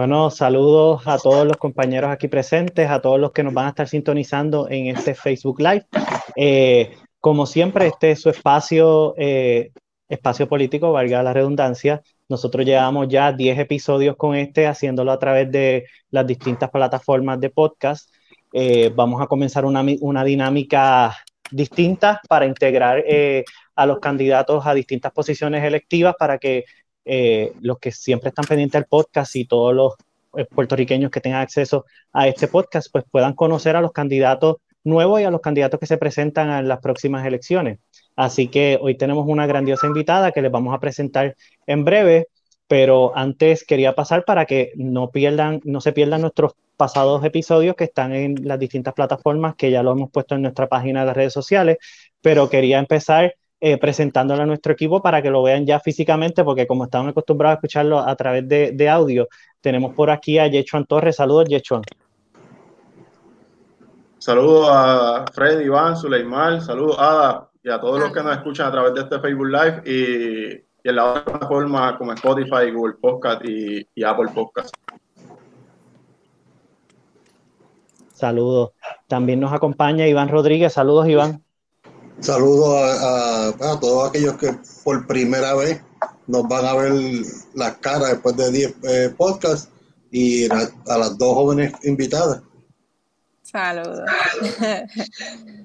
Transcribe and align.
Bueno, 0.00 0.30
saludos 0.30 1.02
a 1.04 1.18
todos 1.18 1.46
los 1.46 1.58
compañeros 1.58 2.10
aquí 2.10 2.26
presentes, 2.26 2.88
a 2.88 3.02
todos 3.02 3.20
los 3.20 3.32
que 3.32 3.42
nos 3.42 3.52
van 3.52 3.66
a 3.66 3.68
estar 3.68 3.86
sintonizando 3.86 4.66
en 4.70 4.86
este 4.86 5.14
Facebook 5.14 5.60
Live. 5.60 5.84
Eh, 6.36 6.96
como 7.18 7.44
siempre, 7.44 7.88
este 7.88 8.12
es 8.12 8.22
su 8.22 8.30
espacio, 8.30 9.12
eh, 9.18 9.72
espacio 10.08 10.48
político, 10.48 10.90
valga 10.90 11.22
la 11.22 11.34
redundancia. 11.34 12.00
Nosotros 12.30 12.64
llevamos 12.64 13.08
ya 13.08 13.30
10 13.30 13.58
episodios 13.58 14.16
con 14.16 14.36
este, 14.36 14.66
haciéndolo 14.66 15.12
a 15.12 15.18
través 15.18 15.52
de 15.52 15.84
las 16.10 16.26
distintas 16.26 16.70
plataformas 16.70 17.38
de 17.38 17.50
podcast. 17.50 18.10
Eh, 18.54 18.90
vamos 18.94 19.20
a 19.20 19.26
comenzar 19.26 19.66
una, 19.66 19.84
una, 20.00 20.24
dinámica 20.24 21.14
distinta 21.50 22.22
para 22.26 22.46
integrar 22.46 23.04
a 23.76 23.84
los 23.84 23.98
candidatos 23.98 24.66
a 24.66 24.72
distintas 24.72 25.12
posiciones 25.12 25.62
electivas 25.62 26.14
para 26.18 26.38
que 26.38 26.64
eh, 27.04 27.52
los 27.60 27.78
que 27.78 27.92
siempre 27.92 28.28
están 28.28 28.44
pendientes 28.44 28.78
al 28.78 28.86
podcast 28.86 29.34
y 29.36 29.46
todos 29.46 29.74
los 29.74 29.94
eh, 30.36 30.44
puertorriqueños 30.44 31.10
que 31.10 31.20
tengan 31.20 31.40
acceso 31.40 31.86
a 32.12 32.28
este 32.28 32.48
podcast, 32.48 32.88
pues 32.92 33.04
puedan 33.10 33.34
conocer 33.34 33.76
a 33.76 33.80
los 33.80 33.92
candidatos 33.92 34.56
nuevos 34.84 35.20
y 35.20 35.24
a 35.24 35.30
los 35.30 35.40
candidatos 35.40 35.80
que 35.80 35.86
se 35.86 35.98
presentan 35.98 36.50
en 36.50 36.68
las 36.68 36.80
próximas 36.80 37.26
elecciones. 37.26 37.78
Así 38.16 38.48
que 38.48 38.78
hoy 38.80 38.96
tenemos 38.96 39.26
una 39.26 39.46
grandiosa 39.46 39.86
invitada 39.86 40.32
que 40.32 40.42
les 40.42 40.52
vamos 40.52 40.74
a 40.74 40.80
presentar 40.80 41.36
en 41.66 41.84
breve, 41.84 42.28
pero 42.68 43.16
antes 43.16 43.64
quería 43.64 43.94
pasar 43.94 44.24
para 44.24 44.46
que 44.46 44.72
no 44.76 45.10
pierdan, 45.10 45.60
no 45.64 45.80
se 45.80 45.92
pierdan 45.92 46.20
nuestros 46.20 46.54
pasados 46.76 47.24
episodios 47.24 47.76
que 47.76 47.84
están 47.84 48.14
en 48.14 48.36
las 48.46 48.58
distintas 48.58 48.94
plataformas 48.94 49.54
que 49.56 49.70
ya 49.70 49.82
lo 49.82 49.92
hemos 49.92 50.10
puesto 50.10 50.34
en 50.34 50.42
nuestra 50.42 50.66
página 50.68 51.00
de 51.00 51.06
las 51.06 51.16
redes 51.16 51.32
sociales, 51.32 51.78
pero 52.22 52.48
quería 52.48 52.78
empezar 52.78 53.34
eh, 53.62 53.76
presentándolo 53.76 54.42
a 54.42 54.46
nuestro 54.46 54.72
equipo 54.72 55.02
para 55.02 55.20
que 55.20 55.28
lo 55.28 55.42
vean 55.42 55.66
ya 55.66 55.78
físicamente, 55.80 56.42
porque 56.44 56.66
como 56.66 56.84
estaban 56.84 57.08
acostumbrados 57.08 57.56
a 57.56 57.58
escucharlo 57.58 57.98
a 57.98 58.16
través 58.16 58.48
de, 58.48 58.88
audio, 58.88 59.28
tenemos 59.60 59.94
por 59.94 60.10
aquí 60.10 60.38
a 60.38 60.46
Yechuan 60.46 60.86
Torres. 60.86 61.16
Saludos, 61.16 61.46
Yechuan. 61.48 61.82
Saludos 64.18 64.68
a 64.70 65.24
Fred, 65.32 65.60
Iván, 65.60 65.96
Suleimán, 65.96 66.62
saludos 66.62 66.96
a 66.98 67.10
Ada 67.10 67.50
y 67.62 67.70
a 67.70 67.78
todos 67.78 68.00
los 68.00 68.12
que 68.12 68.22
nos 68.22 68.32
escuchan 68.32 68.68
a 68.68 68.72
través 68.72 68.94
de 68.94 69.00
este 69.00 69.20
Facebook 69.20 69.48
Live 69.48 69.82
y, 69.84 70.88
en 70.88 70.96
la 70.96 71.10
otra 71.10 71.24
plataforma 71.24 71.98
como 71.98 72.12
Spotify, 72.14 72.70
Google 72.72 72.94
Podcast 72.94 73.44
y, 73.44 73.86
y 73.94 74.04
Apple 74.04 74.30
Podcast. 74.34 74.74
Saludos. 78.14 78.72
También 79.06 79.40
nos 79.40 79.52
acompaña 79.52 80.06
Iván 80.06 80.28
Rodríguez. 80.28 80.72
Saludos, 80.72 81.08
Iván. 81.08 81.42
Saludos 82.20 82.76
a, 83.02 83.80
todos 83.80 84.10
aquellos 84.10 84.36
que 84.36 84.50
por 84.84 85.06
primera 85.06 85.54
vez 85.54 85.82
nos 86.26 86.46
van 86.48 86.66
a 86.66 86.74
ver 86.74 86.92
las 87.54 87.76
caras 87.78 88.10
después 88.10 88.36
de 88.36 88.52
10 88.52 88.76
eh, 88.84 89.14
podcasts 89.16 89.70
y 90.10 90.44
a, 90.52 90.98
las 90.98 91.16
dos 91.16 91.34
jóvenes 91.34 91.72
invitadas. 91.82 92.42
Saludos. 93.42 94.08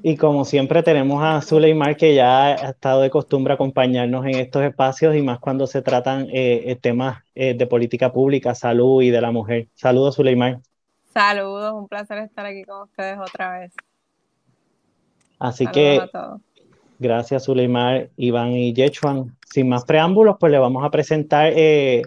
Y 0.01 0.17
como 0.17 0.45
siempre 0.45 0.83
tenemos 0.83 1.23
a 1.23 1.41
Zuleimar 1.41 1.97
que 1.97 2.13
ya 2.13 2.45
ha 2.45 2.69
estado 2.69 3.01
de 3.01 3.09
costumbre 3.09 3.55
acompañarnos 3.55 4.23
en 4.25 4.35
estos 4.35 4.61
espacios 4.63 5.15
y 5.15 5.23
más 5.23 5.39
cuando 5.39 5.65
se 5.65 5.81
tratan 5.81 6.27
eh, 6.31 6.63
eh, 6.67 6.75
temas 6.75 7.23
de 7.33 7.67
política 7.67 8.13
pública, 8.13 8.53
salud 8.53 9.01
y 9.01 9.09
de 9.09 9.19
la 9.19 9.31
mujer. 9.31 9.67
Saludos 9.73 10.15
Zuleimar. 10.15 10.59
Saludos, 11.11 11.73
un 11.73 11.87
placer 11.87 12.19
estar 12.19 12.45
aquí 12.45 12.63
con 12.65 12.83
ustedes 12.83 13.17
otra 13.17 13.59
vez. 13.59 13.73
Así 15.39 15.67
que 15.67 16.01
gracias 16.99 17.43
Suleimar, 17.43 18.09
Iván 18.17 18.51
y 18.51 18.73
Yechuan. 18.73 19.35
Sin 19.45 19.69
más 19.69 19.85
preámbulos, 19.85 20.37
pues 20.39 20.51
le 20.51 20.59
vamos 20.59 20.83
a 20.83 20.89
presentar 20.89 21.51
eh, 21.55 22.03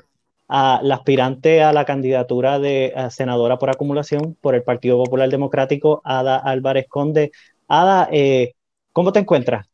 a 0.49 0.81
la 0.83 0.97
aspirante 0.97 1.63
a 1.63 1.73
la 1.73 1.85
candidatura 1.85 2.59
de 2.59 2.93
senadora 3.11 3.59
por 3.59 3.71
acumulación 3.71 4.37
por 4.41 4.55
el 4.55 4.63
Partido 4.63 4.97
Popular 5.03 5.29
Democrático, 5.29 6.01
Ada 6.05 6.39
Álvarez 6.39 6.87
Conde. 6.89 7.33
Ada, 7.69 8.09
eh, 8.11 8.55
¿cómo 8.93 9.13
te 9.13 9.21
encuentras? 9.21 9.67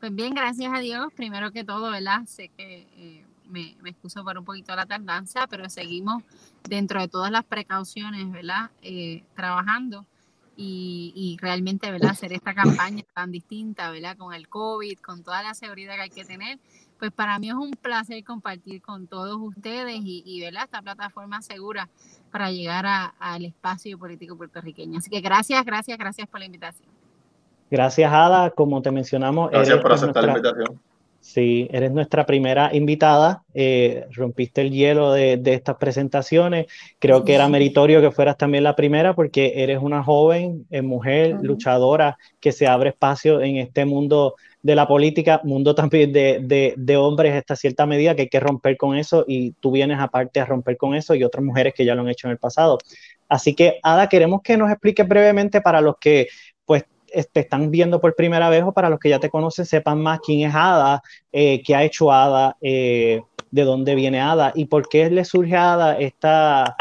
Pues 0.00 0.14
bien, 0.14 0.34
gracias 0.34 0.72
a 0.72 0.80
Dios. 0.80 1.12
Primero 1.14 1.50
que 1.50 1.64
todo, 1.64 1.90
¿verdad? 1.90 2.22
Sé 2.26 2.50
que 2.56 2.86
eh, 2.96 3.24
me, 3.46 3.76
me, 3.82 3.90
excuso 3.90 4.24
por 4.24 4.38
un 4.38 4.44
poquito 4.44 4.74
la 4.76 4.86
tardanza, 4.86 5.46
pero 5.48 5.68
seguimos 5.68 6.22
dentro 6.68 7.00
de 7.00 7.08
todas 7.08 7.30
las 7.30 7.44
precauciones, 7.44 8.30
¿verdad? 8.30 8.70
trabajando 9.34 10.06
y, 10.60 11.36
realmente, 11.40 11.90
¿verdad? 11.90 12.10
Hacer 12.10 12.32
esta 12.32 12.52
campaña 12.52 13.04
tan 13.14 13.30
distinta, 13.30 13.90
¿verdad? 13.90 14.16
Con 14.16 14.34
el 14.34 14.48
COVID, 14.48 14.98
con 14.98 15.22
toda 15.22 15.42
la 15.42 15.54
seguridad 15.54 15.94
que 15.94 16.00
hay 16.00 16.10
que 16.10 16.24
tener, 16.24 16.58
pues 16.98 17.12
para 17.12 17.38
mí 17.38 17.48
es 17.48 17.54
un 17.54 17.70
placer 17.70 18.24
compartir 18.24 18.82
con 18.82 19.06
todos 19.06 19.36
ustedes 19.40 20.00
y, 20.02 20.40
¿verdad? 20.40 20.64
Esta 20.64 20.82
plataforma 20.82 21.42
segura 21.42 21.88
para 22.32 22.50
llegar 22.50 22.86
al 23.18 23.44
espacio 23.44 23.96
político 23.98 24.36
puertorriqueño. 24.36 24.98
Así 24.98 25.08
que 25.08 25.20
gracias, 25.20 25.64
gracias, 25.64 25.96
gracias 25.96 26.28
por 26.28 26.40
la 26.40 26.46
invitación. 26.46 26.88
Gracias, 27.70 28.12
Ada. 28.12 28.50
Como 28.50 28.82
te 28.82 28.90
mencionamos. 28.90 29.50
Gracias 29.50 29.78
por 29.78 29.92
aceptar 29.92 30.24
la 30.24 30.30
invitación. 30.30 30.80
Sí, 31.28 31.68
eres 31.70 31.92
nuestra 31.92 32.24
primera 32.24 32.70
invitada. 32.74 33.44
Eh, 33.52 34.06
rompiste 34.12 34.62
el 34.62 34.70
hielo 34.70 35.12
de, 35.12 35.38
estas 35.44 35.76
presentaciones. 35.76 36.68
Creo 36.98 37.22
que 37.22 37.34
era 37.34 37.48
meritorio 37.48 38.00
que 38.00 38.10
fueras 38.10 38.38
también 38.38 38.64
la 38.64 38.74
primera 38.74 39.14
porque 39.14 39.52
eres 39.56 39.78
una 39.82 40.02
joven 40.02 40.66
eh, 40.70 40.80
mujer 40.80 41.36
luchadora 41.42 42.16
que 42.40 42.50
se 42.50 42.66
abre 42.66 42.90
espacio 42.90 43.42
en 43.42 43.58
este 43.58 43.84
mundo 43.84 44.36
de 44.62 44.74
la 44.74 44.88
política, 44.88 45.42
mundo 45.44 45.74
también 45.74 46.14
de, 46.14 46.74
de, 46.74 46.96
hombres 46.96 47.34
hasta 47.34 47.56
cierta 47.56 47.84
medida 47.84 48.14
que 48.16 48.22
hay 48.22 48.28
que 48.28 48.40
romper 48.40 48.78
con 48.78 48.96
eso 48.96 49.26
y 49.28 49.52
tú 49.60 49.70
vienes 49.70 49.98
aparte 50.00 50.40
a 50.40 50.46
romper 50.46 50.78
con 50.78 50.94
eso 50.94 51.14
y 51.14 51.24
otras 51.24 51.44
mujeres 51.44 51.74
que 51.74 51.84
ya 51.84 51.94
lo 51.94 52.00
han 52.00 52.08
hecho 52.08 52.26
en 52.26 52.32
el 52.32 52.38
pasado. 52.38 52.78
Así 53.28 53.54
que, 53.54 53.80
Ada, 53.82 54.08
queremos 54.08 54.40
que 54.42 54.56
nos 54.56 54.70
expliques 54.70 55.06
brevemente 55.06 55.60
para 55.60 55.82
los 55.82 55.96
que 56.00 56.28
te 57.32 57.40
están 57.40 57.70
viendo 57.70 58.00
por 58.00 58.14
primera 58.14 58.48
vez 58.48 58.62
o 58.64 58.72
para 58.72 58.90
los 58.90 58.98
que 58.98 59.08
ya 59.08 59.18
te 59.18 59.30
conocen 59.30 59.66
sepan 59.66 60.00
más 60.00 60.20
quién 60.20 60.48
es 60.48 60.54
Ada, 60.54 61.02
eh, 61.32 61.62
qué 61.62 61.74
ha 61.74 61.84
hecho 61.84 62.12
Ada, 62.12 62.56
eh, 62.60 63.20
de 63.50 63.62
dónde 63.62 63.94
viene 63.94 64.20
Ada 64.20 64.52
y 64.54 64.66
por 64.66 64.88
qué 64.88 65.10
le 65.10 65.24
surge 65.24 65.56
a 65.56 65.74
Ada 65.74 65.98
esta, 65.98 66.76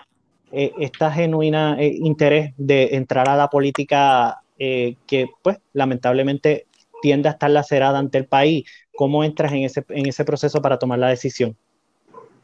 eh, 0.52 0.72
esta 0.80 1.12
genuina 1.12 1.78
interés 1.80 2.54
de 2.58 2.96
entrar 2.96 3.30
a 3.30 3.36
la 3.36 3.50
política 3.50 4.42
que 4.58 5.30
pues 5.44 5.60
lamentablemente 5.74 6.66
tiende 7.02 7.30
a 7.30 7.34
estar 7.34 7.52
lacerada 7.52 8.00
ante 8.00 8.18
el 8.18 8.26
país. 8.26 8.68
¿Cómo 8.96 9.24
entras 9.24 9.52
en 9.52 9.64
ese, 9.64 9.86
en 9.90 10.08
ese 10.08 10.26
proceso 10.26 10.64
para 10.64 10.80
tomar 10.80 10.98
la 10.98 11.10
decisión? 11.10 11.56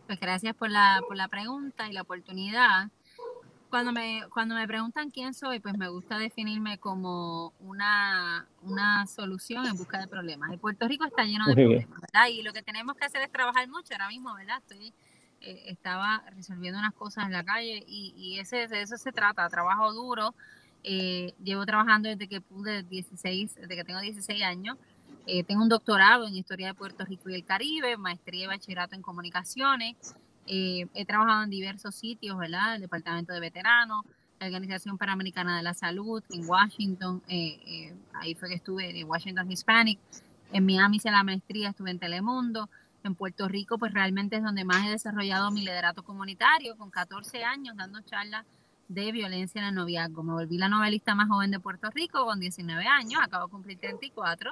Pues 0.06 0.20
gracias 0.20 0.56
por 0.56 0.70
la, 0.70 1.02
por 1.08 1.18
la 1.18 1.28
pregunta 1.28 1.90
y 1.90 1.94
la 1.94 2.04
oportunidad 2.04 2.92
cuando 3.74 3.92
me, 3.92 4.22
cuando 4.30 4.54
me 4.54 4.68
preguntan 4.68 5.10
quién 5.10 5.34
soy, 5.34 5.60
pues 5.60 5.76
me 5.76 5.88
gusta 5.88 6.20
definirme 6.20 6.78
como 6.78 7.54
una, 7.60 8.46
una 8.62 9.08
solución 9.08 9.66
en 9.66 9.76
busca 9.76 10.00
de 10.00 10.06
problemas. 10.06 10.52
El 10.52 10.60
Puerto 10.60 10.88
Rico 10.88 11.06
está 11.06 11.24
lleno 11.24 11.48
de 11.48 11.56
problemas, 11.56 12.00
¿verdad? 12.00 12.28
Y 12.28 12.44
lo 12.44 12.54
que 12.54 12.62
tenemos 12.62 12.96
que 12.96 13.06
hacer 13.06 13.24
es 13.24 13.32
trabajar 13.32 13.68
mucho 13.68 13.96
ahora 13.96 14.10
mismo, 14.10 14.32
¿verdad? 14.36 14.60
Estoy, 14.60 14.94
eh, 15.42 15.64
estaba 15.72 16.24
resolviendo 16.36 16.78
unas 16.78 16.94
cosas 16.94 17.26
en 17.26 17.32
la 17.32 17.44
calle 17.44 17.84
y, 17.88 18.14
y 18.16 18.38
ese, 18.38 18.68
de 18.68 18.84
eso 18.84 18.96
se 18.96 19.12
trata, 19.12 19.50
trabajo 19.50 19.92
duro. 19.92 20.36
Eh, 20.84 21.34
llevo 21.44 21.66
trabajando 21.66 22.10
desde 22.10 22.28
que 22.28 22.42
pude 22.42 22.84
16, 22.84 23.56
desde 23.56 23.76
que 23.76 23.84
tengo 23.84 24.02
16 24.02 24.44
años. 24.44 24.78
Eh, 25.26 25.44
tengo 25.44 25.64
un 25.64 25.70
doctorado 25.70 26.28
en 26.28 26.36
Historia 26.36 26.68
de 26.68 26.74
Puerto 26.76 27.06
Rico 27.06 27.28
y 27.32 27.34
el 27.34 27.44
Caribe, 27.44 27.98
maestría 27.98 28.44
y 28.44 28.48
bachillerato 28.48 28.94
en 28.94 29.02
comunicaciones. 29.02 30.16
Eh, 30.48 30.88
he 30.94 31.06
trabajado 31.06 31.44
en 31.44 31.50
diversos 31.50 31.96
sitios, 31.96 32.38
¿verdad? 32.38 32.76
El 32.76 32.82
Departamento 32.82 33.34
de 33.34 33.40
Veteranos, 33.40 34.04
la 34.40 34.48
Organización 34.48 34.98
Panamericana 34.98 35.58
de 35.58 35.64
la 35.64 35.74
Salud, 35.74 36.24
en 36.30 36.48
Washington, 36.48 37.22
eh, 37.28 37.60
eh, 37.66 37.96
ahí 38.14 38.36
fue 38.36 38.50
que 38.50 38.56
estuve 38.56 39.00
en 39.00 39.08
Washington 39.08 39.50
Hispanic, 39.52 40.00
en 40.52 40.66
Miami 40.66 40.98
hice 40.98 41.12
la 41.12 41.24
maestría, 41.24 41.70
estuve 41.70 41.92
en 41.92 42.00
Telemundo, 42.00 42.70
en 43.04 43.16
Puerto 43.16 43.48
Rico, 43.48 43.78
pues 43.78 43.94
realmente 43.94 44.38
es 44.38 44.44
donde 44.44 44.66
más 44.66 44.86
he 44.86 44.90
desarrollado 44.90 45.52
mi 45.52 45.62
liderato 45.62 46.04
comunitario, 46.04 46.78
con 46.78 46.90
14 46.90 47.44
años 47.44 47.76
dando 47.76 48.02
charlas 48.02 48.46
de 48.88 49.12
violencia 49.12 49.62
en 49.62 49.68
el 49.68 49.76
noviazgo. 49.76 50.24
Me 50.24 50.34
volví 50.34 50.58
la 50.58 50.70
novelista 50.70 51.16
más 51.16 51.28
joven 51.28 51.52
de 51.52 51.60
Puerto 51.60 51.90
Rico 51.90 52.26
con 52.26 52.40
19 52.40 52.86
años, 52.86 53.22
acabo 53.24 53.46
de 53.48 53.52
cumplir 53.52 53.80
34 53.80 54.52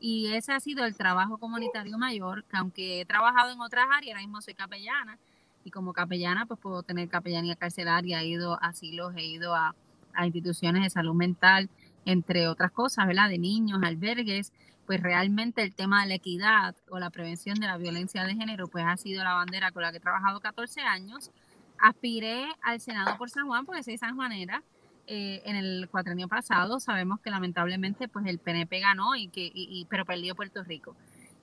y 0.00 0.32
ese 0.34 0.52
ha 0.52 0.60
sido 0.60 0.84
el 0.84 0.94
trabajo 0.94 1.38
comunitario 1.38 1.96
mayor, 1.96 2.44
que 2.44 2.56
aunque 2.56 3.00
he 3.00 3.04
trabajado 3.06 3.52
en 3.52 3.60
otras 3.60 3.86
áreas, 3.90 4.14
ahora 4.14 4.26
mismo 4.26 4.42
soy 4.42 4.54
capellana, 4.54 5.18
y 5.66 5.72
como 5.72 5.92
capellana 5.92 6.46
pues 6.46 6.60
puedo 6.60 6.84
tener 6.84 7.08
capellanía 7.08 7.56
carcelaria, 7.56 8.22
he 8.22 8.28
ido 8.28 8.54
a 8.54 8.68
asilos, 8.68 9.12
he 9.16 9.24
ido 9.24 9.54
a, 9.56 9.74
instituciones 10.24 10.82
de 10.82 10.90
salud 10.90 11.14
mental, 11.14 11.68
entre 12.06 12.48
otras 12.48 12.70
cosas, 12.70 13.06
¿verdad? 13.06 13.28
De 13.28 13.36
niños, 13.36 13.80
albergues, 13.82 14.52
pues 14.86 15.02
realmente 15.02 15.62
el 15.62 15.74
tema 15.74 16.02
de 16.02 16.08
la 16.08 16.14
equidad 16.14 16.74
o 16.88 16.98
la 17.00 17.10
prevención 17.10 17.56
de 17.56 17.66
la 17.66 17.76
violencia 17.76 18.24
de 18.24 18.34
género, 18.34 18.68
pues 18.68 18.84
ha 18.86 18.96
sido 18.96 19.24
la 19.24 19.34
bandera 19.34 19.72
con 19.72 19.82
la 19.82 19.90
que 19.90 19.98
he 19.98 20.00
trabajado 20.00 20.40
14 20.40 20.80
años. 20.82 21.32
Aspiré 21.78 22.46
al 22.62 22.80
Senado 22.80 23.18
por 23.18 23.28
San 23.28 23.46
Juan, 23.46 23.66
porque 23.66 23.82
soy 23.82 23.98
sanjuanera, 23.98 24.62
eh, 25.08 25.42
en 25.44 25.56
el 25.56 25.88
cuatrenio 25.90 26.28
pasado 26.28 26.80
sabemos 26.80 27.20
que 27.20 27.30
lamentablemente 27.30 28.08
pues 28.08 28.24
el 28.26 28.38
PNP 28.38 28.80
ganó 28.80 29.16
y 29.16 29.28
que 29.28 29.50
y, 29.52 29.86
pero 29.90 30.04
perdió 30.04 30.34
Puerto 30.34 30.64
Rico 30.64 30.96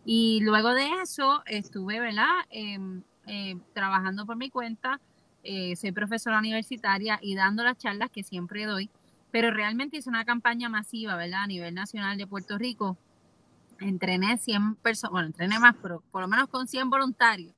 y 0.04 0.42
luego 0.42 0.74
de 0.74 0.90
eso 1.02 1.44
estuve 1.46 2.02
verdad 2.02 2.28
em, 2.50 3.04
eh, 3.28 3.56
trabajando 3.74 4.26
por 4.26 4.36
mi 4.36 4.50
cuenta 4.50 5.00
eh, 5.44 5.76
soy 5.76 5.92
profesora 5.92 6.40
universitaria 6.40 7.20
y 7.22 7.36
dando 7.36 7.64
las 7.64 7.78
charlas 7.78 8.10
que 8.10 8.24
siempre 8.24 8.66
doy, 8.66 8.90
pero 9.30 9.52
realmente 9.52 9.98
hice 9.98 10.10
una 10.10 10.24
campaña 10.24 10.70
masiva, 10.70 11.18
¿verdad? 11.18 11.44
A 11.44 11.48
nivel 11.48 11.74
nacional 11.74 12.18
de 12.18 12.26
Puerto 12.26 12.58
Rico. 12.58 12.98
Entrené 13.80 14.38
100 14.38 14.76
personas, 14.76 15.12
bueno, 15.12 15.28
entrené 15.28 15.60
más, 15.60 15.76
pero 15.82 16.02
por 16.12 16.22
lo 16.22 16.30
menos 16.30 16.48
con 16.48 16.68
100 16.68 16.90
voluntarios. 16.90 17.54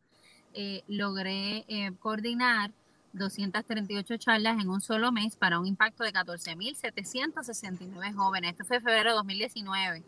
Eh, 0.55 0.83
logré 0.87 1.65
eh, 1.67 1.91
coordinar 1.99 2.71
238 3.13 4.17
charlas 4.17 4.59
en 4.59 4.69
un 4.69 4.81
solo 4.81 5.11
mes 5.11 5.35
para 5.35 5.59
un 5.59 5.67
impacto 5.67 6.03
de 6.03 6.11
14.769 6.11 8.15
jóvenes. 8.15 8.51
Esto 8.51 8.65
fue 8.65 8.79
febrero 8.79 9.11
de 9.11 9.15
2019. 9.17 10.03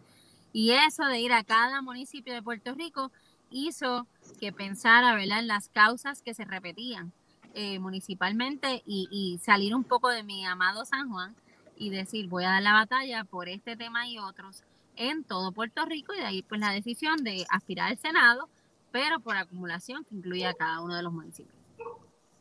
Y 0.52 0.72
eso 0.72 1.06
de 1.06 1.20
ir 1.20 1.34
a 1.34 1.44
cada 1.44 1.84
municipio 1.84 2.34
de 2.34 2.42
Puerto 2.42 2.74
Rico 2.74 3.12
hizo 3.50 4.08
que 4.40 4.52
pensara 4.52 5.16
¿verdad? 5.16 5.40
en 5.40 5.48
las 5.48 5.70
causas 5.70 6.22
que 6.22 6.34
se 6.34 6.46
repetían 6.46 7.12
eh, 7.54 7.80
municipalmente 7.80 8.84
y, 8.86 9.40
salir 9.42 9.74
un 9.74 9.84
poco 9.84 10.10
de 10.10 10.24
mi 10.24 10.46
amado 10.46 10.86
San 10.86 11.10
Juan 11.10 11.36
y 11.76 11.90
decir 11.90 12.28
voy 12.28 12.44
a 12.44 12.50
dar 12.50 12.62
la 12.62 12.74
batalla 12.74 13.24
por 13.24 13.50
este 13.50 13.76
tema 13.76 14.08
y 14.08 14.20
otros 14.20 14.64
en 14.96 15.24
todo 15.24 15.52
Puerto 15.52 15.86
Rico 15.86 16.14
y 16.14 16.18
de 16.18 16.26
ahí 16.26 16.42
pues 16.44 16.62
la 16.62 16.72
decisión 16.72 17.24
de 17.24 17.46
aspirar 17.50 17.90
al 17.90 17.98
Senado, 17.98 18.48
pero 18.92 19.20
por 19.20 19.38
acumulación 19.38 20.04
que 20.04 20.16
incluye 20.16 20.46
a 20.46 20.54
cada 20.54 20.82
uno 20.82 20.96
de 20.96 21.04
los 21.04 21.14
municipios. 21.14 21.56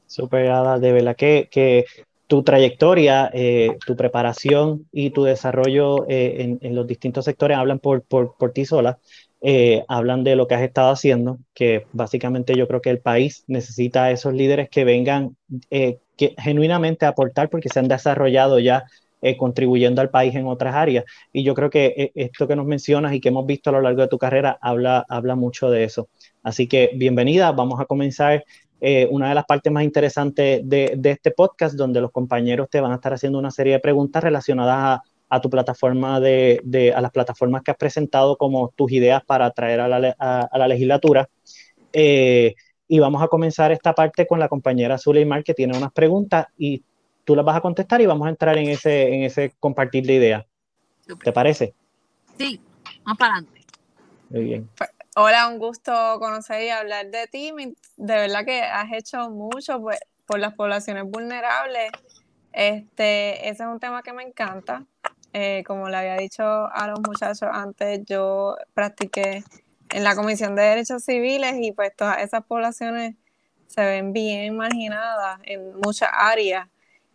Super, 0.07 0.49
de 0.81 0.93
verdad 0.93 1.17
que, 1.17 1.49
que 1.51 1.87
tu 2.27 2.43
trayectoria, 2.43 3.31
eh, 3.33 3.77
tu 3.87 3.97
preparación 3.97 4.87
y 4.93 5.11
tu 5.11 5.25
desarrollo 5.25 6.07
eh, 6.09 6.59
en, 6.61 6.75
los 6.75 6.87
distintos 6.87 7.25
sectores 7.25 7.57
hablan 7.57 7.79
por, 7.79 8.03
por, 8.03 8.37
por 8.37 8.53
ti 8.53 8.65
sola, 8.65 8.99
eh, 9.43 9.85
hablan 9.89 10.25
de 10.25 10.37
lo 10.37 10.47
que 10.47 10.55
has 10.55 10.63
estado 10.63 10.91
haciendo, 10.91 11.39
que 11.55 11.87
básicamente 11.93 12.55
yo 12.57 12.67
creo 12.67 12.81
que 12.81 12.91
el 12.91 13.01
país 13.01 13.45
necesita 13.47 14.05
a 14.05 14.11
esos 14.11 14.35
líderes 14.35 14.69
que 14.71 14.85
vengan 14.85 15.37
que 15.71 16.35
genuinamente 16.39 17.05
a 17.05 17.11
aportar 17.11 17.51
porque 17.51 17.69
se 17.69 17.79
han 17.79 17.89
desarrollado 17.89 18.59
ya 18.59 18.85
contribuyendo 19.39 20.01
al 20.01 20.09
país 20.09 20.35
en 20.35 20.47
otras 20.47 20.75
áreas. 20.75 21.05
Y 21.33 21.43
yo 21.43 21.55
creo 21.55 21.69
que 21.69 22.13
esto 22.15 22.47
que 22.47 22.57
nos 22.57 22.65
mencionas 22.65 23.13
y 23.13 23.21
que 23.21 23.29
hemos 23.29 23.45
visto 23.45 23.71
a 23.71 23.75
lo 23.75 23.81
largo 23.81 24.03
de 24.03 24.09
tu 24.09 24.19
carrera 24.19 24.57
habla, 24.61 25.05
habla 25.09 25.35
mucho 25.35 25.69
de 25.69 25.85
eso. 25.85 26.09
Así 26.43 26.69
que 26.69 26.93
bienvenida, 26.95 27.53
vamos 27.53 27.81
a 27.81 27.87
comenzar 27.87 28.45
eh, 28.81 29.09
una 29.11 29.31
de 29.31 29.35
las 29.35 29.47
partes 29.47 29.73
más 29.73 29.85
interesantes 29.85 30.61
de, 30.63 31.01
este 31.03 31.31
podcast, 31.31 31.77
donde 31.77 32.01
los 32.01 32.11
compañeros 32.11 32.69
te 32.71 32.81
van 32.81 32.93
a 32.93 32.97
estar 32.97 33.15
haciendo 33.15 33.39
una 33.39 33.51
serie 33.51 33.75
de 33.75 33.81
preguntas 33.81 34.23
relacionadas 34.23 35.01
a, 35.01 35.03
tu 35.41 35.51
plataforma, 35.51 36.21
de, 36.21 36.93
a 36.95 37.01
las 37.01 37.11
plataformas 37.11 37.63
que 37.63 37.71
has 37.71 37.77
presentado 37.77 38.37
como 38.37 38.73
tus 38.77 38.93
ideas 38.93 39.25
para 39.25 39.51
traer 39.51 39.81
a 39.81 39.89
la, 39.89 40.69
legislatura. 40.69 41.29
Eh, 41.93 42.55
y 42.89 42.99
vamos 42.99 43.23
a 43.23 43.29
comenzar 43.29 43.73
esta 43.73 43.95
parte 43.95 44.27
con 44.27 44.39
la 44.39 44.49
compañera 44.49 44.99
Zuleimar, 44.99 45.43
que 45.43 45.55
tiene 45.55 45.77
unas 45.77 45.93
preguntas 45.93 46.47
y 46.57 46.85
tú 47.25 47.35
las 47.35 47.45
vas 47.45 47.57
a 47.57 47.61
contestar 47.61 48.01
y 48.01 48.07
vamos 48.07 48.27
a 48.27 48.31
entrar 48.31 48.57
en 48.59 48.69
ese, 48.69 49.15
en 49.15 49.25
ese 49.25 49.53
compartir 49.59 50.07
de 50.07 50.15
ideas. 50.15 50.45
¿Te 51.23 51.33
parece? 51.33 51.75
Sí, 52.39 52.61
vamos 53.05 53.19
para 53.19 53.35
adelante. 53.35 53.61
Muy 54.31 54.45
bien. 54.45 54.69
Pues, 54.77 54.91
Hola, 55.19 55.49
un 55.49 55.59
gusto 55.59 55.93
conocer 56.19 56.65
y 56.65 56.69
hablar 56.69 57.11
de 57.11 57.27
ti. 57.27 57.51
De 57.97 58.15
verdad 58.15 58.45
que 58.45 58.61
has 58.61 58.93
hecho 58.93 59.31
mucho 59.31 59.81
pues, 59.81 59.99
por 60.27 60.39
las 60.39 60.53
poblaciones 60.53 61.05
vulnerables. 61.05 61.91
Este, 62.53 63.49
ese 63.49 63.63
es 63.63 63.69
un 63.69 63.81
tema 63.81 64.03
que 64.03 64.13
me 64.13 64.23
encanta. 64.23 64.85
Eh, 65.39 65.65
como 65.67 65.91
le 65.91 65.99
había 65.99 66.17
dicho 66.17 66.43
a 66.43 66.87
los 66.89 66.99
muchachos 67.01 67.51
antes, 67.53 68.01
yo 68.07 68.57
practiqué 68.73 69.45
en 69.91 70.03
la 70.03 70.17
Comisión 70.17 70.57
de 70.57 70.63
Derechos 70.63 71.05
Civiles 71.05 71.57
y 71.61 71.73
pues 71.73 71.95
todas 71.95 72.23
esas 72.23 72.43
poblaciones 72.43 73.17
se 73.67 73.85
ven 73.85 74.15
bien 74.15 74.57
marginadas 74.57 75.39
en 75.43 75.79
muchas 75.79 76.09
áreas. 76.11 76.69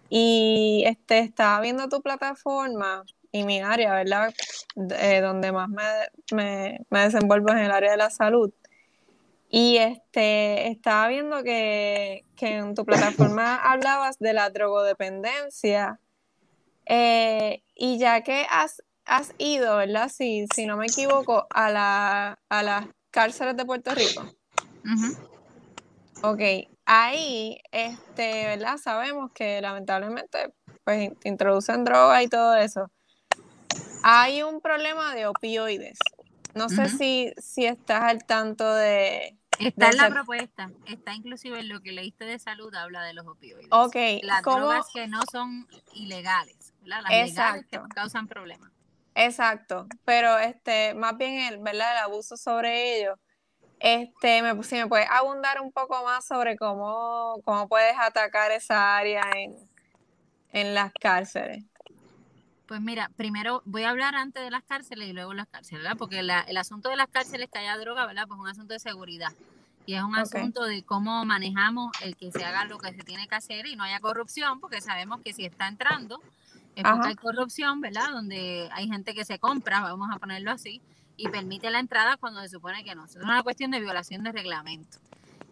Y 0.07 0.83
este, 0.85 1.17
estaba 1.17 1.61
viendo 1.61 1.89
tu 1.89 2.03
plataforma 2.03 3.03
y 3.31 3.41
mi 3.43 3.59
área, 3.59 3.95
¿verdad? 3.95 4.31
Eh, 4.99 5.21
donde 5.21 5.51
más 5.51 5.69
me, 5.69 5.81
me, 6.31 6.79
me, 6.91 6.99
desenvuelvo 6.99 7.49
es 7.49 7.55
en 7.55 7.65
el 7.65 7.71
área 7.71 7.89
de 7.89 7.97
la 7.97 8.11
salud. 8.11 8.53
Y 9.49 9.77
este, 9.77 10.67
estaba 10.67 11.07
viendo 11.07 11.41
que, 11.41 12.23
que 12.35 12.57
en 12.57 12.75
tu 12.75 12.85
plataforma 12.85 13.55
hablabas 13.55 14.19
de 14.19 14.33
la 14.33 14.51
drogodependencia. 14.51 15.99
Eh, 16.85 17.63
y 17.81 17.97
ya 17.97 18.21
que 18.21 18.45
has, 18.51 18.83
has 19.05 19.33
ido, 19.39 19.77
¿verdad? 19.77 20.07
Si, 20.07 20.45
si 20.53 20.67
no 20.67 20.77
me 20.77 20.85
equivoco, 20.85 21.47
a, 21.49 21.71
la, 21.71 22.37
a 22.47 22.61
las 22.61 22.85
cárceles 23.09 23.57
de 23.57 23.65
Puerto 23.65 23.95
Rico. 23.95 24.23
Ok, 26.21 26.69
ahí, 26.85 27.59
este, 27.71 28.45
¿verdad? 28.45 28.77
Sabemos 28.77 29.31
que 29.31 29.59
lamentablemente 29.61 30.53
pues 30.83 31.11
introducen 31.23 31.83
droga 31.83 32.21
y 32.21 32.27
todo 32.27 32.55
eso. 32.55 32.91
Hay 34.03 34.43
un 34.43 34.61
problema 34.61 35.15
de 35.15 35.25
opioides. 35.25 35.97
No 36.53 36.69
sé 36.69 36.87
si, 36.87 37.33
si 37.39 37.65
estás 37.65 38.03
al 38.03 38.25
tanto 38.25 38.71
de... 38.75 39.39
Está 39.57 39.89
en 39.89 39.97
la 39.97 40.09
propuesta, 40.09 40.71
está 40.85 41.15
inclusive 41.15 41.59
en 41.59 41.69
lo 41.69 41.81
que 41.81 41.91
leíste 41.91 42.25
de 42.25 42.37
salud, 42.37 42.73
habla 42.75 43.03
de 43.03 43.13
los 43.13 43.25
opioides. 43.25 43.67
Ok. 43.71 43.95
Las 44.21 44.43
drogas 44.43 44.85
que 44.93 45.07
no 45.07 45.21
son 45.31 45.67
ilegales, 45.93 46.60
¿verdad? 46.81 47.01
Las 47.03 47.11
legales 47.11 47.65
que 47.67 47.79
causan 47.93 48.27
problemas. 48.27 48.71
Exacto, 49.15 49.87
pero 50.05 50.37
este, 50.37 50.93
más 50.93 51.17
bien 51.17 51.41
el, 51.41 51.59
¿verdad? 51.59 51.93
el 51.93 52.03
abuso 52.03 52.37
sobre 52.37 52.97
ellos. 52.99 53.17
Este, 53.79 54.41
me, 54.43 54.63
si 54.63 54.75
me 54.75 54.87
puedes 54.87 55.09
abundar 55.09 55.59
un 55.59 55.71
poco 55.71 56.03
más 56.03 56.25
sobre 56.25 56.55
cómo, 56.55 57.41
cómo 57.43 57.67
puedes 57.67 57.95
atacar 57.97 58.51
esa 58.51 58.95
área 58.95 59.23
en, 59.35 59.55
en 60.51 60.73
las 60.75 60.93
cárceles. 60.93 61.65
Pues 62.67 62.79
mira, 62.79 63.09
primero 63.17 63.61
voy 63.65 63.83
a 63.83 63.89
hablar 63.89 64.15
antes 64.15 64.43
de 64.43 64.51
las 64.51 64.63
cárceles 64.63 65.09
y 65.09 65.13
luego 65.13 65.33
las 65.33 65.47
cárceles, 65.47 65.83
¿verdad? 65.83 65.97
Porque 65.97 66.19
el 66.19 66.57
asunto 66.57 66.89
de 66.89 66.95
las 66.95 67.09
cárceles 67.09 67.49
que 67.51 67.59
haya 67.59 67.77
droga, 67.77 68.05
¿verdad? 68.05 68.27
Pues 68.27 68.37
es 68.37 68.41
un 68.41 68.47
asunto 68.47 68.73
de 68.73 68.79
seguridad. 68.79 69.33
Y 69.85 69.95
es 69.95 70.03
un 70.03 70.15
asunto 70.15 70.63
de 70.63 70.83
cómo 70.83 71.25
manejamos 71.25 71.91
el 72.01 72.15
que 72.15 72.31
se 72.31 72.45
haga 72.45 72.65
lo 72.65 72.77
que 72.77 72.93
se 72.93 73.03
tiene 73.03 73.27
que 73.27 73.35
hacer 73.35 73.65
y 73.65 73.75
no 73.75 73.83
haya 73.83 73.99
corrupción, 73.99 74.59
porque 74.59 74.79
sabemos 74.79 75.21
que 75.21 75.33
si 75.33 75.43
está 75.43 75.67
entrando 75.67 76.21
porque 76.75 77.07
hay 77.07 77.15
corrupción, 77.15 77.81
¿verdad? 77.81 78.11
Donde 78.11 78.69
hay 78.71 78.87
gente 78.87 79.13
que 79.13 79.25
se 79.25 79.39
compra, 79.39 79.81
vamos 79.81 80.09
a 80.11 80.19
ponerlo 80.19 80.51
así, 80.51 80.81
y 81.17 81.27
permite 81.27 81.69
la 81.69 81.79
entrada 81.79 82.17
cuando 82.17 82.41
se 82.41 82.49
supone 82.49 82.83
que 82.83 82.95
no. 82.95 83.05
Es 83.05 83.15
una 83.15 83.43
cuestión 83.43 83.71
de 83.71 83.79
violación 83.79 84.23
de 84.23 84.31
reglamento. 84.31 84.97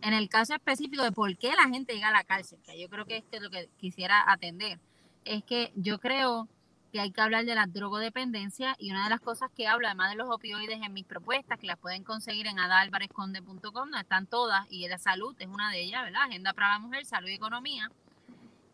En 0.02 0.14
el 0.14 0.30
caso 0.30 0.54
específico 0.54 1.04
de 1.04 1.12
por 1.12 1.38
qué 1.38 1.52
la 1.52 1.70
gente 1.70 1.94
llega 1.94 2.08
a 2.08 2.12
la 2.12 2.24
cárcel, 2.24 2.60
que 2.66 2.80
yo 2.80 2.90
creo 2.90 3.06
que 3.06 3.18
esto 3.18 3.38
es 3.38 3.42
lo 3.42 3.50
que 3.50 3.70
quisiera 3.78 4.32
atender, 4.32 4.80
es 5.26 5.44
que 5.44 5.74
yo 5.76 6.00
creo 6.00 6.48
que 6.92 7.00
hay 7.00 7.12
que 7.12 7.22
hablar 7.22 7.46
de 7.46 7.54
la 7.54 7.68
drogodependencia 7.68 8.76
y 8.80 8.92
una 8.92 9.04
de 9.04 9.10
las 9.12 9.20
cosas 9.20 9.52
que 9.56 9.68
hablo, 9.68 9.86
además 9.86 10.10
de 10.10 10.16
los 10.16 10.30
opioides 10.30 10.82
en 10.82 10.94
mis 10.94 11.06
propuestas, 11.06 11.60
que 11.60 11.68
las 11.68 11.78
pueden 11.78 12.04
conseguir 12.04 12.48
en 12.48 12.60
adalvarezconde.com, 12.60 13.74
donde 13.74 14.00
están 14.00 14.26
todas, 14.26 14.66
y 14.72 14.88
la 14.88 14.98
salud 14.98 15.36
es 15.38 15.48
una 15.48 15.70
de 15.70 15.82
ellas, 15.82 16.04
¿verdad? 16.04 16.24
Agenda 16.24 16.54
para 16.54 16.70
la 16.70 16.80
mujer, 16.80 17.06
salud 17.06 17.28
y 17.28 17.34
economía, 17.34 17.92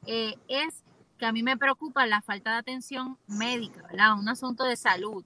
eh, 0.05 0.35
es 0.47 0.84
que 1.17 1.25
a 1.25 1.31
mí 1.31 1.43
me 1.43 1.57
preocupa 1.57 2.05
la 2.05 2.21
falta 2.21 2.51
de 2.51 2.57
atención 2.57 3.17
médica, 3.27 3.81
¿verdad? 3.83 4.17
Un 4.19 4.27
asunto 4.27 4.63
de 4.63 4.75
salud, 4.75 5.23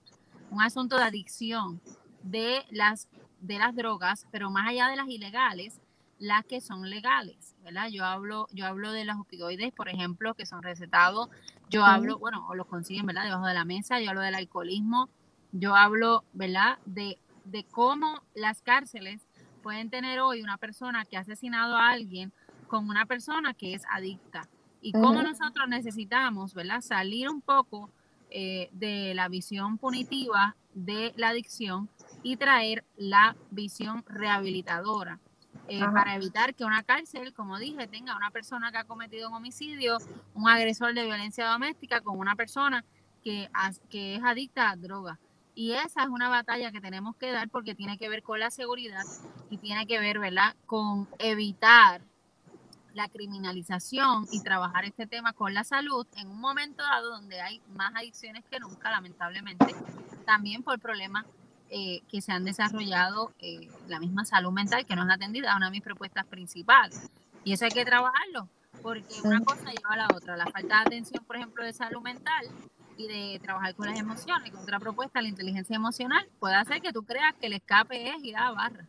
un 0.51 0.61
asunto 0.61 0.97
de 0.97 1.03
adicción 1.03 1.81
de 2.23 2.65
las, 2.69 3.07
de 3.39 3.57
las 3.57 3.75
drogas, 3.75 4.27
pero 4.31 4.49
más 4.49 4.67
allá 4.67 4.87
de 4.87 4.95
las 4.95 5.07
ilegales, 5.07 5.79
las 6.19 6.45
que 6.45 6.61
son 6.61 6.89
legales, 6.89 7.55
¿verdad? 7.63 7.87
Yo 7.89 8.05
hablo, 8.05 8.47
yo 8.51 8.65
hablo 8.65 8.91
de 8.91 9.05
los 9.05 9.17
opioides, 9.17 9.71
por 9.71 9.89
ejemplo, 9.89 10.33
que 10.33 10.45
son 10.45 10.61
recetados, 10.61 11.29
yo 11.69 11.85
hablo, 11.85 12.19
bueno, 12.19 12.45
o 12.49 12.55
los 12.55 12.67
consiguen, 12.67 13.05
¿verdad? 13.05 13.23
Debajo 13.23 13.45
de 13.45 13.53
la 13.53 13.65
mesa, 13.65 13.99
yo 13.99 14.09
hablo 14.09 14.21
del 14.21 14.35
alcoholismo, 14.35 15.09
yo 15.51 15.75
hablo, 15.75 16.25
¿verdad? 16.33 16.77
De, 16.85 17.17
de 17.45 17.63
cómo 17.63 18.21
las 18.35 18.61
cárceles 18.61 19.21
pueden 19.63 19.89
tener 19.89 20.19
hoy 20.19 20.41
una 20.41 20.57
persona 20.57 21.05
que 21.05 21.17
ha 21.17 21.21
asesinado 21.21 21.75
a 21.75 21.89
alguien 21.89 22.33
con 22.67 22.87
una 22.89 23.05
persona 23.05 23.53
que 23.53 23.73
es 23.73 23.83
adicta. 23.89 24.47
Y 24.81 24.93
cómo 24.93 25.21
nosotros 25.21 25.67
necesitamos, 25.67 26.53
¿verdad? 26.53 26.81
Salir 26.81 27.29
un 27.29 27.41
poco 27.41 27.89
eh, 28.29 28.69
de 28.71 29.13
la 29.13 29.27
visión 29.27 29.77
punitiva 29.77 30.55
de 30.73 31.13
la 31.17 31.29
adicción 31.29 31.89
y 32.23 32.37
traer 32.37 32.85
la 32.95 33.35
visión 33.51 34.03
rehabilitadora 34.07 35.19
eh, 35.67 35.79
para 35.93 36.15
evitar 36.15 36.55
que 36.55 36.65
una 36.65 36.83
cárcel, 36.83 37.33
como 37.33 37.59
dije, 37.59 37.87
tenga 37.87 38.15
una 38.15 38.31
persona 38.31 38.71
que 38.71 38.77
ha 38.77 38.83
cometido 38.85 39.29
un 39.29 39.35
homicidio, 39.35 39.97
un 40.33 40.47
agresor 40.47 40.93
de 40.93 41.05
violencia 41.05 41.47
doméstica 41.47 42.01
con 42.01 42.17
una 42.17 42.35
persona 42.35 42.85
que, 43.23 43.49
que 43.89 44.15
es 44.15 44.23
adicta 44.23 44.69
a 44.69 44.75
drogas. 44.75 45.19
Y 45.53 45.73
esa 45.73 46.03
es 46.03 46.09
una 46.09 46.29
batalla 46.29 46.71
que 46.71 46.81
tenemos 46.81 47.15
que 47.17 47.31
dar 47.31 47.49
porque 47.49 47.75
tiene 47.75 47.97
que 47.97 48.09
ver 48.09 48.23
con 48.23 48.39
la 48.39 48.49
seguridad 48.49 49.03
y 49.49 49.57
tiene 49.57 49.85
que 49.85 49.99
ver, 49.99 50.17
¿verdad?, 50.19 50.55
con 50.65 51.07
evitar 51.19 52.01
la 52.93 53.07
criminalización 53.07 54.25
y 54.31 54.41
trabajar 54.41 54.85
este 54.85 55.07
tema 55.07 55.33
con 55.33 55.53
la 55.53 55.63
salud 55.63 56.05
en 56.15 56.27
un 56.29 56.39
momento 56.39 56.83
dado 56.83 57.11
donde 57.11 57.41
hay 57.41 57.61
más 57.75 57.93
adicciones 57.95 58.43
que 58.49 58.59
nunca, 58.59 58.91
lamentablemente, 58.91 59.75
también 60.25 60.63
por 60.63 60.79
problemas 60.79 61.25
eh, 61.69 62.01
que 62.09 62.21
se 62.21 62.31
han 62.31 62.45
desarrollado 62.45 63.31
eh, 63.39 63.69
la 63.87 63.99
misma 63.99 64.25
salud 64.25 64.51
mental 64.51 64.85
que 64.85 64.95
no 64.95 65.03
es 65.03 65.11
atendida, 65.11 65.55
una 65.55 65.67
de 65.67 65.71
mis 65.71 65.83
propuestas 65.83 66.25
principales. 66.25 67.09
Y 67.43 67.53
eso 67.53 67.65
hay 67.65 67.71
que 67.71 67.85
trabajarlo, 67.85 68.47
porque 68.81 69.21
una 69.23 69.43
cosa 69.43 69.71
lleva 69.71 69.91
a 69.91 69.97
la 69.97 70.07
otra. 70.15 70.35
La 70.35 70.47
falta 70.47 70.77
de 70.77 70.81
atención, 70.81 71.23
por 71.25 71.35
ejemplo, 71.35 71.63
de 71.63 71.73
salud 71.73 72.01
mental 72.01 72.45
y 72.97 73.07
de 73.07 73.39
trabajar 73.39 73.75
con 73.75 73.87
las 73.87 73.99
emociones, 73.99 74.51
con 74.51 74.63
otra 74.63 74.79
propuesta, 74.79 75.21
la 75.21 75.29
inteligencia 75.29 75.75
emocional, 75.75 76.27
puede 76.39 76.55
hacer 76.55 76.81
que 76.81 76.91
tú 76.91 77.03
creas 77.03 77.33
que 77.39 77.45
el 77.45 77.53
escape 77.53 78.09
es 78.09 78.23
ir 78.23 78.35
a 78.35 78.45
la 78.45 78.51
barra 78.51 78.87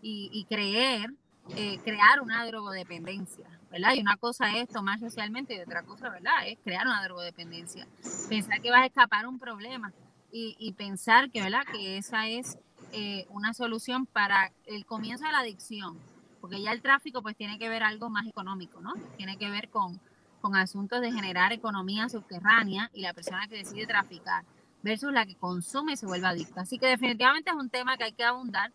y, 0.00 0.46
creer, 0.48 1.12
eh, 1.56 1.78
crear 1.84 2.20
una 2.20 2.46
drogodependencia, 2.46 3.46
¿verdad? 3.70 3.94
Y 3.94 4.00
una 4.00 4.16
cosa 4.16 4.56
es 4.56 4.68
tomar 4.68 4.98
socialmente 5.00 5.54
y 5.54 5.60
otra 5.60 5.82
cosa, 5.82 6.08
¿verdad? 6.08 6.46
Es 6.46 6.58
crear 6.62 6.86
una 6.86 7.02
drogodependencia. 7.02 7.86
Pensar 8.28 8.60
que 8.60 8.70
vas 8.70 8.82
a 8.82 8.86
escapar 8.86 9.26
un 9.26 9.38
problema 9.38 9.92
y, 10.30 10.72
pensar 10.72 11.30
que, 11.30 11.42
¿verdad? 11.42 11.64
Que 11.70 11.98
esa 11.98 12.26
es 12.26 12.58
eh, 12.92 13.26
una 13.28 13.52
solución 13.52 14.06
para 14.06 14.50
el 14.64 14.86
comienzo 14.86 15.26
de 15.26 15.32
la 15.32 15.40
adicción 15.40 15.98
porque 16.42 16.60
ya 16.60 16.72
el 16.72 16.82
tráfico 16.82 17.22
pues 17.22 17.36
tiene 17.36 17.56
que 17.56 17.68
ver 17.68 17.84
algo 17.84 18.10
más 18.10 18.26
económico, 18.26 18.80
¿no? 18.80 18.92
Tiene 19.16 19.38
que 19.38 19.48
ver 19.48 19.70
con, 19.70 20.00
con 20.40 20.56
asuntos 20.56 21.00
de 21.00 21.12
generar 21.12 21.52
economía 21.52 22.08
subterránea 22.08 22.90
y 22.92 23.00
la 23.02 23.14
persona 23.14 23.46
que 23.46 23.58
decide 23.58 23.86
traficar 23.86 24.44
versus 24.82 25.12
la 25.12 25.24
que 25.24 25.36
consume 25.36 25.92
y 25.92 25.96
se 25.96 26.04
vuelve 26.04 26.26
adicta. 26.26 26.62
Así 26.62 26.80
que 26.80 26.88
definitivamente 26.88 27.50
es 27.50 27.56
un 27.56 27.70
tema 27.70 27.96
que 27.96 28.04
hay 28.04 28.12
que 28.12 28.24
abundar, 28.24 28.72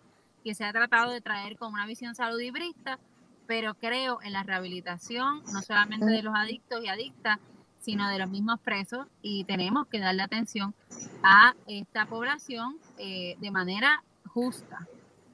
que 0.48 0.56
se 0.56 0.63
ha 0.63 0.72
tratado 0.72 1.12
de 1.12 1.20
traer 1.20 1.58
con 1.58 1.74
una 1.74 1.86
visión 1.86 2.16
saludibrista, 2.16 3.00
pero 3.48 3.74
creo 3.74 4.20
en 4.22 4.32
la 4.32 4.44
rehabilitación, 4.44 5.44
no 5.51 5.62
solamente 5.62 6.06
de 6.06 6.24
los 6.24 6.34
adictos 6.34 6.82
y 6.82 6.88
adictas, 6.88 7.38
sino 7.80 8.08
de 8.08 8.18
los 8.18 8.30
mismos 8.30 8.58
presos 8.62 9.08
y 9.22 9.44
tenemos 9.44 9.88
que 9.88 10.00
darle 10.00 10.24
atención 10.24 10.74
a 11.22 11.54
esta 11.68 12.06
población 12.06 12.77
eh, 12.98 13.36
de 13.42 13.51
manera 13.51 14.06
justa 14.27 14.88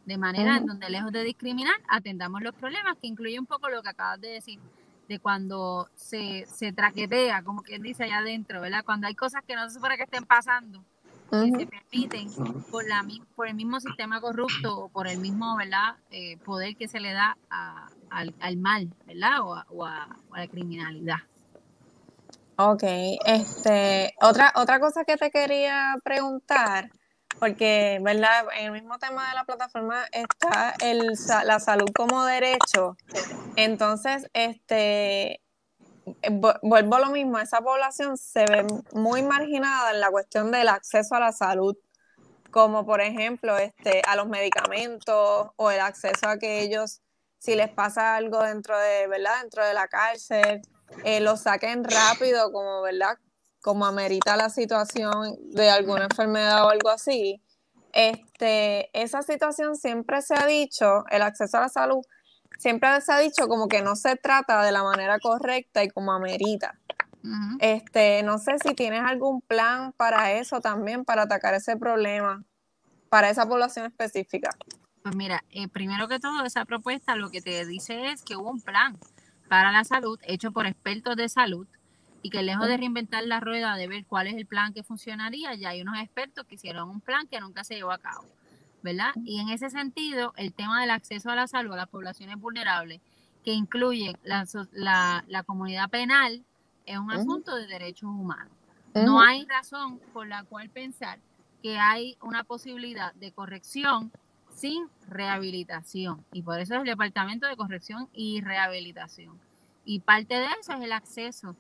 de 0.05 0.17
manera 0.17 0.58
en 0.58 0.65
donde 0.65 0.89
lejos 0.89 1.12
de 1.12 1.24
discriminar, 1.24 1.75
atendamos 1.88 2.41
los 2.41 2.55
problemas, 2.55 2.98
que 2.98 3.08
incluye 3.08 3.39
un 3.39 3.46
poco 3.46 3.70
lo 3.70 3.84
que 3.84 3.89
acabas 3.89 4.20
de 4.20 4.29
decir, 4.29 4.60
de 5.08 5.20
cuando 5.20 5.89
se, 5.96 6.46
se 6.48 6.74
traquetea, 6.74 7.43
como 7.43 7.62
quien 7.62 7.84
dice 7.84 8.03
allá 8.03 8.17
adentro, 8.17 8.62
¿verdad? 8.62 8.84
Cuando 8.84 9.08
hay 9.08 9.15
cosas 9.15 9.43
que 9.48 9.55
no 9.55 9.63
se 9.70 9.75
supone 9.75 9.96
que 9.96 10.03
estén 10.03 10.25
pasando, 10.25 10.84
que 11.41 11.51
se 11.51 11.67
permiten 11.67 12.29
por, 12.69 12.87
la, 12.87 13.05
por 13.35 13.47
el 13.47 13.55
mismo 13.55 13.79
sistema 13.79 14.21
corrupto 14.21 14.85
o 14.85 14.89
por 14.89 15.07
el 15.07 15.19
mismo, 15.19 15.55
¿verdad? 15.57 15.95
Eh, 16.11 16.37
poder 16.37 16.75
que 16.75 16.87
se 16.87 16.99
le 16.99 17.13
da 17.13 17.37
al, 18.09 18.33
al, 18.39 18.57
mal, 18.57 18.89
¿verdad? 19.05 19.41
O 19.41 19.55
a, 19.55 19.65
o 19.69 19.85
a, 19.85 20.07
la 20.35 20.47
criminalidad. 20.47 21.17
Ok, 22.57 22.83
este, 23.25 24.13
otra, 24.21 24.53
otra 24.55 24.79
cosa 24.79 25.03
que 25.05 25.17
te 25.17 25.31
quería 25.31 25.95
preguntar 26.03 26.91
porque, 27.39 27.99
¿verdad? 28.01 28.45
En 28.57 28.67
el 28.67 28.71
mismo 28.71 28.97
tema 28.99 29.27
de 29.27 29.35
la 29.35 29.43
plataforma 29.43 30.05
está 30.11 30.73
el, 30.79 31.01
la 31.45 31.59
salud 31.59 31.89
como 31.93 32.23
derecho. 32.25 32.95
Entonces, 33.55 34.29
este, 34.33 35.41
vuelvo 36.62 36.95
a 36.95 37.00
lo 37.00 37.10
mismo, 37.10 37.39
esa 37.39 37.62
población 37.62 38.17
se 38.17 38.45
ve 38.45 38.65
muy 38.93 39.24
marginada 39.24 39.91
en 39.91 40.00
la 40.00 40.12
cuestión 40.12 40.51
del 40.51 40.67
acceso 40.67 41.15
a 41.15 41.19
la 41.19 41.31
salud, 41.31 41.77
como 42.51 42.86
por 42.86 43.01
ejemplo 43.01 43.57
este, 43.57 44.01
a 44.07 44.15
los 44.15 44.27
medicamentos 44.27 45.50
o 45.55 45.72
el 45.72 45.79
acceso 45.79 46.27
a 46.27 46.38
que 46.38 46.62
ellos, 46.62 47.01
si 47.38 47.55
les 47.55 47.69
pasa 47.69 48.15
algo 48.15 48.41
dentro 48.43 48.77
de, 48.77 49.07
¿verdad? 49.07 49.41
Dentro 49.41 49.65
de 49.65 49.74
la 49.74 49.88
cárcel, 49.88 50.62
eh, 51.03 51.19
lo 51.19 51.38
saquen 51.38 51.83
rápido, 51.83 52.51
como, 52.51 52.81
¿verdad? 52.81 53.17
como 53.63 53.86
amerita 53.86 54.36
la 54.36 54.50
situación 54.50 55.38
de 55.51 55.69
alguna 55.69 56.03
enfermedad 56.03 56.65
o 56.65 56.69
algo 56.69 56.89
así, 56.89 57.41
este, 57.93 58.89
esa 58.91 59.22
situación 59.22 59.77
siempre 59.77 60.22
se 60.22 60.36
ha 60.36 60.45
dicho, 60.45 61.05
el 61.10 61.22
acceso 61.22 61.57
a 61.57 61.62
la 61.62 61.69
salud, 61.69 62.03
siempre 62.63 63.01
se 63.01 63.12
ha 63.12 63.20
dicho 63.20 63.50
como 63.50 63.67
que 63.67 63.82
no 63.82 63.98
se 63.98 64.15
trata 64.15 64.63
de 64.63 64.72
la 64.72 64.84
manera 64.84 65.20
correcta 65.20 65.84
y 65.84 65.89
como 65.89 66.13
amerita. 66.13 66.79
Este, 67.60 68.24
no 68.24 68.38
sé 68.38 68.53
si 68.60 68.74
tienes 68.74 69.01
algún 69.01 69.41
plan 69.41 69.91
para 69.93 70.32
eso 70.32 70.62
también, 70.62 71.03
para 71.03 71.24
atacar 71.24 71.53
ese 71.53 71.75
problema, 71.75 72.43
para 73.10 73.29
esa 73.29 73.46
población 73.46 73.86
específica. 73.86 74.50
Pues 75.03 75.15
mira, 75.15 75.43
eh, 75.51 75.67
primero 75.67 76.08
que 76.08 76.20
todo, 76.20 76.46
esa 76.46 76.63
propuesta 76.63 77.15
lo 77.17 77.29
que 77.29 77.41
te 77.41 77.65
dice 77.65 78.12
es 78.12 78.24
que 78.24 78.38
hubo 78.38 78.50
un 78.50 78.62
plan 78.62 78.98
para 79.50 79.72
la 79.74 79.84
salud 79.84 80.17
hecho 80.24 80.53
por 80.53 80.65
expertos 80.65 81.17
de 81.17 81.27
salud 81.27 81.67
y 82.22 82.29
que 82.29 82.43
lejos 82.43 82.67
de 82.67 82.77
reinventar 82.77 83.25
la 83.25 83.41
rueda, 83.41 83.75
de 83.75 83.89
ver 83.89 84.05
cuál 84.05 84.27
es 84.27 84.36
el 84.36 84.46
plan 84.46 84.74
que 84.74 84.84
funcionaría, 84.84 85.53
ya 85.55 85.70
hay 85.70 85.82
unos 85.82 86.00
expertos 86.00 86.46
que 86.46 86.55
hicieron 86.55 86.89
un 86.89 87.01
plan 87.01 87.27
que 87.27 87.41
nunca 87.41 87.65
se 87.65 87.75
llevó 87.75 87.91
a 87.91 87.98
cabo, 87.98 88.25
¿verdad? 88.83 89.13
Y 89.23 89.39
en 89.39 89.49
ese 89.49 89.69
sentido, 89.69 90.33
el 90.35 90.53
tema 90.53 90.81
del 90.81 90.91
acceso 90.91 91.31
a 91.31 91.35
la 91.35 91.47
salud 91.47 91.73
a 91.73 91.77
las 91.77 91.89
poblaciones 91.89 92.35
vulnerables, 92.37 93.01
que 93.43 93.53
incluye 93.53 94.15
la, 94.23 94.45
la, 95.27 95.43
comunidad 95.43 95.89
penal, 95.89 96.43
es 96.85 96.97
un 96.97 97.11
asunto 97.11 97.55
de 97.55 97.67
derechos 97.67 98.09
humanos. 98.09 98.51
No 98.93 99.21
hay 99.21 99.45
razón 99.45 99.99
por 100.13 100.27
la 100.27 100.43
cual 100.43 100.69
pensar 100.69 101.19
que 101.61 101.79
hay 101.79 102.17
una 102.21 102.43
posibilidad 102.43 103.13
de 103.15 103.31
corrección 103.31 104.11
sin 104.53 104.87
rehabilitación. 105.09 106.23
Y 106.31 106.41
por 106.43 106.59
eso 106.59 106.75
es 106.75 106.81
el 106.81 106.85
Departamento 106.85 107.47
de 107.47 107.55
Corrección 107.55 108.07
y 108.13 108.41
Rehabilitación. 108.41 109.39
Y 109.83 109.99
parte 109.99 110.35
de 110.35 110.47
eso 110.61 110.73
es 110.73 110.81
el 110.81 110.91
acceso 110.91 111.55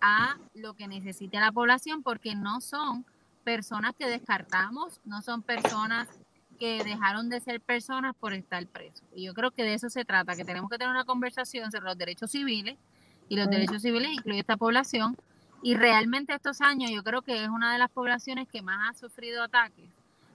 a 0.00 0.36
lo 0.54 0.74
que 0.74 0.88
necesite 0.88 1.38
la 1.38 1.52
población 1.52 2.02
porque 2.02 2.34
no 2.34 2.60
son 2.60 3.06
personas 3.44 3.94
que 3.96 4.08
descartamos, 4.08 5.00
no 5.04 5.22
son 5.22 5.42
personas 5.42 6.08
que 6.62 6.84
dejaron 6.84 7.28
de 7.28 7.40
ser 7.40 7.60
personas 7.60 8.14
por 8.14 8.32
estar 8.34 8.64
presos. 8.68 9.02
Y 9.12 9.24
yo 9.24 9.34
creo 9.34 9.50
que 9.50 9.64
de 9.64 9.74
eso 9.74 9.90
se 9.90 10.04
trata, 10.04 10.36
que 10.36 10.44
tenemos 10.44 10.70
que 10.70 10.78
tener 10.78 10.92
una 10.92 11.04
conversación 11.04 11.72
sobre 11.72 11.86
los 11.86 11.98
derechos 11.98 12.30
civiles 12.30 12.78
y 13.28 13.34
los 13.34 13.50
derechos 13.50 13.82
civiles 13.82 14.12
incluye 14.12 14.38
esta 14.38 14.56
población. 14.56 15.16
Y 15.60 15.74
realmente 15.74 16.32
estos 16.32 16.60
años 16.60 16.92
yo 16.92 17.02
creo 17.02 17.22
que 17.22 17.42
es 17.42 17.48
una 17.48 17.72
de 17.72 17.80
las 17.80 17.90
poblaciones 17.90 18.46
que 18.46 18.62
más 18.62 18.78
ha 18.88 18.94
sufrido 18.96 19.42
ataques, 19.42 19.90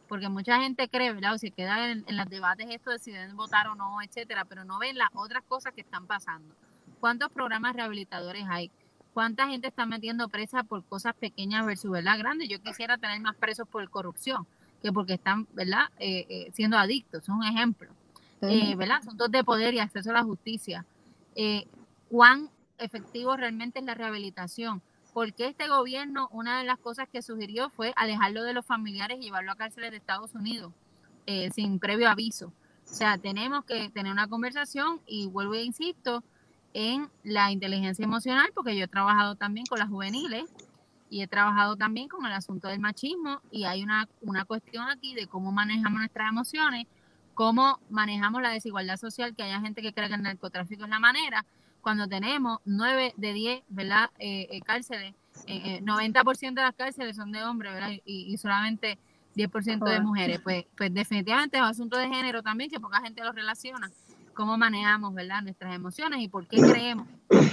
porque 0.09 0.27
mucha 0.27 0.59
gente 0.59 0.89
cree, 0.89 1.13
¿verdad? 1.13 1.35
O 1.35 1.37
se 1.37 1.51
queda 1.51 1.91
en, 1.91 2.03
en 2.05 2.17
los 2.17 2.27
debates 2.27 2.67
esto 2.71 2.91
de 2.91 2.99
si 2.99 3.11
deben 3.11 3.37
votar 3.37 3.69
o 3.69 3.75
no, 3.75 4.01
etcétera, 4.01 4.43
pero 4.43 4.65
no 4.65 4.79
ven 4.79 4.97
las 4.97 5.07
otras 5.13 5.43
cosas 5.47 5.71
que 5.73 5.79
están 5.79 6.07
pasando. 6.07 6.53
¿Cuántos 6.99 7.31
programas 7.31 7.73
rehabilitadores 7.73 8.43
hay? 8.49 8.69
¿Cuánta 9.13 9.47
gente 9.47 9.69
está 9.69 9.85
metiendo 9.85 10.27
presa 10.27 10.63
por 10.63 10.83
cosas 10.83 11.15
pequeñas 11.15 11.65
versus 11.65 11.89
verdad 11.89 12.17
grandes? 12.17 12.49
Yo 12.49 12.61
quisiera 12.61 12.97
tener 12.97 13.21
más 13.21 13.37
presos 13.37 13.65
por 13.65 13.89
corrupción 13.89 14.45
que 14.81 14.91
porque 14.91 15.13
están, 15.13 15.47
¿verdad? 15.53 15.85
Eh, 15.99 16.25
eh, 16.29 16.51
siendo 16.53 16.77
adictos, 16.77 17.23
es 17.23 17.29
un 17.29 17.43
ejemplo. 17.43 17.89
Eh, 18.41 18.75
¿Verdad? 18.75 18.97
Asuntos 18.97 19.31
de 19.31 19.43
poder 19.43 19.73
y 19.73 19.79
acceso 19.79 20.11
a 20.11 20.13
la 20.13 20.23
justicia. 20.23 20.85
¿Cuán 22.09 22.49
efectivo 22.77 23.35
realmente 23.35 23.79
es 23.79 23.85
la 23.85 23.95
rehabilitación? 23.95 24.81
Porque 25.13 25.47
este 25.47 25.67
gobierno, 25.67 26.29
una 26.31 26.59
de 26.59 26.63
las 26.63 26.77
cosas 26.77 27.09
que 27.09 27.23
sugirió 27.23 27.71
fue 27.71 27.93
alejarlo 27.95 28.43
de 28.43 28.53
los 28.53 28.65
familiares 28.65 29.17
y 29.19 29.23
llevarlo 29.23 29.51
a 29.51 29.55
cárceles 29.55 29.89
de 29.89 29.97
Estados 29.97 30.35
Unidos 30.35 30.71
sin 31.53 31.79
previo 31.79 32.09
aviso. 32.09 32.53
O 32.89 32.93
sea, 32.93 33.17
tenemos 33.17 33.65
que 33.65 33.89
tener 33.89 34.11
una 34.11 34.27
conversación 34.27 35.01
y 35.07 35.25
vuelvo 35.27 35.55
e 35.55 35.63
insisto, 35.63 36.23
en 36.73 37.09
la 37.23 37.51
inteligencia 37.51 38.03
emocional, 38.03 38.51
porque 38.53 38.77
yo 38.77 38.83
he 38.83 38.87
trabajado 38.87 39.35
también 39.35 39.65
con 39.65 39.79
las 39.79 39.89
juveniles 39.89 40.43
y 41.09 41.21
he 41.21 41.27
trabajado 41.27 41.75
también 41.75 42.07
con 42.07 42.25
el 42.25 42.31
asunto 42.31 42.67
del 42.67 42.79
machismo 42.79 43.41
y 43.51 43.65
hay 43.65 43.83
una, 43.83 44.07
una 44.21 44.45
cuestión 44.45 44.89
aquí 44.89 45.15
de 45.15 45.27
cómo 45.27 45.51
manejamos 45.51 45.99
nuestras 45.99 46.29
emociones, 46.29 46.87
cómo 47.33 47.79
manejamos 47.89 48.41
la 48.41 48.49
desigualdad 48.49 48.97
social, 48.97 49.35
que 49.35 49.43
haya 49.43 49.59
gente 49.61 49.81
que 49.81 49.93
cree 49.93 50.09
que 50.09 50.15
el 50.15 50.23
narcotráfico 50.23 50.83
es 50.83 50.89
la 50.89 50.99
manera, 50.99 51.45
cuando 51.81 52.07
tenemos 52.07 52.59
9 52.65 53.13
de 53.15 53.33
10, 53.33 53.63
¿verdad? 53.69 54.09
Eh, 54.19 54.47
eh 54.51 54.61
cárceles, 54.61 55.13
eh, 55.45 55.81
90% 55.81 56.41
eh, 56.41 56.55
de 56.55 56.61
las 56.61 56.75
cárceles 56.75 57.15
son 57.15 57.31
de 57.31 57.43
hombres, 57.43 57.73
¿verdad? 57.73 57.91
Y, 57.91 58.33
y 58.33 58.37
solamente 58.37 58.97
10% 59.35 59.89
de 59.89 60.01
mujeres. 60.01 60.41
Pues, 60.41 60.65
pues 60.75 60.93
definitivamente 60.93 61.57
es 61.57 61.63
un 61.63 61.69
asunto 61.69 61.97
de 61.97 62.09
género 62.09 62.43
también, 62.43 62.69
que 62.69 62.79
poca 62.79 63.01
gente 63.01 63.23
lo 63.23 63.31
relaciona 63.31 63.89
cómo 64.37 64.55
manejamos 64.55 65.15
¿verdad? 65.15 65.41
nuestras 65.41 65.73
emociones 65.73 66.21
y 66.21 66.27
por 66.27 66.45
qué 66.45 66.57
creemos 66.61 67.07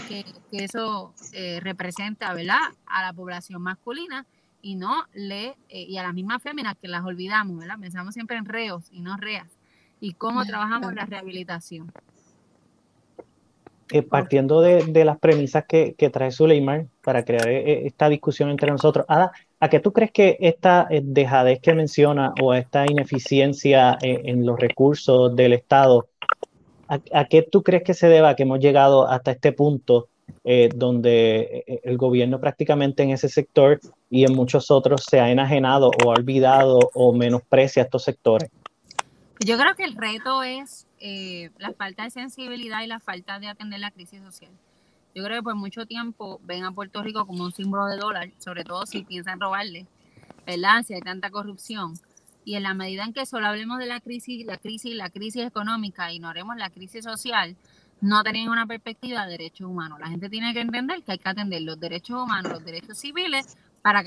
que, 0.06 0.22
eso 0.52 1.14
eh, 1.32 1.58
representa 1.62 2.34
¿verdad? 2.34 2.58
a 2.84 3.02
la 3.02 3.14
población 3.14 3.62
masculina 3.62 4.26
y 4.60 4.74
no 4.74 5.04
le 5.14 5.56
eh, 5.70 5.86
y 5.88 5.96
a 5.96 6.02
las 6.02 6.12
mismas 6.12 6.42
féminas 6.42 6.76
que 6.80 6.88
las 6.88 7.02
olvidamos, 7.02 7.58
¿verdad? 7.58 7.76
Pensamos 7.80 8.12
siempre 8.12 8.36
en 8.36 8.44
reos 8.44 8.84
y 8.92 9.00
no 9.00 9.16
reas. 9.16 9.48
Y 9.98 10.12
cómo 10.12 10.44
trabajamos 10.44 10.94
la 10.94 11.06
rehabilitación. 11.06 11.90
Eh, 13.90 14.02
partiendo 14.02 14.60
de, 14.60 15.04
las 15.04 15.18
premisas 15.18 15.64
que, 15.66 15.94
trae 16.12 16.30
Suleiman 16.30 16.90
para 17.02 17.24
crear 17.24 17.48
esta 17.48 18.10
discusión 18.10 18.50
entre 18.50 18.70
nosotros, 18.70 19.06
Ada, 19.08 19.32
¿a 19.60 19.68
qué 19.68 19.80
tú 19.80 19.92
crees 19.92 20.12
que 20.12 20.36
esta 20.40 20.88
dejadez 21.02 21.60
que 21.60 21.74
menciona 21.74 22.32
o 22.42 22.52
esta 22.52 22.84
ineficiencia 22.86 23.96
en 24.00 24.44
los 24.44 24.58
recursos 24.58 25.34
del 25.36 25.54
Estado 25.54 26.08
¿A, 27.12 27.24
qué 27.26 27.42
tú 27.42 27.62
crees 27.62 27.82
que 27.82 27.94
se 27.94 28.08
deba 28.08 28.36
que 28.36 28.44
hemos 28.44 28.60
llegado 28.60 29.08
hasta 29.08 29.32
este 29.32 29.52
punto 29.52 30.08
eh, 30.44 30.68
donde 30.74 31.64
eh, 31.66 31.80
el 31.84 31.96
gobierno 31.96 32.40
prácticamente 32.40 33.02
en 33.02 33.10
ese 33.10 33.28
sector 33.28 33.80
y 34.10 34.24
en 34.24 34.34
muchos 34.34 34.70
otros 34.70 35.04
se 35.08 35.20
ha 35.20 35.30
enajenado 35.30 35.90
o 36.04 36.10
ha 36.10 36.14
olvidado 36.14 36.78
o 36.94 37.12
menosprecia 37.12 37.82
estos 37.82 38.04
sectores? 38.04 38.50
Yo 39.44 39.58
creo 39.58 39.74
que 39.74 39.84
el 39.84 39.96
reto 39.96 40.42
es 40.42 40.86
eh, 41.00 41.50
la 41.58 41.72
falta 41.72 42.04
de 42.04 42.10
sensibilidad 42.10 42.82
y 42.82 42.86
la 42.86 43.00
falta 43.00 43.38
de 43.38 43.48
atender 43.48 43.80
la 43.80 43.90
crisis 43.90 44.22
social. 44.22 44.52
Yo 45.14 45.22
creo 45.24 45.38
que 45.38 45.42
por 45.42 45.54
mucho 45.54 45.86
tiempo 45.86 46.40
ven 46.42 46.64
a 46.64 46.72
Puerto 46.72 47.02
Rico 47.02 47.26
como 47.26 47.44
un 47.44 47.52
símbolo 47.52 47.86
de 47.86 47.96
dólar, 47.96 48.30
sobre 48.38 48.64
todo 48.64 48.86
si 48.86 49.04
piensan 49.04 49.40
robarle, 49.40 49.86
¿verdad? 50.46 50.82
Si 50.84 50.94
hay 50.94 51.00
tanta 51.00 51.30
corrupción. 51.30 51.94
Y 52.44 52.56
en 52.56 52.62
la 52.62 52.74
medida 52.74 53.04
en 53.04 53.12
que 53.12 53.26
solo 53.26 53.46
hablemos 53.46 53.78
de 53.78 53.86
la 53.86 54.00
crisis, 54.00 54.44
la 54.44 54.58
crisis, 54.58 54.94
la 54.94 55.10
crisis 55.10 55.46
económica, 55.46 56.12
ignoremos 56.12 56.56
la 56.56 56.70
crisis 56.70 57.04
social, 57.04 57.56
no 58.00 58.22
tenemos 58.22 58.52
una 58.52 58.66
perspectiva 58.66 59.24
de 59.24 59.32
derechos 59.32 59.66
humanos. 59.66 59.98
La 59.98 60.08
gente 60.08 60.28
tiene 60.28 60.52
que 60.52 60.60
entender 60.60 61.02
que 61.02 61.12
hay 61.12 61.18
que 61.18 61.28
atender 61.28 61.62
los 61.62 61.80
derechos 61.80 62.22
humanos, 62.22 62.52
los 62.52 62.64
derechos 62.64 62.98
civiles 62.98 63.56
para 63.80 64.02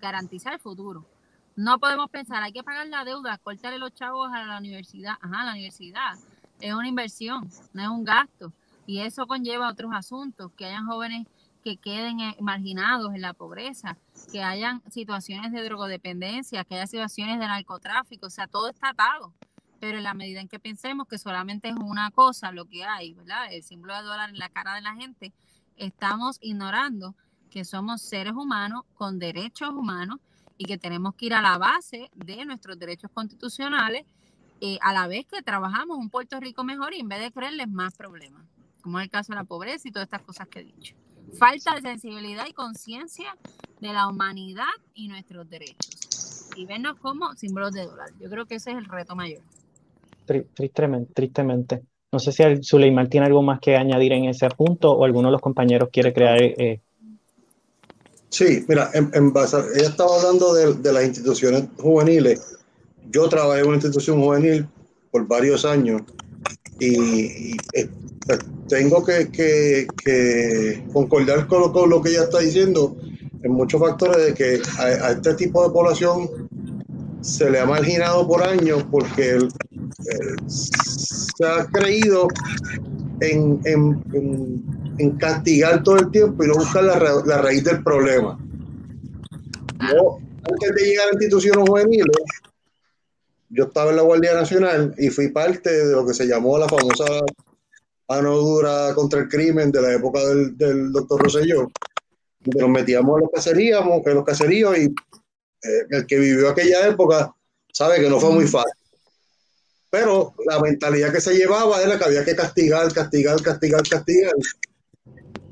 garantizar 0.00 0.54
el 0.54 0.58
futuro. 0.58 1.06
No 1.54 1.78
podemos 1.78 2.10
pensar, 2.10 2.42
hay 2.42 2.52
que 2.52 2.62
pagar 2.62 2.86
la 2.88 3.04
deuda, 3.04 3.38
cortarle 3.38 3.78
los 3.78 3.94
chavos 3.94 4.30
a 4.32 4.44
la 4.44 4.58
universidad. 4.58 5.14
Ajá, 5.20 5.44
la 5.44 5.52
universidad 5.52 6.14
es 6.60 6.74
una 6.74 6.88
inversión, 6.88 7.48
no 7.72 7.82
es 7.82 7.88
un 7.88 8.04
gasto. 8.04 8.52
Y 8.84 9.00
eso 9.00 9.26
conlleva 9.26 9.70
otros 9.70 9.92
asuntos, 9.94 10.52
que 10.56 10.66
hayan 10.66 10.86
jóvenes 10.86 11.26
que 11.66 11.78
queden 11.78 12.20
eh, 12.20 12.36
marginados 12.40 13.12
en 13.12 13.20
la 13.20 13.32
pobreza, 13.32 13.98
que 14.30 14.40
hayan 14.40 14.88
situaciones 14.88 15.50
de 15.50 15.64
drogodependencia, 15.64 16.62
que 16.62 16.76
haya 16.76 16.86
situaciones 16.86 17.40
de 17.40 17.46
narcotráfico, 17.48 18.28
o 18.28 18.30
sea, 18.30 18.46
todo 18.46 18.68
está 18.68 18.90
atado. 18.90 19.34
Pero 19.80 19.98
en 19.98 20.04
la 20.04 20.14
medida 20.14 20.40
en 20.40 20.46
que 20.46 20.60
pensemos 20.60 21.08
que 21.08 21.18
solamente 21.18 21.68
es 21.68 21.74
una 21.74 22.12
cosa 22.12 22.52
lo 22.52 22.66
que 22.66 22.84
hay, 22.84 23.14
¿verdad? 23.14 23.52
El 23.52 23.64
símbolo 23.64 23.96
de 23.96 24.02
dólar 24.02 24.30
en 24.30 24.38
la 24.38 24.48
cara 24.48 24.76
de 24.76 24.80
la 24.80 24.94
gente, 24.94 25.32
estamos 25.76 26.38
ignorando 26.40 27.16
que 27.50 27.64
somos 27.64 28.00
seres 28.00 28.34
humanos 28.34 28.84
con 28.94 29.18
derechos 29.18 29.70
humanos 29.70 30.20
y 30.56 30.66
que 30.66 30.78
tenemos 30.78 31.16
que 31.16 31.26
ir 31.26 31.34
a 31.34 31.42
la 31.42 31.58
base 31.58 32.12
de 32.14 32.44
nuestros 32.44 32.78
derechos 32.78 33.10
constitucionales 33.12 34.06
eh, 34.60 34.78
a 34.82 34.92
la 34.92 35.08
vez 35.08 35.26
que 35.26 35.42
trabajamos 35.42 35.98
un 35.98 36.10
Puerto 36.10 36.38
Rico 36.38 36.62
mejor 36.62 36.94
y 36.94 37.00
en 37.00 37.08
vez 37.08 37.18
de 37.18 37.32
creerles 37.32 37.68
más 37.68 37.92
problemas, 37.96 38.46
como 38.82 39.00
es 39.00 39.06
el 39.06 39.10
caso 39.10 39.32
de 39.32 39.38
la 39.40 39.44
pobreza 39.44 39.88
y 39.88 39.90
todas 39.90 40.06
estas 40.06 40.22
cosas 40.22 40.46
que 40.46 40.60
he 40.60 40.64
dicho. 40.64 40.94
Falta 41.38 41.74
de 41.74 41.82
sensibilidad 41.82 42.46
y 42.48 42.52
conciencia 42.52 43.36
de 43.80 43.92
la 43.92 44.08
humanidad 44.08 44.64
y 44.94 45.08
nuestros 45.08 45.48
derechos. 45.48 46.48
Y 46.56 46.64
vernos 46.66 46.98
como 46.98 47.34
símbolos 47.34 47.72
de 47.72 47.84
dólar. 47.84 48.10
Yo 48.20 48.30
creo 48.30 48.46
que 48.46 48.54
ese 48.56 48.70
es 48.70 48.78
el 48.78 48.86
reto 48.86 49.14
mayor. 49.14 49.42
Tristemente, 50.54 51.12
tristemente. 51.12 51.82
No 52.12 52.18
sé 52.18 52.32
si 52.32 52.42
Suleiman 52.62 53.08
tiene 53.08 53.26
algo 53.26 53.42
más 53.42 53.60
que 53.60 53.76
añadir 53.76 54.12
en 54.12 54.24
ese 54.24 54.48
punto 54.48 54.92
o 54.92 55.04
alguno 55.04 55.28
de 55.28 55.32
los 55.32 55.40
compañeros 55.40 55.90
quiere 55.92 56.12
crear 56.14 56.40
eh, 56.40 56.80
Sí, 58.28 58.64
mira, 58.68 58.90
en, 58.92 59.10
ella 59.14 59.88
estaba 59.88 60.16
hablando 60.16 60.52
de, 60.52 60.92
las 60.92 61.04
instituciones 61.04 61.64
juveniles. 61.78 62.58
Yo 63.10 63.28
trabajé 63.28 63.60
en 63.60 63.68
una 63.68 63.76
institución 63.76 64.20
juvenil 64.20 64.68
por 65.10 65.26
varios 65.26 65.64
años 65.64 66.02
y, 66.78 67.56
pues, 67.56 67.88
tengo 68.68 69.04
que, 69.04 69.86
concordar 70.92 71.46
con 71.46 71.90
lo, 71.90 72.02
que 72.02 72.10
ella 72.10 72.24
está 72.24 72.40
diciendo 72.40 72.96
en 73.42 73.52
muchos 73.52 73.80
factores 73.80 74.26
de 74.26 74.34
que 74.34 74.62
a, 74.78 75.12
este 75.12 75.34
tipo 75.34 75.62
de 75.62 75.72
población 75.72 76.28
se 77.20 77.50
le 77.50 77.60
ha 77.60 77.66
marginado 77.66 78.26
por 78.26 78.42
años 78.42 78.84
porque 78.90 79.38
se 80.46 81.46
ha 81.46 81.66
creído 81.66 82.28
en, 83.20 83.60
en, 83.64 85.10
castigar 85.18 85.82
todo 85.82 85.98
el 85.98 86.10
tiempo 86.10 86.44
y 86.44 86.48
no 86.48 86.54
buscar 86.54 86.84
la, 86.84 86.98
la 87.24 87.38
raíz 87.38 87.64
del 87.64 87.82
problema. 87.82 88.38
Yo, 89.92 90.18
antes 90.42 90.74
de 90.74 90.82
llegar 90.82 91.08
a 91.08 91.12
instituciones 91.12 91.68
juveniles, 91.68 92.16
yo 93.50 93.64
estaba 93.64 93.90
en 93.90 93.96
la 93.96 94.02
Guardia 94.02 94.34
Nacional 94.34 94.94
y 94.98 95.10
fui 95.10 95.28
parte 95.28 95.70
de 95.70 95.92
lo 95.92 96.06
que 96.06 96.14
se 96.14 96.26
llamó 96.26 96.58
la 96.58 96.68
famosa 96.68 97.04
mano 98.08 98.36
dura 98.36 98.94
contra 98.94 99.20
el 99.20 99.28
crimen 99.28 99.70
de 99.70 99.82
la 99.82 99.94
época 99.94 100.20
del, 100.20 100.56
del 100.56 100.92
doctor 100.92 101.22
Rosselló. 101.22 101.70
Nos 102.44 102.68
metíamos 102.68 103.16
en 103.16 103.22
los 103.22 103.30
caseríos, 103.32 103.84
en 104.04 104.14
los 104.14 104.24
caseríos 104.24 104.78
y 104.78 104.84
eh, 104.84 105.86
el 105.90 106.06
que 106.06 106.18
vivió 106.18 106.48
aquella 106.48 106.86
época 106.86 107.34
sabe 107.72 108.00
que 108.00 108.08
no 108.08 108.20
fue 108.20 108.30
muy 108.30 108.46
fácil 108.46 108.72
pero 109.96 110.34
la 110.46 110.60
mentalidad 110.60 111.10
que 111.10 111.22
se 111.22 111.34
llevaba 111.34 111.80
era 111.80 111.98
que 111.98 112.04
había 112.04 112.22
que 112.22 112.36
castigar, 112.36 112.92
castigar, 112.92 113.40
castigar, 113.40 113.82
castigar. 113.88 114.32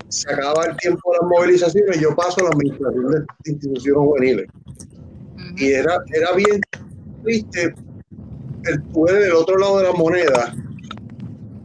Se 0.07 0.31
acaba 0.31 0.65
el 0.65 0.77
tiempo 0.77 1.11
de 1.11 1.17
las 1.19 1.29
movilizaciones 1.29 1.97
y 1.97 2.01
yo 2.01 2.15
paso 2.15 2.41
a 2.41 2.43
la 2.43 2.49
administración 2.49 3.11
de 3.11 3.51
instituciones 3.51 3.97
juveniles. 3.97 4.47
Y 5.57 5.71
era, 5.71 5.97
era 6.13 6.33
bien 6.33 6.61
triste 7.23 7.73
el 8.65 8.83
poder 8.93 9.23
del 9.23 9.33
otro 9.33 9.57
lado 9.57 9.79
de 9.79 9.83
la 9.83 9.93
moneda. 9.93 10.55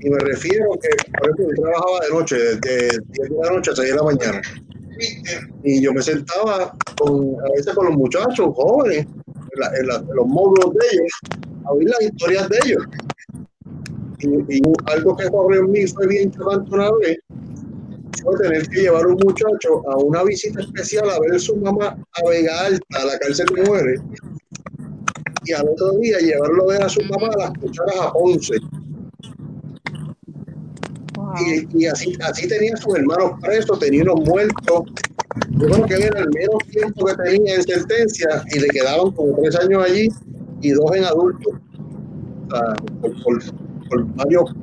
Y 0.03 0.11
me 0.11 0.19
refiero 0.19 0.71
que, 0.81 0.89
por 1.13 1.31
ejemplo, 1.31 1.47
yo 1.49 1.63
trabajaba 1.63 2.01
de 2.01 2.15
noche, 2.15 2.37
desde 2.37 2.99
10 3.09 3.31
de 3.31 3.37
la 3.43 3.51
noche 3.51 3.71
a 3.71 3.77
6 3.77 3.89
de 3.91 3.97
la 3.97 4.03
mañana. 4.03 4.43
Y 5.63 5.83
yo 5.83 5.93
me 5.93 6.03
sentaba 6.03 6.65
a 6.65 7.53
veces 7.55 7.75
con 7.75 7.87
los 7.87 7.97
muchachos 7.97 8.49
jóvenes 8.55 9.07
en, 9.79 9.87
los 9.87 10.27
módulos 10.27 10.75
de 10.75 10.81
ellos 10.93 11.13
a 11.65 11.73
oír 11.73 11.89
las 11.89 12.03
historias 12.03 12.49
de 12.49 12.59
ellos. 12.65 12.85
Y, 14.21 14.63
algo 14.93 15.17
que 15.17 15.27
ocurrió 15.27 15.61
en 15.61 15.71
mí 15.71 15.87
fue 15.87 16.07
bien 16.07 16.31
chocante 16.31 16.75
una 16.75 16.91
vez, 16.99 17.19
fue 18.23 18.39
tener 18.39 18.69
que 18.69 18.83
llevar 18.83 19.05
a 19.05 19.09
un 19.09 19.19
muchacho 19.25 19.83
a 19.91 19.97
una 19.97 20.23
visita 20.25 20.61
especial 20.61 21.09
a 21.09 21.19
ver 21.21 21.35
a 21.35 21.39
su 21.39 21.57
mamá 21.57 21.97
a 22.13 22.29
Vega 22.29 22.67
Alta, 22.67 23.01
a 23.01 23.05
la 23.07 23.19
cárcel 23.19 23.47
de 23.55 23.63
mujeres, 23.63 24.01
y 25.47 25.53
al 25.53 25.69
otro 25.69 25.93
día 25.93 26.19
llevarlo 26.19 26.65
a 26.65 26.73
ver 26.75 26.83
a 26.83 26.89
su 26.89 27.01
mamá 27.03 27.29
a 27.33 27.39
las 27.39 27.53
cucharas 27.59 27.97
a 27.99 28.13
Ponce. 28.13 28.57
Y, 31.75 31.87
así, 31.87 32.17
así 32.23 32.49
tenía 32.49 32.77
sus 32.77 32.97
hermanos 32.97 33.33
presos, 33.41 33.79
tenía 33.79 34.03
unos 34.03 34.27
muertos. 34.27 34.83
Yo 35.51 35.67
creo 35.69 35.87
que 35.87 35.95
era 35.95 36.21
el 36.21 36.29
menos 36.31 36.59
tiempo 36.71 37.07
que 37.07 37.15
tenía 37.15 37.55
en 37.55 37.63
sentencia 37.63 38.43
y 38.53 38.61
le 38.61 38.69
quedaban 38.69 39.13
como 39.13 39.37
tres 39.41 39.57
años 39.57 39.85
allí 39.85 40.09
y 40.63 40.71
dos 40.73 40.97
en 40.97 41.05
adultos. 41.05 41.55
por, 43.89 44.05
varios 44.15 44.55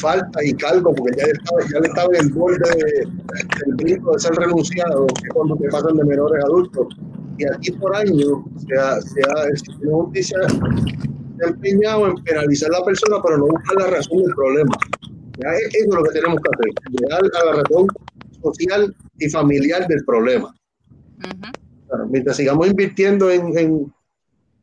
faltas 0.00 0.44
y 0.44 0.54
cargos, 0.54 0.94
porque 0.96 1.16
ya 1.16 1.24
estaba, 1.24 1.60
ya 1.72 1.88
estaba 1.88 2.14
en 2.16 2.24
el 2.24 2.32
borde 2.32 2.70
del 2.76 3.76
grito 3.76 4.12
de 4.12 4.18
ser 4.18 4.32
renunciado, 4.32 5.06
que 5.06 5.28
es 5.28 5.32
cuando 5.32 5.56
te 5.56 5.68
pasan 5.68 5.96
de 5.96 6.04
menores 6.04 6.42
a 6.42 6.46
adultos. 6.46 6.86
Y 7.38 7.46
aquí 7.46 7.72
por 7.72 7.94
año 7.96 8.44
se 8.56 8.78
ha, 8.78 9.00
se 9.00 9.20
ha, 9.22 9.90
justicia 9.90 10.38
se 10.48 11.44
ha 11.44 11.48
empeñado 11.48 12.06
en 12.08 12.14
penalizar 12.22 12.70
a 12.74 12.78
la 12.78 12.84
persona, 12.84 13.16
pero 13.22 13.38
no 13.38 13.46
buscar 13.46 13.76
la 13.76 13.86
razón 13.96 14.18
del 14.18 14.34
problema. 14.34 14.74
Eso 15.38 15.68
es 15.72 15.86
lo 15.94 16.04
que 16.04 16.10
tenemos 16.10 16.40
que 16.40 16.50
hacer, 16.52 16.90
llegar 16.90 17.22
a 17.24 17.44
la 17.44 17.62
razón 17.62 17.86
social 18.42 18.96
y 19.18 19.28
familiar 19.28 19.86
del 19.88 20.04
problema. 20.04 20.54
mientras 22.10 22.36
sigamos 22.36 22.68
invirtiendo 22.68 23.30
en, 23.30 23.92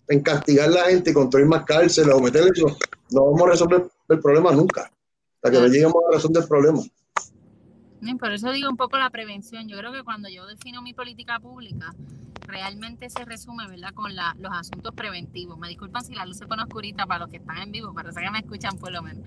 en, 0.07 0.19
castigar 0.21 0.67
a 0.67 0.71
la 0.71 0.83
gente, 0.85 1.13
construir 1.13 1.45
más 1.47 1.63
cárceles 1.63 2.13
o 2.13 2.19
meterle 2.19 2.51
eso, 2.53 2.67
no 3.11 3.25
vamos 3.25 3.41
a 3.43 3.51
resolver 3.51 3.87
el 4.09 4.19
problema 4.19 4.51
nunca, 4.51 4.91
hasta 5.35 5.51
que 5.51 5.59
no 5.59 5.67
lleguemos 5.67 5.95
a 5.95 6.09
la 6.09 6.17
razón 6.17 6.33
del 6.33 6.47
problema. 6.47 6.81
Por 8.19 8.31
eso 8.33 8.51
digo 8.51 8.69
un 8.69 8.77
poco 8.77 8.97
la 8.97 9.09
prevención. 9.09 9.67
Yo 9.67 9.77
creo 9.77 9.91
que 9.91 10.03
cuando 10.03 10.27
yo 10.27 10.45
defino 10.47 10.81
mi 10.81 10.93
política 10.93 11.39
pública, 11.39 11.93
realmente 12.47 13.09
se 13.09 13.23
resume, 13.25 13.67
¿verdad?, 13.67 13.93
con 13.93 14.15
los 14.15 14.51
asuntos 14.51 14.93
preventivos. 14.93 15.57
Me 15.57 15.69
disculpan 15.69 16.03
si 16.03 16.15
la 16.15 16.25
luz 16.25 16.37
se 16.37 16.47
pone 16.47 16.63
oscurita 16.63 17.05
para 17.05 17.19
los 17.19 17.29
que 17.29 17.37
están 17.37 17.57
en 17.57 17.71
vivo, 17.71 17.93
para 17.93 18.11
que 18.11 18.31
me 18.31 18.39
escuchan 18.39 18.77
por 18.77 18.91
lo 18.91 19.03
menos. 19.03 19.23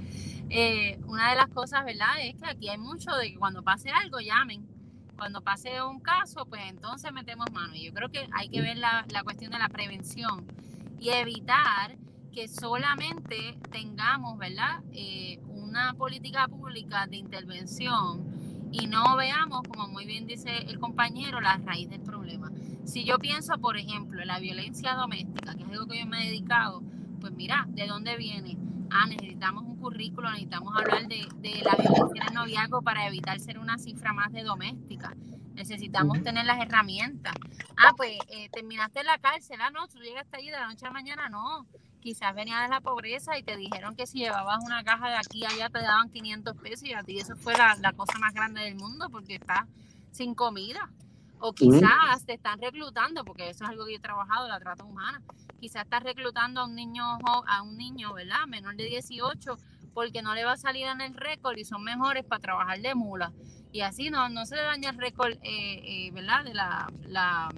Eh, 0.51 1.01
una 1.07 1.31
de 1.31 1.37
las 1.37 1.49
cosas, 1.49 1.85
¿verdad?, 1.85 2.21
es 2.21 2.35
que 2.35 2.47
aquí 2.47 2.69
hay 2.69 2.79
mucho 2.79 3.13
de 3.13 3.33
que 3.33 3.39
cuando 3.39 3.63
pase 3.63 3.91
algo, 3.91 4.21
llamen. 4.21 4.67
Cuando 5.17 5.41
pase 5.41 5.81
un 5.83 6.01
caso, 6.01 6.45
pues 6.47 6.63
entonces 6.69 7.13
metemos 7.13 7.47
mano. 7.53 7.75
Y 7.77 7.87
yo 7.87 7.95
creo 7.95 8.11
que 8.11 8.29
hay 8.33 8.49
que 8.49 8.61
ver 8.61 8.77
la, 8.77 9.07
la 9.11 9.23
cuestión 9.23 9.53
de 9.53 9.59
la 9.59 9.69
prevención 9.69 10.47
y 10.99 11.11
evitar 11.11 11.97
que 12.33 12.49
solamente 12.49 13.57
tengamos, 13.71 14.37
¿verdad?, 14.37 14.83
eh, 14.93 15.39
una 15.47 15.95
política 15.95 16.49
pública 16.49 17.07
de 17.07 17.17
intervención 17.17 18.44
y 18.75 18.89
no 18.89 19.17
veamos, 19.17 19.63
como 19.69 19.87
muy 19.87 20.05
bien 20.05 20.27
dice 20.27 20.51
el 20.67 20.81
compañero, 20.81 21.41
la 21.41 21.59
raíz 21.59 21.89
del 21.89 22.01
problema. 22.01 22.51
Si 22.85 23.05
yo 23.05 23.19
pienso, 23.19 23.57
por 23.59 23.77
ejemplo, 23.77 24.21
en 24.21 24.27
la 24.27 24.41
violencia 24.41 24.95
doméstica, 24.95 25.55
que 25.55 25.63
es 25.63 25.69
algo 25.69 25.87
que 25.87 26.01
yo 26.01 26.07
me 26.07 26.23
he 26.23 26.27
dedicado, 26.27 26.83
pues 27.21 27.33
mira, 27.35 27.67
¿de 27.69 27.87
dónde 27.87 28.17
viene? 28.17 28.59
Ah, 28.91 29.07
necesitamos 29.07 29.63
un 29.63 29.77
currículo, 29.77 30.29
necesitamos 30.31 30.75
hablar 30.77 31.07
de, 31.07 31.29
la 31.63 31.77
violencia 31.77 32.23
en 32.23 32.29
el 32.29 32.35
noviazgo 32.35 32.83
para 32.83 33.07
evitar 33.07 33.39
ser 33.39 33.61
una 33.61 33.79
cifra 33.79 34.13
más 34.13 34.33
de 34.33 34.43
doméstica. 34.43 35.15
Necesitamos 35.55 36.21
tener 36.25 36.45
las 36.45 36.61
herramientas. 36.61 37.35
Ah, 37.77 37.93
pues 37.97 38.19
eh, 38.29 38.49
terminaste 38.53 39.01
en 39.01 39.07
la 39.07 39.19
cárcel, 39.19 39.61
ah, 39.61 39.71
no, 39.71 39.87
tú 39.87 40.01
llegaste 40.01 40.37
ahí 40.37 40.47
de 40.47 40.53
la 40.53 40.67
noche 40.67 40.85
a 40.85 40.89
la 40.89 40.95
mañana, 40.95 41.29
no 41.29 41.65
quizás 42.05 42.35
venía 42.35 42.61
de 42.61 42.69
la 42.69 42.83
pobreza 42.83 43.39
y 43.39 43.43
te 43.43 43.57
dijeron 43.57 43.97
que 43.97 44.07
si 44.07 44.19
llevabas 44.19 44.63
una 44.63 44.85
caja 44.85 45.09
de 45.09 45.17
aquí 45.17 45.43
a 45.45 45.49
allá 45.49 45.71
te 45.71 45.81
daban 45.81 46.11
500 46.11 46.55
pesos 46.59 46.87
y 46.87 46.93
a 46.93 47.03
ti 47.03 47.19
eso 47.19 47.35
fue 47.35 47.55
la, 47.57 47.93
cosa 47.95 48.19
más 48.19 48.35
grande 48.35 48.61
del 48.61 48.75
mundo 48.75 49.09
porque 49.11 49.37
estás 49.37 49.67
sin 50.13 50.35
comida. 50.35 50.91
O 51.41 51.53
quizás 51.53 52.25
te 52.25 52.35
están 52.35 52.59
reclutando, 52.61 53.25
porque 53.25 53.51
eso 53.51 53.65
es 53.65 53.71
algo 53.71 53.85
que 53.85 53.93
yo 53.93 53.99
he 53.99 54.01
trabajado, 54.01 54.49
la 54.49 54.61
trata 54.61 54.85
humana. 54.85 55.21
Quizás 55.61 55.85
estás 55.85 56.03
reclutando 56.03 56.61
a 56.61 56.65
un 56.65 56.75
niño, 56.75 57.05
a 57.47 57.63
un 57.63 57.77
niño, 57.77 58.13
¿verdad? 58.15 58.47
Menor 58.47 58.77
de 58.77 58.85
18 58.85 59.59
porque 59.95 60.23
no 60.23 60.35
le 60.35 60.45
va 60.45 60.53
a 60.53 60.57
salir 60.57 60.87
en 60.87 61.01
el 61.01 61.15
récord 61.15 61.57
y 61.57 61.65
son 61.65 61.83
mejores 61.85 62.25
para 62.25 62.41
trabajar 62.41 62.81
de 62.81 62.95
mula. 62.95 63.33
Y 63.73 63.81
así 63.81 64.11
no, 64.11 64.29
no 64.29 64.45
se 64.47 64.57
le 64.57 64.63
daña 64.63 64.91
el 64.91 64.99
récord, 64.99 65.33
eh, 65.33 65.39
eh, 65.43 66.11
¿verdad? 66.13 66.45
De 66.45 66.55
la, 66.55 66.91
la, 67.07 67.49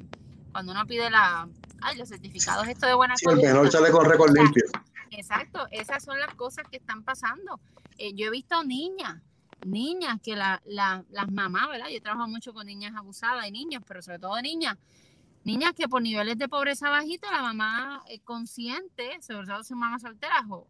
cuando 0.53 0.73
uno 0.73 0.87
pide 0.87 1.11
la, 1.11 1.49
ay, 1.83 1.97
los 1.97 2.09
certificados, 2.09 2.67
esto 2.69 2.87
de 2.87 2.95
buena 2.95 3.17
sí, 3.17 3.27
el 3.29 3.37
mejor 3.37 3.71
sale 3.71 3.91
con 3.91 4.05
récord 4.05 4.35
limpio. 4.35 4.65
Exacto, 5.11 5.67
esas 5.71 6.03
son 6.03 6.19
las 6.19 6.35
cosas 6.35 6.67
que 6.69 6.77
están 6.77 7.03
pasando. 7.03 7.61
Eh, 7.99 8.13
yo 8.15 8.27
he 8.27 8.31
visto 8.31 8.63
niñas, 8.65 9.23
niñas 9.65 10.21
que 10.23 10.37
la, 10.37 10.63
la, 10.67 11.05
las 11.11 11.31
mamás, 11.31 11.69
¿verdad? 11.69 11.89
Yo 11.89 12.01
trabajo 12.03 12.29
mucho 12.29 12.53
con 12.53 12.67
niñas 12.67 12.95
abusadas 12.97 13.47
y 13.47 13.51
niños, 13.51 13.83
pero 13.87 14.03
sobre 14.03 14.19
todo 14.19 14.41
niñas, 14.43 14.77
niñas 15.45 15.73
que 15.75 15.89
por 15.89 16.03
niveles 16.03 16.39
de 16.39 16.49
pobreza 16.49 16.91
bajito, 16.91 17.31
la 17.31 17.43
mamá 17.43 18.03
es 18.09 18.21
consciente, 18.23 19.21
sobre 19.23 19.47
todo 19.47 19.63
si 19.65 19.75
mamá 19.75 19.99
soltera, 19.99 20.45
o, 20.51 20.67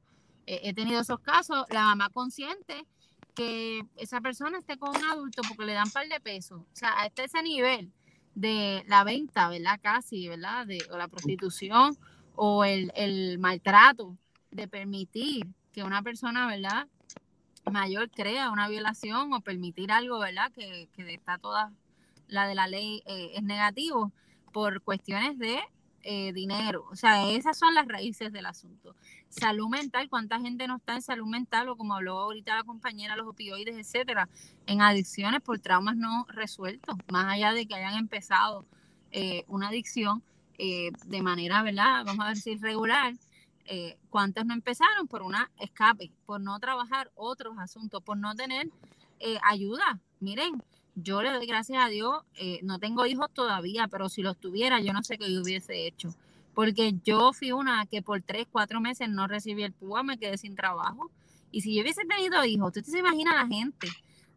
he 0.46 0.72
tenido 0.74 1.00
esos 1.00 1.18
casos, 1.20 1.66
la 1.70 1.82
mamá 1.82 2.10
consciente 2.10 2.86
que 3.34 3.84
esa 3.96 4.20
persona 4.20 4.58
esté 4.58 4.78
con 4.78 4.96
un 4.96 5.04
adulto 5.04 5.42
porque 5.48 5.66
le 5.66 5.72
dan 5.74 5.90
par 5.90 6.08
de 6.08 6.20
pesos. 6.20 6.60
O 6.60 6.76
sea, 6.76 6.90
hasta 6.92 7.24
ese 7.24 7.42
nivel 7.42 7.92
de 8.36 8.84
la 8.86 9.02
venta, 9.02 9.48
¿verdad? 9.48 9.80
Casi, 9.82 10.28
¿verdad? 10.28 10.66
De, 10.66 10.78
o 10.92 10.98
la 10.98 11.08
prostitución 11.08 11.96
o 12.36 12.64
el, 12.64 12.92
el 12.94 13.38
maltrato 13.38 14.16
de 14.50 14.68
permitir 14.68 15.46
que 15.72 15.82
una 15.82 16.02
persona, 16.02 16.46
¿verdad? 16.46 16.86
Mayor 17.72 18.10
crea 18.10 18.50
una 18.50 18.68
violación 18.68 19.32
o 19.32 19.40
permitir 19.40 19.90
algo, 19.90 20.18
¿verdad? 20.18 20.52
Que, 20.52 20.88
que 20.92 21.14
está 21.14 21.38
toda 21.38 21.72
la 22.28 22.46
de 22.46 22.54
la 22.54 22.68
ley 22.68 23.02
eh, 23.06 23.32
es 23.34 23.42
negativo 23.42 24.12
por 24.52 24.82
cuestiones 24.82 25.38
de 25.38 25.58
eh, 26.08 26.32
dinero. 26.32 26.86
O 26.90 26.96
sea, 26.96 27.28
esas 27.30 27.58
son 27.58 27.74
las 27.74 27.88
raíces 27.88 28.32
del 28.32 28.46
asunto. 28.46 28.94
Salud 29.28 29.68
mental, 29.68 30.08
¿cuánta 30.08 30.40
gente 30.40 30.66
no 30.68 30.76
está 30.76 30.94
en 30.94 31.02
salud 31.02 31.26
mental 31.26 31.68
o 31.68 31.76
como 31.76 31.94
habló 31.94 32.18
ahorita 32.18 32.54
la 32.54 32.64
compañera, 32.64 33.16
los 33.16 33.26
opioides, 33.26 33.76
etcétera, 33.76 34.28
en 34.66 34.80
adicciones 34.80 35.40
por 35.40 35.58
traumas 35.58 35.96
no 35.96 36.26
resueltos, 36.28 36.96
más 37.10 37.26
allá 37.32 37.52
de 37.52 37.66
que 37.66 37.74
hayan 37.74 37.94
empezado 37.94 38.64
eh, 39.10 39.44
una 39.48 39.68
adicción 39.68 40.22
de 40.58 41.22
manera, 41.22 41.62
¿verdad? 41.62 42.02
Vamos 42.06 42.24
a 42.24 42.30
decir 42.30 42.58
regular, 42.62 43.12
eh, 43.68 43.98
¿cuántas 44.10 44.46
no 44.46 44.54
empezaron 44.54 45.08
por 45.08 45.22
una 45.22 45.50
escape, 45.58 46.12
por 46.24 46.40
no 46.40 46.58
trabajar 46.60 47.10
otros 47.16 47.58
asuntos, 47.58 48.02
por 48.02 48.16
no 48.16 48.34
tener 48.34 48.70
eh, 49.18 49.38
ayuda? 49.42 49.98
Miren, 50.20 50.62
yo 50.96 51.22
le 51.22 51.30
doy 51.30 51.46
gracias 51.46 51.84
a 51.84 51.88
Dios, 51.88 52.24
eh, 52.34 52.58
no 52.62 52.80
tengo 52.80 53.06
hijos 53.06 53.30
todavía, 53.32 53.86
pero 53.88 54.08
si 54.08 54.22
los 54.22 54.36
tuviera, 54.36 54.80
yo 54.80 54.92
no 54.92 55.04
sé 55.04 55.16
qué 55.18 55.26
hubiese 55.38 55.86
hecho. 55.86 56.14
Porque 56.54 56.94
yo 57.04 57.32
fui 57.32 57.52
una 57.52 57.86
que 57.86 58.02
por 58.02 58.20
tres, 58.22 58.46
cuatro 58.50 58.80
meses 58.80 59.08
no 59.08 59.28
recibí 59.28 59.62
el 59.62 59.72
PUA, 59.72 60.02
me 60.02 60.18
quedé 60.18 60.38
sin 60.38 60.56
trabajo. 60.56 61.10
Y 61.52 61.60
si 61.60 61.74
yo 61.74 61.82
hubiese 61.82 62.02
tenido 62.04 62.44
hijos, 62.44 62.68
usted 62.68 62.82
se 62.82 62.98
imagina 62.98 63.34
la 63.34 63.46
gente 63.46 63.88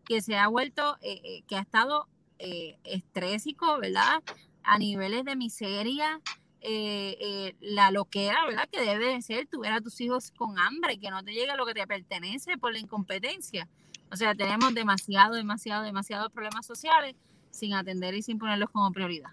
que 0.06 0.22
se 0.22 0.38
ha 0.38 0.48
vuelto, 0.48 0.98
que 1.02 1.56
ha 1.56 1.62
estado 1.62 2.08
estrésico, 2.38 3.80
¿verdad? 3.80 4.22
A 4.63 4.78
niveles 4.78 5.24
de 5.24 5.36
miseria, 5.36 6.22
eh, 6.62 7.15
eh, 7.22 7.56
la 7.62 7.89
loquera, 7.89 8.45
¿verdad? 8.45 8.67
Que 8.69 8.82
debe 8.82 9.13
de 9.13 9.22
ser 9.22 9.48
tuviera 9.48 9.78
a 9.78 9.82
tus 9.82 10.02
hijos 10.02 10.32
con 10.32 10.60
hambre, 10.60 11.00
que 11.00 11.10
no 11.10 11.24
te 11.24 11.32
llegue 11.32 11.56
lo 11.56 11.65
que 11.65 11.74
te 11.74 11.88
pertenece 11.88 12.58
por 12.58 12.74
la 12.74 12.80
incompetencia. 12.80 13.67
O 14.12 14.15
sea, 14.15 14.36
tenemos 14.36 14.74
demasiado, 14.74 15.36
demasiado, 15.36 15.84
demasiados 15.84 16.32
problemas 16.32 16.65
sociales 16.65 17.15
sin 17.52 17.74
atender 17.74 18.13
y 18.15 18.22
sin 18.22 18.38
ponerlos 18.38 18.69
como 18.69 18.91
prioridad. 18.91 19.32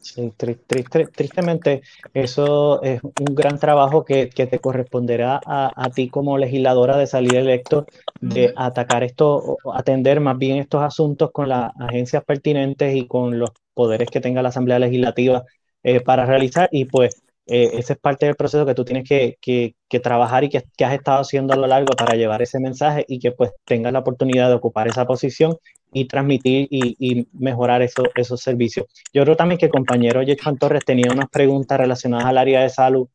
Sí, 0.00 0.32
tristemente, 0.36 1.82
eso 2.12 2.82
es 2.82 3.00
un 3.02 3.34
gran 3.34 3.58
trabajo 3.58 4.04
que, 4.04 4.26
te 4.26 4.58
corresponderá 4.58 5.40
a, 5.46 5.90
ti 5.94 6.08
como 6.08 6.36
legisladora 6.38 6.96
de 6.96 7.06
salir 7.06 7.36
electo, 7.36 7.86
de 8.20 8.52
atacar 8.56 9.04
esto, 9.04 9.58
atender 9.72 10.20
más 10.20 10.36
bien 10.36 10.58
estos 10.58 10.82
asuntos 10.82 11.30
con 11.30 11.48
las 11.48 11.70
agencias 11.78 12.24
pertinentes 12.24 12.96
y 12.96 13.06
con 13.06 13.38
los 13.38 13.50
poderes 13.74 14.10
que 14.10 14.20
tenga 14.20 14.42
la 14.42 14.48
Asamblea 14.48 14.80
Legislativa 14.80 15.44
eh, 15.84 16.00
para 16.00 16.26
realizar 16.26 16.68
y 16.72 16.84
pues 16.84 17.22
eh, 17.46 17.70
ese 17.74 17.94
es 17.94 17.98
parte 17.98 18.26
del 18.26 18.36
proceso 18.36 18.64
que 18.64 18.74
tú 18.74 18.84
tienes 18.84 19.08
que, 19.08 19.36
que, 19.40 20.00
trabajar 20.00 20.44
y 20.44 20.48
que, 20.48 20.64
que, 20.76 20.84
has 20.84 20.94
estado 20.94 21.20
haciendo 21.20 21.52
a 21.52 21.56
lo 21.56 21.66
largo 21.66 21.94
para 21.96 22.14
llevar 22.14 22.40
ese 22.40 22.60
mensaje 22.60 23.04
y 23.08 23.18
que 23.18 23.32
pues 23.32 23.50
tengas 23.64 23.92
la 23.92 23.98
oportunidad 23.98 24.48
de 24.48 24.54
ocupar 24.54 24.86
esa 24.88 25.06
posición 25.06 25.56
y 25.92 26.06
transmitir 26.06 26.68
y, 26.70 26.96
y 26.98 27.26
mejorar 27.32 27.82
eso, 27.82 28.04
esos 28.14 28.40
servicios. 28.40 28.86
Yo 29.12 29.24
creo 29.24 29.36
también 29.36 29.58
que 29.58 29.66
el 29.66 29.72
compañero 29.72 30.22
Juan 30.42 30.56
Torres 30.56 30.84
tenía 30.84 31.12
unas 31.12 31.28
preguntas 31.28 31.78
relacionadas 31.78 32.26
al 32.26 32.38
área 32.38 32.62
de 32.62 32.70
salud. 32.70 33.08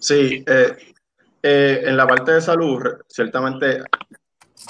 Sí, 0.00 0.44
eh, 0.46 1.82
en 1.86 1.96
la 1.96 2.06
parte 2.06 2.32
de 2.32 2.40
salud, 2.40 2.82
ciertamente 3.06 3.82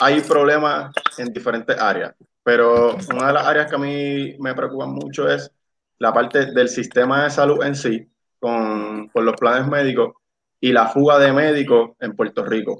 hay 0.00 0.20
problemas 0.20 0.92
en 1.16 1.32
diferentes 1.32 1.78
áreas. 1.78 2.14
Pero 2.42 2.96
una 3.10 3.26
de 3.28 3.32
las 3.32 3.46
áreas 3.46 3.68
que 3.68 3.76
a 3.76 3.78
mí 3.78 4.36
me 4.38 4.54
preocupa 4.54 4.86
mucho 4.86 5.28
es 5.28 5.50
la 5.98 6.12
parte 6.12 6.52
del 6.52 6.68
sistema 6.68 7.24
de 7.24 7.30
salud 7.30 7.62
en 7.64 7.74
sí, 7.74 8.08
con, 8.38 9.10
los 9.14 9.34
planes 9.36 9.66
médicos 9.66 10.14
y 10.60 10.72
la 10.72 10.86
fuga 10.86 11.18
de 11.18 11.32
médicos 11.32 11.90
en 12.00 12.14
Puerto 12.14 12.44
Rico. 12.44 12.78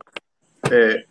Eh, 0.71 1.05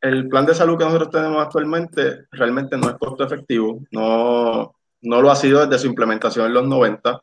el 0.00 0.28
plan 0.28 0.46
de 0.46 0.54
salud 0.54 0.78
que 0.78 0.84
nosotros 0.84 1.10
tenemos 1.10 1.42
actualmente 1.42 2.26
realmente 2.30 2.76
no 2.76 2.88
es 2.88 2.96
costo 2.96 3.24
efectivo, 3.24 3.80
no, 3.90 4.74
no 5.02 5.22
lo 5.22 5.30
ha 5.30 5.36
sido 5.36 5.66
desde 5.66 5.82
su 5.82 5.86
implementación 5.88 6.46
en 6.46 6.54
los 6.54 6.66
90. 6.66 7.20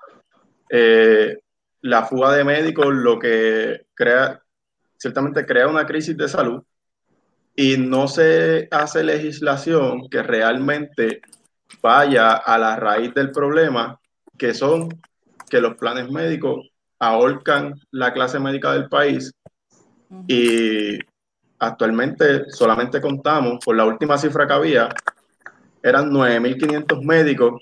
Eh, 0.70 1.40
la 1.82 2.04
fuga 2.06 2.34
de 2.34 2.44
médicos 2.44 2.88
lo 2.94 3.18
que 3.20 3.86
crea, 3.94 4.42
ciertamente 4.98 5.46
crea 5.46 5.68
una 5.68 5.86
crisis 5.86 6.18
de 6.18 6.28
salud 6.28 6.64
y 7.56 7.78
no 7.78 8.08
se 8.08 8.68
hace 8.72 9.04
legislación 9.04 10.10
que 10.10 10.22
realmente 10.22 11.22
vaya 11.82 12.34
a 12.34 12.58
la 12.58 12.76
raíz 12.76 13.14
del 13.14 13.32
problema, 13.32 14.00
que 14.38 14.54
son 14.54 14.90
que 15.50 15.62
los 15.62 15.76
planes 15.76 16.10
médicos 16.10 16.70
ahorcan 17.00 17.76
la 17.92 18.14
clase 18.14 18.40
médica 18.40 18.74
del 18.74 18.90
país. 18.90 19.34
Y 20.28 20.98
actualmente 21.60 22.50
solamente 22.50 23.02
contamos, 23.02 23.64
por 23.64 23.76
la 23.76 23.86
última 23.86 24.18
cifra 24.18 24.48
que 24.48 24.54
había, 24.54 24.90
eran 25.84 26.12
9.500 26.12 27.04
médicos 27.04 27.62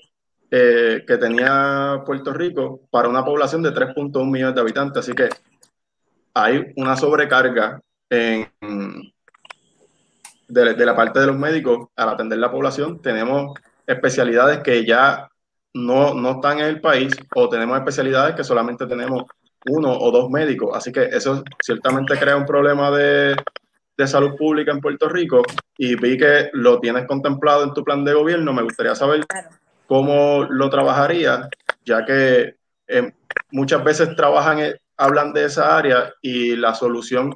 eh, 0.50 1.04
que 1.06 1.18
tenía 1.18 2.02
Puerto 2.04 2.32
Rico 2.32 2.82
para 2.90 3.08
una 3.08 3.24
población 3.24 3.62
de 3.62 3.72
3.1 3.72 4.30
millones 4.30 4.54
de 4.54 4.60
habitantes. 4.60 5.00
Así 5.00 5.12
que 5.12 5.28
hay 6.34 6.72
una 6.76 6.96
sobrecarga 6.96 7.80
en, 8.10 8.48
de, 10.48 10.86
la 10.86 10.96
parte 10.96 11.20
de 11.20 11.26
los 11.26 11.36
médicos. 11.36 11.88
Al 11.96 12.10
atender 12.10 12.38
la 12.38 12.50
población, 12.50 13.00
tenemos 13.00 13.54
especialidades 13.86 14.60
que 14.60 14.84
ya 14.84 15.28
no, 15.74 16.14
no 16.14 16.32
están 16.32 16.58
en 16.58 16.66
el 16.66 16.80
país 16.80 17.12
o 17.34 17.48
tenemos 17.48 17.76
especialidades 17.78 18.34
que 18.34 18.44
solamente 18.44 18.86
tenemos 18.86 19.24
uno 19.68 19.92
o 19.92 20.10
dos 20.10 20.30
médicos. 20.30 20.70
Así 20.74 20.92
que 20.92 21.04
eso 21.04 21.42
ciertamente 21.60 22.18
crea 22.18 22.36
un 22.36 22.46
problema 22.46 22.90
de, 22.90 23.36
de 23.96 24.06
salud 24.06 24.36
pública 24.36 24.72
en 24.72 24.80
Puerto 24.80 25.08
Rico 25.08 25.42
y 25.76 25.96
vi 25.96 26.16
que 26.16 26.50
lo 26.52 26.80
tienes 26.80 27.06
contemplado 27.06 27.64
en 27.64 27.72
tu 27.72 27.82
plan 27.82 28.04
de 28.04 28.14
gobierno. 28.14 28.52
Me 28.52 28.62
gustaría 28.62 28.94
saber 28.94 29.24
cómo 29.86 30.44
lo 30.48 30.68
trabajarías, 30.70 31.48
ya 31.84 32.04
que 32.04 32.56
eh, 32.88 33.12
muchas 33.50 33.82
veces 33.84 34.14
trabajan, 34.16 34.60
eh, 34.60 34.76
hablan 34.96 35.32
de 35.32 35.44
esa 35.44 35.76
área 35.76 36.12
y 36.22 36.56
la 36.56 36.74
solución 36.74 37.34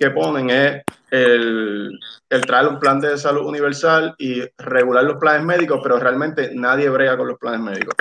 que 0.00 0.10
ponen 0.10 0.48
es 0.48 0.82
el, 1.10 2.00
el, 2.30 2.46
traer 2.46 2.68
un 2.68 2.80
plan 2.80 3.02
de 3.02 3.18
salud 3.18 3.44
universal 3.44 4.14
y 4.16 4.40
regular 4.56 5.04
los 5.04 5.18
planes 5.18 5.44
médicos, 5.44 5.78
pero 5.82 5.98
realmente 5.98 6.52
nadie 6.54 6.88
brega 6.88 7.18
con 7.18 7.28
los 7.28 7.38
planes 7.38 7.60
médicos. 7.60 7.94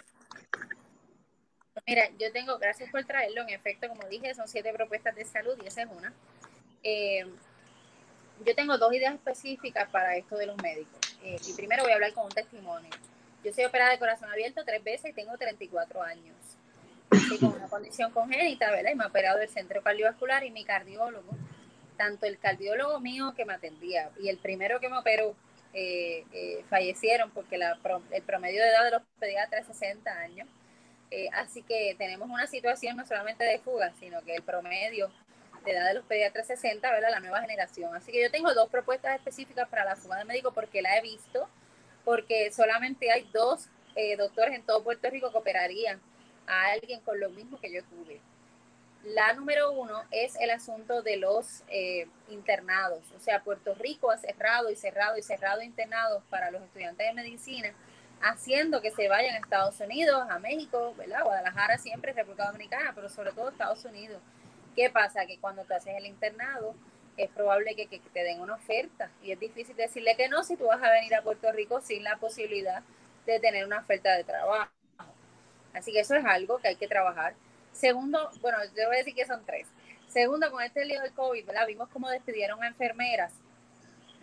Mira, 1.85 2.03
yo 2.17 2.31
tengo, 2.31 2.57
gracias 2.57 2.89
por 2.89 3.03
traerlo, 3.03 3.41
en 3.41 3.49
efecto, 3.49 3.89
como 3.89 4.07
dije, 4.07 4.33
son 4.33 4.47
siete 4.47 4.71
propuestas 4.71 5.13
de 5.13 5.25
salud 5.25 5.57
y 5.61 5.67
esa 5.67 5.81
es 5.81 5.89
una. 5.91 6.13
Eh, 6.83 7.25
yo 8.45 8.55
tengo 8.55 8.77
dos 8.77 8.93
ideas 8.93 9.15
específicas 9.15 9.89
para 9.89 10.15
esto 10.15 10.37
de 10.37 10.45
los 10.45 10.55
médicos. 10.63 10.99
Eh, 11.21 11.35
y 11.49 11.53
primero 11.53 11.83
voy 11.83 11.91
a 11.91 11.95
hablar 11.95 12.13
con 12.13 12.27
un 12.27 12.31
testimonio. 12.31 12.91
Yo 13.43 13.51
soy 13.51 13.65
operada 13.65 13.91
de 13.91 13.99
corazón 13.99 14.29
abierto 14.29 14.63
tres 14.65 14.81
veces 14.81 15.11
y 15.11 15.13
tengo 15.13 15.37
34 15.37 16.01
años. 16.01 16.37
Estoy 17.11 17.39
con 17.39 17.51
una 17.55 17.67
condición 17.67 18.11
congénita, 18.11 18.71
¿verdad? 18.71 18.91
Y 18.93 18.95
me 18.95 19.03
ha 19.03 19.07
operado 19.07 19.39
del 19.39 19.49
centro 19.49 19.81
cardiovascular 19.81 20.45
y 20.45 20.51
mi 20.51 20.63
cardiólogo 20.63 21.35
tanto 21.99 22.25
el 22.25 22.39
cardiólogo 22.39 23.01
mío 23.01 23.33
que 23.35 23.43
me 23.43 23.53
atendía 23.53 24.09
y 24.21 24.29
el 24.29 24.37
primero 24.37 24.79
que 24.79 24.87
me 24.87 24.97
operó 24.97 25.35
eh, 25.73 26.23
eh, 26.31 26.63
fallecieron 26.69 27.29
porque 27.31 27.57
el 27.57 28.23
promedio 28.23 28.63
de 28.63 28.69
edad 28.69 28.85
de 28.85 28.91
los 28.91 29.01
pediatras 29.19 29.67
es 29.69 29.77
60 29.77 30.09
años. 30.09 30.47
Eh, 31.11 31.27
así 31.33 31.61
que 31.61 31.95
tenemos 31.97 32.29
una 32.29 32.47
situación 32.47 32.95
no 32.95 33.05
solamente 33.05 33.43
de 33.43 33.59
fuga, 33.59 33.91
sino 33.99 34.21
que 34.21 34.33
el 34.33 34.43
promedio 34.43 35.11
de 35.65 35.71
edad 35.71 35.89
de 35.89 35.95
los 35.95 36.05
pediatras 36.05 36.49
es 36.49 36.61
60, 36.61 36.89
¿verdad? 36.89 37.09
La 37.11 37.19
nueva 37.19 37.41
generación. 37.41 37.93
Así 37.93 38.13
que 38.13 38.21
yo 38.21 38.31
tengo 38.31 38.53
dos 38.53 38.69
propuestas 38.69 39.17
específicas 39.17 39.67
para 39.67 39.83
la 39.83 39.97
fuga 39.97 40.19
de 40.19 40.23
médico 40.23 40.53
porque 40.53 40.81
la 40.81 40.97
he 40.97 41.01
visto, 41.01 41.49
porque 42.05 42.49
solamente 42.53 43.11
hay 43.11 43.29
dos 43.33 43.67
doctores 44.17 44.55
en 44.55 44.63
todo 44.63 44.81
Puerto 44.81 45.09
Rico 45.09 45.29
que 45.29 45.37
operarían 45.37 45.99
a 46.47 46.67
alguien 46.71 47.01
con 47.01 47.19
lo 47.19 47.29
mismo 47.31 47.59
que 47.59 47.73
yo 47.73 47.83
tuve. 47.83 48.21
La 49.03 49.33
número 49.33 49.71
uno 49.71 50.03
es 50.11 50.35
el 50.41 50.51
asunto 50.51 51.01
de 51.01 51.15
los 51.15 51.63
eh, 51.69 52.07
internados. 52.27 53.03
O 53.15 53.19
sea, 53.19 53.43
Puerto 53.43 53.73
Rico 53.75 54.11
ha 54.11 54.17
cerrado 54.17 54.69
y 54.69 54.75
cerrado 54.75 55.17
y 55.17 55.23
cerrado 55.23 55.61
internados 55.61 56.21
para 56.29 56.51
los 56.51 56.61
estudiantes 56.63 57.07
de 57.07 57.13
medicina, 57.13 57.73
haciendo 58.21 58.81
que 58.81 58.91
se 58.91 59.07
vayan 59.07 59.35
a 59.35 59.37
Estados 59.37 59.79
Unidos, 59.79 60.27
a 60.29 60.37
México, 60.39 60.93
¿verdad? 60.97 61.23
Guadalajara 61.23 61.77
siempre, 61.77 62.11
República 62.11 62.47
Dominicana, 62.47 62.91
pero 62.93 63.07
sobre 63.07 63.31
todo 63.31 63.49
Estados 63.49 63.85
Unidos. 63.85 64.21
¿Qué 64.75 64.89
pasa? 64.89 65.25
Que 65.25 65.39
cuando 65.39 65.63
te 65.63 65.75
haces 65.75 65.95
el 65.95 66.05
internado, 66.05 66.75
es 67.15 67.29
probable 67.31 67.75
que, 67.75 67.87
que, 67.87 67.99
te 67.99 68.23
den 68.23 68.41
una 68.41 68.55
oferta 68.55 69.09
y 69.21 69.31
es 69.31 69.39
difícil 69.39 69.75
decirle 69.75 70.15
que 70.15 70.29
no 70.29 70.43
si 70.43 70.55
tú 70.55 70.65
vas 70.65 70.81
a 70.81 70.91
venir 70.91 71.15
a 71.15 71.21
Puerto 71.21 71.51
Rico 71.51 71.81
sin 71.81 72.03
la 72.03 72.17
posibilidad 72.17 72.83
de 73.25 73.39
tener 73.39 73.65
una 73.65 73.79
oferta 73.79 74.15
de 74.15 74.23
trabajo. 74.23 74.71
Así 75.73 75.91
que 75.91 75.99
eso 75.99 76.15
es 76.15 76.25
algo 76.25 76.59
que 76.59 76.69
hay 76.69 76.75
que 76.75 76.87
trabajar. 76.87 77.33
Segundo, 77.79 78.29
bueno, 78.41 78.57
yo 78.75 78.87
voy 78.87 78.95
a 78.95 78.99
decir 78.99 79.15
que 79.15 79.25
son 79.25 79.45
tres. 79.45 79.65
Segundo, 80.09 80.51
con 80.51 80.61
este 80.61 80.83
lío 80.83 81.01
del 81.01 81.13
COVID, 81.13 81.45
¿verdad? 81.45 81.65
Vimos 81.65 81.87
cómo 81.89 82.09
despidieron 82.09 82.61
a 82.61 82.67
enfermeras 82.67 83.31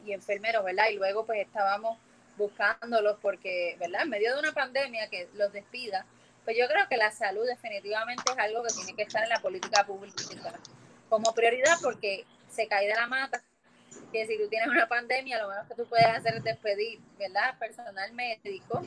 y 0.04 0.12
enfermeros, 0.12 0.62
¿verdad? 0.62 0.88
Y 0.90 0.96
luego 0.96 1.24
pues 1.24 1.40
estábamos 1.40 1.98
buscándolos 2.36 3.18
porque, 3.22 3.76
¿verdad? 3.80 4.02
En 4.02 4.10
medio 4.10 4.34
de 4.34 4.40
una 4.40 4.52
pandemia 4.52 5.08
que 5.08 5.28
los 5.34 5.52
despida, 5.54 6.04
pues 6.44 6.54
yo 6.58 6.66
creo 6.68 6.86
que 6.86 6.98
la 6.98 7.10
salud 7.10 7.46
definitivamente 7.46 8.22
es 8.30 8.38
algo 8.38 8.62
que 8.62 8.74
tiene 8.74 8.94
que 8.94 9.02
estar 9.02 9.22
en 9.22 9.30
la 9.30 9.40
política 9.40 9.86
pública 9.86 10.22
como 11.08 11.32
prioridad 11.32 11.78
porque 11.82 12.26
se 12.50 12.68
cae 12.68 12.88
de 12.88 12.94
la 12.94 13.06
mata 13.06 13.42
que 14.12 14.26
si 14.26 14.36
tú 14.36 14.48
tienes 14.48 14.68
una 14.68 14.86
pandemia, 14.86 15.40
lo 15.40 15.48
menos 15.48 15.66
que 15.66 15.74
tú 15.74 15.86
puedes 15.86 16.06
hacer 16.06 16.34
es 16.34 16.44
despedir, 16.44 17.00
¿verdad? 17.18 17.58
Personal 17.58 18.12
médico 18.12 18.82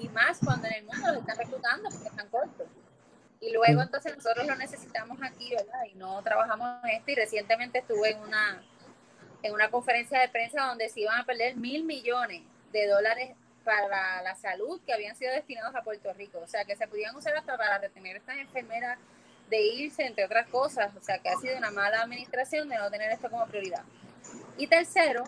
y 0.00 0.08
más 0.08 0.40
cuando 0.44 0.66
en 0.66 0.74
el 0.74 0.84
mundo 0.84 1.12
lo 1.12 1.20
están 1.20 1.36
reclutando 1.36 1.88
porque 1.90 2.08
están 2.08 2.28
cortos. 2.28 2.66
Y 3.40 3.52
luego 3.52 3.80
entonces 3.80 4.14
nosotros 4.16 4.46
lo 4.46 4.54
necesitamos 4.56 5.18
aquí, 5.22 5.50
¿verdad? 5.50 5.84
Y 5.90 5.94
no 5.94 6.22
trabajamos 6.22 6.84
en 6.84 6.90
esto. 6.90 7.10
Y 7.10 7.14
recientemente 7.14 7.78
estuve 7.78 8.10
en 8.10 8.18
una, 8.20 8.62
en 9.42 9.54
una 9.54 9.70
conferencia 9.70 10.20
de 10.20 10.28
prensa 10.28 10.66
donde 10.66 10.88
se 10.90 11.00
iban 11.00 11.18
a 11.18 11.24
perder 11.24 11.56
mil 11.56 11.84
millones 11.84 12.42
de 12.72 12.86
dólares 12.86 13.34
para 13.64 14.22
la 14.22 14.34
salud 14.34 14.80
que 14.84 14.92
habían 14.92 15.16
sido 15.16 15.32
destinados 15.32 15.74
a 15.74 15.82
Puerto 15.82 16.12
Rico. 16.12 16.38
O 16.38 16.46
sea, 16.46 16.66
que 16.66 16.76
se 16.76 16.86
podían 16.86 17.16
usar 17.16 17.34
hasta 17.34 17.56
para 17.56 17.78
retener 17.78 18.16
estas 18.16 18.36
enfermeras 18.36 18.98
de 19.48 19.62
irse, 19.62 20.04
entre 20.04 20.26
otras 20.26 20.46
cosas. 20.48 20.94
O 20.94 21.02
sea, 21.02 21.18
que 21.18 21.30
ha 21.30 21.36
sido 21.36 21.56
una 21.56 21.70
mala 21.70 22.02
administración 22.02 22.68
de 22.68 22.76
no 22.76 22.90
tener 22.90 23.10
esto 23.10 23.30
como 23.30 23.46
prioridad. 23.46 23.84
Y 24.58 24.66
tercero, 24.66 25.24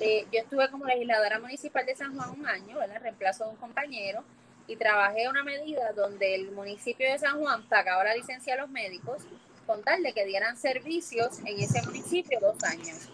eh, 0.00 0.26
yo 0.30 0.40
estuve 0.40 0.70
como 0.70 0.84
legisladora 0.84 1.38
municipal 1.38 1.86
de 1.86 1.96
San 1.96 2.14
Juan 2.14 2.38
un 2.38 2.46
año, 2.46 2.78
¿verdad? 2.78 3.00
Reemplazo 3.00 3.44
de 3.44 3.50
un 3.50 3.56
compañero 3.56 4.22
y 4.66 4.76
trabajé 4.76 5.28
una 5.28 5.42
medida 5.44 5.92
donde 5.92 6.34
el 6.34 6.50
municipio 6.52 7.10
de 7.10 7.18
San 7.18 7.38
Juan 7.38 7.68
pagaba 7.68 8.04
la 8.04 8.14
licencia 8.14 8.54
a 8.54 8.58
los 8.58 8.68
médicos 8.68 9.22
con 9.66 9.82
tal 9.82 10.02
de 10.02 10.12
que 10.12 10.24
dieran 10.24 10.56
servicios 10.56 11.40
en 11.40 11.60
ese 11.60 11.82
municipio 11.82 12.38
dos 12.40 12.62
años. 12.64 13.08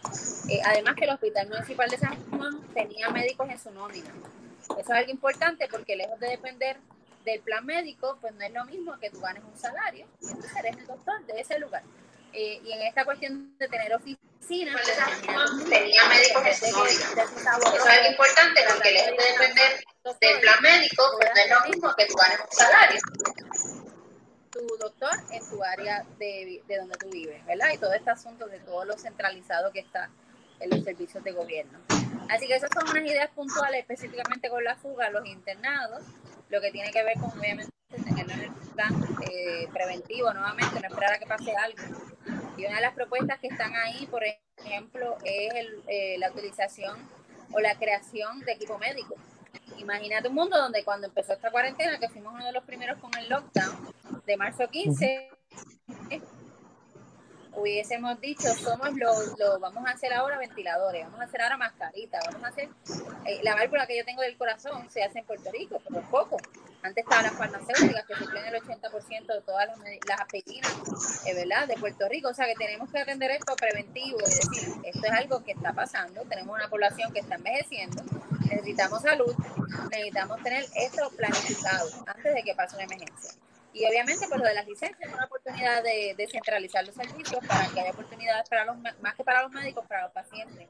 Eh, 0.49 0.61
además 0.65 0.97
que 0.97 1.05
el 1.05 1.11
Hospital 1.11 1.49
Municipal 1.49 1.89
de 1.89 1.97
San 1.97 2.31
Juan 2.31 2.61
tenía 2.75 3.09
médicos 3.11 3.49
en 3.49 3.59
su 3.59 3.71
nómina. 3.71 4.11
Eso 4.65 4.81
es 4.81 4.91
algo 4.91 5.11
importante 5.11 5.67
porque 5.71 5.97
lejos 5.97 6.21
de 6.21 6.29
depender 6.29 6.77
del 7.25 7.41
plan 7.41 7.65
médico, 7.65 8.19
pues 8.21 8.35
no 8.35 8.43
es 8.45 8.53
lo 8.53 8.65
mismo 8.65 8.99
que 8.99 9.11
tú 9.11 9.21
ganes 9.21 9.43
un 9.45 9.57
salario, 9.57 10.07
y 10.21 10.27
entonces 10.27 10.57
eres 10.57 10.77
el 10.77 10.87
doctor 10.87 11.25
de 11.27 11.41
ese 11.41 11.59
lugar. 11.59 11.83
Eh, 12.33 12.61
y 12.65 12.73
en 12.73 12.83
esta 12.83 13.05
cuestión 13.05 13.57
de 13.59 13.69
tener 13.69 13.95
oficinas, 13.95 14.81
pues, 14.83 15.69
tenía 15.69 16.09
médicos 16.09 16.57
su 16.57 16.71
nómina. 16.73 17.23
Eso 17.23 17.77
es 17.77 17.87
algo 17.87 18.11
importante 18.11 18.61
porque 18.69 18.93
lejos 18.93 19.17
de 19.17 19.33
depender 19.33 19.85
del 20.21 20.41
plan 20.41 20.63
médico, 20.63 21.05
pues 21.19 21.31
no 21.35 21.41
es 21.41 21.51
lo 21.51 21.71
mismo 21.71 21.95
que 21.97 22.07
tú 22.07 22.15
ganes 22.15 22.41
un 22.41 22.57
salario. 22.57 23.01
Tu 24.51 24.67
doctor 24.79 25.13
en 25.31 25.49
tu 25.49 25.63
área 25.63 26.05
de, 26.19 26.63
de 26.67 26.77
donde 26.77 26.97
tú 26.97 27.09
vives, 27.11 27.45
¿verdad? 27.47 27.71
Y 27.73 27.79
todo 27.79 27.93
este 27.93 28.11
asunto 28.11 28.47
de 28.47 28.59
todo 28.61 28.85
lo 28.85 28.99
centralizado 28.99 29.73
que 29.73 29.81
está 29.81 30.11
en 30.61 30.71
los 30.71 30.85
servicios 30.85 31.23
de 31.25 31.33
gobierno. 31.33 31.79
Así 32.29 32.47
que 32.47 32.57
esas 32.57 32.71
son 32.73 32.89
unas 32.89 33.05
ideas 33.05 33.31
puntuales 33.31 33.81
específicamente 33.81 34.49
con 34.49 34.63
la 34.65 34.77
fuga, 34.77 35.11
los 35.11 35.27
internados, 35.27 36.03
lo 36.49 36.61
que 36.61 36.71
tiene 36.71 36.91
que 36.91 37.03
ver 37.03 37.15
con 37.19 37.39
obviamente 37.39 37.73
tenerlo 37.91 38.33
en 38.33 38.41
el 38.41 38.53
plan 38.75 38.95
eh, 39.31 39.69
preventivo 39.73 40.33
nuevamente, 40.33 40.81
no 40.81 40.89
esperar 40.89 41.15
a 41.15 41.19
que 41.19 41.27
pase 41.27 41.55
algo. 41.55 41.83
Y 42.57 42.67
una 42.67 42.77
de 42.77 42.83
las 42.83 42.95
propuestas 42.95 43.39
que 43.41 43.49
están 43.49 43.75
ahí, 43.75 44.07
por 44.07 44.23
ejemplo, 44.57 45.17
es 45.25 45.55
el, 45.55 45.83
eh, 45.89 46.17
la 46.19 46.31
utilización 46.31 46.97
o 47.53 47.61
la 47.61 47.75
creación 47.77 48.41
de 48.41 48.53
equipo 48.53 48.79
médico. 48.79 49.15
Imagínate 49.79 50.29
un 50.29 50.35
mundo 50.35 50.57
donde 50.57 50.85
cuando 50.85 51.07
empezó 51.07 51.33
esta 51.33 51.51
cuarentena, 51.51 51.99
que 51.99 52.09
fuimos 52.09 52.35
uno 52.35 52.45
de 52.45 52.53
los 52.53 52.65
primeros 52.65 52.99
con 52.99 53.11
el 53.19 53.29
lockdown 53.29 53.95
de 54.27 54.37
marzo 54.37 54.69
15, 54.69 55.31
hubiésemos 57.55 58.21
dicho, 58.21 58.49
somos 58.55 58.93
los, 58.95 59.39
lo, 59.39 59.59
vamos 59.59 59.87
a 59.87 59.91
hacer 59.91 60.13
ahora 60.13 60.39
ventiladores, 60.39 61.05
vamos 61.05 61.21
a 61.21 61.25
hacer 61.25 61.43
ahora 61.43 61.57
mascaritas, 61.57 62.23
vamos 62.27 62.45
a 62.45 62.49
hacer, 62.49 62.69
eh, 63.27 63.41
la 63.43 63.55
válvula 63.55 63.87
que 63.87 63.97
yo 63.97 64.05
tengo 64.05 64.23
del 64.23 64.37
corazón 64.37 64.89
se 64.91 65.03
hace 65.03 65.21
en 65.21 65.27
Puerto 65.27 65.51
Rico, 65.51 65.81
pero 65.87 66.03
poco. 66.11 66.37
Antes 66.83 67.05
estaban 67.05 67.25
las 67.25 67.35
farmacéuticas 67.35 68.05
que 68.07 68.15
suplen 68.17 68.45
el 68.45 68.61
80% 68.61 69.27
de 69.27 69.41
todas 69.43 69.69
las, 69.69 69.79
las 69.79 70.21
aspirinas, 70.21 71.27
eh, 71.27 71.35
¿verdad? 71.35 71.69
De 71.69 71.75
Puerto 71.75 72.09
Rico. 72.09 72.29
O 72.29 72.35
sea 72.35 72.47
que 72.47 72.55
tenemos 72.55 72.91
que 72.91 72.99
atender 72.99 73.31
esto 73.31 73.55
preventivo, 73.55 74.19
es 74.21 74.41
decir, 74.41 74.75
esto 74.85 75.01
es 75.05 75.13
algo 75.13 75.45
que 75.45 75.53
está 75.53 75.73
pasando, 75.73 76.23
tenemos 76.23 76.57
una 76.57 76.69
población 76.69 77.13
que 77.13 77.21
está 77.21 77.37
envejeciendo, 77.37 78.03
necesitamos 78.41 79.03
salud, 79.03 79.35
necesitamos 79.91 80.43
tener 80.43 80.65
esto 80.75 81.11
planificado 81.17 81.89
antes 82.07 82.35
de 82.35 82.43
que 82.43 82.55
pase 82.55 82.75
una 82.75 82.85
emergencia. 82.85 83.33
Y 83.75 83.87
obviamente, 83.87 84.29
por 84.29 84.39
lo 84.39 84.45
de 84.45 84.55
las 84.55 84.67
licencias, 84.67 85.09
es 85.09 85.15
una 85.15 85.25
oportunidad 85.25 85.83
de 85.83 86.15
descentralizar 86.17 86.85
los 86.85 86.95
servicios 86.95 87.45
para 87.47 87.69
que 87.69 87.81
haya 87.81 87.93
oportunidades 87.93 88.49
para 88.49 88.65
los, 88.67 88.77
más 88.79 89.15
que 89.17 89.25
para 89.25 89.43
los 89.43 89.51
médicos, 89.51 89.87
para 89.87 90.03
los 90.03 90.13
pacientes. 90.13 90.69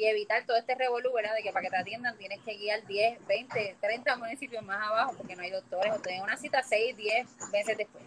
Y 0.00 0.06
evitar 0.06 0.46
todo 0.46 0.56
este 0.56 0.74
revolú, 0.74 1.12
¿verdad? 1.14 1.34
De 1.36 1.42
que 1.42 1.52
para 1.52 1.62
que 1.62 1.70
te 1.70 1.76
atiendan 1.76 2.16
tienes 2.16 2.40
que 2.40 2.56
guiar 2.56 2.86
10, 2.86 3.26
20, 3.26 3.76
30 3.82 4.16
municipios 4.16 4.64
más 4.64 4.78
abajo 4.82 5.12
porque 5.18 5.36
no 5.36 5.42
hay 5.42 5.50
doctores 5.50 5.92
o 5.92 5.98
te 5.98 6.18
una 6.22 6.38
cita 6.38 6.62
6, 6.62 6.96
10 6.96 7.26
veces 7.52 7.76
después. 7.76 8.04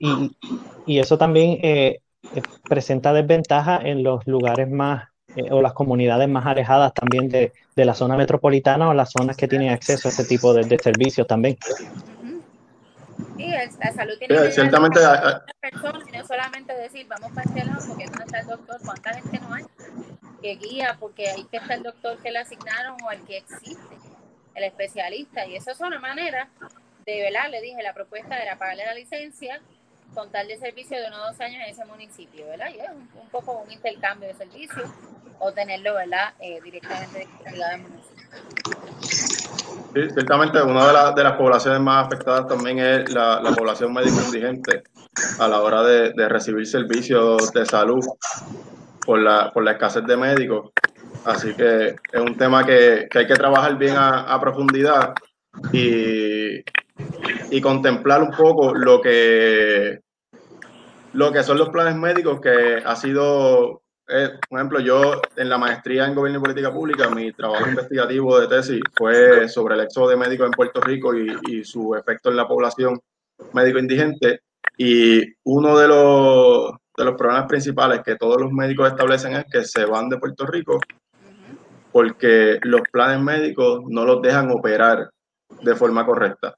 Y, 0.00 0.36
y 0.86 0.98
eso 0.98 1.16
también 1.16 1.58
eh, 1.62 2.00
presenta 2.68 3.12
desventaja 3.12 3.76
en 3.76 4.02
los 4.02 4.26
lugares 4.26 4.68
más 4.68 5.10
eh, 5.36 5.52
o 5.52 5.62
las 5.62 5.74
comunidades 5.74 6.28
más 6.28 6.44
alejadas 6.44 6.92
también 6.92 7.28
de, 7.28 7.52
de, 7.76 7.84
la 7.84 7.94
zona 7.94 8.16
metropolitana 8.16 8.88
o 8.88 8.94
las 8.94 9.12
zonas 9.12 9.36
que 9.36 9.46
tienen 9.46 9.68
acceso 9.68 10.08
a 10.08 10.10
ese 10.10 10.24
tipo 10.24 10.52
de, 10.52 10.64
de 10.64 10.76
servicios 10.76 11.24
también. 11.28 11.56
Sí, 13.36 13.48
la 13.48 13.92
salud 13.92 14.18
tiene 14.18 14.36
que 14.36 14.52
ciertamente 14.52 15.04
a 15.04 15.44
y 15.62 16.16
no 16.16 16.26
solamente 16.26 16.74
decir 16.74 17.06
vamos 17.08 17.32
para 17.32 17.48
este 17.48 17.64
lado 17.64 17.80
porque 17.88 18.06
no 18.06 18.24
está 18.24 18.40
el 18.40 18.46
doctor, 18.46 18.80
cuánta 18.84 19.14
gente 19.14 19.40
no 19.40 19.54
hay 19.54 19.64
que 20.42 20.56
guía 20.56 20.96
porque 20.98 21.28
ahí 21.28 21.44
que 21.44 21.58
está 21.58 21.74
el 21.74 21.82
doctor 21.82 22.18
que 22.18 22.30
le 22.30 22.38
asignaron 22.38 22.96
o 23.02 23.10
el 23.10 23.22
que 23.24 23.38
existe, 23.38 23.96
el 24.54 24.64
especialista 24.64 25.46
y 25.46 25.56
eso 25.56 25.70
es 25.70 25.80
una 25.80 25.98
manera 25.98 26.48
de 27.06 27.22
velar, 27.22 27.50
le 27.50 27.60
dije, 27.60 27.82
la 27.82 27.94
propuesta 27.94 28.38
era 28.38 28.56
pagarle 28.56 28.84
la 28.84 28.94
licencia 28.94 29.60
con 30.14 30.30
tal 30.30 30.48
de 30.48 30.58
servicio 30.58 30.98
de 31.00 31.06
uno 31.06 31.22
o 31.22 31.26
dos 31.28 31.40
años 31.40 31.62
en 31.64 31.70
ese 31.70 31.84
municipio, 31.84 32.46
¿verdad? 32.46 32.68
Y 32.74 32.80
es 32.80 32.90
un, 32.90 33.08
un 33.20 33.28
poco 33.30 33.62
un 33.64 33.70
intercambio 33.70 34.28
de 34.28 34.34
servicios 34.34 34.90
o 35.38 35.52
tenerlo, 35.52 35.94
¿verdad? 35.94 36.34
Eh, 36.40 36.60
directamente 36.62 37.26
ligado 37.50 37.74
al 37.74 37.80
municipio. 37.80 38.09
Sí, 39.92 40.08
ciertamente 40.14 40.62
una 40.62 40.86
de, 40.86 40.92
la, 40.92 41.12
de, 41.12 41.24
las 41.24 41.32
poblaciones 41.32 41.80
más 41.80 42.06
afectadas 42.06 42.46
también 42.46 42.78
es 42.78 43.12
la, 43.12 43.40
la 43.40 43.50
población 43.52 43.92
médico 43.92 44.20
indigente 44.24 44.84
a 45.40 45.48
la 45.48 45.60
hora 45.60 45.82
de, 45.82 46.12
de, 46.12 46.28
recibir 46.28 46.64
servicios 46.64 47.52
de 47.52 47.66
salud 47.66 48.04
por 49.04 49.18
la, 49.18 49.50
por 49.52 49.64
la 49.64 49.72
escasez 49.72 50.04
de 50.06 50.16
médicos. 50.16 50.70
Así 51.24 51.54
que 51.54 51.96
es 52.12 52.20
un 52.20 52.36
tema 52.36 52.64
que, 52.64 53.08
que 53.10 53.18
hay 53.18 53.26
que 53.26 53.34
trabajar 53.34 53.76
bien 53.78 53.96
a, 53.96 54.32
a 54.32 54.40
profundidad 54.40 55.12
y, 55.72 56.62
y 57.50 57.60
contemplar 57.60 58.22
un 58.22 58.30
poco 58.30 58.74
lo 58.74 59.00
que, 59.00 60.00
lo 61.12 61.32
que 61.32 61.42
son 61.42 61.58
los 61.58 61.70
planes 61.70 61.96
médicos 61.96 62.40
que 62.40 62.82
ha 62.84 62.96
sido, 62.96 63.79
eh, 64.10 64.38
por 64.48 64.58
ejemplo, 64.58 64.80
yo 64.80 65.20
en 65.36 65.48
la 65.48 65.58
maestría 65.58 66.06
en 66.06 66.14
Gobierno 66.14 66.38
y 66.38 66.42
Política 66.42 66.72
Pública, 66.72 67.08
mi 67.10 67.32
trabajo 67.32 67.68
investigativo 67.68 68.40
de 68.40 68.48
tesis 68.48 68.80
fue 68.96 69.48
sobre 69.48 69.74
el 69.74 69.82
éxodo 69.82 70.08
de 70.08 70.16
médicos 70.16 70.46
en 70.46 70.52
Puerto 70.52 70.80
Rico 70.80 71.14
y, 71.14 71.64
su 71.64 71.94
efecto 71.94 72.30
en 72.30 72.36
la 72.36 72.48
población 72.48 72.98
médico 73.52 73.78
indigente. 73.78 74.40
Y 74.76 75.22
uno 75.44 75.78
de 75.78 75.88
los, 75.88 76.72
de 76.96 77.04
los 77.04 77.14
problemas 77.16 77.46
principales 77.46 78.00
que 78.04 78.16
todos 78.16 78.40
los 78.40 78.50
médicos 78.52 78.88
establecen 78.88 79.34
es 79.34 79.44
que 79.50 79.64
se 79.64 79.84
van 79.84 80.08
de 80.08 80.18
Puerto 80.18 80.46
Rico 80.46 80.78
porque 81.92 82.58
los 82.62 82.82
planes 82.92 83.20
médicos 83.20 83.80
no 83.88 84.04
los 84.04 84.22
dejan 84.22 84.50
operar 84.50 85.10
de 85.62 85.74
forma 85.74 86.06
correcta. 86.06 86.54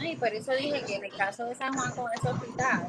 Y 0.00 0.16
por 0.16 0.28
eso 0.28 0.52
dije 0.52 0.82
que 0.86 0.96
en 0.96 1.04
el 1.04 1.12
caso 1.16 1.44
de 1.46 1.54
San 1.54 1.72
Juan 1.72 1.90
con 1.92 2.06
ese 2.12 2.28
hospital, 2.28 2.88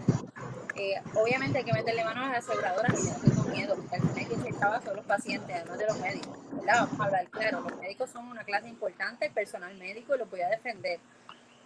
eh, 0.75 1.01
obviamente 1.13 1.59
hay 1.59 1.63
que 1.63 1.73
meterle 1.73 2.03
mano 2.03 2.25
a 2.25 2.29
las 2.29 2.47
aseguradoras 2.47 2.99
y 2.99 3.09
no 3.09 3.15
tengo 3.15 3.43
miedo, 3.49 3.75
porque 3.75 3.95
al 3.95 4.01
final 4.01 4.43
se 4.43 4.49
estaba 4.49 4.81
son 4.81 4.95
los 4.97 5.05
pacientes, 5.05 5.55
además 5.55 5.77
de 5.77 5.85
los 5.85 5.99
médicos. 5.99 6.37
¿verdad? 6.51 6.75
Vamos 6.81 6.99
a 6.99 7.03
hablar 7.05 7.29
claro, 7.29 7.61
los 7.61 7.77
médicos 7.77 8.09
son 8.09 8.27
una 8.27 8.43
clase 8.43 8.67
importante, 8.67 9.27
el 9.27 9.31
personal 9.31 9.75
médico, 9.77 10.15
y 10.15 10.19
lo 10.19 10.25
voy 10.25 10.41
a 10.41 10.49
defender. 10.49 10.99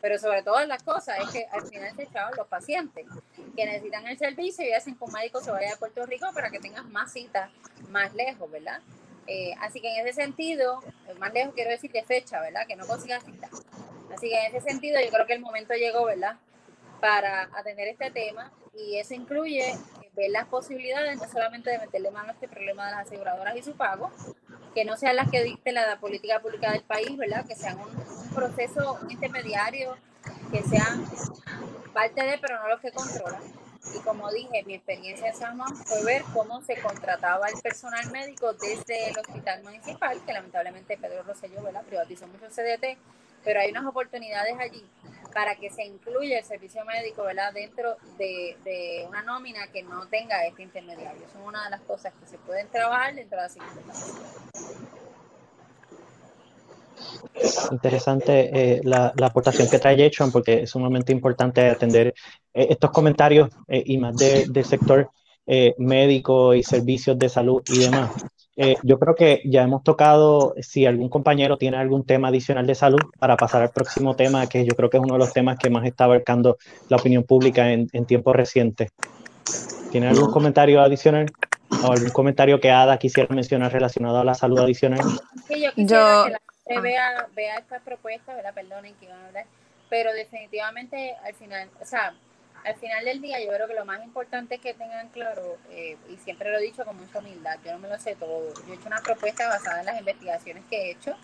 pero 0.01 0.17
sobre 0.17 0.43
todas 0.43 0.67
las 0.67 0.81
cosas 0.83 1.19
es 1.19 1.29
que 1.29 1.45
al 1.51 1.67
final 1.67 1.93
se 1.95 2.03
echaban 2.03 2.33
los 2.37 2.47
pacientes 2.47 3.05
que 3.55 3.65
necesitan 3.65 4.07
el 4.07 4.17
servicio 4.17 4.65
y 4.65 4.71
hacen 4.71 4.95
que 4.95 5.03
un 5.03 5.11
médico 5.11 5.41
se 5.41 5.51
vaya 5.51 5.73
a 5.73 5.77
Puerto 5.77 6.05
Rico 6.05 6.27
para 6.33 6.49
que 6.49 6.59
tengas 6.59 6.85
más 6.85 7.11
citas 7.11 7.49
más 7.89 8.13
lejos, 8.13 8.49
¿verdad? 8.49 8.79
Eh, 9.27 9.53
así 9.59 9.81
que 9.81 9.99
en 9.99 10.07
ese 10.07 10.21
sentido, 10.21 10.81
más 11.19 11.33
lejos 11.33 11.53
quiero 11.53 11.69
decir 11.71 11.91
de 11.91 12.03
fecha, 12.03 12.39
¿verdad? 12.41 12.65
Que 12.67 12.75
no 12.75 12.87
consigas 12.87 13.23
citas. 13.23 13.51
Así 14.15 14.29
que 14.29 14.45
en 14.45 14.55
ese 14.55 14.69
sentido 14.69 14.99
yo 15.01 15.09
creo 15.09 15.25
que 15.25 15.33
el 15.33 15.41
momento 15.41 15.73
llegó, 15.73 16.05
¿verdad? 16.05 16.37
Para 16.99 17.49
atender 17.53 17.87
este 17.87 18.11
tema 18.11 18.51
y 18.73 18.97
eso 18.97 19.13
incluye 19.13 19.77
ver 20.15 20.31
las 20.31 20.47
posibilidades 20.47 21.17
no 21.17 21.27
solamente 21.29 21.69
de 21.69 21.79
meterle 21.79 22.11
mano 22.11 22.29
a 22.29 22.33
este 22.33 22.47
problema 22.47 22.85
de 22.85 22.91
las 22.91 23.07
aseguradoras 23.07 23.55
y 23.55 23.63
su 23.63 23.73
pago, 23.73 24.11
que 24.73 24.85
no 24.85 24.97
sean 24.97 25.15
las 25.15 25.29
que 25.29 25.43
dicte 25.43 25.71
la, 25.71 25.99
política 25.99 26.39
pública 26.39 26.71
del 26.71 26.83
país, 26.83 27.15
¿verdad? 27.17 27.45
Que 27.45 27.55
sean 27.55 27.79
un, 27.79 27.89
proceso, 28.33 28.99
intermediario, 29.09 29.97
que 30.51 30.61
sean 30.63 31.05
parte 31.93 32.23
de, 32.23 32.37
pero 32.37 32.61
no 32.61 32.69
los 32.69 32.79
que 32.79 32.91
controlan. 32.91 33.41
Y 33.95 33.99
como 33.99 34.29
dije, 34.31 34.63
mi 34.65 34.75
experiencia 34.75 35.29
en 35.29 35.35
San 35.35 35.57
Juan 35.57 35.75
fue 35.75 36.03
ver 36.03 36.23
cómo 36.33 36.61
se 36.61 36.79
contrataba 36.79 37.47
el 37.47 37.59
personal 37.61 38.11
médico 38.11 38.53
desde 38.53 39.09
el 39.09 39.17
hospital 39.17 39.63
municipal, 39.63 40.21
que 40.25 40.33
lamentablemente 40.33 40.97
Pedro 40.97 41.23
Rosselló 41.23 41.63
¿verdad? 41.63 41.83
privatizó 41.83 42.27
mucho 42.27 42.45
el 42.45 42.51
CDT, 42.51 42.99
pero 43.43 43.61
hay 43.61 43.71
unas 43.71 43.85
oportunidades 43.85 44.53
allí 44.59 44.85
para 45.33 45.55
que 45.55 45.69
se 45.69 45.83
incluya 45.83 46.39
el 46.39 46.45
servicio 46.45 46.83
médico 46.85 47.23
¿verdad? 47.23 47.53
dentro 47.53 47.97
de, 48.17 48.57
de 48.63 49.05
una 49.07 49.21
nómina 49.21 49.67
que 49.71 49.83
no 49.83 50.07
tenga 50.07 50.45
este 50.45 50.63
intermediario. 50.63 51.21
Son 51.31 51.41
una 51.43 51.63
de 51.65 51.71
las 51.71 51.81
cosas 51.81 52.13
que 52.19 52.25
se 52.27 52.37
pueden 52.39 52.67
trabajar 52.69 53.15
dentro 53.15 53.37
de 53.37 53.43
la 53.43 53.49
circunstancia. 53.49 54.39
Interesante 57.71 58.49
eh, 58.53 58.81
la, 58.83 59.13
aportación 59.21 59.69
que 59.69 59.79
trae 59.79 60.09
Jason, 60.09 60.31
porque 60.31 60.63
es 60.63 60.69
sumamente 60.69 61.11
importante 61.11 61.61
atender 61.69 62.07
eh, 62.53 62.67
estos 62.69 62.91
comentarios 62.91 63.49
eh, 63.67 63.83
y 63.85 63.97
más 63.97 64.15
de, 64.17 64.45
del 64.49 64.65
sector 64.65 65.09
médico 65.79 66.53
y 66.53 66.61
servicios 66.61 67.17
de 67.17 67.27
salud 67.27 67.63
y 67.69 67.79
demás. 67.79 68.11
Eh, 68.61 68.75
yo 68.83 68.99
creo 68.99 69.15
que 69.15 69.41
ya 69.45 69.61
hemos 69.61 69.85
tocado, 69.85 70.53
si 70.59 70.85
algún 70.85 71.07
compañero 71.07 71.57
tiene 71.57 71.77
algún 71.77 72.05
tema 72.05 72.27
adicional 72.27 72.67
de 72.67 72.75
salud, 72.75 72.99
para 73.17 73.37
pasar 73.37 73.61
al 73.61 73.69
próximo 73.69 74.17
tema, 74.17 74.47
que 74.47 74.65
yo 74.65 74.75
creo 74.75 74.89
que 74.89 74.97
es 74.97 75.03
uno 75.03 75.13
de 75.13 75.19
los 75.19 75.31
temas 75.31 75.57
que 75.57 75.69
más 75.69 75.85
está 75.85 76.03
abarcando 76.03 76.57
la 76.89 76.97
opinión 76.97 77.23
pública 77.23 77.71
en, 77.71 77.87
en 77.93 78.05
tiempos 78.05 78.35
recientes. 78.35 78.91
¿Tiene 79.93 80.09
algún 80.09 80.29
comentario 80.29 80.81
adicional? 80.81 81.27
¿O 81.81 81.93
algún 81.93 82.09
comentario 82.09 82.59
que 82.59 82.69
Ada 82.69 82.99
quisiera 82.99 83.33
mencionar 83.33 83.71
relacionado 83.71 84.19
a 84.19 84.25
la 84.25 84.33
salud 84.33 84.59
adicional? 84.59 84.99
Sí, 85.47 85.61
yo 85.61 85.71
quisiera 85.71 86.25
que 86.25 86.31
la 86.31 86.41
gente 86.67 86.81
vea, 86.81 87.27
vea 87.33 87.55
esta 87.59 87.79
propuesta, 87.79 88.35
¿verdad? 88.35 88.53
Perdonen 88.53 88.93
que 88.95 89.05
iban 89.05 89.21
a 89.21 89.27
hablar, 89.27 89.45
pero 89.89 90.11
definitivamente 90.11 91.15
al 91.23 91.33
final, 91.35 91.69
o 91.81 91.85
sea, 91.85 92.13
al 92.69 92.75
final 92.75 93.03
del 93.03 93.21
día 93.21 93.39
yo 93.43 93.51
creo 93.51 93.67
que 93.67 93.73
lo 93.73 93.85
más 93.85 94.03
importante 94.03 94.55
es 94.55 94.61
que 94.61 94.73
tengan 94.73 95.09
claro, 95.09 95.57
eh, 95.71 95.97
y 96.09 96.17
siempre 96.17 96.51
lo 96.51 96.59
he 96.59 96.61
dicho 96.61 96.85
con 96.85 96.97
mucha 96.97 97.19
humildad, 97.19 97.57
yo 97.65 97.71
no 97.71 97.79
me 97.79 97.89
lo 97.89 97.97
sé 97.99 98.15
todo, 98.15 98.53
yo 98.53 98.73
he 98.73 98.75
hecho 98.75 98.87
una 98.87 99.01
propuesta 99.01 99.47
basada 99.47 99.79
en 99.79 99.85
las 99.87 99.99
investigaciones 99.99 100.63
que 100.69 100.77
he 100.77 100.91
hecho, 100.91 101.15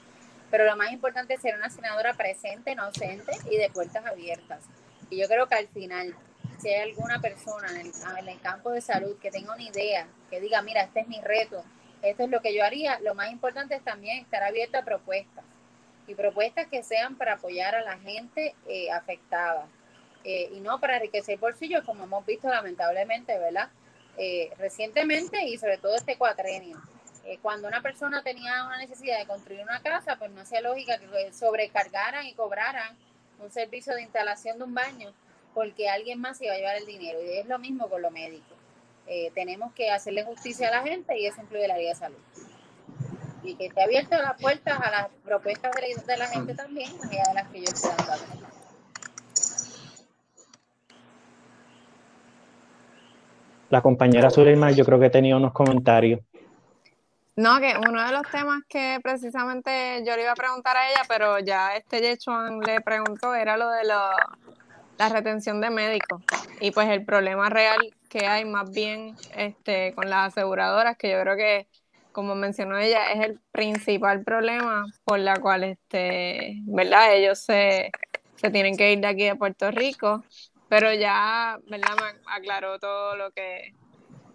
pero 0.49 0.65
lo 0.65 0.75
más 0.75 0.91
importante 0.91 1.35
es 1.35 1.41
ser 1.41 1.55
una 1.55 1.69
senadora 1.69 2.13
presente, 2.13 2.75
no 2.75 2.83
ausente 2.83 3.31
y 3.49 3.57
de 3.57 3.69
puertas 3.69 4.05
abiertas. 4.05 4.63
Y 5.09 5.17
yo 5.17 5.27
creo 5.27 5.47
que 5.47 5.55
al 5.55 5.67
final, 5.67 6.15
si 6.59 6.69
hay 6.69 6.89
alguna 6.89 7.19
persona 7.19 7.67
en 7.79 8.27
el, 8.27 8.41
campo 8.41 8.71
de 8.71 8.81
salud 8.81 9.17
que 9.19 9.31
tenga 9.31 9.53
una 9.53 9.63
idea, 9.63 10.07
que 10.29 10.39
diga, 10.39 10.61
mira, 10.61 10.81
este 10.81 11.01
es 11.01 11.07
mi 11.07 11.19
reto, 11.21 11.63
esto 12.01 12.23
es 12.23 12.29
lo 12.29 12.41
que 12.41 12.55
yo 12.55 12.63
haría, 12.63 12.99
lo 12.99 13.15
más 13.15 13.31
importante 13.31 13.75
es 13.75 13.83
también 13.83 14.19
estar 14.19 14.43
abierta 14.43 14.79
a 14.79 14.85
propuestas. 14.85 15.43
Y 16.07 16.15
propuestas 16.15 16.67
que 16.67 16.83
sean 16.83 17.17
para 17.17 17.33
apoyar 17.33 17.75
a 17.75 17.81
la 17.81 17.97
gente 17.97 18.55
eh, 18.67 18.91
afectada 18.91 19.67
eh, 20.25 20.49
y 20.51 20.59
no 20.59 20.79
para 20.79 20.95
enriquecer 20.95 21.37
bolsillos, 21.37 21.85
como 21.85 22.05
hemos 22.05 22.25
visto 22.25 22.49
lamentablemente, 22.49 23.37
¿verdad? 23.37 23.69
Eh, 24.17 24.51
recientemente 24.57 25.43
y 25.45 25.57
sobre 25.59 25.77
todo 25.77 25.95
este 25.95 26.17
cuatrenio. 26.17 26.81
Eh, 27.25 27.37
cuando 27.43 27.67
una 27.67 27.81
persona 27.81 28.23
tenía 28.23 28.65
una 28.65 28.77
necesidad 28.77 29.19
de 29.19 29.27
construir 29.27 29.61
una 29.61 29.81
casa, 29.81 30.15
pues 30.17 30.31
no 30.31 30.41
hacía 30.41 30.61
lógica 30.61 30.97
que 30.97 31.31
sobrecargaran 31.31 32.25
y 32.25 32.33
cobraran 32.33 32.97
un 33.39 33.51
servicio 33.51 33.93
de 33.93 34.01
instalación 34.01 34.57
de 34.57 34.63
un 34.63 34.73
baño 34.73 35.13
porque 35.53 35.89
alguien 35.89 36.19
más 36.19 36.41
iba 36.41 36.53
a 36.53 36.57
llevar 36.57 36.77
el 36.77 36.87
dinero. 36.87 37.21
Y 37.21 37.37
es 37.37 37.45
lo 37.45 37.59
mismo 37.59 37.87
con 37.87 38.01
lo 38.01 38.09
médico. 38.09 38.55
tenemos 39.35 39.73
que 39.73 39.91
hacerle 39.91 40.23
justicia 40.23 40.69
a 40.69 40.71
la 40.71 40.81
gente 40.81 41.17
y 41.19 41.27
eso 41.27 41.39
incluye 41.39 41.65
el 41.65 41.71
área 41.71 41.89
de 41.89 41.95
salud. 41.95 42.17
Y 43.43 43.53
que 43.55 43.67
esté 43.67 43.83
abierta 43.83 44.19
las 44.19 44.41
puertas 44.41 44.79
a 44.81 44.89
las 44.89 45.07
propuestas 45.23 45.71
de 46.07 46.17
la, 46.17 46.27
gente 46.27 46.55
también, 46.55 46.97
más 46.97 47.11
allá 47.11 47.23
de 47.27 47.33
las 47.35 47.47
que 47.49 47.59
yo 47.59 47.65
estoy 47.65 47.91
dando. 48.07 48.54
La 53.75 53.81
compañera 53.81 54.29
Suleima 54.29 54.71
yo 54.71 54.85
creo 54.85 54.99
que 55.01 55.09
tenía 55.09 55.35
unos 55.35 55.51
comentarios. 55.51 56.21
No, 57.35 57.59
que 57.59 57.73
uno 57.77 58.01
de 58.05 58.13
los 58.13 58.21
temas 58.31 58.63
que 58.69 58.99
precisamente 59.03 60.01
yo 60.07 60.15
le 60.15 60.21
iba 60.21 60.31
a 60.31 60.35
preguntar 60.35 60.77
a 60.77 60.89
ella, 60.89 61.01
pero 61.09 61.39
ya 61.39 61.75
este 61.75 61.99
Yechuan 61.99 62.61
le 62.61 62.79
preguntó, 62.79 63.35
era 63.35 63.57
lo 63.57 63.69
de 63.69 63.83
la 63.83 65.09
retención 65.09 65.59
de 65.59 65.69
médicos. 65.69 66.23
Y 66.61 66.71
pues 66.71 66.87
el 66.87 67.03
problema 67.03 67.49
real 67.49 67.93
que 68.07 68.25
hay 68.27 68.45
más 68.45 68.71
bien 68.71 69.17
este, 69.35 69.93
con 69.93 70.09
las 70.09 70.29
aseguradoras, 70.29 70.95
que 70.95 71.11
yo 71.11 71.19
creo 71.19 71.35
que, 71.35 71.67
como 72.13 72.33
mencionó 72.33 72.77
ella, 72.77 73.11
es 73.11 73.25
el 73.25 73.41
principal 73.51 74.23
problema 74.23 74.85
por 75.03 75.19
la 75.19 75.35
cual, 75.41 75.65
este, 75.65 76.61
¿verdad? 76.61 77.13
Ellos 77.13 77.39
se, 77.39 77.91
se 78.37 78.49
tienen 78.51 78.77
que 78.77 78.93
ir 78.93 79.01
de 79.01 79.07
aquí 79.07 79.27
a 79.27 79.35
Puerto 79.35 79.69
Rico 79.69 80.23
pero 80.69 80.93
ya, 80.93 81.59
¿verdad? 81.69 81.95
Me 81.99 82.19
aclaró 82.25 82.79
todo 82.79 83.15
lo 83.15 83.31
que 83.31 83.73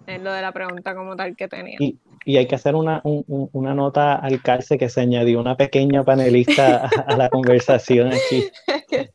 es 0.06 0.22
lo 0.22 0.32
de 0.32 0.42
la 0.42 0.52
pregunta 0.52 0.94
como 0.94 1.16
tal 1.16 1.36
que 1.36 1.48
tenía. 1.48 1.76
Y, 1.78 1.98
y 2.24 2.36
hay 2.36 2.46
que 2.46 2.54
hacer 2.54 2.74
una, 2.74 3.00
una 3.04 3.74
nota 3.74 4.14
al 4.16 4.42
calce 4.42 4.76
que 4.76 4.88
se 4.88 5.00
añadió 5.00 5.40
una 5.40 5.56
pequeña 5.56 6.04
panelista 6.04 6.88
a, 7.06 7.16
la 7.16 7.28
conversación 7.30 8.08
aquí. 8.08 8.44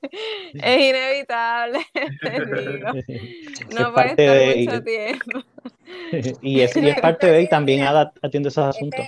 es 0.54 0.82
inevitable, 0.82 1.80
te 2.22 2.62
digo. 2.62 2.88
No 3.80 3.94
puede 3.94 4.10
estar 4.10 4.58
mucho 4.58 4.84
tiempo. 4.84 5.44
y, 6.42 6.62
es, 6.62 6.76
y 6.76 6.90
es 6.90 7.00
parte 7.00 7.28
de 7.28 7.38
ahí 7.38 7.48
también 7.48 7.84
atiende 7.84 8.50
esos 8.50 8.76
este 8.76 8.78
asuntos. 8.78 9.06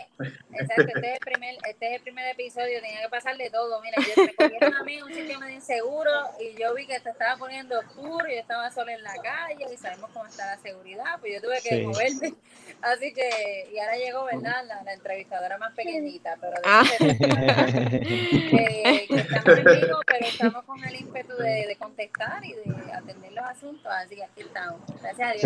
Exacto, 0.60 0.84
este 0.96 1.08
es, 1.08 1.13
el 1.13 1.20
primer, 1.20 1.56
este 1.70 1.88
es 1.88 1.96
el 1.96 2.02
primer 2.02 2.28
episodio, 2.28 2.82
tenía 2.82 3.02
que 3.02 3.10
pasar 3.10 3.38
de 3.38 3.50
todo. 3.50 3.82
Mira, 3.82 3.98
yo 4.16 4.24
me 4.24 4.34
cogieron 4.34 4.74
a 4.74 4.84
mí 4.84 5.02
un 5.02 5.13
sitio 5.13 5.40
medio 5.40 5.56
inseguro 5.56 6.12
y 6.40 6.60
yo 6.60 6.74
vi 6.74 6.88
que 6.88 7.00
se 7.00 7.10
estaba 7.10 7.38
poniendo 7.38 7.80
oscuro 7.80 8.28
y 8.28 8.36
yo 8.36 8.42
estaba 8.42 8.72
sola 8.72 8.94
en 8.94 9.04
la 9.04 9.16
calle 9.16 9.66
y 9.72 9.78
sabemos 9.78 10.10
cómo 10.13 10.26
está 10.26 10.56
la 10.56 10.62
seguridad, 10.62 11.20
pues 11.20 11.34
yo 11.34 11.42
tuve 11.42 11.62
que 11.62 11.84
moverme. 11.84 12.34
Así 12.82 13.13
que, 13.13 13.70
y 13.74 13.80
ahora 13.80 13.98
llegó, 13.98 14.26
¿verdad? 14.26 14.66
La, 14.68 14.84
la 14.84 14.94
entrevistadora 14.94 15.58
más 15.58 15.74
pequeñita, 15.74 16.38
pero 16.40 16.54
ah. 16.63 16.84
que, 17.00 17.08
que, 19.10 19.10
estamos 19.10 19.58
en 19.58 19.66
vivo, 19.66 20.00
pero 20.06 20.26
estamos 20.26 20.63
con 20.66 20.84
el 20.84 20.96
ímpetu 20.96 21.36
de, 21.38 21.66
de, 21.68 21.76
contestar 21.78 22.46
y 22.46 22.54
de 22.54 22.92
atender 22.94 23.32
los 23.32 23.46
asuntos, 23.46 23.92
así 23.92 24.16
que 24.16 24.24
aquí 24.24 24.42
estamos. 24.42 24.80
Gracias 25.02 25.30
a 25.30 25.34
Dios. 25.34 25.44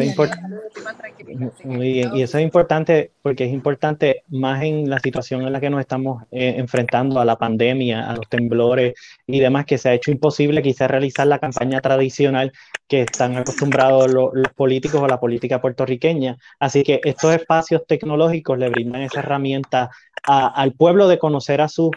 Muy 1.63 1.93
bien, 1.93 2.15
y 2.15 2.21
eso 2.21 2.37
es 2.37 2.43
importante 2.43 3.11
porque 3.21 3.45
es 3.45 3.53
importante 3.53 4.23
más 4.29 4.63
en 4.63 4.89
la 4.89 4.99
situación 4.99 5.41
en 5.41 5.53
la 5.53 5.59
que 5.59 5.69
nos 5.69 5.79
estamos 5.79 6.23
eh, 6.31 6.55
enfrentando 6.57 7.19
a 7.19 7.25
la 7.25 7.37
pandemia, 7.37 8.09
a 8.09 8.15
los 8.15 8.27
temblores 8.29 8.93
y 9.27 9.39
demás, 9.39 9.65
que 9.65 9.77
se 9.77 9.89
ha 9.89 9.93
hecho 9.93 10.11
imposible 10.11 10.61
quizás 10.61 10.89
realizar 10.89 11.27
la 11.27 11.39
campaña 11.39 11.81
tradicional 11.81 12.51
que 12.87 13.01
están 13.01 13.37
acostumbrados 13.37 14.11
los, 14.11 14.31
políticos 14.55 15.01
o 15.01 15.07
la 15.07 15.19
política 15.19 15.61
puertorriqueña. 15.61 16.37
Así 16.59 16.83
que 16.83 16.99
estos 17.03 17.33
espacios 17.33 17.83
tecnológicos 17.87 18.57
le 18.57 18.69
brindan 18.69 19.01
esa 19.01 19.19
herramienta 19.19 19.91
al 20.23 20.73
pueblo 20.73 21.07
de 21.07 21.17
conocer 21.17 21.61
a, 21.61 21.67
sus 21.67 21.91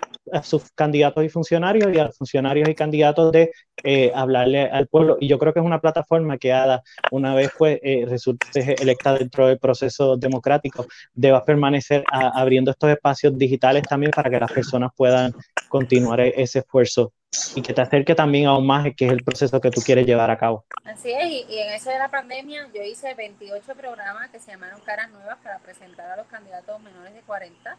candidatos 0.74 1.24
y 1.24 1.28
funcionarios 1.28 1.92
y 1.94 1.98
a 1.98 2.04
los 2.04 2.16
funcionarios 2.16 2.68
y 2.68 2.74
candidatos 2.74 3.32
de 3.32 3.52
eh, 3.82 4.12
hablarle 4.14 4.62
al 4.62 4.86
pueblo. 4.86 5.16
Y 5.20 5.28
yo 5.28 5.38
creo 5.38 5.52
que 5.52 5.60
es 5.60 5.66
una 5.66 5.80
plataforma 5.80 6.38
que 6.38 6.52
ADA, 6.52 6.82
una 7.10 7.34
vez 7.34 7.50
pues 7.56 7.78
eh, 7.82 8.04
resulte 8.08 8.74
electa 8.80 9.14
dentro 9.14 9.46
del 9.48 9.58
proceso 9.58 10.16
democrático, 10.16 10.86
deba 11.12 11.44
permanecer 11.44 12.04
abriendo 12.10 12.70
estos 12.70 12.90
espacios 12.90 13.36
digitales 13.36 13.82
también 13.82 14.12
para 14.12 14.30
que 14.30 14.40
las 14.40 14.52
personas 14.52 14.90
puedan 14.96 15.32
continuar 15.68 16.20
e-, 16.20 16.34
ese 16.36 16.60
esfuerzo 16.60 17.12
y 17.56 17.62
que 17.62 17.74
te 17.74 17.80
acerque 17.80 18.14
también 18.14 18.46
aún 18.46 18.66
más 18.66 18.86
que 18.96 19.06
es 19.06 19.12
el 19.12 19.24
proceso 19.24 19.60
que 19.60 19.70
tú 19.70 19.80
quieres 19.80 20.06
llevar 20.06 20.30
a 20.30 20.38
cabo. 20.38 20.64
Así 20.84 21.10
es, 21.10 21.26
y, 21.26 21.46
y, 21.48 21.58
en 21.58 21.72
eso 21.72 21.90
de 21.90 21.98
la 21.98 22.08
pandemia 22.08 22.68
yo 22.72 22.82
hice 22.82 23.12
28 23.14 23.74
programas 23.74 24.30
que 24.30 24.38
se 24.38 24.52
llamaron 24.52 24.80
Caras 24.82 25.10
Nuevas 25.10 25.38
para 25.42 25.58
presentar 25.58 26.10
a 26.10 26.16
los 26.16 26.26
candidatos 26.26 26.80
menores 26.80 27.12
de 27.12 27.20
40 27.22 27.76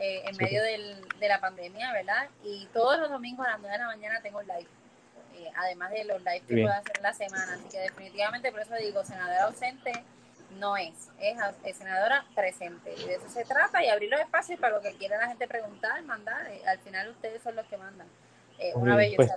eh, 0.00 0.22
en 0.24 0.36
medio 0.36 0.62
del, 0.62 0.96
de 1.20 1.28
la 1.28 1.40
pandemia, 1.40 1.92
¿verdad? 1.92 2.28
Y 2.42 2.66
todos 2.72 2.98
los 2.98 3.10
domingos 3.10 3.46
a 3.46 3.50
las 3.50 3.60
9 3.60 3.72
de 3.72 3.78
la 3.78 3.86
mañana 3.86 4.20
tengo 4.22 4.40
live, 4.42 4.66
eh, 5.34 5.50
además 5.56 5.90
de 5.90 6.04
los 6.04 6.18
live 6.20 6.42
que 6.48 6.54
puedo 6.62 6.72
hacer 6.72 6.96
en 6.96 7.02
la 7.02 7.12
semana. 7.12 7.54
Así 7.54 7.68
que 7.70 7.80
definitivamente 7.80 8.50
por 8.50 8.60
eso 8.60 8.74
digo, 8.76 9.04
senadora 9.04 9.44
ausente 9.44 9.92
no 10.58 10.76
es, 10.76 11.10
es, 11.20 11.76
senadora 11.76 12.24
presente. 12.34 12.94
Y 12.94 13.06
de 13.06 13.14
eso 13.14 13.28
se 13.28 13.44
trata 13.44 13.84
y 13.84 13.88
abrir 13.88 14.10
los 14.10 14.20
espacios 14.20 14.58
para 14.58 14.76
lo 14.76 14.82
que 14.82 14.92
quiera 14.94 15.18
la 15.18 15.28
gente 15.28 15.46
preguntar, 15.46 16.02
mandar. 16.04 16.46
Eh, 16.50 16.62
al 16.66 16.78
final 16.78 17.10
ustedes 17.10 17.42
son 17.42 17.54
los 17.56 17.66
que 17.66 17.76
mandan. 17.76 18.06
eh, 18.58 18.72
una 18.74 19.06
yo 19.06 19.16
pues, 19.16 19.30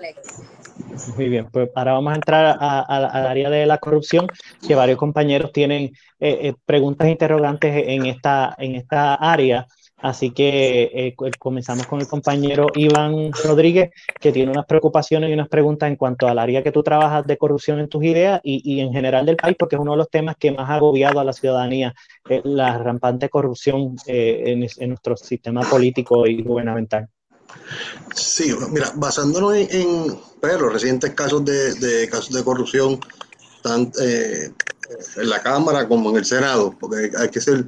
Muy 1.16 1.30
bien, 1.30 1.50
pues 1.52 1.70
ahora 1.76 1.94
vamos 1.94 2.14
a 2.14 2.16
entrar 2.16 2.58
al 2.60 3.28
área 3.28 3.50
de 3.50 3.66
la 3.66 3.78
corrupción, 3.78 4.28
que 4.66 4.76
varios 4.76 4.98
compañeros 4.98 5.52
tienen 5.52 5.92
eh, 6.20 6.40
eh, 6.42 6.54
preguntas 6.66 7.08
interrogantes 7.08 7.84
en 7.88 8.06
esta, 8.06 8.56
en 8.58 8.76
esta 8.76 9.16
área. 9.16 9.68
Así 10.04 10.32
que 10.32 10.92
eh, 10.94 11.16
comenzamos 11.40 11.88
con 11.88 12.02
el 12.02 12.08
compañero 12.10 12.68
Iván 12.76 13.32
Rodríguez, 13.42 13.92
que 14.20 14.34
tiene 14.34 14.52
unas 14.52 14.66
preocupaciones 14.66 15.30
y 15.30 15.34
unas 15.34 15.48
preguntas 15.48 15.88
en 15.88 15.96
cuanto 15.96 16.28
al 16.28 16.40
área 16.40 16.62
que 16.62 16.74
tú 16.74 16.84
trabajas 16.84 17.26
de 17.26 17.38
corrupción 17.38 17.80
en 17.80 17.88
tus 17.88 18.04
ideas 18.04 18.42
y, 18.44 18.82
en 18.82 18.92
general 18.92 19.26
del 19.26 19.38
país, 19.38 19.56
porque 19.58 19.78
es 19.78 19.82
uno 19.82 19.94
de 19.94 20.00
los 20.00 20.10
temas 20.10 20.36
que 20.38 20.52
más 20.52 20.70
ha 20.70 20.76
agobiado 20.76 21.22
a 21.22 21.24
la 21.24 21.32
ciudadanía, 21.32 21.96
la 22.44 22.78
rampante 22.80 23.30
corrupción 23.30 23.96
en, 24.06 24.60
nuestro 24.90 25.16
sistema 25.16 25.62
político 25.62 26.28
y 26.28 26.44
gubernamental. 26.44 27.08
Sí, 28.14 28.54
mira, 28.72 28.92
basándonos 28.96 29.56
en, 29.56 30.20
pues, 30.42 30.60
los 30.60 30.74
recientes 30.74 31.12
casos 31.12 31.46
de, 31.46 32.10
casos 32.12 32.34
de 32.34 32.44
corrupción, 32.44 33.00
tanto 33.62 34.02
eh, 34.02 34.52
en 35.16 35.30
la 35.30 35.42
Cámara 35.42 35.88
como 35.88 36.10
en 36.10 36.18
el 36.18 36.26
Senado, 36.26 36.76
porque 36.78 37.10
hay 37.18 37.30
que 37.30 37.40
ser, 37.40 37.68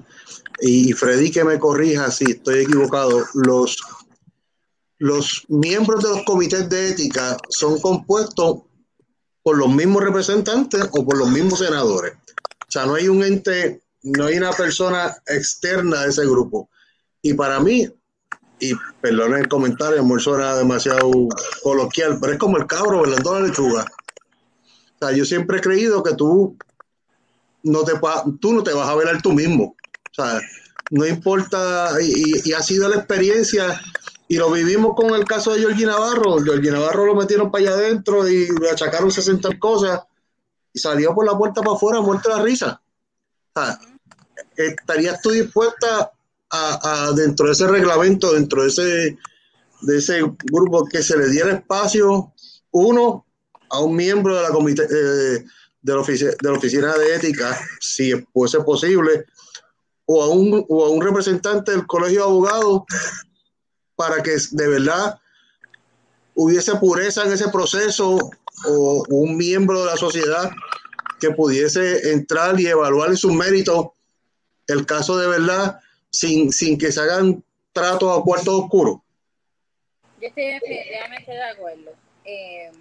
y 0.62 0.94
Freddy 0.94 1.32
que 1.32 1.44
me 1.44 1.60
corrija 1.60 2.12
si 2.12 2.32
estoy 2.32 2.62
equivocado, 2.62 3.26
los, 3.34 3.78
los 4.98 5.46
miembros 5.50 6.04
de 6.04 6.10
los 6.10 6.24
comités 6.24 6.70
de 6.70 6.90
ética 6.90 7.38
son 7.50 7.80
compuestos 7.80 8.62
por 9.44 9.58
los 9.58 9.70
mismos 9.70 10.04
representantes 10.04 10.90
o 10.92 11.06
por 11.06 11.18
los 11.18 11.30
mismos 11.30 11.60
senadores. 11.60 12.14
O 12.68 12.72
sea, 12.72 12.86
no 12.86 12.96
hay 12.96 13.08
un 13.08 13.24
ente, 13.24 13.82
no 14.02 14.26
hay 14.26 14.38
una 14.38 14.52
persona 14.52 15.16
externa 15.28 16.02
de 16.02 16.10
ese 16.10 16.26
grupo. 16.26 16.70
Y 17.22 17.34
para 17.34 17.60
mí, 17.60 17.88
y 18.60 18.74
perdón 19.02 19.36
el 19.36 19.48
comentario, 19.48 20.04
muy 20.04 20.20
suena 20.20 20.56
demasiado 20.56 21.12
coloquial, 21.62 22.18
pero 22.20 22.34
es 22.34 22.40
como 22.40 22.58
el 22.58 22.66
cabro 22.66 23.02
velando 23.02 23.34
la 23.34 23.48
lechuga. 23.48 23.84
O 23.84 24.98
sea, 25.00 25.12
yo 25.16 25.26
siempre 25.26 25.58
he 25.58 25.62
creído 25.62 26.02
que 26.02 26.16
tú 26.16 26.58
no 27.64 27.84
te, 27.84 27.94
tú 28.40 28.54
no 28.54 28.64
te 28.64 28.74
vas 28.74 28.88
a 28.88 28.96
velar 28.96 29.22
tú 29.22 29.34
mismo. 29.34 29.75
O 30.18 30.24
sea, 30.24 30.42
no 30.92 31.06
importa, 31.06 31.92
y, 32.02 32.54
ha 32.54 32.62
sido 32.62 32.88
la 32.88 32.98
experiencia, 32.98 33.82
y 34.28 34.38
lo 34.38 34.52
vivimos 34.52 34.96
con 34.96 35.14
el 35.14 35.26
caso 35.26 35.54
de 35.54 35.60
Georgie 35.60 35.86
Navarro. 35.86 36.40
Georgie 36.44 36.72
Navarro 36.72 37.06
lo 37.06 37.16
metieron 37.16 37.52
para 37.52 37.66
allá 37.66 37.74
adentro 37.74 38.28
y 38.28 38.48
le 38.60 38.70
achacaron 38.70 39.12
60 39.12 39.60
cosas 39.60 40.02
y 40.74 40.80
salió 40.80 41.14
por 41.14 41.26
la 41.26 41.38
puerta 41.38 41.62
para 41.62 41.76
afuera 41.76 42.02
muerto 42.02 42.30
la 42.30 42.42
risa. 42.42 42.82
O 43.54 43.62
sea, 43.62 43.80
¿Estarías 44.56 45.22
tú 45.22 45.32
dispuesta 45.32 46.12
a, 46.50 47.12
dentro 47.16 47.48
de 47.48 47.52
ese 47.52 47.68
reglamento, 47.68 48.34
dentro 48.34 48.62
de 48.62 48.70
ese, 48.70 49.18
de 49.82 49.98
ese 49.98 50.22
grupo, 50.44 50.86
que 50.86 51.04
se 51.04 51.18
le 51.18 51.30
diera 51.30 51.52
espacio, 51.52 52.34
uno, 52.72 53.26
a 53.70 53.80
un 53.80 53.96
miembro 53.96 54.36
de 54.36 54.44
la 54.44 54.50
comité, 54.50 54.84
eh, 54.84 55.46
de 55.82 55.94
la 56.42 56.52
oficina 56.54 56.98
de 56.98 57.16
ética, 57.16 57.60
si 57.80 58.14
fuese 58.34 58.62
posible, 58.62 59.26
o 60.06 60.24
a 60.24 60.30
un, 60.30 60.66
o 60.70 60.86
a 60.86 60.90
un 60.90 61.02
representante 61.02 61.72
del 61.72 61.88
colegio 61.88 62.20
de 62.20 62.26
abogados, 62.26 62.84
para 63.96 64.22
que 64.22 64.38
de 64.52 64.68
verdad 64.68 65.20
hubiese 66.36 66.76
pureza 66.76 67.24
en 67.24 67.32
ese 67.32 67.50
proceso, 67.50 68.18
o 68.68 69.04
un 69.10 69.36
miembro 69.38 69.82
de 69.82 69.86
la 69.86 69.98
sociedad 69.98 70.52
que 71.20 71.32
pudiese 71.32 72.12
entrar 72.12 72.60
y 72.60 72.68
evaluar 72.68 73.10
en 73.10 73.18
sus 73.18 73.34
méritos 73.34 73.88
el 74.68 74.86
caso 74.86 75.18
de 75.18 75.28
verdad 75.28 75.80
sin, 76.10 76.52
sin 76.52 76.78
que 76.78 76.92
se 76.92 77.02
hagan 77.02 77.44
tratos 77.74 78.18
a 78.18 78.24
puertos 78.24 78.54
oscuros. 78.54 78.98
Yo 80.22 80.28
estoy 80.28 80.46
definitivamente 80.46 81.32
de 81.32 81.44
acuerdo. 81.44 81.92
Eh, 82.24 82.72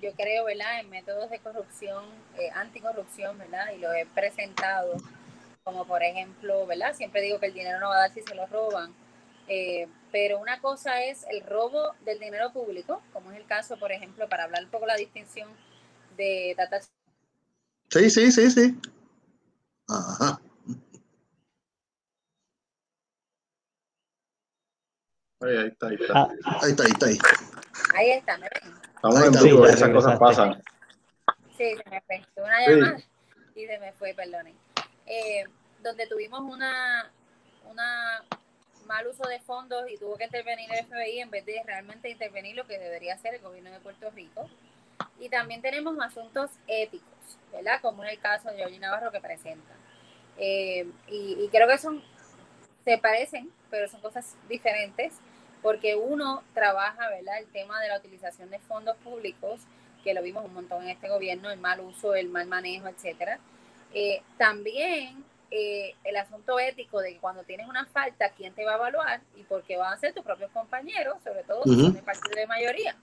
yo 0.00 0.12
creo, 0.12 0.44
¿verdad?, 0.44 0.80
en 0.80 0.90
métodos 0.90 1.30
de 1.30 1.38
corrupción, 1.38 2.04
eh, 2.38 2.50
anticorrupción, 2.54 3.38
¿verdad? 3.38 3.72
Y 3.74 3.78
lo 3.78 3.92
he 3.92 4.04
presentado 4.06 4.96
como, 5.64 5.86
por 5.86 6.02
ejemplo, 6.02 6.66
¿verdad? 6.66 6.94
Siempre 6.94 7.20
digo 7.22 7.38
que 7.38 7.46
el 7.46 7.54
dinero 7.54 7.78
no 7.78 7.88
va 7.88 7.96
a 7.96 8.00
dar 8.00 8.12
si 8.12 8.22
se 8.22 8.34
lo 8.34 8.46
roban. 8.46 8.94
Eh, 9.48 9.88
pero 10.10 10.38
una 10.38 10.60
cosa 10.60 11.02
es 11.02 11.26
el 11.28 11.42
robo 11.42 11.94
del 12.04 12.18
dinero 12.18 12.52
público, 12.52 13.02
como 13.12 13.32
es 13.32 13.38
el 13.38 13.46
caso, 13.46 13.76
por 13.78 13.92
ejemplo, 13.92 14.28
para 14.28 14.44
hablar 14.44 14.64
un 14.64 14.70
poco 14.70 14.86
la 14.86 14.96
distinción 14.96 15.48
de 16.16 16.54
Tata. 16.56 16.80
Sí, 17.90 18.10
sí, 18.10 18.32
sí, 18.32 18.50
sí. 18.50 18.80
Ajá. 19.88 20.40
Ahí, 25.40 25.66
está, 25.66 25.88
ahí 25.88 25.94
está. 26.00 26.12
Ah. 26.14 26.28
Ahí 26.62 26.70
está, 26.70 26.84
ahí 26.84 26.90
está. 26.92 27.06
Ahí, 27.94 28.10
está, 28.10 28.38
¿me 28.38 28.46
Estamos 28.46 29.22
en 29.24 29.44
vivo, 29.44 29.66
esas 29.66 29.90
cosas 29.90 30.18
pasan. 30.18 30.62
Sí, 31.58 31.74
se 31.76 31.90
me 31.90 32.00
fue. 32.02 32.24
una 32.36 32.66
llamada 32.66 33.02
y 33.54 33.66
se 33.66 33.78
me 33.78 33.92
fue, 33.92 34.14
perdonen. 34.14 34.56
Eh, 35.14 35.44
donde 35.82 36.06
tuvimos 36.06 36.40
una, 36.40 37.12
una 37.70 38.24
mal 38.86 39.06
uso 39.06 39.28
de 39.28 39.40
fondos 39.40 39.84
y 39.90 39.98
tuvo 39.98 40.16
que 40.16 40.24
intervenir 40.24 40.70
el 40.72 40.86
FBI 40.86 41.20
en 41.20 41.30
vez 41.30 41.44
de 41.44 41.62
realmente 41.66 42.08
intervenir 42.08 42.56
lo 42.56 42.66
que 42.66 42.78
debería 42.78 43.12
hacer 43.12 43.34
el 43.34 43.42
gobierno 43.42 43.70
de 43.70 43.80
Puerto 43.80 44.10
Rico. 44.10 44.48
Y 45.20 45.28
también 45.28 45.60
tenemos 45.60 45.98
asuntos 46.00 46.50
éticos, 46.66 47.38
¿verdad? 47.52 47.82
Como 47.82 48.04
es 48.04 48.12
el 48.12 48.20
caso 48.20 48.48
de 48.48 48.56
Georgie 48.56 48.78
Navarro 48.78 49.12
que 49.12 49.20
presenta. 49.20 49.74
Eh, 50.38 50.90
y, 51.08 51.44
y, 51.44 51.48
creo 51.50 51.68
que 51.68 51.76
son, 51.76 52.02
se 52.82 52.96
parecen, 52.96 53.52
pero 53.70 53.88
son 53.88 54.00
cosas 54.00 54.34
diferentes 54.48 55.12
porque 55.60 55.94
uno 55.94 56.42
trabaja, 56.54 57.10
¿verdad? 57.10 57.38
El 57.38 57.48
tema 57.48 57.82
de 57.82 57.88
la 57.88 57.98
utilización 57.98 58.48
de 58.48 58.58
fondos 58.60 58.96
públicos, 58.98 59.60
que 60.02 60.14
lo 60.14 60.22
vimos 60.22 60.42
un 60.46 60.54
montón 60.54 60.84
en 60.84 60.88
este 60.88 61.10
gobierno, 61.10 61.50
el 61.50 61.60
mal 61.60 61.80
uso, 61.80 62.14
el 62.14 62.30
mal 62.30 62.46
manejo, 62.46 62.88
etcétera. 62.88 63.38
Eh, 63.94 64.22
también 64.38 65.24
eh, 65.50 65.94
el 66.04 66.16
asunto 66.16 66.58
ético 66.58 67.00
de 67.00 67.14
que 67.14 67.18
cuando 67.18 67.42
tienes 67.44 67.68
una 67.68 67.84
falta, 67.86 68.30
¿quién 68.30 68.54
te 68.54 68.64
va 68.64 68.72
a 68.72 68.76
evaluar? 68.76 69.20
Y 69.36 69.42
por 69.42 69.62
qué 69.62 69.76
van 69.76 69.92
a 69.92 69.98
ser 69.98 70.14
tus 70.14 70.24
propios 70.24 70.50
compañeros, 70.50 71.16
sobre 71.22 71.44
todo 71.44 71.62
si 71.64 71.80
son 71.80 71.92
de 71.92 72.02
partido 72.02 72.34
de 72.34 72.46
mayoría. 72.46 72.96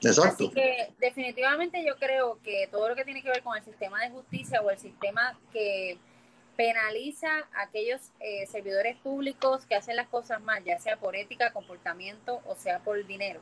Exacto. 0.00 0.44
Así 0.44 0.50
que 0.50 0.92
definitivamente 0.98 1.84
yo 1.84 1.96
creo 1.96 2.38
que 2.42 2.68
todo 2.70 2.88
lo 2.88 2.94
que 2.94 3.04
tiene 3.04 3.22
que 3.22 3.30
ver 3.30 3.42
con 3.42 3.56
el 3.56 3.64
sistema 3.64 4.00
de 4.02 4.10
justicia 4.10 4.60
o 4.60 4.70
el 4.70 4.78
sistema 4.78 5.38
que 5.52 5.98
penaliza 6.56 7.28
a 7.54 7.62
aquellos 7.62 8.00
eh, 8.20 8.46
servidores 8.46 8.96
públicos 8.98 9.66
que 9.66 9.74
hacen 9.74 9.96
las 9.96 10.08
cosas 10.08 10.40
mal, 10.42 10.62
ya 10.64 10.78
sea 10.78 10.96
por 10.96 11.16
ética, 11.16 11.52
comportamiento 11.52 12.40
o 12.46 12.56
sea 12.56 12.78
por 12.78 13.04
dinero 13.06 13.40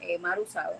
eh, 0.00 0.18
mal 0.18 0.38
usado. 0.38 0.76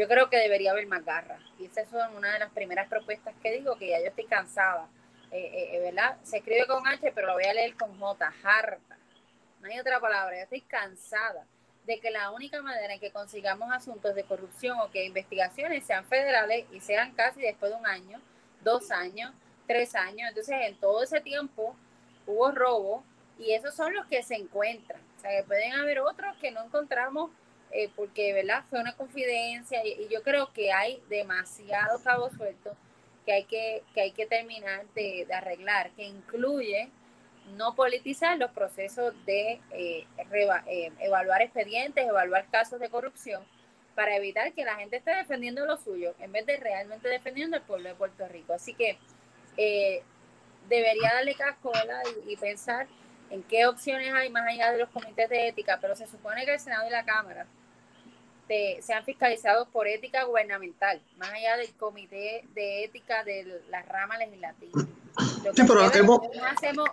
Yo 0.00 0.08
creo 0.08 0.30
que 0.30 0.38
debería 0.38 0.70
haber 0.70 0.86
más 0.86 1.04
garra. 1.04 1.38
Y 1.58 1.66
esa 1.66 1.82
es 1.82 1.88
una 1.92 2.32
de 2.32 2.38
las 2.38 2.50
primeras 2.52 2.88
propuestas 2.88 3.34
que 3.42 3.52
digo, 3.52 3.76
que 3.76 3.90
ya 3.90 4.00
yo 4.00 4.06
estoy 4.06 4.24
cansada. 4.24 4.88
Eh, 5.30 5.78
¿Verdad? 5.82 6.16
Se 6.22 6.38
escribe 6.38 6.66
con 6.66 6.86
H, 6.86 7.12
pero 7.14 7.26
lo 7.26 7.34
voy 7.34 7.44
a 7.44 7.52
leer 7.52 7.74
con 7.74 8.00
J, 8.00 8.32
harta. 8.42 8.96
No 9.60 9.68
hay 9.68 9.78
otra 9.78 10.00
palabra, 10.00 10.36
yo 10.36 10.44
estoy 10.44 10.62
cansada 10.62 11.44
de 11.84 12.00
que 12.00 12.10
la 12.10 12.30
única 12.30 12.62
manera 12.62 12.94
en 12.94 12.98
que 12.98 13.10
consigamos 13.10 13.70
asuntos 13.74 14.14
de 14.14 14.24
corrupción 14.24 14.78
o 14.80 14.90
que 14.90 15.04
investigaciones 15.04 15.84
sean 15.84 16.06
federales 16.06 16.64
y 16.72 16.80
sean 16.80 17.12
casi 17.12 17.42
después 17.42 17.70
de 17.70 17.76
un 17.76 17.86
año, 17.86 18.22
dos 18.62 18.90
años, 18.90 19.34
tres 19.66 19.94
años. 19.94 20.30
Entonces, 20.30 20.56
en 20.62 20.76
todo 20.80 21.02
ese 21.02 21.20
tiempo 21.20 21.76
hubo 22.26 22.50
robo 22.52 23.04
y 23.38 23.52
esos 23.52 23.74
son 23.74 23.92
los 23.92 24.06
que 24.06 24.22
se 24.22 24.36
encuentran. 24.36 25.02
O 25.18 25.20
sea, 25.20 25.30
que 25.30 25.42
pueden 25.46 25.74
haber 25.74 26.00
otros 26.00 26.34
que 26.38 26.52
no 26.52 26.64
encontramos 26.64 27.30
eh, 27.72 27.88
porque, 27.94 28.32
¿verdad? 28.32 28.64
Fue 28.68 28.80
una 28.80 28.96
confidencia 28.96 29.84
y, 29.84 30.08
yo 30.08 30.22
creo 30.22 30.52
que 30.52 30.72
hay 30.72 31.02
demasiado 31.08 32.02
cabo 32.02 32.30
suelto 32.30 32.76
que 33.24 33.32
hay 33.32 33.44
que, 33.44 33.82
que, 33.94 34.00
hay 34.00 34.12
que 34.12 34.26
terminar 34.26 34.86
de, 34.94 35.26
arreglar, 35.32 35.90
que 35.92 36.04
incluye 36.04 36.90
no 37.56 37.74
politizar 37.74 38.38
los 38.38 38.50
procesos 38.50 39.14
de 39.24 39.60
eh, 39.72 40.06
eh, 40.66 40.92
evaluar 41.00 41.42
expedientes, 41.42 42.06
evaluar 42.06 42.46
casos 42.50 42.80
de 42.80 42.88
corrupción, 42.88 43.42
para 43.94 44.16
evitar 44.16 44.52
que 44.52 44.64
la 44.64 44.76
gente 44.76 44.96
esté 44.96 45.14
defendiendo 45.14 45.66
lo 45.66 45.76
suyo, 45.76 46.14
en 46.20 46.32
vez 46.32 46.46
de 46.46 46.56
realmente 46.56 47.08
defendiendo 47.08 47.56
el 47.56 47.62
pueblo 47.62 47.88
de 47.88 47.94
Puerto 47.94 48.26
Rico. 48.28 48.52
Así 48.52 48.74
que 48.74 48.98
eh, 49.56 50.02
debería 50.68 51.12
darle 51.12 51.34
casco 51.34 51.72
Y, 52.26 52.36
pensar 52.36 52.86
en 53.30 53.42
qué 53.42 53.66
opciones 53.66 54.12
hay 54.12 54.30
más 54.30 54.46
allá 54.46 54.72
de 54.72 54.78
los 54.78 54.88
comités 54.90 55.28
de 55.28 55.48
ética, 55.48 55.78
pero 55.80 55.94
se 55.94 56.06
supone 56.06 56.44
que 56.44 56.54
el 56.54 56.60
Senado 56.60 56.86
y 56.86 56.90
la 56.90 57.04
Cámara 57.04 57.46
sean 58.80 59.04
fiscalizados 59.04 59.68
por 59.68 59.86
ética 59.86 60.24
gubernamental, 60.24 61.00
más 61.18 61.32
allá 61.32 61.56
del 61.56 61.72
comité 61.74 62.44
de 62.54 62.84
ética 62.84 63.22
de 63.24 63.62
la 63.68 63.82
rama 63.82 64.18
legislativa. 64.18 64.72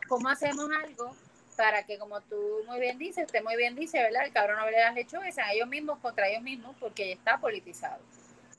¿cómo, 0.07 0.29
hacemos, 0.29 0.69
algo 0.83 1.15
para 1.55 1.83
que, 1.83 1.97
como 1.97 2.21
tú 2.21 2.37
muy 2.67 2.79
bien 2.79 2.97
dices, 2.97 3.25
usted 3.25 3.43
muy 3.43 3.55
bien 3.55 3.75
dice, 3.75 4.01
¿verdad? 4.01 4.25
El 4.25 4.31
cabrón 4.31 4.57
no 4.57 4.69
le 4.69 4.79
las 4.79 4.93
lechugas, 4.93 5.33
sean 5.33 5.49
ellos 5.49 5.67
mismos 5.67 5.99
contra 5.99 6.27
ellos 6.27 6.43
mismos, 6.43 6.75
porque 6.79 7.11
está 7.11 7.39
politizado. 7.39 8.01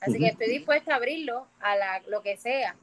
Así 0.01 0.19
que 0.19 0.27
estoy 0.27 0.49
dispuesta 0.49 0.93
a 0.93 0.97
abrirlo 0.97 1.47
a 1.61 1.77
la, 1.77 2.01
lo 2.09 2.23
que 2.23 2.37
sea, 2.37 2.75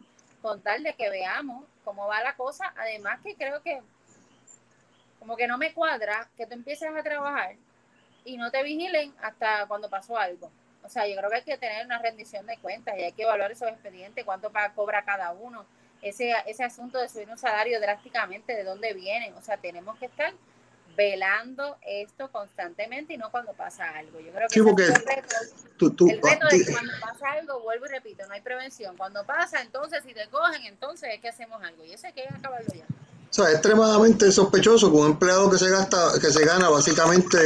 con 0.42 0.62
tal 0.62 0.84
de 0.84 0.94
que 0.94 1.10
veamos 1.10 1.66
cómo 1.84 2.08
va 2.08 2.22
la 2.24 2.36
cosa. 2.36 2.74
Además 2.78 3.20
que 3.24 3.36
creo 3.36 3.62
que 3.62 3.82
como 5.20 5.36
que 5.36 5.48
no 5.48 5.58
me 5.58 5.74
cuadra 5.74 6.30
que 6.38 6.46
tú 6.46 6.54
empieces 6.54 6.90
a 6.90 7.04
trabajar 7.04 7.56
y 8.26 8.38
no 8.38 8.52
te 8.52 8.64
vigilen 8.64 9.14
hasta 9.22 9.66
cuando 9.68 9.90
pasó 9.90 10.18
algo. 10.18 10.52
O 10.84 10.90
sea, 10.90 11.08
yo 11.08 11.16
creo 11.16 11.30
que 11.30 11.36
hay 11.38 11.44
que 11.44 11.58
tener 11.58 11.86
una 11.86 12.00
rendición 12.00 12.46
de 12.46 12.58
cuentas 12.58 12.96
y 12.98 13.04
hay 13.04 13.12
que 13.14 13.24
evaluar 13.24 13.52
esos 13.52 13.70
expedientes, 13.70 14.24
cuánto 14.26 14.52
paga, 14.52 14.74
cobra 14.74 15.04
cada 15.06 15.32
uno. 15.32 15.66
Ese, 16.02 16.34
ese 16.46 16.64
asunto 16.64 17.00
de 17.00 17.10
subir 17.10 17.30
un 17.30 17.38
salario 17.38 17.80
drásticamente, 17.80 18.56
¿de 18.56 18.64
dónde 18.64 18.94
viene? 18.94 19.34
O 19.38 19.42
sea, 19.42 19.58
tenemos 19.58 19.98
que 19.98 20.06
estar 20.06 20.34
velando 20.96 21.78
esto 21.82 22.32
constantemente 22.32 23.14
y 23.14 23.18
no 23.18 23.32
cuando 23.32 23.54
pasa 23.54 23.90
algo. 23.98 24.20
Yo 24.20 24.32
creo 24.32 24.48
que 24.76 24.84
el 24.84 24.96
reto, 24.96 26.06
el 26.08 26.22
reto 26.22 26.48
de 26.48 26.72
cuando 26.72 26.94
pasa 27.02 27.32
algo, 27.32 27.60
vuelvo 27.62 27.86
y 27.86 27.90
repito, 27.90 28.26
no 28.28 28.34
hay 28.34 28.42
prevención. 28.42 28.96
Cuando 28.96 29.26
pasa, 29.26 29.62
entonces 29.62 30.04
si 30.06 30.14
te 30.14 30.28
cogen, 30.30 30.64
entonces 30.66 31.10
es 31.14 31.20
que 31.20 31.30
hacemos 31.30 31.62
algo. 31.64 31.84
Y 31.84 31.94
eso 31.94 32.08
hay 32.08 32.14
que 32.14 32.24
acabarlo 32.24 32.74
ya. 32.74 32.86
O 33.30 33.34
sea, 33.34 33.50
es 33.50 33.56
extremadamente 33.56 34.32
sospechoso 34.32 34.90
que 34.92 34.98
un 34.98 35.08
empleado 35.08 35.50
que 35.50 35.58
se 35.58 35.70
gasta, 35.70 35.98
que 36.22 36.28
se 36.28 36.46
gana 36.46 36.70
básicamente 36.70 37.38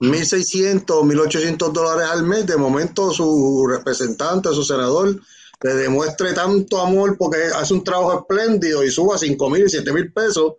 1.600, 0.00 0.84
1.800 0.84 1.72
dólares 1.72 2.08
al 2.10 2.22
mes, 2.24 2.46
de 2.46 2.56
momento 2.56 3.12
su 3.12 3.66
representante, 3.68 4.50
su 4.50 4.64
senador, 4.64 5.20
le 5.60 5.74
demuestre 5.74 6.32
tanto 6.34 6.80
amor 6.80 7.16
porque 7.18 7.38
hace 7.54 7.74
un 7.74 7.82
trabajo 7.82 8.20
espléndido 8.20 8.84
y 8.84 8.90
suba 8.90 9.16
5.000, 9.16 9.84
7.000 9.84 10.12
pesos 10.12 10.52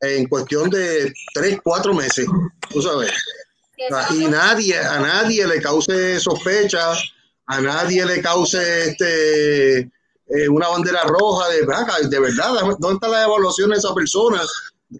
en 0.00 0.26
cuestión 0.28 0.70
de 0.70 1.12
tres, 1.34 1.58
cuatro 1.62 1.94
meses, 1.94 2.26
tú 2.70 2.82
sabes. 2.82 3.12
Y 4.14 4.26
nadie, 4.26 4.78
a 4.78 4.98
nadie 4.98 5.46
le 5.46 5.60
cause 5.60 6.18
sospecha, 6.18 6.92
a 7.46 7.60
nadie 7.60 8.04
le 8.04 8.20
cause 8.20 8.88
este 8.88 9.78
eh, 9.80 10.48
una 10.48 10.68
bandera 10.68 11.02
roja 11.04 11.48
de, 11.48 11.60
de 12.08 12.20
verdad, 12.20 12.52
¿dónde 12.78 12.94
está 12.94 13.08
la 13.08 13.24
evaluación 13.24 13.70
de 13.70 13.76
esa 13.76 13.94
persona? 13.94 14.40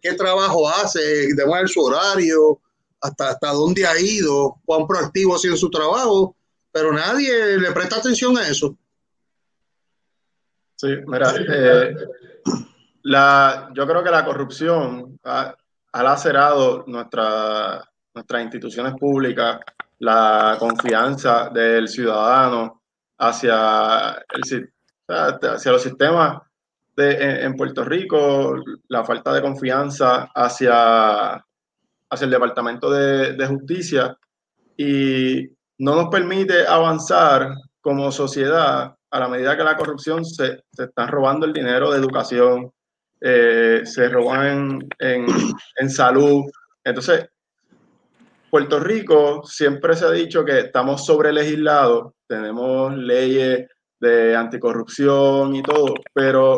¿Qué 0.02 0.12
trabajo 0.14 0.68
hace? 0.68 1.00
¿De 1.34 1.68
su 1.68 1.80
horario? 1.80 2.60
Hasta, 3.00 3.30
hasta 3.30 3.52
dónde 3.52 3.86
ha 3.86 3.98
ido, 3.98 4.56
cuán 4.64 4.86
proactivo 4.86 5.34
ha 5.34 5.38
sido 5.38 5.56
su 5.56 5.70
trabajo, 5.70 6.36
pero 6.70 6.92
nadie 6.92 7.58
le 7.58 7.72
presta 7.72 7.96
atención 7.96 8.36
a 8.36 8.46
eso. 8.46 8.76
Sí, 10.76 10.88
mira, 11.06 11.34
eh, 11.36 11.94
la, 13.02 13.70
yo 13.74 13.86
creo 13.86 14.02
que 14.02 14.10
la 14.10 14.24
corrupción 14.24 15.18
ha, 15.24 15.54
lacerado 15.92 16.84
nuestra, 16.86 17.82
nuestras 18.14 18.42
instituciones 18.42 18.94
públicas, 18.94 19.60
la 19.98 20.56
confianza 20.58 21.50
del 21.50 21.88
ciudadano 21.88 22.82
hacia, 23.18 24.24
el, 24.32 24.72
hacia 25.08 25.72
los 25.72 25.82
sistemas 25.82 26.40
en, 26.96 27.56
Puerto 27.56 27.84
Rico, 27.84 28.56
la 28.88 29.04
falta 29.04 29.32
de 29.32 29.42
confianza 29.42 30.30
hacia, 30.34 31.44
hacia 32.10 32.24
el 32.24 32.30
Departamento 32.30 32.90
de, 32.90 33.34
de 33.34 33.46
Justicia 33.46 34.16
y 34.76 35.48
no 35.78 35.94
nos 35.96 36.08
permite 36.08 36.66
avanzar 36.66 37.54
como 37.80 38.12
sociedad 38.12 38.94
a 39.10 39.18
la 39.18 39.28
medida 39.28 39.56
que 39.56 39.64
la 39.64 39.76
corrupción 39.76 40.24
se, 40.24 40.62
se 40.72 40.84
están 40.84 41.08
robando 41.08 41.46
el 41.46 41.52
dinero 41.52 41.90
de 41.90 41.98
educación, 41.98 42.70
eh, 43.20 43.82
se 43.84 44.08
roban 44.08 44.78
en, 44.98 45.28
en, 45.76 45.90
salud. 45.90 46.44
Entonces, 46.84 47.26
Puerto 48.50 48.80
Rico 48.80 49.42
siempre 49.44 49.96
se 49.96 50.06
ha 50.06 50.10
dicho 50.10 50.44
que 50.44 50.60
estamos 50.60 51.04
sobre 51.04 51.32
legislados, 51.32 52.12
tenemos 52.26 52.96
leyes 52.96 53.68
de 53.98 54.36
anticorrupción 54.36 55.54
y 55.54 55.62
todo, 55.62 55.94
pero 56.14 56.56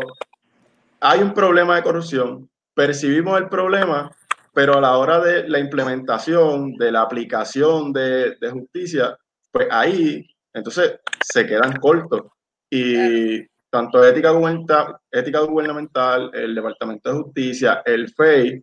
hay 1.00 1.20
un 1.20 1.34
problema 1.34 1.76
de 1.76 1.82
corrupción, 1.82 2.48
percibimos 2.74 3.40
el 3.40 3.48
problema, 3.48 4.10
pero 4.52 4.76
a 4.76 4.80
la 4.80 4.96
hora 4.98 5.20
de 5.20 5.48
la 5.48 5.58
implementación, 5.58 6.74
de 6.74 6.92
la 6.92 7.02
aplicación 7.02 7.92
de, 7.92 8.36
justicia, 8.50 9.16
pues 9.50 9.68
ahí 9.70 10.26
entonces 10.52 11.00
se 11.20 11.46
quedan 11.46 11.78
cortos. 11.78 12.22
Y 12.70 13.46
tanto 13.70 14.04
ética 14.04 14.30
gubernamental, 14.30 14.96
ética 15.10 15.40
gubernamental, 15.40 16.30
el 16.34 16.54
Departamento 16.54 17.10
de 17.10 17.22
Justicia, 17.22 17.82
el 17.86 18.08
FEI, 18.10 18.62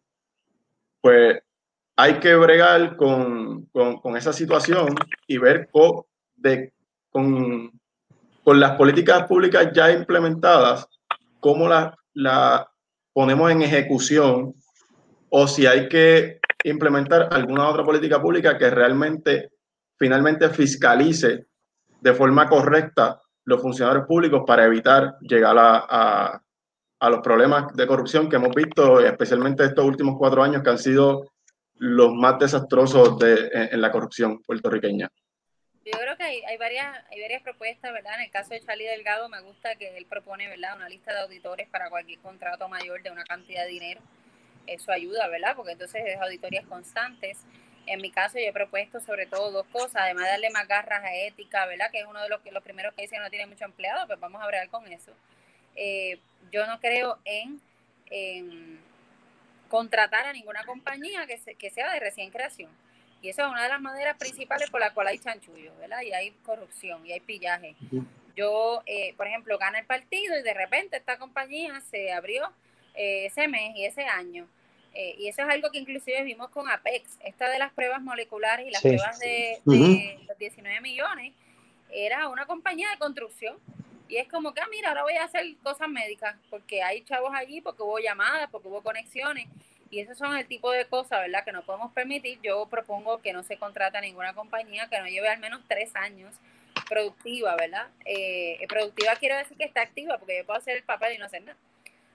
pues 1.02 1.40
hay 1.96 2.20
que 2.20 2.36
bregar 2.36 2.96
con, 2.96 3.66
con, 3.66 4.16
esa 4.16 4.32
situación 4.32 4.96
y 5.28 5.38
ver 5.38 5.70
con, 5.72 6.04
con, 7.12 8.60
las 8.60 8.72
políticas 8.78 9.28
públicas 9.28 9.70
ya 9.74 9.92
implementadas, 9.92 10.88
cómo 11.40 11.68
las 11.68 11.94
la 12.14 12.70
ponemos 13.14 13.52
en 13.52 13.62
ejecución 13.62 14.54
o 15.30 15.48
si 15.48 15.66
hay 15.66 15.88
que 15.88 16.40
implementar 16.64 17.30
alguna 17.32 17.70
otra 17.70 17.84
política 17.84 18.22
pública 18.22 18.58
que 18.58 18.70
realmente 18.70 19.52
finalmente 19.98 20.50
fiscalice 20.50 21.46
de 22.02 22.14
forma 22.14 22.48
correcta 22.48 23.22
los 23.46 23.62
funcionarios 23.62 24.06
públicos 24.06 24.44
para 24.46 24.66
evitar 24.66 25.18
llegar 25.22 25.58
a, 25.58 26.42
a, 27.00 27.10
los 27.10 27.20
problemas 27.22 27.74
de 27.76 27.88
corrupción 27.88 28.30
que 28.30 28.36
hemos 28.36 28.54
visto, 28.54 29.00
especialmente 29.00 29.66
estos 29.66 29.86
últimos 29.86 30.18
cuatro 30.18 30.44
años 30.44 30.64
que 30.64 30.70
han 30.70 30.78
sido 30.78 31.32
los 31.76 32.14
más 32.14 32.38
desastrosos 32.38 33.18
de, 33.18 33.50
en, 33.54 33.82
la 33.82 33.92
corrupción 33.92 34.42
puertorriqueña. 34.42 35.10
Yo 35.86 35.98
creo 35.98 36.18
que 36.18 36.24
hay, 36.24 36.42
hay, 36.44 36.58
varias, 36.58 36.96
hay 37.10 37.22
varias 37.22 37.42
propuestas, 37.42 37.92
¿verdad? 37.92 38.16
En 38.16 38.26
el 38.26 38.32
caso 38.32 38.50
de 38.50 38.60
Charlie 38.60 38.86
Delgado 38.86 39.28
me 39.30 39.42
gusta 39.42 39.76
que 39.76 39.98
él 39.98 40.06
propone, 40.06 40.48
¿verdad? 40.48 40.76
Una 40.76 40.90
lista 40.90 41.14
de 41.14 41.22
auditores 41.22 41.68
para 41.70 41.90
cualquier 41.90 42.20
contrato 42.20 42.68
mayor 42.70 43.02
de 43.02 43.12
una 43.12 43.24
cantidad 43.24 43.64
de 43.64 43.70
dinero. 43.70 44.02
Eso 44.70 44.92
ayuda, 44.92 45.28
¿verdad? 45.28 45.56
Porque 45.56 45.74
entonces 45.74 46.04
es 46.06 46.22
auditorías 46.22 46.66
constantes. 46.66 47.40
En 47.88 48.02
mi 48.02 48.12
caso, 48.12 48.38
yo 48.38 48.46
he 48.46 48.54
propuesto 48.54 49.00
sobre 49.00 49.26
todo 49.26 49.52
dos 49.52 49.66
cosas, 49.68 50.04
además 50.04 50.26
de 50.26 50.32
darle 50.32 50.50
más 50.52 50.68
garras 50.68 51.04
a 51.04 51.16
ética, 51.16 51.66
¿verdad? 51.66 51.90
Que 51.92 52.02
es 52.02 52.06
uno 52.06 52.22
de 52.22 52.30
los, 52.30 52.40
que, 52.42 52.52
los 52.52 52.64
primeros 52.64 52.94
que 52.94 53.02
dicen 53.02 53.18
que 53.18 53.24
no 53.24 53.30
tiene 53.30 53.48
mucho 53.48 53.66
empleado, 53.66 54.06
pues 54.06 54.20
vamos 54.20 54.42
a 54.42 54.46
hablar 54.46 54.70
con 54.70 54.86
eso. 54.92 55.12
Eh, 55.76 56.20
yo 56.52 56.68
no 56.68 56.80
creo 56.80 57.18
en, 57.26 57.60
contratar 59.70 60.26
a 60.28 60.34
ninguna 60.34 60.64
compañía 60.66 61.26
que, 61.26 61.56
que 61.56 61.70
sea 61.72 61.92
de 61.92 62.00
recién 62.00 62.30
creación. 62.30 62.70
Y 63.22 63.30
esa 63.30 63.44
es 63.44 63.52
una 63.52 63.64
de 63.64 63.70
las 63.70 63.82
maneras 63.82 64.18
principales 64.18 64.70
por 64.70 64.80
la 64.80 64.94
cual 64.94 65.08
hay 65.08 65.20
chanchullo, 65.20 65.76
¿verdad? 65.78 66.02
Y 66.02 66.14
hay 66.14 66.32
corrupción 66.44 67.06
y 67.06 67.12
hay 67.12 67.20
pillaje. 67.20 67.76
Yo, 68.36 68.82
eh, 68.86 69.14
por 69.18 69.28
ejemplo, 69.28 69.58
gana 69.58 69.80
el 69.80 69.86
partido 69.86 70.38
y 70.38 70.44
de 70.44 70.54
repente 70.54 70.98
esta 70.98 71.18
compañía 71.18 71.82
se 71.82 72.14
abrió 72.14 72.50
eh, 72.94 73.26
ese 73.26 73.48
mes 73.48 73.76
y 73.76 73.86
ese 73.86 74.04
año 74.04 74.48
eh, 74.94 75.16
y 75.18 75.28
eso 75.28 75.42
es 75.44 75.50
algo 75.50 75.72
que 75.72 75.80
inclusive 75.80 76.24
vimos 76.24 76.50
con 76.50 76.70
Apex, 76.70 77.18
esta 77.24 77.50
de 77.50 77.60
las 77.60 77.72
pruebas 77.74 78.02
moleculares 78.02 78.68
y 78.68 78.72
las 78.72 78.82
pruebas 78.82 79.20
de, 79.20 79.60
los 80.28 80.38
19 80.38 80.82
millones, 80.82 81.34
era 81.92 82.28
una 82.28 82.46
compañía 82.46 82.90
de 82.92 82.98
construcción. 82.98 83.58
Y 84.08 84.18
es 84.18 84.28
como 84.28 84.54
que, 84.54 84.62
ah, 84.62 84.68
mira, 84.72 84.90
ahora 84.90 85.04
voy 85.04 85.14
a 85.14 85.24
hacer 85.24 85.46
cosas 85.62 85.88
médicas, 85.88 86.36
porque 86.50 86.82
hay 86.82 87.02
chavos 87.04 87.32
allí, 87.34 87.62
porque 87.62 87.84
hubo 87.84 88.00
llamadas, 88.00 88.50
porque 88.52 88.68
hubo 88.68 88.82
conexiones. 88.82 89.48
Y 89.92 90.00
esos 90.00 90.18
son 90.18 90.36
el 90.36 90.48
tipo 90.48 90.72
de 90.72 90.86
cosas, 90.86 91.22
¿verdad?, 91.22 91.44
que 91.46 91.52
no 91.52 91.64
podemos 91.64 91.92
permitir. 91.94 92.40
Yo 92.42 92.68
propongo 92.68 93.20
que 93.22 93.34
no 93.34 93.44
se 93.44 93.58
contrata 93.58 94.02
ninguna 94.02 94.34
compañía 94.34 94.88
que 94.90 95.00
no 95.00 95.08
lleve 95.08 95.30
al 95.30 95.40
menos 95.40 95.62
tres 95.68 95.96
años 95.96 96.34
productiva, 96.88 97.56
¿verdad? 97.56 97.88
Eh, 98.06 98.66
productiva 98.68 99.16
quiero 99.16 99.38
decir 99.38 99.58
que 99.58 99.64
está 99.64 99.82
activa, 99.82 100.18
porque 100.18 100.38
yo 100.38 100.46
puedo 100.46 100.58
hacer 100.58 100.78
el 100.78 100.84
papel 100.84 101.14
y 101.16 101.18
no 101.20 101.26
hacer 101.26 101.44
nada. 101.44 101.58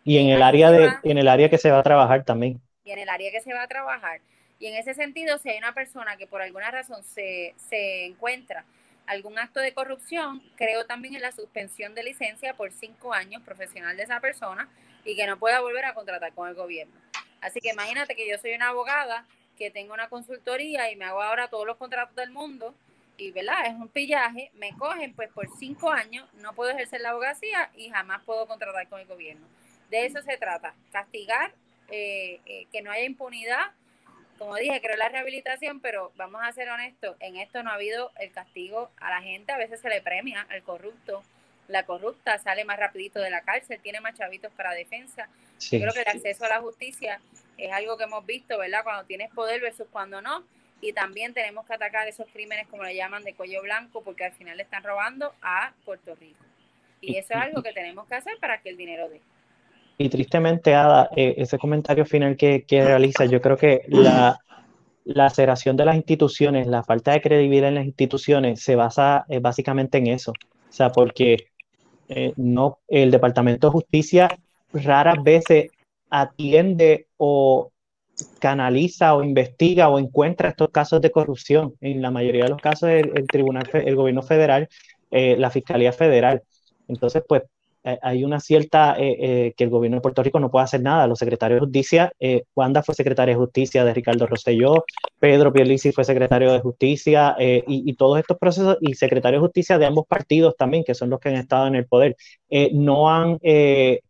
Y 0.05 0.19
en 0.19 0.29
el 0.29 0.43
área 0.43 0.71
de, 0.71 0.93
en 1.03 1.19
el 1.19 1.29
área 1.29 1.49
que 1.49 1.59
se 1.59 1.71
va 1.71 1.79
a 1.79 1.83
trabajar 1.83 2.25
también. 2.25 2.61
Y 2.85 2.91
en 2.91 2.99
el 2.99 3.09
área 3.09 3.31
que 3.31 3.41
se 3.41 3.55
va 3.55 3.63
a 3.63 3.69
trabajar. 3.69 4.21
Y 4.59 4.67
en 4.67 4.77
ese 4.77 4.95
sentido, 4.95 5.39
si 5.39 5.49
hay 5.49 5.59
una 5.59 5.75
persona 5.75 6.17
que 6.17 6.27
por 6.27 6.43
alguna 6.43 6.71
razón 6.71 7.03
se, 7.03 7.55
se 7.57 8.05
encuentra 8.07 8.65
algún 9.07 9.39
acto 9.39 9.61
de 9.61 9.73
corrupción, 9.73 10.43
creo 10.57 10.87
también 10.87 11.15
en 11.15 11.23
la 11.23 11.33
suspensión 11.33 11.95
de 11.95 12.03
licencia 12.03 12.55
por 12.55 12.73
cinco 12.73 13.13
años 13.13 13.43
profesional 13.43 13.97
de 13.97 14.05
esa 14.05 14.21
persona 14.21 14.69
y 15.05 15.17
que 15.17 15.27
no 15.27 15.39
pueda 15.39 15.61
volver 15.61 15.85
a 15.85 15.95
contratar 15.95 16.33
con 16.33 16.49
el 16.49 16.55
gobierno. 16.55 16.95
Así 17.41 17.61
que 17.61 17.71
imagínate 17.71 18.17
que 18.17 18.29
yo 18.29 18.39
soy 18.39 18.55
una 18.55 18.69
abogada 18.69 19.27
que 19.59 19.71
tengo 19.71 19.95
una 19.95 20.09
consultoría 20.09 20.91
y 20.91 20.97
me 20.97 21.05
hago 21.05 21.23
ahora 21.23 21.49
todos 21.49 21.67
los 21.67 21.77
contratos 21.77 22.17
del 22.17 22.31
mundo 22.31 22.75
y, 23.17 23.31
¿verdad? 23.31 23.67
Es 23.67 23.75
un 23.75 23.89
pillaje, 23.89 24.51
me 24.55 24.73
cogen 24.77 25.15
pues 25.15 25.31
por 25.31 25.47
cinco 25.59 25.91
años, 25.91 26.29
no 26.35 26.53
puedo 26.55 26.71
ejercer 26.71 27.01
la 27.01 27.11
abogacía 27.11 27.71
y 27.77 27.91
jamás 27.91 28.23
puedo 28.25 28.47
contratar 28.47 28.89
con 28.89 29.01
el 29.01 29.07
gobierno. 29.07 29.47
De 29.95 30.07
eso 30.07 30.21
se 30.23 30.37
trata, 30.39 30.75
castigar, 30.91 31.53
eh, 31.89 32.41
eh, 32.47 32.67
que 32.73 32.83
no 32.83 32.91
haya 32.91 33.05
impunidad. 33.05 33.71
Como 34.41 34.57
dije, 34.57 34.81
creo 34.81 34.97
la 34.97 35.09
rehabilitación, 35.09 35.79
pero 35.79 36.11
vamos 36.17 36.41
a 36.43 36.51
ser 36.51 36.69
honestos, 36.69 37.17
en 37.21 37.37
esto 37.37 37.63
no 37.63 37.71
ha 37.71 37.75
habido 37.75 38.11
el 38.19 38.33
castigo 38.33 38.91
a 38.97 39.11
la 39.11 39.23
gente, 39.23 39.53
a 39.53 39.57
veces 39.57 39.81
se 39.81 39.89
le 39.89 40.03
premia 40.03 40.49
al 40.51 40.65
corrupto. 40.65 41.23
La 41.69 41.87
corrupta 41.87 42.41
sale 42.41 42.65
más 42.65 42.77
rapidito 42.77 43.21
de 43.21 43.31
la 43.31 43.43
cárcel, 43.43 43.79
tiene 43.81 44.01
más 44.01 44.19
chavitos 44.19 44.53
para 44.55 44.73
defensa. 44.73 45.29
Yo 45.61 45.79
creo 45.79 45.93
que 45.93 46.01
el 46.01 46.09
acceso 46.09 46.45
a 46.45 46.49
la 46.49 46.61
justicia 46.61 47.21
es 47.57 47.73
algo 47.73 47.97
que 47.97 48.03
hemos 48.03 48.27
visto, 48.27 48.59
¿verdad? 48.59 48.83
Cuando 48.83 49.05
tienes 49.05 49.31
poder 49.31 49.61
versus 49.61 49.87
cuando 49.93 50.21
no. 50.21 50.43
Y 50.81 50.93
también 50.93 51.35
tenemos 51.35 51.67
que 51.67 51.75
atacar 51.75 52.09
esos 52.09 52.27
crímenes, 52.33 52.67
como 52.67 52.83
le 52.83 52.97
llaman, 52.97 53.23
de 53.23 53.35
cuello 53.35 53.63
blanco, 53.63 54.03
porque 54.03 54.25
al 54.25 54.33
final 54.33 54.57
le 54.57 54.65
están 54.65 54.83
robando 54.83 55.33
a 55.41 55.73
Puerto 55.85 56.17
Rico. 56.17 56.45
Y 57.01 57.17
eso 57.17 57.35
es 57.35 57.41
algo 57.41 57.63
que 57.63 57.73
tenemos 57.73 58.09
que 58.09 58.17
hacer 58.17 58.37
para 58.41 58.61
que 58.61 58.71
el 58.71 58.77
dinero 58.77 59.09
dé. 59.09 59.21
Y 59.97 60.09
tristemente, 60.09 60.75
Ada, 60.75 61.11
eh, 61.17 61.35
ese 61.39 61.59
comentario 61.59 62.05
final 62.05 62.37
que, 62.37 62.65
que 62.65 62.85
realiza, 62.85 63.27
yo 63.27 63.41
creo 63.41 63.57
que 63.57 63.83
la, 63.89 64.39
la 65.05 65.27
aceleración 65.27 65.77
de 65.77 65.85
las 65.85 65.97
instituciones, 65.97 66.67
la 66.67 66.83
falta 66.83 67.13
de 67.13 67.21
credibilidad 67.21 67.69
en 67.69 67.77
las 67.77 67.87
instituciones 67.87 68.61
se 68.61 68.75
basa 68.75 69.25
eh, 69.29 69.39
básicamente 69.39 69.99
en 69.99 70.09
eso. 70.09 70.33
O 70.33 70.73
sea, 70.73 70.91
porque 70.91 71.47
eh, 72.09 72.33
no, 72.37 72.79
el 72.89 73.11
Departamento 73.13 73.69
de 73.69 73.73
Justicia 73.73 74.37
raras 74.73 75.23
veces 75.23 75.71
atiende 76.11 77.07
o 77.17 77.71
canaliza 78.41 79.15
o 79.15 79.23
investiga 79.23 79.89
o 79.89 79.99
encuentra 79.99 80.49
estos 80.49 80.71
casos 80.71 81.01
de 81.01 81.13
corrupción. 81.13 81.75
En 81.81 82.03
la 82.03 82.11
mayoría 82.11 82.45
de 82.45 82.51
los 82.51 82.61
casos, 82.61 82.89
el, 82.89 83.27
tribunal, 83.29 83.69
el 83.73 83.97
gobierno 83.97 84.23
federal, 84.23 84.69
la 85.11 85.51
Fiscalía 85.51 85.93
Federal. 85.93 86.43
Entonces, 86.89 87.23
pues 87.27 87.43
hay 88.03 88.24
una 88.24 88.41
cierta, 88.41 88.97
eh, 88.99 89.16
eh, 89.18 89.55
que 89.57 89.64
el 89.64 89.70
gobierno 89.70 89.97
de 89.97 90.01
Puerto 90.01 90.22
Rico 90.22 90.41
no 90.41 90.51
puede 90.51 90.64
hacer 90.64 90.82
nada. 90.82 91.07
Los 91.07 91.18
secretarios 91.18 91.61
de 91.61 91.66
justicia, 91.66 92.12
Wanda 92.57 92.82
fue 92.82 92.95
secretaria 92.95 93.35
de 93.35 93.41
justicia 93.41 93.85
de 93.85 93.93
Ricardo 93.93 94.26
Rosselló, 94.26 94.85
Pedro 95.18 95.53
Pierlisi 95.53 95.93
fue 95.93 96.05
secretario 96.05 96.53
de 96.53 96.61
justicia 96.61 97.37
y, 97.39 97.62
y, 97.66 97.95
todos 97.95 98.18
estos 98.18 98.39
procesos, 98.39 98.78
y 98.80 98.95
secretarios 98.95 99.41
de 99.41 99.47
justicia 99.47 99.78
de 99.78 99.87
ambos 99.87 100.07
partidos 100.07 100.55
también, 100.57 100.85
que 100.85 100.95
son 100.95 101.11
los 101.11 101.20
que 101.20 101.28
han 101.28 101.37
estado 101.37 101.66
en 101.66 101.74
el 101.74 101.87
poder, 101.87 102.16
no 102.72 103.11
han 103.11 103.39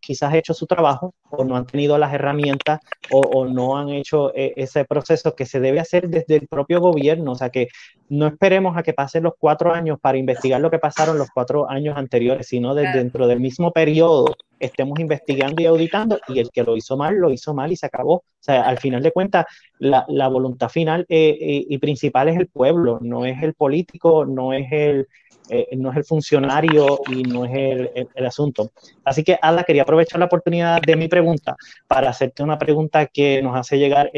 quizás 0.00 0.34
hecho 0.34 0.54
su 0.54 0.66
trabajo 0.66 1.14
o 1.30 1.44
no 1.44 1.56
han 1.56 1.66
tenido 1.66 1.98
las 1.98 2.12
herramientas 2.14 2.80
o, 3.10 3.20
o 3.20 3.46
no 3.46 3.76
han 3.76 3.90
hecho 3.90 4.32
ese 4.34 4.84
proceso 4.84 5.34
que 5.34 5.46
se 5.46 5.60
debe 5.60 5.80
hacer 5.80 6.08
desde 6.08 6.36
el 6.36 6.46
propio 6.48 6.80
gobierno. 6.80 7.32
O 7.32 7.34
sea, 7.34 7.50
que 7.50 7.68
no 8.08 8.26
esperemos 8.26 8.76
a 8.76 8.82
que 8.82 8.92
pasen 8.92 9.24
los 9.24 9.34
cuatro 9.38 9.72
años 9.72 9.98
para 10.00 10.18
investigar 10.18 10.60
lo 10.60 10.70
que 10.70 10.78
pasaron 10.78 11.18
los 11.18 11.28
cuatro 11.30 11.68
años 11.68 11.96
anteriores, 11.96 12.48
sino 12.48 12.74
desde 12.74 12.98
dentro 12.98 13.26
del 13.26 13.40
mismo 13.40 13.63
periodo 13.72 14.34
estemos 14.58 14.98
investigando 14.98 15.62
y 15.62 15.66
auditando 15.66 16.18
y 16.28 16.38
el 16.38 16.50
que 16.50 16.62
lo 16.62 16.76
hizo 16.76 16.96
mal, 16.96 17.16
lo 17.16 17.30
hizo 17.30 17.54
mal 17.54 17.72
y 17.72 17.76
se 17.76 17.86
acabó. 17.86 18.14
O 18.14 18.24
sea, 18.40 18.62
al 18.62 18.78
final 18.78 19.02
de 19.02 19.12
cuentas, 19.12 19.46
la, 19.78 20.04
la 20.08 20.28
voluntad 20.28 20.68
final 20.68 21.06
eh, 21.08 21.36
eh, 21.40 21.66
y 21.68 21.78
principal 21.78 22.28
es 22.28 22.36
el 22.36 22.48
pueblo, 22.48 22.98
no 23.00 23.24
es 23.24 23.42
el 23.42 23.54
político, 23.54 24.24
no 24.24 24.52
es 24.52 24.70
el, 24.70 25.08
eh, 25.48 25.68
no 25.76 25.90
es 25.90 25.96
el 25.96 26.04
funcionario 26.04 27.00
y 27.10 27.22
no 27.22 27.44
es 27.44 27.52
el, 27.54 28.08
el, 28.14 28.26
asunto. 28.26 28.70
Así 29.04 29.22
que, 29.22 29.38
Ada, 29.40 29.64
quería 29.64 29.82
aprovechar 29.82 30.18
la 30.18 30.26
oportunidad 30.26 30.80
de 30.80 30.96
mi 30.96 31.08
pregunta 31.08 31.56
para 31.86 32.10
hacerte 32.10 32.42
una 32.42 32.58
pregunta 32.58 33.06
que 33.06 33.42
nos 33.42 33.56
hace 33.56 33.78
llegar 33.78 34.10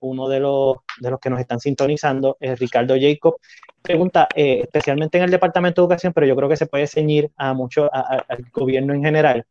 uno 0.00 0.28
de 0.28 0.40
los, 0.40 0.76
de 1.00 1.10
los 1.10 1.20
que 1.20 1.30
nos 1.30 1.40
están 1.40 1.60
sintonizando, 1.60 2.36
es 2.40 2.58
Ricardo 2.58 2.94
Jacob. 3.00 3.36
Pregunta, 3.82 4.28
especialmente 4.34 5.18
en 5.18 5.24
el 5.24 5.30
Departamento 5.30 5.80
de 5.80 5.84
Educación, 5.86 6.12
pero 6.12 6.26
yo 6.26 6.36
creo 6.36 6.48
que 6.48 6.56
se 6.56 6.66
puede 6.66 6.86
ceñir 6.86 7.30
a 7.36 7.54
mucho 7.54 7.88
al 7.92 8.44
gobierno 8.52 8.92
en 8.94 9.02
general 9.02 9.46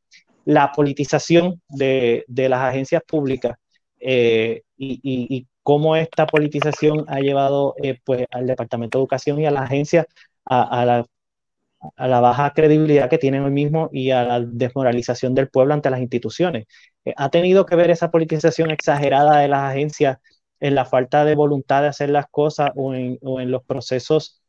la 0.50 0.72
politización 0.72 1.62
de, 1.68 2.26
las 2.28 2.62
agencias 2.62 3.04
públicas 3.04 3.56
eh, 4.00 4.64
y, 4.78 5.46
cómo 5.62 5.96
esta 5.96 6.26
politización 6.26 7.06
ha 7.08 7.20
llevado 7.20 7.76
eh, 7.84 8.00
pues, 8.04 8.26
al 8.32 8.48
Departamento 8.48 8.98
de 8.98 9.04
Educación 9.04 9.40
y 9.40 9.46
a 9.46 9.52
las 9.52 9.64
agencias 9.64 10.08
a, 10.46 10.84
la, 10.86 12.20
baja 12.20 12.54
credibilidad 12.56 13.08
que 13.08 13.20
tienen 13.20 13.44
hoy 13.44 13.52
mismo 13.52 13.90
y 13.94 14.10
a 14.10 14.24
la 14.24 14.40
desmoralización 14.40 15.36
del 15.36 15.50
pueblo 15.50 15.76
ante 15.76 15.92
las 15.92 16.00
instituciones. 16.00 16.66
Eh, 17.06 17.14
¿Ha 17.16 17.30
tenido 17.30 17.68
que 17.68 17.76
ver 17.76 17.92
esa 17.92 18.10
politización 18.10 18.72
exagerada 18.72 19.42
de 19.42 19.48
las 19.50 19.72
agencias 19.72 20.18
en 20.60 20.76
la 20.76 20.86
falta 20.86 21.26
de 21.26 21.36
voluntad 21.36 21.82
de 21.82 21.88
hacer 21.90 22.10
las 22.10 22.28
cosas 22.30 22.72
o 22.76 22.94
en, 22.94 23.18
o 23.22 23.40
en 23.40 23.52
los 23.52 23.64
procesos 23.64 24.42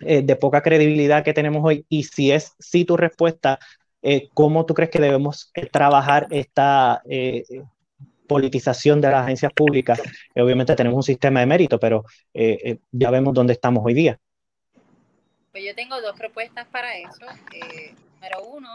de 0.00 0.36
poca 0.36 0.62
credibilidad 0.62 1.24
que 1.24 1.34
tenemos 1.34 1.62
hoy? 1.64 1.84
Y 1.88 2.04
si 2.04 2.30
es 2.30 2.54
sí 2.58 2.84
tu 2.84 2.96
respuesta, 2.96 3.58
eh, 4.02 4.28
¿cómo 4.32 4.64
tú 4.64 4.74
crees 4.74 4.90
que 4.90 5.00
debemos 5.00 5.50
eh, 5.54 5.66
trabajar 5.66 6.26
esta 6.30 7.02
eh, 7.08 7.44
politización 8.26 9.00
de 9.00 9.10
las 9.10 9.24
agencias 9.24 9.52
públicas? 9.52 10.00
obviamente 10.36 10.74
tenemos 10.74 10.96
un 10.96 11.02
sistema 11.02 11.40
de 11.40 11.46
mérito, 11.46 11.78
pero 11.78 12.04
ya 12.92 13.10
vemos 13.10 13.34
dónde 13.34 13.54
estamos 13.54 13.82
hoy 13.84 13.94
día. 13.94 14.18
Pues 15.52 15.64
yo 15.64 15.74
tengo 15.74 16.00
dos 16.00 16.16
propuestas 16.16 16.66
para 16.68 16.96
eso. 16.96 17.26
número 18.14 18.44
uno, 18.44 18.68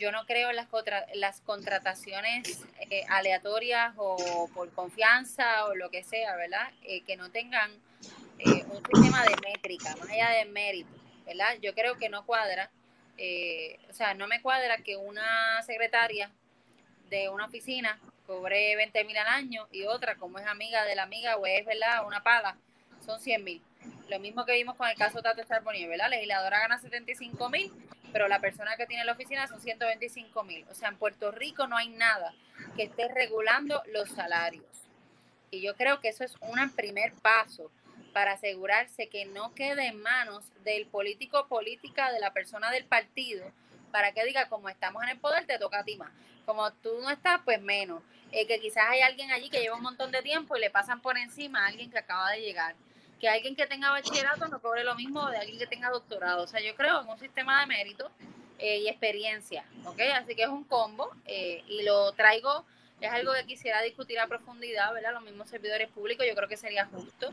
yo 0.00 0.10
no 0.10 0.26
creo 0.26 0.50
en 0.50 0.56
las, 0.56 0.66
las 1.14 1.40
contrataciones 1.42 2.64
aleatorias 3.08 3.94
o 3.96 4.50
por 4.52 4.72
confianza 4.72 5.66
o 5.66 5.76
lo 5.76 5.90
que 5.90 6.02
sea, 6.02 6.34
¿verdad? 6.34 6.72
que 7.06 7.16
no 7.16 7.30
tengan 7.30 7.70
un 8.42 8.82
sistema 8.92 9.22
de 9.22 9.36
métrica, 9.44 9.94
más 9.96 10.08
allá 10.10 10.30
de 10.30 10.46
mérito, 10.46 10.90
¿verdad? 11.26 11.58
Yo 11.60 11.74
creo 11.74 11.96
que 11.98 12.08
no 12.08 12.26
cuadra 12.26 12.70
eh, 13.22 13.78
o 13.90 13.92
sea, 13.92 14.14
no 14.14 14.26
me 14.26 14.40
cuadra 14.40 14.78
que 14.78 14.96
una 14.96 15.62
secretaria 15.62 16.30
de 17.10 17.28
una 17.28 17.44
oficina 17.44 18.00
cobre 18.26 18.74
20 18.76 19.04
mil 19.04 19.18
al 19.18 19.26
año 19.26 19.68
y 19.70 19.84
otra, 19.84 20.14
como 20.14 20.38
es 20.38 20.46
amiga 20.46 20.84
de 20.84 20.94
la 20.94 21.02
amiga 21.02 21.36
o 21.36 21.44
es, 21.44 21.66
¿verdad?, 21.66 22.06
una 22.06 22.22
pala, 22.22 22.56
son 23.04 23.20
100 23.20 23.44
mil. 23.44 23.62
Lo 24.08 24.18
mismo 24.20 24.46
que 24.46 24.54
vimos 24.54 24.74
con 24.74 24.88
el 24.88 24.96
caso 24.96 25.20
Tato 25.20 25.44
Charbonnier, 25.44 25.90
¿verdad? 25.90 26.06
La 26.08 26.16
legisladora 26.16 26.60
gana 26.60 26.78
75 26.78 27.50
mil, 27.50 27.70
pero 28.12 28.28
la 28.28 28.40
persona 28.40 28.76
que 28.76 28.86
tiene 28.86 29.04
la 29.04 29.12
oficina 29.12 29.46
son 29.46 29.60
125 29.60 30.42
mil. 30.44 30.64
O 30.70 30.74
sea, 30.74 30.88
en 30.88 30.96
Puerto 30.96 31.30
Rico 31.30 31.66
no 31.66 31.76
hay 31.76 31.88
nada 31.88 32.34
que 32.76 32.84
esté 32.84 33.08
regulando 33.08 33.82
los 33.92 34.08
salarios. 34.10 34.64
Y 35.50 35.60
yo 35.60 35.74
creo 35.74 36.00
que 36.00 36.08
eso 36.08 36.24
es 36.24 36.36
un 36.40 36.70
primer 36.70 37.12
paso 37.14 37.70
para 38.12 38.32
asegurarse 38.32 39.08
que 39.08 39.24
no 39.24 39.54
quede 39.54 39.86
en 39.86 40.00
manos 40.00 40.44
del 40.64 40.86
político 40.86 41.46
política, 41.48 42.12
de 42.12 42.20
la 42.20 42.32
persona 42.32 42.70
del 42.70 42.84
partido, 42.84 43.50
para 43.92 44.12
que 44.12 44.24
diga, 44.24 44.48
como 44.48 44.68
estamos 44.68 45.02
en 45.02 45.10
el 45.10 45.18
poder, 45.18 45.46
te 45.46 45.58
toca 45.58 45.80
a 45.80 45.84
ti 45.84 45.96
más. 45.96 46.10
Como 46.46 46.72
tú 46.74 47.00
no 47.00 47.10
estás, 47.10 47.40
pues 47.44 47.60
menos. 47.60 48.02
Eh, 48.32 48.46
que 48.46 48.60
quizás 48.60 48.84
hay 48.88 49.00
alguien 49.00 49.32
allí 49.32 49.50
que 49.50 49.60
lleva 49.60 49.76
un 49.76 49.82
montón 49.82 50.12
de 50.12 50.22
tiempo 50.22 50.56
y 50.56 50.60
le 50.60 50.70
pasan 50.70 51.00
por 51.00 51.18
encima 51.18 51.64
a 51.64 51.68
alguien 51.68 51.90
que 51.90 51.98
acaba 51.98 52.30
de 52.30 52.40
llegar. 52.40 52.76
Que 53.20 53.28
alguien 53.28 53.54
que 53.54 53.66
tenga 53.66 53.90
bachillerato 53.90 54.48
no 54.48 54.60
cobre 54.60 54.82
lo 54.82 54.94
mismo 54.94 55.28
de 55.30 55.36
alguien 55.38 55.58
que 55.58 55.66
tenga 55.66 55.90
doctorado. 55.90 56.44
O 56.44 56.46
sea, 56.46 56.60
yo 56.60 56.74
creo 56.74 57.02
en 57.02 57.08
un 57.08 57.18
sistema 57.18 57.60
de 57.60 57.66
mérito 57.66 58.10
eh, 58.58 58.78
y 58.78 58.88
experiencia, 58.88 59.64
¿ok? 59.84 60.00
Así 60.14 60.34
que 60.34 60.42
es 60.42 60.48
un 60.48 60.64
combo 60.64 61.10
eh, 61.26 61.62
y 61.66 61.82
lo 61.82 62.12
traigo, 62.12 62.64
es 63.00 63.10
algo 63.10 63.32
que 63.34 63.46
quisiera 63.46 63.82
discutir 63.82 64.18
a 64.18 64.26
profundidad, 64.26 64.92
¿verdad? 64.92 65.12
Los 65.12 65.22
mismos 65.22 65.48
servidores 65.48 65.88
públicos, 65.88 66.26
yo 66.26 66.34
creo 66.34 66.48
que 66.48 66.56
sería 66.56 66.86
justo 66.86 67.32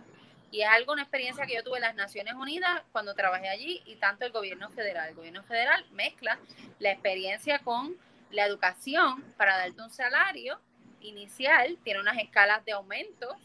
y 0.51 0.61
es 0.61 0.69
algo, 0.69 0.93
una 0.93 1.01
experiencia 1.01 1.45
que 1.45 1.55
yo 1.55 1.63
tuve 1.63 1.77
en 1.77 1.83
las 1.83 1.95
Naciones 1.95 2.33
Unidas 2.35 2.81
cuando 2.91 3.13
trabajé 3.13 3.49
allí 3.49 3.81
y 3.85 3.95
tanto 3.97 4.25
el 4.25 4.31
gobierno 4.31 4.69
federal. 4.69 5.09
El 5.09 5.15
gobierno 5.15 5.43
federal 5.43 5.85
mezcla 5.91 6.39
la 6.79 6.91
experiencia 6.91 7.59
con 7.59 7.97
la 8.31 8.45
educación 8.45 9.21
para 9.38 9.57
darte 9.57 9.81
un 9.81 9.89
salario 9.89 10.59
inicial, 11.01 11.77
tiene 11.83 11.99
unas 11.99 12.17
escalas 12.17 12.63
de 12.65 12.71
aumento 12.71 13.35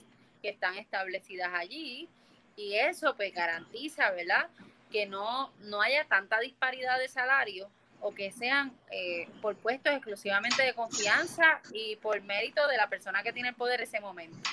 que 0.40 0.48
están 0.48 0.76
establecidas 0.76 1.50
allí 1.54 2.08
y 2.56 2.74
eso 2.74 3.14
pues 3.16 3.32
garantiza, 3.34 4.10
¿verdad? 4.10 4.48
Que 4.90 5.06
no, 5.06 5.52
no 5.60 5.80
haya 5.80 6.04
tanta 6.04 6.38
disparidad 6.40 6.98
de 6.98 7.08
salario 7.08 7.70
o 8.00 8.12
que 8.14 8.32
sean 8.32 8.72
eh, 8.90 9.28
por 9.40 9.56
puestos 9.56 9.92
exclusivamente 9.92 10.62
de 10.62 10.74
confianza 10.74 11.60
y 11.72 11.96
por 11.96 12.20
mérito 12.22 12.66
de 12.66 12.76
la 12.76 12.88
persona 12.88 13.22
que 13.22 13.32
tiene 13.32 13.50
el 13.50 13.54
poder 13.54 13.80
ese 13.80 14.00
momento. 14.00 14.50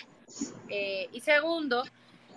Eh, 0.69 1.09
y 1.11 1.21
segundo, 1.21 1.83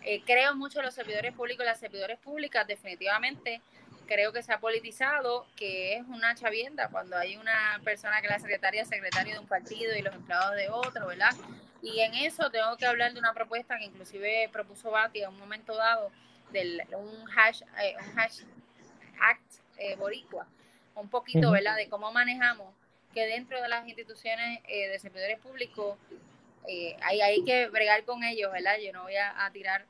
eh, 0.04 0.22
creo 0.24 0.54
mucho 0.56 0.80
en 0.80 0.86
los 0.86 0.94
servidores 0.94 1.34
públicos 1.34 1.64
y 1.64 1.66
las 1.66 1.78
servidores 1.78 2.18
públicas, 2.18 2.66
definitivamente 2.66 3.60
creo 4.06 4.32
que 4.32 4.42
se 4.42 4.52
ha 4.52 4.58
politizado, 4.58 5.46
que 5.56 5.96
es 5.96 6.04
una 6.06 6.34
chavienda 6.34 6.88
cuando 6.88 7.16
hay 7.16 7.36
una 7.36 7.80
persona 7.84 8.20
que 8.20 8.28
la 8.28 8.38
secretaria 8.38 8.82
es 8.82 8.88
secretario 8.88 9.34
de 9.34 9.38
un 9.38 9.46
partido 9.46 9.96
y 9.96 10.02
los 10.02 10.14
empleados 10.14 10.56
de 10.56 10.68
otro, 10.68 11.06
¿verdad? 11.06 11.32
Y 11.83 12.01
en 12.01 12.14
eso 12.14 12.49
tengo 12.51 12.76
que 12.76 12.87
hablar 12.87 13.12
de 13.12 13.18
una 13.18 13.35
propuesta 13.35 13.76
que 13.76 13.85
inclusive 13.85 14.49
propuso 14.53 14.91
Bati 14.91 15.22
en 15.22 15.30
un 15.30 15.39
momento 15.39 15.74
dado, 15.76 16.11
de 16.53 16.87
un 16.97 17.24
hash, 17.37 17.62
eh, 17.83 17.97
un 17.99 18.18
hash 18.18 18.43
act 19.20 19.55
eh, 19.78 19.97
boricua, 19.97 20.47
un 20.95 21.09
poquito, 21.09 21.51
¿verdad? 21.51 21.76
De 21.76 21.89
cómo 21.89 22.12
manejamos 22.12 22.72
que 23.12 23.26
dentro 23.26 23.61
de 23.61 23.68
las 23.68 23.87
instituciones 23.87 24.62
de 24.62 24.99
servidores 24.99 25.39
públicos 25.39 25.99
hay, 27.03 27.20
hay 27.20 27.45
que 27.45 27.68
bregar 27.68 28.05
con 28.05 28.22
ellos, 28.24 28.51
¿verdad? 28.53 28.78
Yo 28.78 28.93
no 28.93 29.03
voy 29.03 29.16
a 29.16 29.51
tirar 29.53 29.85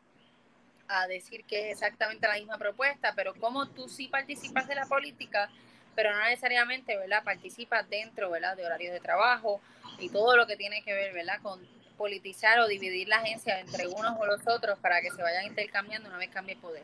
a 0.88 1.06
decir 1.06 1.44
que 1.44 1.70
es 1.70 1.72
exactamente 1.72 2.26
la 2.26 2.34
misma 2.34 2.58
propuesta, 2.58 3.14
pero 3.14 3.34
como 3.34 3.66
tú 3.68 3.88
sí 3.88 4.08
participas 4.08 4.66
de 4.68 4.74
la 4.74 4.86
política, 4.86 5.50
pero 5.94 6.12
no 6.12 6.22
necesariamente, 6.24 6.96
¿verdad? 6.96 7.24
Participas 7.24 7.88
dentro, 7.88 8.30
¿verdad? 8.30 8.56
De 8.56 8.66
horarios 8.66 8.92
de 8.92 9.00
trabajo 9.00 9.60
y 9.98 10.08
todo 10.10 10.36
lo 10.36 10.46
que 10.46 10.56
tiene 10.56 10.82
que 10.82 10.92
ver, 10.92 11.12
¿verdad? 11.12 11.40
Con 11.42 11.60
politizar 12.02 12.58
o 12.58 12.66
dividir 12.66 13.06
la 13.06 13.18
agencia 13.18 13.60
entre 13.60 13.86
unos 13.86 14.18
o 14.18 14.26
los 14.26 14.40
otros 14.48 14.76
para 14.80 15.00
que 15.00 15.12
se 15.12 15.22
vayan 15.22 15.46
intercambiando 15.46 16.08
una 16.08 16.18
vez 16.18 16.30
cambie 16.30 16.54
el 16.54 16.60
poder. 16.60 16.82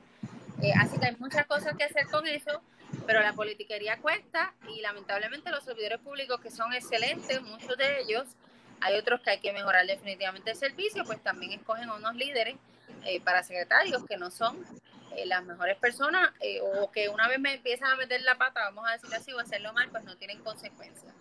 Eh, 0.62 0.73
así 0.81 0.97
que 0.97 1.07
hay 1.07 1.16
muchas 1.19 1.45
cosas 1.47 1.77
que 1.77 1.83
hacer 1.83 2.07
con 2.07 2.25
eso, 2.29 2.62
pero 3.05 3.21
la 3.21 3.33
politiquería 3.33 3.97
cuesta 3.97 4.55
y 4.69 4.81
lamentablemente 4.81 5.51
los 5.51 5.64
servidores 5.64 5.99
públicos 5.99 6.41
que 6.41 6.53
son 6.53 6.73
excelentes, 6.73 7.43
muchos 7.43 7.77
de 7.77 8.01
ellos, 8.03 8.29
hay 8.81 8.95
otros 8.95 9.21
que 9.23 9.31
hay 9.31 9.41
que 9.41 9.53
mejorar 9.53 9.85
definitivamente 9.89 10.53
el 10.53 10.57
servicio, 10.57 11.03
pues 11.05 11.21
también 11.21 11.51
escogen 11.51 11.91
unos 11.91 12.14
líderes 12.14 12.55
eh, 13.05 13.21
para 13.21 13.43
secretarios 13.43 14.05
que 14.07 14.19
no 14.19 14.31
son 14.31 14.64
eh, 15.16 15.27
las 15.27 15.45
mejores 15.45 15.77
personas 15.79 16.31
eh, 16.41 16.61
o 16.61 16.93
que 16.93 17.09
una 17.09 17.27
vez 17.27 17.41
me 17.41 17.55
empiezan 17.55 17.91
a 17.91 17.97
meter 17.97 18.21
la 18.23 18.37
pata, 18.37 18.61
vamos 18.64 18.85
a 18.89 18.93
decirlo 18.93 19.16
así, 19.16 19.33
o 19.33 19.41
hacerlo 19.41 19.73
mal, 19.73 19.89
pues 19.91 20.05
no 20.05 20.16
tienen 20.16 20.39
consecuencias. 20.45 21.12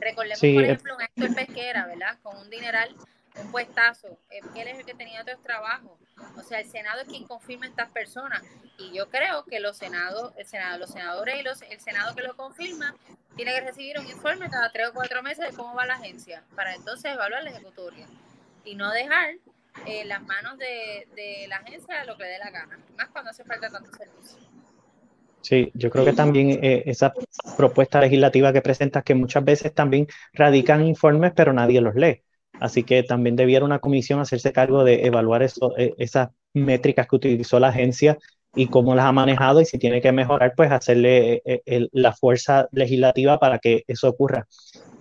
Recordemos, 0.00 0.40
por 0.40 0.64
ejemplo, 0.64 0.96
un 0.96 1.02
Héctor 1.02 1.34
Pesquera, 1.34 1.86
¿verdad? 1.86 2.18
Con 2.22 2.36
un 2.36 2.50
dineral 2.50 2.94
un 3.40 3.50
puestazo, 3.50 4.18
él 4.30 4.68
es 4.68 4.78
el 4.78 4.84
que 4.84 4.94
tenía 4.94 5.22
otros 5.22 5.42
trabajos. 5.42 5.98
O 6.36 6.42
sea, 6.42 6.60
el 6.60 6.66
Senado 6.66 7.00
es 7.02 7.08
quien 7.08 7.24
confirma 7.24 7.66
a 7.66 7.68
estas 7.68 7.90
personas. 7.90 8.42
Y 8.78 8.92
yo 8.92 9.08
creo 9.08 9.44
que 9.44 9.60
los 9.60 9.76
senados, 9.76 10.32
el 10.36 10.46
Senado, 10.46 10.78
los 10.78 10.90
senadores 10.90 11.40
y 11.40 11.42
los, 11.42 11.62
el 11.62 11.80
Senado 11.80 12.14
que 12.14 12.22
lo 12.22 12.36
confirma 12.36 12.94
tiene 13.36 13.52
que 13.52 13.60
recibir 13.60 13.98
un 13.98 14.06
informe 14.06 14.48
cada 14.48 14.70
tres 14.70 14.88
o 14.88 14.94
cuatro 14.94 15.22
meses 15.22 15.50
de 15.50 15.56
cómo 15.56 15.74
va 15.74 15.86
la 15.86 15.94
agencia, 15.94 16.44
para 16.54 16.74
entonces 16.74 17.12
evaluar 17.12 17.42
la 17.42 17.50
ejecutoria. 17.50 18.06
Y 18.64 18.76
no 18.76 18.90
dejar 18.92 19.34
en 19.86 20.08
las 20.08 20.22
manos 20.22 20.56
de, 20.58 21.08
de 21.16 21.46
la 21.48 21.56
agencia 21.56 22.04
lo 22.04 22.16
que 22.16 22.24
le 22.24 22.30
dé 22.30 22.38
la 22.38 22.50
gana, 22.50 22.78
más 22.96 23.08
cuando 23.08 23.30
hace 23.30 23.44
falta 23.44 23.68
tanto 23.68 23.90
servicio. 23.96 24.38
Sí, 25.44 25.70
yo 25.74 25.90
creo 25.90 26.06
que 26.06 26.14
también 26.14 26.58
eh, 26.64 26.84
esa 26.86 27.12
propuesta 27.58 28.00
legislativa 28.00 28.50
que 28.50 28.62
presentas, 28.62 29.04
que 29.04 29.14
muchas 29.14 29.44
veces 29.44 29.74
también 29.74 30.06
radican 30.32 30.82
informes, 30.86 31.32
pero 31.36 31.52
nadie 31.52 31.82
los 31.82 31.94
lee. 31.94 32.23
Así 32.60 32.84
que 32.84 33.02
también 33.02 33.36
debiera 33.36 33.64
una 33.64 33.78
comisión 33.78 34.20
hacerse 34.20 34.52
cargo 34.52 34.84
de 34.84 35.06
evaluar 35.06 35.42
eh, 35.42 35.94
esas 35.98 36.28
métricas 36.52 37.06
que 37.06 37.16
utilizó 37.16 37.58
la 37.58 37.68
agencia 37.68 38.18
y 38.54 38.68
cómo 38.68 38.94
las 38.94 39.06
ha 39.06 39.12
manejado 39.12 39.60
y 39.60 39.64
si 39.64 39.78
tiene 39.78 40.00
que 40.00 40.12
mejorar, 40.12 40.54
pues 40.56 40.70
hacerle 40.70 41.42
eh, 41.44 41.88
la 41.92 42.12
fuerza 42.12 42.68
legislativa 42.70 43.38
para 43.38 43.58
que 43.58 43.82
eso 43.88 44.08
ocurra. 44.08 44.46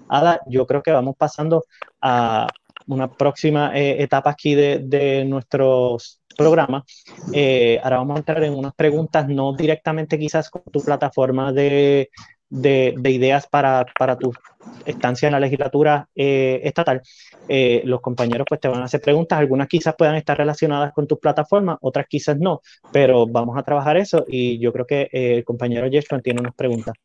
Ada, 0.09 0.41
yo 0.47 0.65
creo 0.65 0.81
que 0.81 0.91
vamos 0.91 1.15
pasando 1.17 1.65
a 2.01 2.47
una 2.87 3.11
próxima 3.11 3.71
etapa 3.75 4.31
aquí 4.31 4.55
de, 4.55 4.79
de 4.79 5.23
nuestros 5.23 6.19
programa. 6.33 6.83
Eh, 7.33 7.79
ahora 7.83 7.97
vamos 7.97 8.15
a 8.15 8.19
entrar 8.19 8.43
en 8.43 8.53
unas 8.53 8.73
preguntas, 8.73 9.27
no 9.27 9.53
directamente 9.53 10.19
quizás 10.19 10.49
con 10.49 10.63
tu 10.63 10.81
plataforma 10.81 11.51
de, 11.51 12.09
de, 12.53 12.93
ideas 13.09 13.47
para, 13.47 13.85
para, 13.97 14.15
tu 14.15 14.31
estancia 14.85 15.27
en 15.27 15.33
la 15.33 15.39
legislatura 15.39 16.07
eh, 16.15 16.61
estatal. 16.63 17.01
Eh, 17.47 17.81
los 17.85 17.99
compañeros 17.99 18.45
pues 18.47 18.61
te 18.61 18.67
van 18.67 18.81
a 18.81 18.85
hacer 18.85 19.01
preguntas, 19.01 19.39
algunas 19.39 19.67
quizás 19.67 19.95
puedan 19.97 20.15
estar 20.15 20.37
relacionadas 20.37 20.93
con 20.93 21.07
tu 21.07 21.19
plataforma, 21.19 21.77
otras 21.81 22.05
quizás 22.07 22.37
no, 22.37 22.61
pero 22.91 23.25
vamos 23.27 23.57
a 23.57 23.63
trabajar 23.63 23.97
eso 23.97 24.23
y 24.27 24.59
yo 24.59 24.71
creo 24.71 24.85
que 24.85 25.09
el 25.11 25.43
compañero 25.43 25.87
Yeshua 25.87 26.19
tiene 26.19 26.41
unas 26.41 26.53
preguntas. 26.53 26.95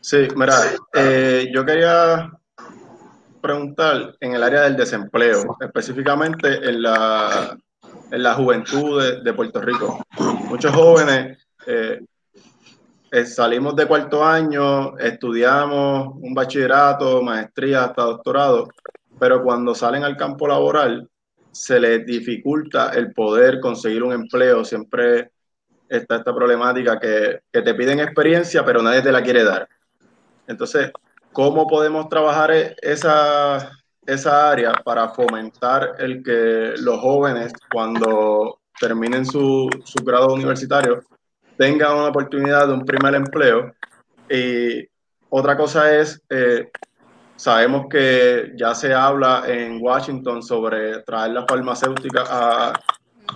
Sí, 0.00 0.28
mira, 0.36 0.54
yo 1.52 1.64
quería 1.64 2.30
preguntar 3.40 4.14
en 4.20 4.34
el 4.34 4.42
área 4.42 4.62
del 4.62 4.76
desempleo, 4.76 5.56
específicamente 5.60 6.68
en 6.68 6.82
la, 6.82 7.56
en 8.10 8.22
la 8.22 8.34
juventud 8.34 9.22
de, 9.22 9.32
Puerto 9.32 9.60
Rico. 9.60 10.00
Muchos 10.48 10.74
jóvenes 10.74 11.38
eh, 11.66 12.00
eh, 13.10 13.24
salimos 13.26 13.76
de 13.76 13.86
cuarto 13.86 14.24
año, 14.24 14.96
estudiamos 14.98 16.16
un 16.20 16.34
bachillerato, 16.34 17.22
maestría 17.22 17.84
hasta 17.84 18.02
doctorado, 18.02 18.68
pero 19.18 19.42
cuando 19.42 19.74
salen 19.74 20.04
al 20.04 20.16
campo 20.16 20.46
laboral 20.48 21.08
se 21.50 21.80
les 21.80 22.04
dificulta 22.04 22.90
el 22.90 23.12
poder 23.12 23.60
conseguir 23.60 24.02
un 24.02 24.12
empleo. 24.12 24.64
Siempre 24.64 25.30
está 25.88 26.16
esta 26.16 26.34
problemática 26.34 26.98
que, 26.98 27.40
que 27.52 27.62
te 27.62 27.74
piden 27.74 28.00
experiencia, 28.00 28.64
pero 28.64 28.82
nadie 28.82 29.02
te 29.02 29.12
la 29.12 29.22
quiere 29.22 29.44
dar. 29.44 29.68
Entonces, 30.46 30.90
¿Cómo 31.36 31.66
podemos 31.66 32.08
trabajar 32.08 32.50
e-, 32.50 32.74
esa, 32.80 33.70
esa 34.06 34.50
área 34.50 34.72
para 34.72 35.10
fomentar 35.10 35.96
el 35.98 36.22
que 36.22 36.72
los 36.78 36.98
jóvenes, 36.98 37.52
cuando 37.70 38.60
terminen 38.80 39.24
su, 39.24 39.68
su 39.84 40.04
grado 40.04 40.32
universitario, 40.32 41.02
tengan 41.56 41.94
una 41.94 42.08
oportunidad 42.08 42.66
de 42.66 42.74
un 42.74 42.84
primer 42.84 43.14
empleo? 43.14 43.72
Y 44.28 44.86
otra 45.30 45.56
cosa 45.56 45.94
es, 45.94 46.20
eh, 46.30 46.70
sabemos 47.36 47.86
que 47.90 48.52
ya 48.56 48.74
se 48.74 48.92
habla 48.92 49.44
en 49.46 49.78
Washington 49.82 50.42
sobre 50.42 51.02
traer 51.02 51.32
la 51.32 51.46
farmacéutica 51.46 52.24
a, 52.28 52.72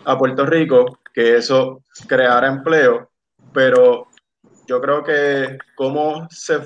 a 0.04 0.18
Puerto 0.18 0.46
Rico, 0.46 0.98
que 1.12 1.36
eso 1.36 1.82
creará 2.06 2.48
empleo, 2.48 3.10
pero 3.52 4.06
yo 4.66 4.80
creo 4.80 5.02
que 5.02 5.58
cómo 5.74 6.28
se 6.30 6.60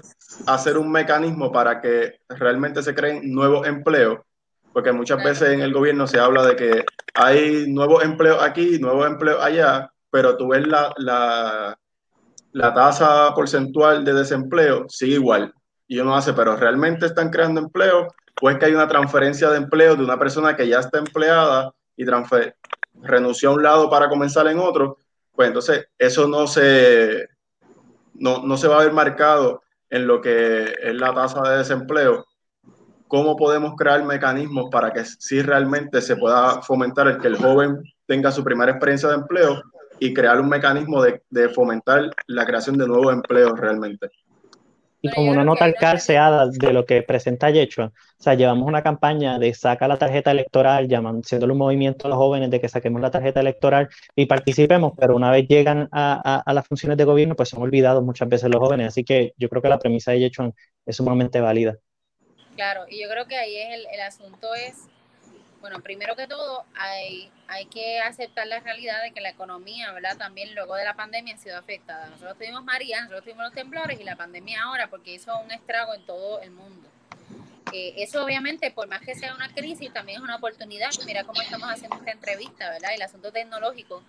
hacer 0.47 0.77
un 0.77 0.91
mecanismo 0.91 1.51
para 1.53 1.81
que 1.81 2.21
realmente 2.29 2.83
se 2.83 2.95
creen 2.95 3.33
nuevos 3.33 3.67
empleos, 3.67 4.21
porque 4.75 4.93
muchas 4.93 5.23
veces 5.23 5.51
en 5.51 5.61
el 5.61 5.73
gobierno 5.73 6.09
se 6.09 6.19
habla 6.19 6.45
de 6.45 6.57
que 6.57 6.85
hay 7.15 7.67
nuevos 7.69 8.03
empleos 8.03 8.43
aquí, 8.43 8.81
nuevos 8.81 9.07
empleos 9.07 9.41
allá, 9.41 9.89
pero 10.11 10.37
tú 10.37 10.49
ves 10.49 10.67
la, 10.67 10.93
la, 10.97 11.79
la 12.51 12.75
tasa 12.75 13.33
porcentual 13.37 14.05
de 14.05 14.13
desempleo, 14.13 14.87
sigue 14.89 15.15
igual. 15.15 15.55
Y 15.87 16.01
uno 16.01 16.17
hace, 16.17 16.33
pero 16.33 16.57
¿realmente 16.57 17.07
están 17.07 17.31
creando 17.31 17.61
empleo? 17.61 18.09
¿O 18.43 18.51
es 18.51 18.59
que 18.59 18.65
hay 18.65 18.75
una 18.75 18.89
transferencia 18.89 19.49
de 19.49 19.59
empleo 19.59 19.95
de 19.95 20.03
una 20.03 20.19
persona 20.19 20.57
que 20.57 20.67
ya 20.67 20.81
está 20.81 20.99
empleada 20.99 21.73
y 21.97 22.05
renunció 23.01 23.51
a 23.51 23.55
un 23.55 23.63
lado 23.63 23.89
para 23.89 24.09
comenzar 24.09 24.49
en 24.49 24.59
otro? 24.59 24.99
Pues 25.37 25.49
entonces 25.49 25.87
eso 25.97 26.27
no 26.27 26.49
se, 26.49 27.29
no, 28.15 28.45
no 28.45 28.57
se 28.57 28.67
va 28.67 28.81
a 28.81 28.85
ver 28.85 28.93
marcado 28.93 29.63
en 29.89 30.09
lo 30.09 30.21
que 30.21 30.75
es 30.83 30.95
la 30.95 31.15
tasa 31.15 31.49
de 31.49 31.59
desempleo, 31.59 32.27
¿cómo 33.09 33.37
podemos 33.37 33.75
crear 33.77 34.05
mecanismos 34.05 34.69
para 34.71 34.93
que 34.93 35.05
sí 35.05 35.43
realmente 35.43 36.01
se 36.01 36.17
pueda 36.17 36.63
fomentar 36.63 37.09
el 37.09 37.19
que 37.19 37.29
el 37.29 37.37
joven 37.37 37.83
tenga 38.07 38.31
su 38.31 38.43
primera 38.45 38.73
experiencia 38.73 39.09
de 39.09 39.17
empleo 39.17 39.63
y 39.99 40.13
crear 40.13 40.41
un 40.41 40.49
mecanismo 40.49 41.03
de, 41.03 41.23
de 41.31 41.49
fomentar 41.49 42.11
la 42.27 42.45
creación 42.45 42.77
de 42.77 42.87
nuevos 42.87 43.13
empleos 43.13 43.59
realmente? 43.59 44.11
Y 45.05 45.11
como 45.11 45.33
una 45.33 45.45
nota 45.45 45.67
al 45.67 45.75
calceada 45.75 46.49
de 46.49 46.73
lo 46.73 46.87
que 46.87 47.03
presenta 47.03 47.51
Yechua, 47.51 47.89
o 47.89 48.23
sea, 48.23 48.33
llevamos 48.33 48.67
una 48.67 48.83
campaña 48.83 49.39
de 49.39 49.53
saca 49.53 49.87
la 49.87 49.99
tarjeta 49.99 50.31
electoral, 50.31 50.89
haciéndole 50.91 51.53
un 51.53 51.59
movimiento 51.59 52.07
a 52.07 52.09
los 52.09 52.17
jóvenes 52.17 52.51
de 52.51 52.59
que 52.59 52.71
saquemos 52.71 53.03
la 53.03 53.11
tarjeta 53.11 53.41
electoral 53.41 53.91
y 54.17 54.25
participemos, 54.25 54.95
pero 54.99 55.15
una 55.15 55.31
vez 55.31 55.47
llegan 55.47 55.91
a, 55.93 56.43
a, 56.47 56.55
las 56.55 56.67
funciones 56.67 56.97
de 56.97 57.05
gobierno, 57.05 57.37
pues 57.37 57.51
son 57.51 57.61
olvidados 57.61 58.03
muchas 58.03 58.31
veces 58.31 58.49
los 58.49 58.63
jóvenes. 58.63 58.89
Así 58.89 59.05
que 59.05 59.35
yo 59.37 59.51
creo 59.51 59.61
que 59.61 59.69
la 59.69 59.79
premisa 59.79 60.13
de 60.13 60.21
Yechua 60.21 60.53
es 60.87 60.97
sumamente 60.97 61.39
válida. 61.39 61.77
Claro, 62.55 62.87
y 62.89 63.03
yo 63.03 63.09
creo 63.09 63.27
que 63.27 63.37
ahí 63.37 63.57
es 63.57 63.75
el, 63.75 63.87
el 63.93 64.01
asunto 64.01 64.55
es 64.55 64.89
bueno, 65.65 65.81
primero 65.81 66.15
que 66.15 66.27
todo, 66.27 66.67
hay, 66.75 67.31
hay 67.49 67.65
que 67.65 67.99
aceptar 67.99 68.47
la 68.47 68.61
realidad 68.61 69.03
de 69.03 69.13
que 69.13 69.23
la 69.23 69.31
economía, 69.31 69.93
¿verdad? 69.93 70.15
También 70.19 70.55
luego 70.55 70.75
de 70.75 70.85
la 70.85 70.93
pandemia 70.93 71.37
ha 71.37 71.39
sido 71.39 71.57
afectada. 71.57 72.07
Nosotros 72.11 72.37
tuvimos 72.37 72.63
María, 72.65 73.01
nosotros 73.01 73.25
tuvimos 73.25 73.45
los 73.45 73.55
temblores 73.55 73.99
y 73.99 74.05
la 74.05 74.15
pandemia 74.15 74.63
ahora 74.63 74.89
porque 74.89 75.15
hizo 75.15 75.35
un 75.39 75.51
estrago 75.51 75.95
en 75.95 76.05
todo 76.05 76.43
el 76.43 76.51
mundo. 76.51 76.87
Eh, 77.73 77.95
eso 77.97 78.23
obviamente, 78.23 78.71
por 78.73 78.89
más 78.89 79.01
que 79.01 79.15
sea 79.15 79.35
una 79.35 79.49
crisis, 79.55 79.91
también 79.91 80.19
es 80.19 80.23
una 80.23 80.37
oportunidad. 80.37 80.91
Mira 81.07 81.25
cómo 81.25 81.41
estamos 81.41 81.71
haciendo 81.71 81.97
esta 81.97 82.11
entrevista, 82.11 82.69
¿verdad? 82.69 82.93
El 82.93 83.01
asunto 83.01 83.33
tecnológico, 83.33 84.03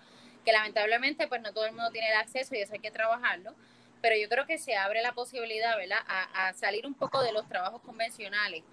que 0.43 0.51
lamentablemente 0.51 1.25
pues 1.29 1.41
no 1.41 1.53
todo 1.53 1.67
el 1.67 1.71
mundo 1.71 1.89
tiene 1.91 2.09
el 2.09 2.17
acceso 2.17 2.53
y 2.53 2.57
eso 2.57 2.73
hay 2.73 2.79
que 2.79 2.91
trabajarlo. 2.91 3.55
Pero 4.01 4.15
yo 4.15 4.29
creo 4.29 4.45
que 4.45 4.57
se 4.57 4.75
abre 4.75 5.01
la 5.01 5.13
posibilidad, 5.13 5.75
¿verdad? 5.77 5.99
A, 6.07 6.47
a 6.47 6.53
salir 6.53 6.85
un 6.85 6.93
poco 6.93 7.21
de 7.21 7.31
los 7.31 7.47
trabajos 7.47 7.81
convencionales 7.81 8.63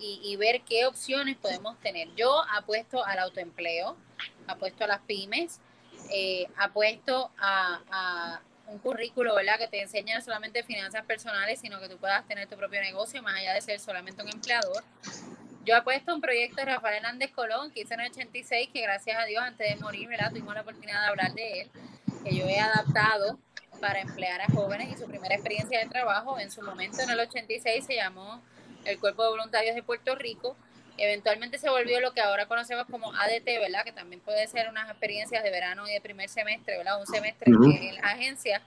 y, 0.00 0.36
ver 0.36 0.62
qué 0.62 0.86
opciones 0.86 1.36
podemos 1.36 1.78
tener. 1.80 2.08
Yo 2.14 2.42
apuesto 2.56 3.04
al 3.04 3.18
autoempleo, 3.18 3.96
apuesto 4.46 4.84
a 4.84 4.86
las 4.86 5.00
pymes, 5.00 5.60
eh, 6.10 6.46
apuesto 6.56 7.30
a, 7.38 8.40
un 8.66 8.78
currículo, 8.80 9.34
¿verdad? 9.34 9.58
Que 9.58 9.66
te 9.66 9.80
enseña 9.80 10.20
solamente 10.20 10.62
finanzas 10.62 11.02
personales, 11.06 11.58
sino 11.58 11.80
que 11.80 11.88
tú 11.88 11.96
puedas 11.96 12.28
tener 12.28 12.46
tu 12.48 12.56
propio 12.56 12.82
negocio 12.82 13.22
más 13.22 13.34
allá 13.36 13.54
de 13.54 13.62
ser 13.62 13.80
solamente 13.80 14.22
un 14.22 14.28
empleador. 14.28 14.84
Yo 15.64 15.74
apuesto 15.74 16.12
a 16.12 16.14
un 16.14 16.20
proyecto 16.20 16.56
de 16.56 16.66
Rafael 16.66 16.96
Hernández 16.96 17.32
Colón, 17.32 17.70
que 17.70 17.80
hizo 17.80 17.94
en 17.94 18.00
el 18.00 18.10
86, 18.10 18.68
que 18.70 18.82
gracias 18.82 19.18
a 19.18 19.24
Dios 19.24 19.42
antes 19.42 19.74
de 19.74 19.82
morir, 19.82 20.06
¿verdad? 20.06 20.28
Tuvimos 20.28 20.54
la 20.54 20.60
oportunidad 20.60 21.00
de 21.00 21.06
hablar 21.06 21.32
de 21.32 21.62
él, 21.62 21.70
que 22.22 22.36
yo 22.36 22.44
he 22.46 22.60
adaptado 22.60 23.38
para 23.78 24.00
emplear 24.00 24.40
a 24.40 24.46
jóvenes 24.46 24.92
y 24.92 24.98
su 24.98 25.06
primera 25.06 25.34
experiencia 25.34 25.78
de 25.78 25.86
trabajo 25.86 26.38
en 26.38 26.50
su 26.50 26.62
momento 26.62 27.00
en 27.00 27.10
el 27.10 27.20
86 27.20 27.84
se 27.84 27.94
llamó 27.94 28.42
el 28.84 28.98
Cuerpo 28.98 29.22
de 29.22 29.30
Voluntarios 29.30 29.74
de 29.74 29.82
Puerto 29.82 30.14
Rico. 30.14 30.56
Eventualmente 30.96 31.58
se 31.58 31.70
volvió 31.70 32.00
lo 32.00 32.12
que 32.12 32.20
ahora 32.20 32.46
conocemos 32.46 32.86
como 32.90 33.12
ADT, 33.14 33.44
¿verdad? 33.44 33.84
Que 33.84 33.92
también 33.92 34.20
puede 34.20 34.46
ser 34.48 34.68
unas 34.68 34.90
experiencias 34.90 35.44
de 35.44 35.50
verano 35.50 35.88
y 35.88 35.92
de 35.92 36.00
primer 36.00 36.28
semestre, 36.28 36.76
¿verdad? 36.76 37.00
Un 37.00 37.06
semestre 37.06 37.52
en 37.52 37.94
la 37.94 38.02
agencia. 38.02 38.62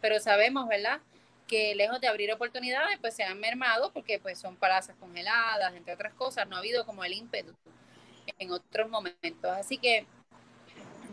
Pero 0.00 0.18
sabemos, 0.18 0.68
¿verdad? 0.68 1.00
Que 1.46 1.74
lejos 1.74 2.00
de 2.00 2.08
abrir 2.08 2.32
oportunidades, 2.32 2.98
pues 3.00 3.14
se 3.14 3.22
han 3.22 3.38
mermado 3.38 3.92
porque 3.92 4.18
pues 4.18 4.38
son 4.38 4.56
plazas 4.56 4.96
congeladas, 4.98 5.74
entre 5.74 5.94
otras 5.94 6.12
cosas. 6.14 6.48
No 6.48 6.56
ha 6.56 6.58
habido 6.58 6.84
como 6.84 7.04
el 7.04 7.12
ímpetu 7.12 7.54
en 8.38 8.50
otros 8.50 8.88
momentos. 8.88 9.50
Así 9.52 9.78
que 9.78 10.06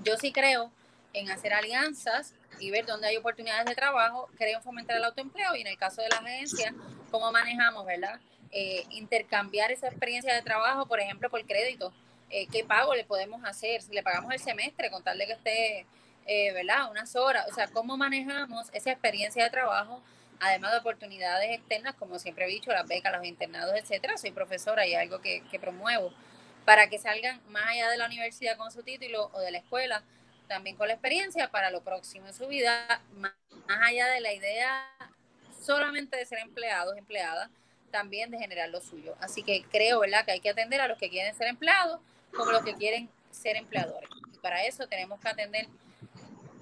yo 0.04 0.18
sí 0.18 0.32
creo 0.32 0.72
en 1.14 1.30
hacer 1.30 1.54
alianzas 1.54 2.34
y 2.60 2.72
ver 2.72 2.86
dónde 2.86 3.08
hay 3.08 3.18
oportunidades 3.18 3.66
de 3.66 3.76
trabajo, 3.76 4.30
creo 4.38 4.62
fomentar 4.62 4.98
el 4.98 5.04
autoempleo 5.04 5.56
y 5.56 5.62
en 5.62 5.68
el 5.68 5.78
caso 5.78 6.02
de 6.02 6.10
la 6.10 6.18
agencia, 6.18 6.74
cómo 7.10 7.32
manejamos, 7.32 7.86
¿verdad? 7.86 8.20
Eh, 8.52 8.86
intercambiar 8.92 9.72
esa 9.72 9.88
experiencia 9.88 10.34
de 10.34 10.42
trabajo, 10.42 10.86
por 10.86 11.00
ejemplo, 11.00 11.30
por 11.30 11.46
crédito. 11.46 11.94
Eh, 12.30 12.48
¿Qué 12.48 12.64
pago 12.64 12.96
le 12.96 13.04
podemos 13.04 13.44
hacer? 13.44 13.82
Si 13.82 13.94
le 13.94 14.04
pagamos 14.04 14.32
el 14.34 14.40
semestre, 14.40 14.90
contarle 14.90 15.26
que 15.26 15.34
esté, 15.34 15.86
eh, 16.28 16.54
¿verdad? 16.54 16.90
Unas 16.92 17.16
horas. 17.16 17.46
O 17.50 17.54
sea, 17.54 17.68
¿cómo 17.68 17.98
manejamos 17.98 18.70
esa 18.74 18.92
experiencia 18.92 19.44
de 19.44 19.50
trabajo 19.50 20.02
además 20.44 20.72
de 20.72 20.80
oportunidades 20.80 21.52
externas, 21.52 21.94
como 21.94 22.18
siempre 22.18 22.46
he 22.46 22.48
dicho, 22.48 22.72
las 22.72 22.88
becas, 22.88 23.14
los 23.14 23.24
internados, 23.26 23.76
etcétera. 23.76 24.18
Soy 24.18 24.32
profesora 24.32 24.88
y 24.88 24.96
algo 24.96 25.22
que 25.22 25.44
promuevo 25.62 26.12
para 26.66 26.88
que 26.88 27.00
salgan 27.00 27.42
más 27.50 27.68
allá 27.68 27.90
de 27.90 27.98
la 27.98 28.06
universidad 28.06 28.58
con 28.58 28.72
su 28.72 28.84
título 28.84 29.30
o 29.34 29.40
de 29.40 29.52
la 29.52 29.58
escuela, 29.58 30.04
también 30.52 30.76
con 30.76 30.90
la 30.90 30.96
experiencia 30.96 31.50
para 31.50 31.72
lo 31.72 31.82
próximo 31.82 32.28
en 32.28 32.34
su 32.34 32.46
vida, 32.46 33.02
más, 33.16 33.32
allá 33.70 34.08
de 34.08 34.20
la 34.20 34.34
idea 34.34 34.86
solamente 35.66 36.18
de 36.18 36.26
ser 36.26 36.40
empleados, 36.40 36.98
empleadas, 36.98 37.50
también 37.90 38.30
de 38.32 38.38
generar 38.38 38.68
lo 38.68 38.82
suyo. 38.82 39.16
Así 39.22 39.44
que 39.44 39.64
creo, 39.72 40.02
¿verdad?, 40.02 40.26
que 40.26 40.32
hay 40.34 40.42
que 40.42 40.50
atender 40.50 40.82
a 40.82 40.90
los 40.90 40.98
que 40.98 41.10
quieren 41.10 41.34
ser 41.36 41.48
empleados 41.48 42.02
como 42.36 42.52
los 42.52 42.66
que 42.66 42.76
quieren 42.76 43.10
ser 43.32 43.56
empleadores. 43.56 44.10
Y 44.34 44.40
para 44.40 44.66
eso 44.66 44.88
tenemos 44.88 45.22
que 45.22 45.30
atender 45.30 45.68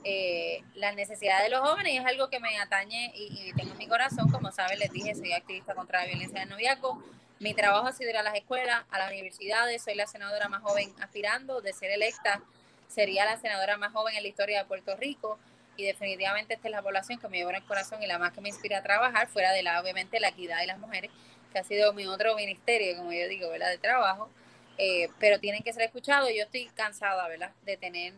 eh, 0.03 0.63
las 0.75 0.95
necesidades 0.95 1.45
de 1.45 1.49
los 1.49 1.67
jóvenes 1.67 1.93
y 1.93 1.97
es 1.97 2.05
algo 2.05 2.29
que 2.29 2.39
me 2.39 2.59
atañe 2.59 3.11
y, 3.15 3.51
tengo 3.53 3.71
en 3.71 3.77
mi 3.79 3.87
corazón. 3.87 4.29
Como 4.29 4.51
saben, 4.51 4.77
les 4.77 4.91
dije, 4.91 5.15
soy 5.15 5.33
activista 5.33 5.73
contra 5.73 6.01
la 6.01 6.05
violencia 6.05 6.41
del 6.41 6.49
noviazgo. 6.49 7.03
Mi 7.39 7.55
trabajo 7.55 7.87
ha 7.87 7.91
sido 7.91 8.11
ir 8.11 8.17
a 8.17 8.23
las 8.23 8.35
escuelas, 8.35 8.85
a 8.91 8.99
las 8.99 9.09
universidades. 9.09 9.81
Soy 9.81 9.95
la 9.95 10.05
senadora 10.05 10.47
más 10.47 10.61
joven 10.61 10.93
aspirando 10.99 11.61
de 11.61 11.73
ser 11.73 11.89
electa. 11.89 12.43
Sería 12.89 13.23
la 13.23 13.37
senadora 13.37 13.77
más 13.77 13.93
joven 13.93 14.15
en 14.15 14.23
la 14.23 14.29
historia 14.29 14.59
de 14.59 14.65
Puerto 14.65 14.95
Rico 14.97 15.39
y 15.77 15.85
definitivamente 15.85 16.55
esta 16.55 16.67
es 16.67 16.71
la 16.71 16.81
población 16.81 17.19
que 17.19 17.29
me 17.29 17.37
lleva 17.37 17.51
en 17.51 17.57
el 17.57 17.65
corazón 17.65 18.03
y 18.03 18.07
la 18.07 18.17
más 18.17 18.33
que 18.33 18.41
me 18.41 18.49
inspira 18.49 18.79
a 18.79 18.83
trabajar, 18.83 19.29
fuera 19.29 19.53
de 19.53 19.63
la, 19.63 19.79
obviamente, 19.79 20.19
la 20.19 20.29
equidad 20.29 20.59
de 20.59 20.67
las 20.67 20.79
mujeres, 20.79 21.09
que 21.53 21.59
ha 21.59 21.63
sido 21.63 21.93
mi 21.93 22.05
otro 22.05 22.35
ministerio, 22.35 22.97
como 22.97 23.13
yo 23.13 23.27
digo, 23.29 23.49
¿verdad?, 23.49 23.69
de 23.69 23.77
trabajo, 23.77 24.29
eh, 24.77 25.07
pero 25.19 25.39
tienen 25.39 25.63
que 25.63 25.71
ser 25.71 25.83
escuchados. 25.83 26.29
Yo 26.35 26.43
estoy 26.43 26.65
cansada, 26.75 27.27
¿verdad?, 27.27 27.51
de 27.63 27.77
tener 27.77 28.13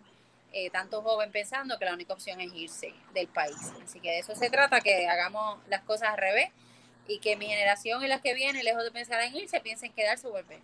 eh, 0.53 0.69
tanto 0.69 1.01
joven 1.01 1.32
pensando 1.32 1.78
que 1.78 1.86
la 1.86 1.93
única 1.93 2.13
opción 2.13 2.41
es 2.41 2.51
irse 2.53 2.93
del 3.13 3.28
país. 3.28 3.72
Así 3.84 3.99
que 3.99 4.09
de 4.09 4.19
eso 4.19 4.36
se 4.36 4.49
trata, 4.49 4.82
que 4.82 5.07
hagamos 5.07 5.59
las 5.67 5.82
cosas 5.84 6.09
al 6.09 6.17
revés 6.17 6.49
y 7.07 7.19
que 7.19 7.36
mi 7.36 7.45
generación 7.47 8.03
y 8.03 8.07
las 8.07 8.22
que 8.22 8.34
vienen, 8.34 8.63
lejos 8.63 8.84
de 8.84 8.91
pensar 8.91 9.22
en 9.22 9.36
irse, 9.36 9.59
piensen 9.59 9.93
quedarse 9.93 10.28
o 10.28 10.32
volver. 10.32 10.59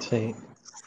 Sí, 0.00 0.34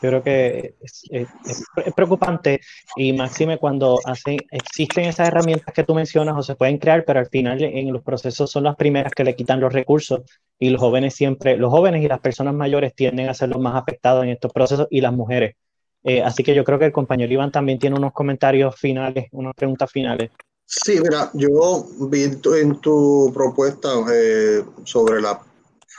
yo 0.01 0.09
creo 0.09 0.23
que 0.23 0.75
es, 0.81 1.63
preocupante 1.95 2.59
y 2.95 3.13
máxime 3.13 3.57
cuando 3.57 3.99
hacen, 4.03 4.37
existen 4.51 5.05
esas 5.05 5.29
herramientas 5.29 5.73
que 5.73 5.83
tú 5.83 5.95
mencionas 5.95 6.35
o 6.37 6.43
se 6.43 6.55
pueden 6.55 6.77
crear, 6.77 7.05
pero 7.05 7.19
al 7.19 7.27
final 7.27 7.63
en 7.63 7.93
los 7.93 8.03
procesos 8.03 8.51
son 8.51 8.63
las 8.63 8.75
primeras 8.75 9.13
que 9.13 9.23
le 9.23 9.35
quitan 9.35 9.59
los 9.59 9.71
recursos 9.71 10.21
y 10.59 10.69
los 10.69 10.81
jóvenes 10.81 11.15
siempre, 11.15 11.57
los 11.57 11.71
jóvenes 11.71 12.03
y 12.03 12.07
las 12.07 12.19
personas 12.19 12.53
mayores 12.53 12.93
tienden 12.93 13.29
a 13.29 13.33
ser 13.33 13.49
los 13.49 13.61
más 13.61 13.75
afectados 13.75 14.23
en 14.23 14.31
estos 14.31 14.51
procesos 14.51 14.87
y 14.89 15.01
las 15.01 15.13
mujeres. 15.13 15.55
Eh, 16.03 16.21
así 16.21 16.43
que 16.43 16.53
yo 16.53 16.63
creo 16.63 16.77
que 16.77 16.85
el 16.85 16.91
compañero 16.91 17.33
Iván 17.33 17.51
también 17.51 17.79
tiene 17.79 17.95
unos 17.95 18.13
comentarios 18.13 18.75
finales, 18.75 19.27
unas 19.31 19.53
preguntas 19.55 19.89
finales. 19.91 20.29
Sí, 20.65 20.99
mira, 21.01 21.29
yo 21.33 21.85
vi 22.09 22.23
en 22.23 22.79
tu 22.79 23.31
propuesta 23.33 23.89
eh, 24.13 24.63
sobre 24.83 25.21
las 25.21 25.37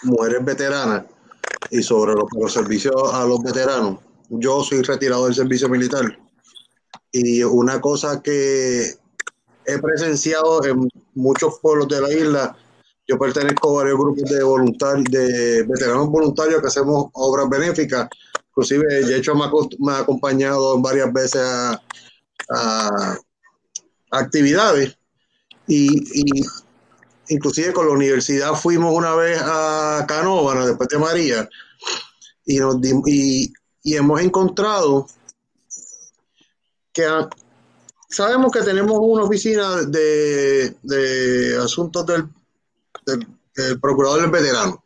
mujeres 0.03 0.44
veteranas 0.44 1.05
y 1.70 1.82
sobre 1.82 2.14
los, 2.14 2.52
servicios 2.52 2.94
a 3.12 3.24
los 3.26 3.42
veteranos. 3.42 4.00
Yo 4.28 4.62
soy 4.62 4.82
retirado 4.82 5.26
del 5.26 5.34
servicio 5.34 5.68
militar 5.68 6.18
y 7.12 7.42
una 7.42 7.80
cosa 7.80 8.22
que 8.22 8.94
he 9.64 9.78
presenciado 9.78 10.64
en 10.64 10.88
muchos 11.14 11.58
pueblos 11.60 11.88
de 11.88 12.00
la 12.00 12.12
isla, 12.12 12.56
yo 13.08 13.18
pertenezco 13.18 13.70
a 13.70 13.82
varios 13.84 13.98
grupos 13.98 14.30
de 14.30 14.42
voluntarios, 14.42 15.04
de 15.10 15.62
veteranos 15.62 16.08
voluntarios 16.08 16.60
que 16.60 16.66
hacemos 16.66 17.06
obras 17.12 17.48
benéficas. 17.48 18.08
Inclusive, 18.48 19.04
de 19.04 19.16
hecho, 19.16 19.34
me 19.34 19.92
ha, 19.92 19.98
acompañado 19.98 20.80
varias 20.80 21.12
veces 21.12 21.40
a, 22.50 23.16
actividades 24.10 24.96
y, 25.66 26.42
inclusive 27.29 27.72
con 27.72 27.87
la 27.87 27.93
universidad 27.93 28.55
fuimos 28.55 28.93
una 28.93 29.14
vez 29.14 29.41
a 29.43 30.05
Canóvana 30.07 30.66
después 30.66 30.89
de 30.89 30.99
María 30.99 31.49
y, 32.45 32.59
nos 32.59 32.77
y, 33.07 33.53
hemos 33.85 34.20
encontrado 34.20 35.07
que 36.93 37.07
sabemos 38.09 38.53
que 38.53 38.62
tenemos 38.62 38.99
una 39.01 39.24
oficina 39.24 39.83
de, 39.83 41.59
asuntos 41.62 42.07
del, 42.07 42.29
del, 43.05 43.81
procurador 43.81 44.22
del 44.22 44.31
veterano, 44.31 44.85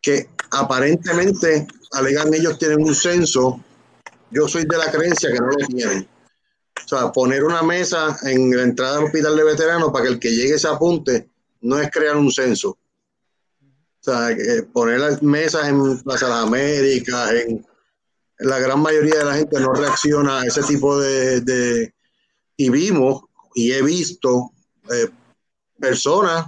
que 0.00 0.28
aparentemente 0.50 1.66
alegan 1.92 2.32
ellos 2.34 2.58
tienen 2.58 2.82
un 2.82 2.94
censo, 2.94 3.60
yo 4.30 4.48
soy 4.48 4.64
de 4.64 4.78
la 4.78 4.90
creencia 4.90 5.30
que 5.30 5.38
no 5.38 5.46
lo 5.46 5.66
tienen. 5.66 6.08
Sea, 6.92 7.10
poner 7.10 7.42
una 7.42 7.62
mesa 7.62 8.18
en 8.24 8.54
la 8.54 8.64
entrada 8.64 8.96
del 8.96 9.06
hospital 9.06 9.34
de 9.34 9.44
veteranos 9.44 9.90
para 9.90 10.04
que 10.04 10.10
el 10.10 10.18
que 10.18 10.30
llegue 10.30 10.58
se 10.58 10.68
apunte 10.68 11.26
no 11.62 11.80
es 11.80 11.90
crear 11.90 12.18
un 12.18 12.30
censo. 12.30 12.68
O 12.72 12.78
sea, 13.98 14.28
poner 14.74 15.00
las 15.00 15.22
mesas 15.22 15.68
en 15.68 16.02
Plaza 16.02 16.26
de 16.26 16.32
las 16.32 16.44
Américas, 16.44 17.32
en, 17.32 17.66
la 18.40 18.58
gran 18.58 18.80
mayoría 18.80 19.20
de 19.20 19.24
la 19.24 19.34
gente 19.36 19.58
no 19.58 19.72
reacciona 19.72 20.40
a 20.40 20.44
ese 20.44 20.62
tipo 20.64 21.00
de... 21.00 21.94
y 22.58 22.68
vimos 22.68 23.22
y 23.54 23.72
he 23.72 23.80
visto 23.80 24.50
eh, 24.90 25.08
personas, 25.80 26.44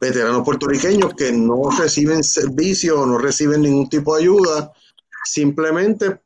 veteranos 0.00 0.44
puertorriqueños, 0.44 1.14
que 1.14 1.30
no 1.30 1.70
reciben 1.70 2.24
servicio, 2.24 3.06
no 3.06 3.16
reciben 3.16 3.62
ningún 3.62 3.88
tipo 3.88 4.16
de 4.16 4.22
ayuda, 4.22 4.72
simplemente 5.24 6.20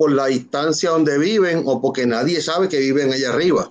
por 0.00 0.12
la 0.12 0.28
distancia 0.28 0.88
donde 0.88 1.18
viven 1.18 1.64
o 1.66 1.78
porque 1.78 2.06
nadie 2.06 2.40
sabe 2.40 2.70
que 2.70 2.78
viven 2.78 3.12
allá 3.12 3.28
arriba. 3.28 3.70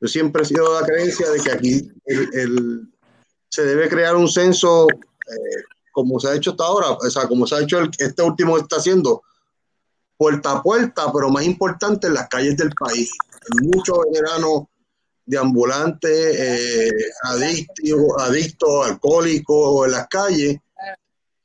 Yo 0.00 0.06
siempre 0.06 0.44
he 0.44 0.46
sido 0.46 0.72
de 0.72 0.80
la 0.80 0.86
creencia 0.86 1.28
de 1.28 1.40
que 1.40 1.50
aquí 1.50 1.92
el 2.04 2.88
se 3.48 3.64
debe 3.64 3.88
crear 3.88 4.14
un 4.14 4.28
censo 4.28 4.86
eh, 4.88 5.62
como 5.90 6.20
se 6.20 6.28
ha 6.28 6.36
hecho 6.36 6.52
hasta 6.52 6.62
ahora, 6.62 6.90
o 6.92 7.10
sea, 7.10 7.26
como 7.26 7.48
se 7.48 7.56
ha 7.56 7.62
hecho 7.62 7.80
este 7.98 8.22
último 8.22 8.54
que 8.54 8.60
está 8.60 8.76
haciendo, 8.76 9.24
puerta 10.16 10.52
a 10.52 10.62
puerta, 10.62 11.12
pero 11.12 11.30
más 11.30 11.42
importante 11.42 12.06
en 12.06 12.14
las 12.14 12.28
calles 12.28 12.56
del 12.56 12.70
país. 12.70 13.10
Muchos 13.60 13.98
veteranos 14.08 14.66
de 15.24 15.36
ambulantes, 15.36 16.36
eh, 16.38 16.92
adictos, 17.24 17.90
adictos, 18.20 18.86
alcohólicos 18.86 19.86
en 19.86 19.90
las 19.90 20.06
calles, 20.06 20.58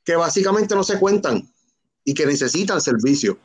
que 0.04 0.14
básicamente 0.14 0.76
no 0.76 0.84
se 0.84 1.00
cuentan 1.00 1.42
y 2.04 2.14
que 2.14 2.24
necesitan 2.24 2.80
servicio. 2.80 3.36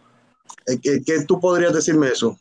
Eh, 0.65 0.79
¿Qué, 0.81 1.01
¿Qué, 1.05 1.25
tú 1.25 1.39
podrías 1.39 1.73
decirme 1.73 2.07
eso? 2.07 2.39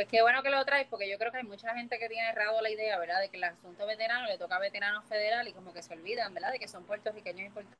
Pues 0.00 0.08
qué 0.08 0.22
bueno 0.22 0.42
que 0.42 0.48
lo 0.48 0.64
traes, 0.64 0.86
porque 0.88 1.10
yo 1.10 1.18
creo 1.18 1.30
que 1.30 1.38
hay 1.38 1.44
mucha 1.44 1.74
gente 1.74 1.98
que 1.98 2.08
tiene 2.08 2.30
errado 2.30 2.62
la 2.62 2.70
idea, 2.70 2.98
¿verdad? 2.98 3.20
De 3.20 3.28
que 3.28 3.36
el 3.36 3.44
asunto 3.44 3.86
veterano 3.86 4.26
le 4.26 4.38
toca 4.38 4.56
a 4.56 4.58
veteranos 4.58 5.04
federal 5.04 5.46
y 5.46 5.52
como 5.52 5.74
que 5.74 5.82
se 5.82 5.92
olvidan, 5.92 6.32
¿verdad? 6.32 6.52
De 6.52 6.58
que 6.58 6.68
son 6.68 6.84
puertorriqueños 6.84 7.46
importantes. 7.46 7.78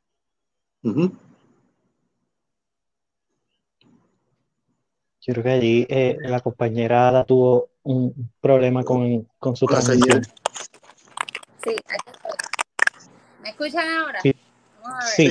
Yo 5.22 5.32
creo 5.32 5.42
que 5.42 5.50
allí 5.50 5.86
eh, 5.88 6.18
la 6.20 6.40
compañera 6.40 7.24
tuvo 7.24 7.70
un 7.82 8.30
problema 8.40 8.84
con, 8.84 9.26
con 9.38 9.56
su 9.56 9.66
transmisión. 9.66 10.22
Sí, 11.64 11.76
¿me 13.42 13.50
escuchan 13.50 13.88
ahora? 13.88 14.20
sí, 14.20 14.34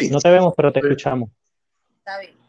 no 0.10 0.20
te 0.20 0.30
vemos, 0.30 0.54
pero 0.56 0.72
te 0.72 0.80
escuchamos. 0.80 1.30
Está 2.00 2.20
bien 2.20 2.40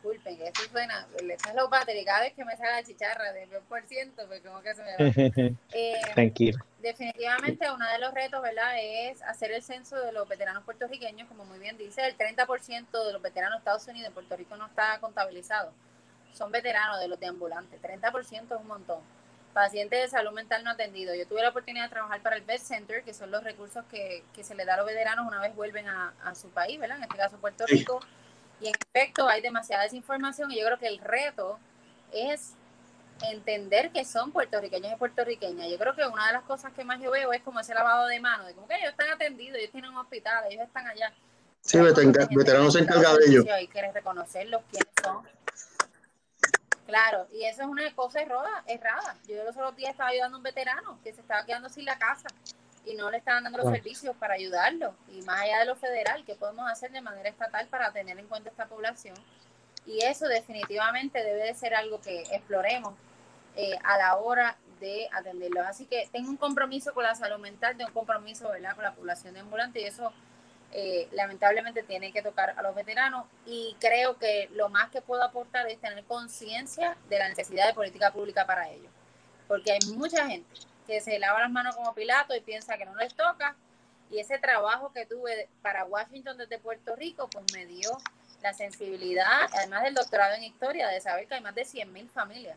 disculpen, 0.00 0.40
eso 0.42 0.62
suena, 0.70 1.06
le 1.22 1.34
echas 1.34 1.54
los 1.54 1.68
baterías 1.68 2.06
cada 2.06 2.20
vez 2.20 2.32
que 2.32 2.44
me 2.44 2.56
salga 2.56 2.76
la 2.76 2.82
chicharra 2.82 3.32
del 3.32 3.50
2%, 3.50 4.26
pues 4.26 4.40
como 4.40 4.62
que 4.62 4.74
se 4.74 4.82
me 4.82 4.92
va. 4.92 5.56
Eh, 5.72 5.94
Tranquilo. 6.14 6.58
Definitivamente 6.80 7.70
uno 7.70 7.86
de 7.90 7.98
los 7.98 8.14
retos, 8.14 8.42
¿verdad?, 8.42 8.74
es 8.78 9.22
hacer 9.22 9.52
el 9.52 9.62
censo 9.62 9.96
de 9.96 10.12
los 10.12 10.28
veteranos 10.28 10.64
puertorriqueños, 10.64 11.28
como 11.28 11.44
muy 11.44 11.58
bien 11.58 11.76
dice, 11.76 12.06
el 12.06 12.16
30% 12.16 13.04
de 13.04 13.12
los 13.12 13.22
veteranos 13.22 13.56
de 13.56 13.58
Estados 13.58 13.86
Unidos 13.88 14.08
en 14.08 14.14
Puerto 14.14 14.36
Rico 14.36 14.56
no 14.56 14.66
está 14.66 14.98
contabilizado. 15.00 15.72
Son 16.32 16.50
veteranos 16.50 17.00
de 17.00 17.08
los 17.08 17.20
de 17.20 17.26
ambulantes, 17.26 17.80
30% 17.82 18.54
es 18.54 18.60
un 18.60 18.66
montón. 18.66 19.00
Pacientes 19.52 20.00
de 20.00 20.08
salud 20.08 20.32
mental 20.32 20.62
no 20.62 20.70
atendidos. 20.70 21.16
Yo 21.16 21.26
tuve 21.26 21.42
la 21.42 21.48
oportunidad 21.48 21.84
de 21.84 21.90
trabajar 21.90 22.22
para 22.22 22.36
el 22.36 22.42
Best 22.42 22.66
Center, 22.66 23.02
que 23.02 23.12
son 23.12 23.30
los 23.30 23.42
recursos 23.42 23.84
que, 23.90 24.24
que 24.32 24.44
se 24.44 24.54
le 24.54 24.64
da 24.64 24.74
a 24.74 24.76
los 24.78 24.86
veteranos 24.86 25.26
una 25.26 25.40
vez 25.40 25.54
vuelven 25.54 25.88
a, 25.88 26.14
a 26.24 26.34
su 26.34 26.48
país, 26.50 26.78
¿verdad? 26.78 26.98
En 26.98 27.04
este 27.04 27.16
caso 27.16 27.36
Puerto 27.38 27.66
Rico. 27.66 28.00
Y 28.60 28.68
en 28.68 28.74
efecto 28.94 29.28
hay 29.28 29.40
demasiada 29.40 29.84
desinformación 29.84 30.52
y 30.52 30.60
yo 30.60 30.66
creo 30.66 30.78
que 30.78 30.86
el 30.86 30.98
reto 30.98 31.58
es 32.12 32.54
entender 33.28 33.90
que 33.90 34.04
son 34.04 34.32
puertorriqueños 34.32 34.92
y 34.92 34.96
puertorriqueñas. 34.96 35.68
Yo 35.68 35.78
creo 35.78 35.94
que 35.94 36.06
una 36.06 36.26
de 36.28 36.32
las 36.34 36.42
cosas 36.44 36.72
que 36.72 36.84
más 36.84 37.00
yo 37.00 37.10
veo 37.10 37.32
es 37.32 37.42
como 37.42 37.60
ese 37.60 37.74
lavado 37.74 38.06
de 38.06 38.20
manos, 38.20 38.46
de 38.46 38.54
como 38.54 38.66
que 38.68 38.76
ellos 38.76 38.90
están 38.90 39.10
atendidos, 39.10 39.58
ellos 39.58 39.72
tienen 39.72 39.90
un 39.90 39.98
hospital, 39.98 40.44
ellos 40.48 40.66
están 40.66 40.86
allá. 40.86 41.12
Sí, 41.60 41.78
veteranos 41.78 42.72
se 42.72 42.80
encarga 42.80 43.14
de 43.16 43.26
ellos. 43.26 43.46
Hay 43.48 43.66
que 43.66 43.92
reconocerlos 43.92 44.62
quiénes 44.70 44.88
son. 45.02 45.26
Claro, 46.90 47.28
y 47.32 47.44
eso 47.44 47.62
es 47.62 47.68
una 47.68 47.94
cosa 47.94 48.20
errada, 48.20 48.64
errada. 48.66 49.16
Yo 49.28 49.42
los 49.44 49.56
otros 49.56 49.76
días 49.76 49.92
estaba 49.92 50.10
ayudando 50.10 50.36
a 50.36 50.38
un 50.38 50.42
veterano 50.42 50.98
que 51.04 51.12
se 51.12 51.20
estaba 51.20 51.46
quedando 51.46 51.68
sin 51.68 51.84
la 51.84 51.96
casa 51.98 52.28
y 52.84 52.94
no 52.94 53.10
le 53.10 53.18
estaban 53.18 53.44
dando 53.44 53.58
los 53.58 53.70
servicios 53.70 54.16
para 54.16 54.34
ayudarlo. 54.34 54.94
Y 55.08 55.22
más 55.22 55.40
allá 55.42 55.60
de 55.60 55.66
lo 55.66 55.76
federal, 55.76 56.24
¿qué 56.24 56.34
podemos 56.34 56.68
hacer 56.70 56.90
de 56.90 57.00
manera 57.00 57.28
estatal 57.28 57.68
para 57.68 57.92
tener 57.92 58.18
en 58.18 58.26
cuenta 58.26 58.50
esta 58.50 58.66
población? 58.66 59.14
Y 59.86 60.04
eso 60.04 60.26
definitivamente 60.26 61.22
debe 61.22 61.44
de 61.44 61.54
ser 61.54 61.74
algo 61.74 62.00
que 62.00 62.22
exploremos 62.32 62.94
eh, 63.56 63.78
a 63.84 63.96
la 63.96 64.16
hora 64.16 64.56
de 64.80 65.08
atenderlos. 65.12 65.66
Así 65.66 65.86
que 65.86 66.08
tengo 66.10 66.28
un 66.28 66.36
compromiso 66.36 66.92
con 66.92 67.04
la 67.04 67.14
salud 67.14 67.38
mental, 67.38 67.76
tengo 67.76 67.88
un 67.88 67.94
compromiso 67.94 68.48
¿verdad? 68.48 68.74
con 68.74 68.82
la 68.84 68.94
población 68.94 69.34
de 69.34 69.40
ambulante 69.40 69.80
y 69.80 69.84
eso 69.84 70.12
eh, 70.72 71.08
lamentablemente 71.12 71.82
tiene 71.82 72.12
que 72.12 72.22
tocar 72.22 72.54
a 72.56 72.62
los 72.62 72.74
veteranos 72.74 73.26
y 73.44 73.76
creo 73.80 74.16
que 74.18 74.48
lo 74.52 74.68
más 74.68 74.90
que 74.90 75.02
puedo 75.02 75.22
aportar 75.22 75.66
es 75.68 75.80
tener 75.80 76.04
conciencia 76.04 76.96
de 77.08 77.18
la 77.18 77.28
necesidad 77.28 77.66
de 77.66 77.74
política 77.74 78.12
pública 78.12 78.46
para 78.46 78.68
ellos. 78.68 78.90
Porque 79.48 79.72
hay 79.72 79.80
mucha 79.94 80.26
gente 80.28 80.48
que 80.86 81.00
se 81.00 81.18
lava 81.18 81.40
las 81.40 81.50
manos 81.50 81.74
como 81.74 81.92
Pilato 81.94 82.34
y 82.36 82.40
piensa 82.40 82.78
que 82.78 82.84
no 82.84 82.94
les 82.94 83.14
toca. 83.14 83.56
Y 84.10 84.18
ese 84.18 84.38
trabajo 84.38 84.92
que 84.92 85.06
tuve 85.06 85.48
para 85.62 85.84
Washington 85.84 86.36
desde 86.36 86.58
Puerto 86.58 86.94
Rico, 86.96 87.28
pues 87.28 87.44
me 87.52 87.66
dio 87.66 87.90
la 88.42 88.52
sensibilidad, 88.52 89.48
además 89.52 89.82
del 89.82 89.94
doctorado 89.94 90.34
en 90.34 90.44
historia, 90.44 90.88
de 90.88 91.00
saber 91.00 91.26
que 91.26 91.34
hay 91.34 91.40
más 91.40 91.54
de 91.54 91.62
100.000 91.62 92.08
familias 92.08 92.56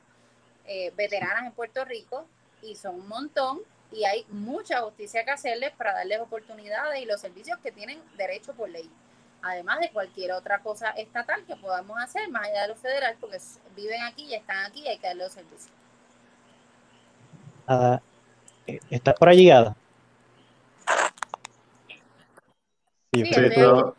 eh, 0.65 0.91
veteranas 0.95 1.45
en 1.45 1.51
Puerto 1.51 1.83
Rico 1.83 2.25
y 2.61 2.75
son 2.75 2.95
un 2.95 3.07
montón 3.07 3.61
y 3.93 4.05
hay 4.05 4.25
mucha 4.29 4.81
justicia 4.81 5.23
que 5.23 5.31
hacerles 5.31 5.71
para 5.71 5.93
darles 5.93 6.19
oportunidades 6.19 7.01
y 7.01 7.05
los 7.05 7.21
servicios 7.21 7.57
que 7.59 7.71
tienen 7.71 7.99
derecho 8.17 8.53
por 8.53 8.69
ley. 8.69 8.89
Además 9.41 9.79
de 9.81 9.89
cualquier 9.91 10.31
otra 10.31 10.59
cosa 10.59 10.91
estatal 10.91 11.43
que 11.45 11.55
podamos 11.55 12.01
hacer, 12.01 12.29
más 12.29 12.47
allá 12.47 12.63
de 12.63 12.67
lo 12.69 12.75
federal, 12.75 13.15
porque 13.19 13.37
viven 13.75 14.01
aquí 14.03 14.23
y 14.25 14.35
están 14.35 14.65
aquí 14.65 14.81
y 14.81 14.87
hay 14.87 14.97
que 14.97 15.07
darles 15.07 15.25
los 15.25 15.33
servicios. 15.33 15.71
Uh, 17.67 17.97
¿Estás 18.89 19.15
por 19.15 19.29
allí, 19.29 19.51
Ada? 19.51 19.75
Sí, 23.13 23.25
sí 23.25 23.31
pero... 23.33 23.95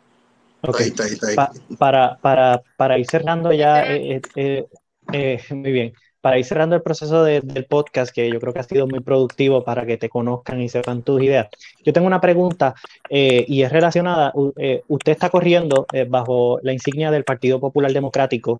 okay. 0.61 0.87
está 0.87 1.03
ahí, 1.03 1.13
está 1.13 1.27
ahí. 1.27 1.35
Pa 1.35 1.51
para, 1.77 2.17
para, 2.17 2.61
para 2.75 2.97
ir 2.97 3.05
cerrando 3.07 3.51
ya, 3.53 3.85
eh, 3.85 4.21
eh, 4.35 4.67
eh, 5.13 5.41
muy 5.51 5.71
bien 5.71 5.93
para 6.25 6.39
ir 6.39 6.45
cerrando 6.45 6.75
el 6.75 6.81
proceso 6.81 7.23
de, 7.23 7.41
del 7.41 7.65
podcast, 7.65 8.11
que 8.11 8.27
yo 8.27 8.39
creo 8.39 8.51
que 8.51 8.57
ha 8.57 8.63
sido 8.63 8.87
muy 8.87 8.99
productivo 8.99 9.63
para 9.63 9.85
que 9.85 9.97
te 9.97 10.09
conozcan 10.09 10.59
y 10.59 10.69
sepan 10.69 11.03
tus 11.03 11.21
ideas, 11.21 11.49
yo 11.83 11.93
tengo 11.93 12.07
una 12.07 12.19
pregunta 12.19 12.73
eh, 13.11 13.45
y 13.47 13.61
es 13.61 13.71
relacionada, 13.71 14.33
eh, 14.57 14.81
usted 14.87 15.11
está 15.11 15.29
corriendo 15.29 15.85
eh, 15.93 16.07
bajo 16.09 16.57
la 16.63 16.73
insignia 16.73 17.11
del 17.11 17.25
Partido 17.25 17.59
Popular 17.59 17.93
Democrático 17.93 18.59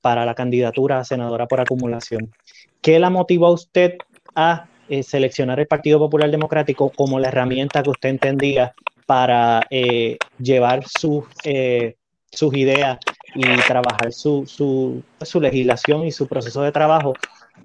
para 0.00 0.24
la 0.24 0.34
candidatura 0.34 1.00
a 1.00 1.04
senadora 1.04 1.46
por 1.46 1.60
acumulación. 1.60 2.32
¿Qué 2.80 2.98
la 2.98 3.10
motivó 3.10 3.48
a 3.48 3.52
usted 3.52 3.98
a 4.34 4.64
seleccionar 5.02 5.60
el 5.60 5.66
Partido 5.66 5.98
Popular 5.98 6.30
Democrático 6.30 6.88
como 6.88 7.20
la 7.20 7.28
herramienta 7.28 7.82
que 7.82 7.90
usted 7.90 8.08
entendía 8.08 8.72
para 9.04 9.60
llevar 10.38 10.84
sus 10.88 11.26
ideas 12.54 12.98
y 13.38 13.56
trabajar 13.68 14.12
su, 14.12 14.44
su, 14.46 15.00
su, 15.22 15.40
legislación 15.40 16.04
y 16.04 16.10
su 16.10 16.26
proceso 16.26 16.60
de 16.62 16.72
trabajo 16.72 17.14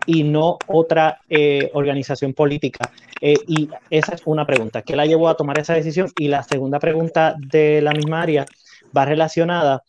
y 0.05 0.23
no 0.23 0.59
otra 0.67 1.19
eh, 1.29 1.71
organización 1.73 2.33
política. 2.33 2.91
Eh, 3.19 3.35
y 3.47 3.69
esa 3.89 4.13
es 4.13 4.21
una 4.25 4.45
pregunta. 4.45 4.83
¿Qué 4.83 4.95
la 4.95 5.07
llevó 5.07 5.29
a 5.29 5.35
tomar 5.35 5.57
esa 5.57 5.73
decisión? 5.73 6.11
Y 6.15 6.27
la 6.27 6.43
segunda 6.43 6.77
pregunta 6.77 7.35
de 7.39 7.81
la 7.81 7.91
misma 7.91 8.21
área 8.21 8.45
va 8.95 9.05
relacionada. 9.05 9.83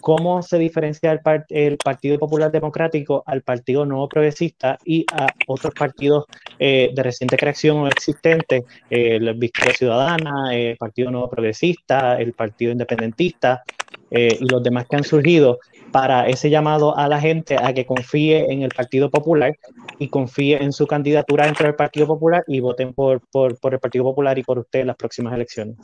¿Cómo 0.00 0.42
se 0.42 0.58
diferencia 0.58 1.12
el, 1.48 1.78
Partido 1.78 2.18
Popular 2.18 2.52
Democrático 2.52 3.22
al 3.26 3.42
Partido 3.42 3.84
Nuevo 3.84 4.08
Progresista 4.08 4.78
y 4.84 5.04
a 5.12 5.26
otros 5.46 5.74
partidos 5.74 6.26
eh, 6.58 6.90
de 6.94 7.02
reciente 7.02 7.36
creación 7.36 7.78
o 7.78 7.88
existentes, 7.88 8.64
el 8.90 9.34
Victoria 9.34 9.74
Ciudadana, 9.74 10.54
el 10.54 10.76
Partido 10.76 11.10
Nuevo 11.10 11.30
Progresista, 11.30 12.18
el 12.18 12.34
Partido 12.34 12.72
Independentista, 12.72 13.62
eh, 14.10 14.38
los 14.40 14.62
demás 14.62 14.86
que 14.88 14.96
han 14.96 15.04
surgido 15.04 15.58
para 15.90 16.28
ese 16.28 16.50
llamado 16.50 16.96
a 16.96 17.08
la 17.08 17.20
gente 17.20 17.56
a 17.56 17.72
que 17.72 17.86
confíe 17.86 18.52
en 18.52 18.62
el 18.62 18.70
Partido 18.70 19.10
Popular 19.10 19.56
y 19.98 20.08
confíe 20.08 20.62
en 20.62 20.72
su 20.72 20.86
candidatura 20.86 21.46
dentro 21.46 21.66
del 21.66 21.74
Partido 21.74 22.06
Popular 22.06 22.44
y 22.46 22.60
voten 22.60 22.92
por, 22.92 23.20
por, 23.32 23.58
por 23.58 23.74
el 23.74 23.80
Partido 23.80 24.04
Popular 24.04 24.38
y 24.38 24.42
por 24.42 24.58
usted 24.58 24.80
en 24.80 24.88
las 24.88 24.96
próximas 24.96 25.34
elecciones. 25.34 25.76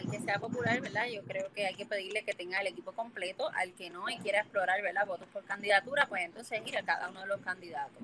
Hay 0.00 0.06
que 0.06 0.20
sea 0.20 0.38
popular, 0.38 0.80
¿verdad? 0.80 1.08
Yo 1.08 1.22
creo 1.24 1.52
que 1.52 1.66
hay 1.66 1.74
que 1.74 1.84
pedirle 1.84 2.24
que 2.24 2.32
tenga 2.32 2.58
el 2.60 2.68
equipo 2.68 2.92
completo. 2.92 3.50
Al 3.54 3.74
que 3.74 3.90
no 3.90 4.08
y 4.08 4.16
quiera 4.18 4.40
explorar, 4.40 4.80
¿verdad? 4.80 5.06
Votos 5.06 5.28
por 5.30 5.44
candidatura, 5.44 6.06
pues 6.08 6.24
entonces 6.24 6.62
ir 6.64 6.78
a 6.78 6.82
cada 6.82 7.10
uno 7.10 7.20
de 7.20 7.26
los 7.26 7.40
candidatos. 7.42 8.02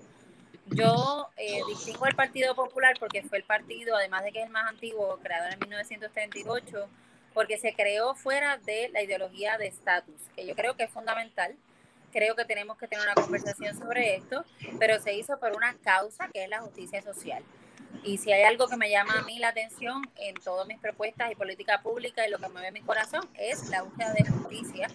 Yo 0.67 1.31
eh, 1.39 1.61
distingo 1.69 2.07
el 2.07 2.15
Partido 2.15 2.55
Popular 2.55 2.97
porque 3.01 3.23
fue 3.23 3.39
el 3.39 3.45
partido, 3.45 3.97
además 3.97 4.25
de 4.25 4.33
que 4.33 4.41
es 4.41 4.47
el 4.47 4.51
más 4.51 4.69
antiguo, 4.69 5.19
creado 5.23 5.49
en 5.51 5.59
1938, 5.61 6.87
porque 7.33 7.57
se 7.57 7.73
creó 7.73 8.15
fuera 8.15 8.59
de 8.59 8.91
la 8.91 9.03
ideología 9.03 9.57
de 9.57 9.69
estatus, 9.69 10.21
que 10.35 10.47
yo 10.47 10.55
creo 10.55 10.77
que 10.77 10.85
es 10.85 10.91
fundamental. 10.91 11.57
Creo 12.13 12.37
que 12.37 12.45
tenemos 12.45 12.77
que 12.77 12.89
tener 12.89 13.07
una 13.07 13.15
conversación 13.15 13.79
sobre 13.79 14.17
esto, 14.17 14.45
pero 14.79 15.01
se 15.01 15.15
hizo 15.15 15.39
por 15.39 15.57
una 15.57 15.75
causa 15.79 16.29
que 16.29 16.45
es 16.45 16.51
la 16.51 16.61
justicia 16.61 17.01
social. 17.01 17.43
Y 18.03 18.19
si 18.19 18.33
hay 18.33 18.43
algo 18.43 18.69
que 18.69 18.77
me 18.77 18.91
llama 18.91 19.19
a 19.19 19.23
mí 19.23 19.39
la 19.39 19.49
atención 19.49 20.09
en 20.17 20.35
todas 20.35 20.67
mis 20.67 20.79
propuestas 20.79 21.33
y 21.33 21.35
política 21.35 21.83
pública 21.83 22.27
y 22.27 22.31
lo 22.31 22.39
que 22.39 22.49
mueve 22.49 22.71
mi 22.71 22.81
corazón 22.81 23.29
es 23.35 23.69
la 23.69 23.83
búsqueda 23.83 24.13
de 24.13 24.25
justicia 24.25 24.89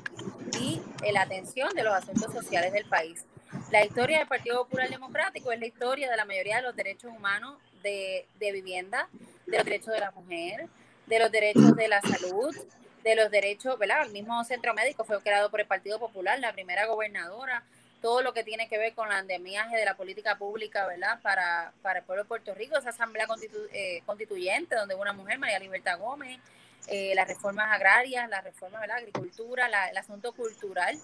y 0.60 0.82
la 1.12 1.24
atención 1.24 1.74
de 1.74 1.84
los 1.84 1.94
asuntos 1.94 2.32
sociales 2.32 2.72
del 2.72 2.86
país. 2.86 3.26
La 3.70 3.84
historia 3.84 4.20
del 4.20 4.28
Partido 4.28 4.64
Popular 4.64 4.90
Democrático 4.90 5.52
es 5.52 5.60
la 5.60 5.66
historia 5.66 6.10
de 6.10 6.16
la 6.16 6.26
mayoría 6.26 6.58
de 6.58 6.62
los 6.62 6.76
derechos 6.76 7.12
humanos 7.12 7.58
de, 7.84 8.26
de 8.40 8.52
vivienda, 8.52 9.10
de 9.46 9.58
los 9.58 9.66
derechos 9.66 9.94
de 9.94 10.00
la 10.00 10.12
mujer, 10.12 10.68
de 11.08 11.20
los 11.20 11.32
derechos 11.32 11.76
de 11.76 11.88
la 11.88 12.02
salud, 12.02 12.56
de 13.04 13.16
los 13.16 13.32
derechos, 13.32 13.78
¿verdad? 13.78 14.06
El 14.06 14.12
mismo 14.12 14.44
centro 14.46 14.74
médico 14.74 15.04
fue 15.04 15.22
creado 15.22 15.50
por 15.50 15.60
el 15.60 15.68
Partido 15.68 16.00
Popular, 16.00 16.40
la 16.40 16.54
primera 16.54 16.86
gobernadora, 16.86 17.64
todo 18.02 18.22
lo 18.22 18.34
que 18.34 18.44
tiene 18.44 18.68
que 18.68 18.78
ver 18.78 18.94
con 18.94 19.10
la 19.10 19.20
andamiaje 19.20 19.78
de 19.78 19.86
la 19.86 19.96
política 19.96 20.38
pública, 20.38 20.88
¿verdad? 20.88 21.20
Para, 21.22 21.72
para 21.82 22.00
el 22.00 22.06
pueblo 22.06 22.24
de 22.24 22.28
Puerto 22.28 22.54
Rico, 22.56 22.78
esa 22.78 22.90
asamblea 22.90 23.28
eh, 23.74 24.02
constituyente, 24.06 24.76
donde 24.76 24.96
una 24.96 25.14
mujer, 25.14 25.38
María 25.38 25.60
Libertad 25.60 26.00
Gómez, 26.00 26.40
eh, 26.88 27.14
las 27.16 27.28
reformas 27.28 27.72
agrarias, 27.72 28.28
las 28.30 28.44
reformas, 28.44 28.82
¿verdad? 28.82 28.98
Agricultura, 28.98 29.70
el 29.90 29.98
asunto 29.98 30.34
cultural, 30.34 31.00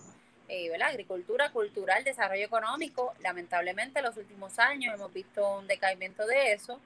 eh, 0.49 0.69
¿verdad? 0.69 0.89
Agricultura, 0.89 1.51
cultural, 1.51 2.03
desarrollo 2.03 2.45
económico. 2.45 3.13
Lamentablemente, 3.19 3.99
en 3.99 4.05
los 4.05 4.17
últimos 4.17 4.57
años 4.57 4.95
hemos 4.95 5.13
visto 5.13 5.59
un 5.59 5.67
decaimiento 5.67 6.25
de 6.25 6.53
eso. 6.53 6.79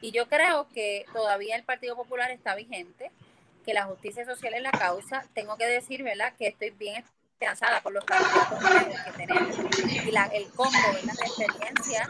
Y 0.00 0.10
yo 0.10 0.28
creo 0.28 0.66
que 0.74 1.06
todavía 1.12 1.54
el 1.54 1.62
Partido 1.62 1.94
Popular 1.94 2.32
está 2.32 2.56
vigente, 2.56 3.12
que 3.64 3.74
la 3.74 3.84
justicia 3.84 4.24
social 4.24 4.54
es 4.54 4.62
la 4.62 4.72
causa. 4.72 5.24
Tengo 5.34 5.56
que 5.56 5.66
decir, 5.66 6.02
¿verdad?, 6.02 6.34
que 6.36 6.48
estoy 6.48 6.70
bien 6.70 7.04
esperanzada 7.42 7.80
por 7.80 7.92
los 7.92 8.04
candidatos 8.04 9.02
que 9.04 9.12
tenemos 9.12 9.58
y 9.84 10.10
la, 10.12 10.26
el 10.26 10.48
combo 10.50 10.78
¿verdad? 10.92 11.14
de 11.14 11.44
experiencia 11.44 12.08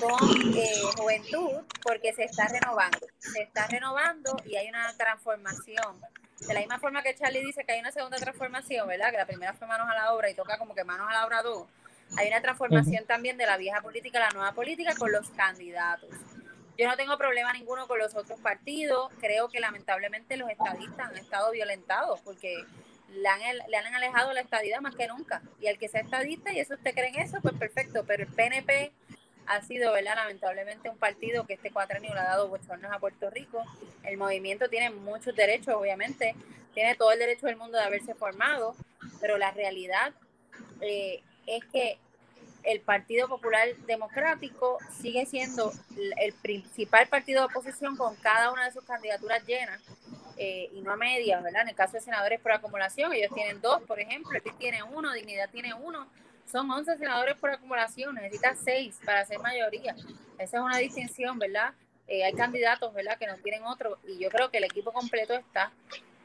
con 0.00 0.54
eh, 0.54 0.82
juventud, 0.98 1.64
porque 1.82 2.12
se 2.12 2.24
está 2.24 2.46
renovando. 2.48 3.06
Se 3.18 3.42
está 3.42 3.66
renovando 3.68 4.36
y 4.44 4.56
hay 4.56 4.68
una 4.68 4.94
transformación. 4.96 6.00
De 6.46 6.52
la 6.52 6.60
misma 6.60 6.78
forma 6.78 7.02
que 7.02 7.14
Charlie 7.14 7.42
dice 7.42 7.64
que 7.64 7.72
hay 7.72 7.80
una 7.80 7.90
segunda 7.90 8.18
transformación, 8.18 8.86
¿verdad? 8.86 9.10
Que 9.10 9.16
la 9.16 9.26
primera 9.26 9.54
fue 9.54 9.66
manos 9.66 9.88
a 9.88 9.94
la 9.94 10.12
obra 10.12 10.28
y 10.28 10.34
toca 10.34 10.58
como 10.58 10.74
que 10.74 10.84
manos 10.84 11.08
a 11.08 11.14
la 11.14 11.26
obra 11.26 11.42
dos. 11.42 11.66
Hay 12.18 12.28
una 12.28 12.42
transformación 12.42 13.06
también 13.06 13.38
de 13.38 13.46
la 13.46 13.56
vieja 13.56 13.80
política 13.80 14.18
a 14.18 14.28
la 14.28 14.30
nueva 14.30 14.52
política 14.52 14.94
con 14.94 15.10
los 15.10 15.30
candidatos. 15.30 16.10
Yo 16.76 16.86
no 16.86 16.96
tengo 16.96 17.16
problema 17.16 17.54
ninguno 17.54 17.88
con 17.88 17.98
los 17.98 18.14
otros 18.14 18.38
partidos. 18.40 19.10
Creo 19.20 19.48
que 19.48 19.60
lamentablemente 19.60 20.36
los 20.36 20.50
estadistas 20.50 21.08
han 21.08 21.16
estado 21.16 21.50
violentados 21.50 22.20
porque 22.20 22.66
le 23.08 23.28
han, 23.28 23.40
le 23.68 23.76
han 23.76 23.94
alejado 23.94 24.32
la 24.32 24.40
estadidad 24.40 24.80
más 24.80 24.94
que 24.94 25.08
nunca. 25.08 25.42
Y 25.60 25.66
el 25.66 25.78
que 25.78 25.88
sea 25.88 26.00
estadista, 26.00 26.52
y 26.52 26.60
eso 26.60 26.74
usted 26.74 26.94
cree 26.94 27.08
en 27.08 27.20
eso, 27.20 27.38
pues 27.40 27.54
perfecto. 27.54 28.04
Pero 28.06 28.24
el 28.24 28.28
PNP 28.32 28.92
ha 29.46 29.62
sido, 29.62 29.92
¿verdad? 29.92 30.16
Lamentablemente 30.16 30.90
un 30.90 30.98
partido 30.98 31.46
que 31.46 31.54
este 31.54 31.70
cuatrenio 31.70 32.12
le 32.14 32.20
ha 32.20 32.24
dado 32.24 32.48
bochornos 32.48 32.92
a 32.92 32.98
Puerto 32.98 33.30
Rico. 33.30 33.62
El 34.04 34.16
movimiento 34.16 34.68
tiene 34.68 34.90
muchos 34.90 35.34
derechos, 35.34 35.74
obviamente. 35.74 36.34
Tiene 36.74 36.94
todo 36.94 37.12
el 37.12 37.18
derecho 37.18 37.46
del 37.46 37.56
mundo 37.56 37.78
de 37.78 37.84
haberse 37.84 38.14
formado. 38.14 38.74
Pero 39.20 39.38
la 39.38 39.50
realidad 39.52 40.12
eh, 40.80 41.22
es 41.46 41.64
que 41.66 41.98
el 42.64 42.80
Partido 42.80 43.28
Popular 43.28 43.68
Democrático 43.86 44.78
sigue 45.00 45.24
siendo 45.24 45.72
el 46.16 46.32
principal 46.34 47.06
partido 47.06 47.42
de 47.42 47.46
oposición 47.46 47.96
con 47.96 48.16
cada 48.16 48.50
una 48.50 48.64
de 48.64 48.72
sus 48.72 48.84
candidaturas 48.84 49.46
llenas 49.46 49.80
eh, 50.36 50.68
y 50.72 50.80
no 50.82 50.92
a 50.92 50.96
medias, 50.96 51.42
¿verdad? 51.42 51.62
En 51.62 51.68
el 51.68 51.74
caso 51.74 51.94
de 51.94 52.00
senadores 52.00 52.40
por 52.40 52.52
acumulación, 52.52 53.12
ellos 53.12 53.30
tienen 53.34 53.60
dos, 53.60 53.82
por 53.82 53.98
ejemplo, 54.00 54.38
el 54.38 54.54
tiene 54.56 54.82
uno, 54.82 55.12
Dignidad 55.12 55.48
tiene 55.50 55.72
uno, 55.74 56.06
son 56.50 56.70
11 56.70 56.98
senadores 56.98 57.36
por 57.36 57.50
acumulación, 57.50 58.14
necesita 58.14 58.54
seis 58.54 58.98
para 59.04 59.24
ser 59.24 59.38
mayoría. 59.40 59.96
Esa 60.38 60.58
es 60.58 60.62
una 60.62 60.78
distinción, 60.78 61.38
¿verdad? 61.38 61.72
Eh, 62.06 62.24
hay 62.24 62.34
candidatos, 62.34 62.92
¿verdad?, 62.94 63.18
que 63.18 63.26
no 63.26 63.36
tienen 63.38 63.64
otro, 63.64 63.98
y 64.06 64.18
yo 64.18 64.28
creo 64.30 64.50
que 64.50 64.58
el 64.58 64.64
equipo 64.64 64.92
completo 64.92 65.34
está 65.34 65.72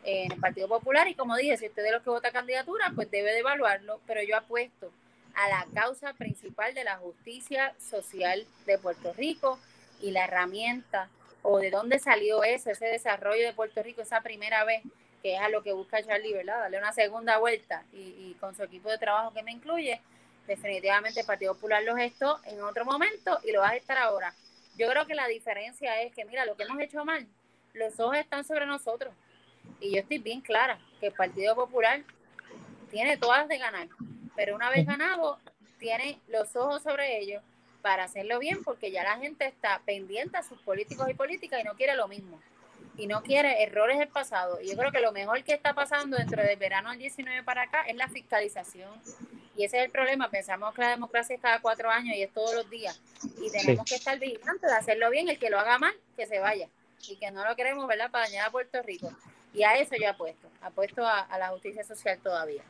en 0.04 0.32
el 0.32 0.40
Partido 0.40 0.68
Popular, 0.68 1.08
y 1.08 1.16
como 1.16 1.36
dije, 1.36 1.58
si 1.58 1.68
usted 1.68 1.84
de 1.84 1.92
los 1.92 2.04
que 2.04 2.10
vota 2.10 2.32
candidatura, 2.32 2.92
pues 2.94 3.10
debe 3.10 3.32
de 3.32 3.40
evaluarlo, 3.40 4.02
pero 4.06 4.22
yo 4.24 4.38
apuesto 4.38 4.92
a 5.34 5.48
la 5.48 5.66
causa 5.74 6.14
principal 6.14 6.74
de 6.74 6.84
la 6.84 6.98
justicia 6.98 7.74
social 7.80 8.46
de 8.66 8.78
Puerto 8.78 9.14
Rico 9.14 9.60
y 10.02 10.12
la 10.12 10.26
herramienta 10.26 11.10
o 11.44 11.60
de 11.60 11.72
dónde 11.72 12.00
salió 12.00 12.44
eso, 12.44 12.70
ese 12.70 12.86
desarrollo 12.86 13.46
de 13.46 13.54
Puerto 13.54 13.82
Rico, 13.82 14.02
esa 14.02 14.22
primera 14.22 14.64
vez, 14.64 14.84
que 15.22 15.36
es 15.36 15.42
a 15.42 15.50
lo 15.50 15.64
que 15.64 15.74
busca 15.74 16.04
Charlie, 16.04 16.34
¿verdad? 16.34 16.60
Darle 16.60 16.78
una 16.78 16.94
segunda 16.94 17.38
vuelta 17.38 17.84
y, 17.94 18.36
con 18.40 18.56
su 18.56 18.64
equipo 18.64 18.90
de 18.90 18.98
trabajo 18.98 19.34
que 19.34 19.44
me 19.44 19.52
incluye, 19.52 20.02
definitivamente 20.48 21.22
el 21.22 21.26
Partido 21.26 21.54
Popular 21.54 21.84
lo 21.84 21.96
gestó 21.96 22.40
en 22.46 22.62
otro 22.62 22.86
momento 22.86 23.40
y 23.44 23.52
lo 23.52 23.62
va 23.62 23.70
a 23.70 23.74
gestar 23.74 23.98
ahora. 23.98 24.34
Yo 24.78 24.90
creo 24.90 25.06
que 25.06 25.16
la 25.16 25.28
diferencia 25.28 26.02
es 26.02 26.14
que, 26.14 26.26
mira, 26.26 26.46
lo 26.46 26.56
que 26.56 26.64
hemos 26.64 26.80
hecho 26.80 27.06
mal, 27.06 27.28
los 27.74 28.00
ojos 28.00 28.18
están 28.18 28.44
sobre 28.44 28.66
nosotros. 28.66 29.14
Y 29.80 29.94
yo 29.94 30.00
estoy 30.00 30.18
bien 30.18 30.42
clara 30.42 30.80
que 31.00 31.08
el 31.08 31.14
Partido 31.14 31.56
Popular 31.56 32.02
tiene 32.90 33.18
todas 33.18 33.48
de 33.48 33.58
ganar, 33.58 33.88
pero 34.36 34.56
una 34.56 34.70
vez 34.70 34.86
ganado, 34.86 35.40
tiene 35.80 36.20
los 36.28 36.56
ojos 36.56 36.84
sobre 36.84 37.20
ellos 37.20 37.44
para 37.82 38.06
hacerlo 38.06 38.40
bien, 38.40 38.64
porque 38.64 38.92
ya 38.92 39.04
la 39.04 39.18
gente 39.18 39.46
está 39.46 39.82
pendiente 39.86 40.38
a 40.38 40.44
sus 40.44 40.60
políticos 40.62 41.10
y 41.10 41.14
políticas 41.14 41.62
y 41.62 41.64
no 41.64 41.76
quiere 41.76 41.96
lo 41.96 42.08
mismo. 42.08 42.40
Y 42.98 43.08
no 43.08 43.24
quiere 43.24 43.64
errores 43.64 43.98
del 43.98 44.10
pasado. 44.10 44.60
Y 44.62 44.70
yo 44.70 44.78
creo 44.78 44.92
que 44.92 45.00
lo 45.00 45.12
mejor 45.12 45.44
que 45.44 45.54
está 45.54 45.74
pasando 45.74 46.18
dentro 46.18 46.44
del 46.44 46.58
verano 46.58 46.90
del 46.92 47.00
19 47.00 47.44
para 47.44 47.64
acá 47.64 47.84
es 47.84 47.96
la 47.96 48.08
fiscalización. 48.10 48.92
Y 49.56 49.64
ese 49.64 49.80
es 49.80 49.86
el 49.86 49.92
problema. 49.92 50.30
Pensamos 50.30 50.74
que 50.76 50.82
la 50.82 50.90
democracia 50.90 51.36
es 51.36 51.42
cada 51.42 51.60
cuatro 51.62 51.90
años 51.90 52.16
y 52.16 52.22
es 52.22 52.32
todos 52.32 52.54
los 52.54 52.70
días. 52.70 53.00
Y 53.42 53.50
tenemos 53.50 53.86
que 53.86 53.96
estar 53.96 54.20
vigilantes 54.20 54.70
de 54.70 54.76
hacerlo 54.76 55.10
bien. 55.10 55.30
El 55.30 55.40
que 55.40 55.50
lo 55.50 55.60
haga 55.60 55.80
mal, 55.80 55.94
que 56.16 56.28
se 56.28 56.40
vaya. 56.40 56.68
Y 57.08 57.16
que 57.16 57.32
no 57.32 57.46
lo 57.46 57.56
queremos, 57.56 57.88
¿verdad?, 57.88 58.12
para 58.12 58.26
dañar 58.26 58.48
a 58.48 58.52
Puerto 58.52 58.82
Rico. 58.84 59.12
Y 59.54 59.64
a 59.64 59.78
eso 59.78 59.96
yo 59.96 60.10
apuesto. 60.10 60.50
Apuesto 60.62 61.06
a, 61.06 61.22
a 61.22 61.40
la 61.40 61.50
justicia 61.50 61.84
social 61.84 62.20
todavía. 62.20 62.64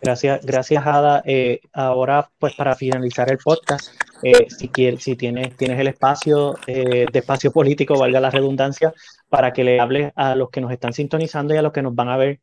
Gracias, 0.00 0.44
gracias 0.44 0.86
Ada. 0.86 1.22
Eh, 1.24 1.60
ahora, 1.72 2.28
pues 2.38 2.54
para 2.54 2.74
finalizar 2.74 3.30
el 3.30 3.38
podcast, 3.38 3.88
eh, 4.22 4.46
si, 4.48 4.68
quieres, 4.68 5.02
si 5.02 5.16
tienes, 5.16 5.56
tienes 5.56 5.80
el 5.80 5.88
espacio 5.88 6.56
eh, 6.66 7.06
de 7.10 7.18
espacio 7.18 7.50
político, 7.50 7.98
valga 7.98 8.20
la 8.20 8.30
redundancia, 8.30 8.92
para 9.28 9.52
que 9.52 9.64
le 9.64 9.80
hables 9.80 10.12
a 10.14 10.36
los 10.36 10.50
que 10.50 10.60
nos 10.60 10.70
están 10.70 10.92
sintonizando 10.92 11.54
y 11.54 11.56
a 11.56 11.62
los 11.62 11.72
que 11.72 11.82
nos 11.82 11.94
van 11.94 12.08
a 12.08 12.16
ver 12.16 12.40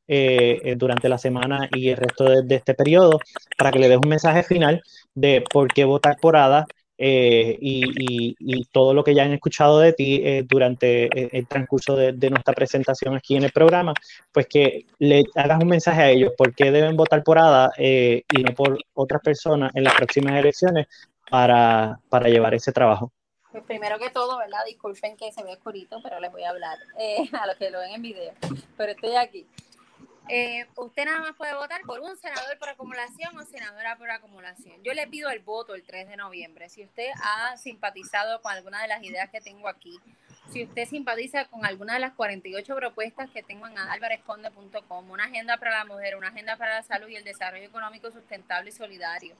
durante 0.77 1.07
la 1.07 1.17
semana 1.17 1.69
y 1.73 1.89
el 1.89 1.97
resto 1.97 2.25
de, 2.25 2.43
de, 2.43 2.55
este 2.55 2.73
periodo, 2.73 3.19
para 3.57 3.71
que 3.71 3.79
le 3.79 3.87
des 3.87 3.97
un 3.97 4.09
mensaje 4.09 4.43
final 4.43 4.81
de 5.15 5.43
por 5.49 5.67
qué 5.73 5.85
votar 5.85 6.17
por 6.19 6.35
Ada 6.35 6.65
eh, 7.05 7.57
y, 7.59 8.63
todo 8.71 8.93
lo 8.93 9.03
que 9.03 9.13
ya 9.13 9.23
han 9.23 9.33
escuchado 9.33 9.79
de 9.79 9.91
ti 9.91 10.21
eh, 10.23 10.45
durante 10.47 11.05
eh, 11.05 11.29
el 11.33 11.47
transcurso 11.47 11.97
de, 11.97 12.29
nuestra 12.29 12.53
presentación 12.53 13.13
aquí 13.13 13.35
en 13.35 13.43
el 13.43 13.51
programa, 13.51 13.93
pues 14.31 14.47
que 14.47 14.85
le 14.99 15.25
hagas 15.35 15.61
un 15.61 15.67
mensaje 15.67 16.01
a 16.01 16.09
ellos, 16.09 16.31
por 16.37 16.55
qué 16.55 16.71
deben 16.71 16.95
votar 16.95 17.21
por 17.21 17.37
ADA 17.37 17.71
y 17.77 18.43
no 18.43 18.53
por 18.55 18.79
otras 18.93 19.21
personas 19.21 19.75
en 19.75 19.83
las 19.83 19.95
próximas 19.95 20.39
elecciones 20.39 20.87
para, 21.29 21.99
para 22.07 22.29
llevar 22.29 22.53
ese 22.53 22.71
trabajo. 22.71 23.11
Pues 23.51 23.65
primero 23.65 23.99
que 23.99 24.09
todo, 24.09 24.37
¿verdad? 24.37 24.59
Disculpen 24.65 25.17
que 25.17 25.31
se 25.33 25.43
ve 25.43 25.51
oscurito, 25.51 25.99
pero 26.01 26.21
les 26.21 26.31
voy 26.31 26.43
a 26.43 26.51
hablar 26.51 26.77
a 27.41 27.47
los 27.47 27.57
que 27.57 27.69
lo 27.69 27.79
ven 27.79 27.95
en 27.95 28.01
video, 28.01 28.31
pero 28.77 28.93
estoy 28.93 29.15
aquí. 29.17 29.45
Eh, 30.29 30.65
usted 30.77 31.05
nada 31.05 31.19
más 31.19 31.35
puede 31.35 31.53
votar 31.53 31.81
por 31.81 31.99
un 31.99 32.15
senador 32.17 32.57
por 32.57 32.69
acumulación 32.69 33.37
o 33.37 33.43
senadora 33.43 33.97
por 33.97 34.09
acumulación. 34.09 34.81
Yo 34.83 34.93
le 34.93 35.07
pido 35.07 35.29
el 35.29 35.39
voto 35.39 35.75
el 35.75 35.83
3 35.83 36.07
de 36.07 36.17
noviembre. 36.17 36.69
Si 36.69 36.83
usted 36.83 37.09
ha 37.21 37.57
simpatizado 37.57 38.41
con 38.41 38.53
alguna 38.53 38.81
de 38.81 38.87
las 38.87 39.03
ideas 39.03 39.29
que 39.29 39.41
tengo 39.41 39.67
aquí, 39.67 39.99
si 40.51 40.63
usted 40.63 40.87
simpatiza 40.87 41.45
con 41.45 41.65
alguna 41.65 41.95
de 41.95 41.99
las 41.99 42.13
48 42.13 42.75
propuestas 42.75 43.29
que 43.31 43.43
tengo 43.43 43.65
en 43.67 43.77
alvarezconde.com, 43.77 45.09
una 45.09 45.25
agenda 45.25 45.57
para 45.57 45.79
la 45.79 45.85
mujer, 45.85 46.15
una 46.15 46.27
agenda 46.27 46.57
para 46.57 46.75
la 46.75 46.83
salud 46.83 47.07
y 47.07 47.15
el 47.15 47.23
desarrollo 47.23 47.65
económico 47.65 48.11
sustentable 48.11 48.69
y 48.69 48.73
solidario. 48.73 49.35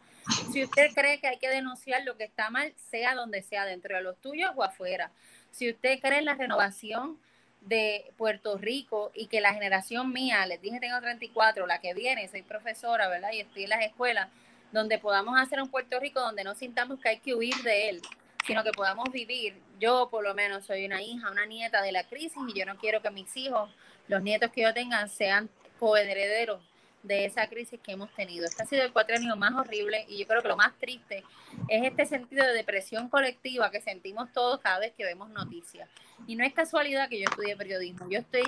Si 0.52 0.64
usted 0.64 0.92
cree 0.94 1.20
que 1.20 1.28
hay 1.28 1.38
que 1.38 1.50
denunciar 1.50 2.04
lo 2.04 2.18
que 2.18 2.24
está 2.24 2.50
mal, 2.50 2.74
sea 2.90 3.16
donde 3.16 3.42
sea, 3.44 3.66
dentro 3.66 3.96
de 3.96 4.02
los 4.02 4.18
tuyos 4.18 4.52
o 4.56 4.64
afuera. 4.64 5.12
Si 5.52 5.70
usted 5.70 6.00
cree 6.00 6.20
en 6.20 6.26
la 6.26 6.34
renovación 6.34 7.20
de 7.66 8.12
Puerto 8.18 8.58
Rico 8.58 9.12
y 9.14 9.28
que 9.28 9.42
la 9.42 9.54
generación 9.54 10.12
mía, 10.12 10.46
les 10.46 10.62
dije 10.62 10.80
tengo 10.80 11.00
34, 11.00 11.66
la 11.66 11.80
que 11.80 11.94
viene, 11.94 12.28
soy 12.28 12.42
profesora, 12.42 13.08
¿verdad? 13.08 13.32
Y 13.34 13.40
estoy 13.40 13.64
en 13.64 13.70
las 13.70 13.84
escuelas, 13.84 14.30
donde 14.72 14.98
podamos 15.00 15.40
hacer 15.40 15.62
un 15.62 15.70
Puerto 15.70 16.00
Rico 16.00 16.20
donde 16.20 16.44
no 16.44 16.56
sintamos 16.56 17.00
que 17.00 17.10
hay 17.10 17.20
que 17.20 17.36
huir 17.36 17.56
de 17.64 17.90
él, 17.90 18.02
sino 18.46 18.64
que 18.64 18.72
podamos 18.72 19.12
vivir. 19.12 19.56
Yo 19.80 20.10
por 20.10 20.24
lo 20.24 20.34
menos 20.34 20.66
soy 20.66 20.86
una 20.86 21.02
hija, 21.02 21.32
una 21.32 21.46
nieta 21.46 21.82
de 21.82 21.92
la 21.92 22.04
crisis 22.04 22.42
y 22.48 22.58
yo 22.58 22.66
no 22.66 22.78
quiero 22.78 23.02
que 23.02 23.12
mis 23.12 23.36
hijos, 23.38 23.70
los 24.08 24.22
nietos 24.22 24.52
que 24.52 24.62
yo 24.62 24.74
tengan, 24.74 25.10
sean 25.10 25.50
coherederos 25.80 26.62
de 27.04 27.26
esa 27.26 27.48
crisis 27.48 27.80
que 27.82 27.92
hemos 27.92 28.12
tenido. 28.16 28.46
Este 28.46 28.64
ha 28.64 28.66
sido 28.66 28.84
el 28.84 28.94
cuatrenio 28.94 29.36
más 29.36 29.54
horrible 29.54 30.06
y 30.08 30.18
yo 30.18 30.28
creo 30.28 30.42
que 30.42 30.48
lo 30.48 30.58
más 30.58 30.74
triste 30.80 31.24
es 31.68 31.84
este 31.84 32.06
sentido 32.06 32.46
de 32.46 32.54
depresión 32.54 33.10
colectiva 33.10 33.70
que 33.70 33.82
sentimos 33.82 34.32
todos 34.32 34.60
cada 34.62 34.80
vez 34.80 34.94
que 34.94 35.04
vemos 35.04 35.30
noticias. 35.30 35.90
Y 36.26 36.36
no 36.36 36.44
es 36.44 36.54
casualidad 36.54 37.10
que 37.10 37.20
yo 37.20 37.26
estudie 37.30 37.56
periodismo, 37.56 38.10
yo 38.10 38.20
estoy 38.20 38.44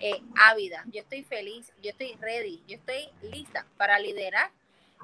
eh, 0.00 0.20
ávida, 0.36 0.84
yo 0.86 1.00
estoy 1.00 1.22
feliz, 1.22 1.72
yo 1.82 1.90
estoy 1.90 2.14
ready, 2.20 2.62
yo 2.66 2.76
estoy 2.76 3.08
lista 3.22 3.66
para 3.76 3.98
liderar 3.98 4.50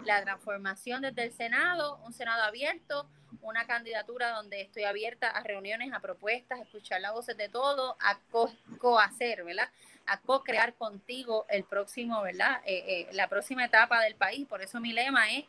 la 0.05 0.22
transformación 0.22 1.02
desde 1.02 1.24
el 1.24 1.32
Senado, 1.32 1.98
un 2.05 2.12
Senado 2.12 2.42
abierto, 2.42 3.07
una 3.42 3.66
candidatura 3.66 4.30
donde 4.30 4.61
estoy 4.61 4.84
abierta 4.84 5.28
a 5.28 5.42
reuniones, 5.42 5.92
a 5.92 6.00
propuestas, 6.00 6.59
a 6.59 6.62
escuchar 6.62 7.00
las 7.00 7.12
voces 7.12 7.36
de 7.36 7.48
todos, 7.48 7.94
a 8.00 8.18
co-hacer, 8.78 9.44
¿verdad? 9.44 9.68
A 10.07 10.20
co-crear 10.20 10.74
contigo 10.74 11.46
el 11.48 11.64
próximo, 11.64 12.22
¿verdad? 12.22 12.61
Eh, 12.66 12.84
eh, 12.86 13.09
la 13.12 13.28
próxima 13.28 13.64
etapa 13.64 14.00
del 14.02 14.14
país. 14.14 14.46
Por 14.46 14.62
eso 14.62 14.80
mi 14.80 14.92
lema 14.92 15.30
es, 15.32 15.44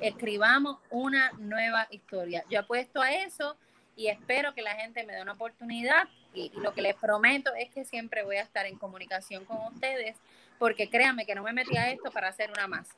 escribamos 0.00 0.78
una 0.90 1.32
nueva 1.38 1.86
historia. 1.90 2.44
Yo 2.50 2.60
apuesto 2.60 3.00
a 3.00 3.12
eso 3.12 3.56
y 3.96 4.08
espero 4.08 4.54
que 4.54 4.62
la 4.62 4.74
gente 4.74 5.04
me 5.04 5.14
dé 5.14 5.22
una 5.22 5.32
oportunidad 5.32 6.08
y, 6.34 6.50
lo 6.56 6.74
que 6.74 6.82
les 6.82 6.94
prometo 6.94 7.54
es 7.54 7.70
que 7.70 7.84
siempre 7.84 8.22
voy 8.22 8.36
a 8.36 8.42
estar 8.42 8.66
en 8.66 8.76
comunicación 8.76 9.44
con 9.46 9.56
ustedes 9.72 10.16
porque 10.58 10.88
créanme 10.88 11.24
que 11.26 11.34
no 11.34 11.42
me 11.42 11.52
metí 11.52 11.76
a 11.76 11.90
esto 11.90 12.10
para 12.10 12.28
hacer 12.28 12.50
una 12.50 12.66
más. 12.66 12.88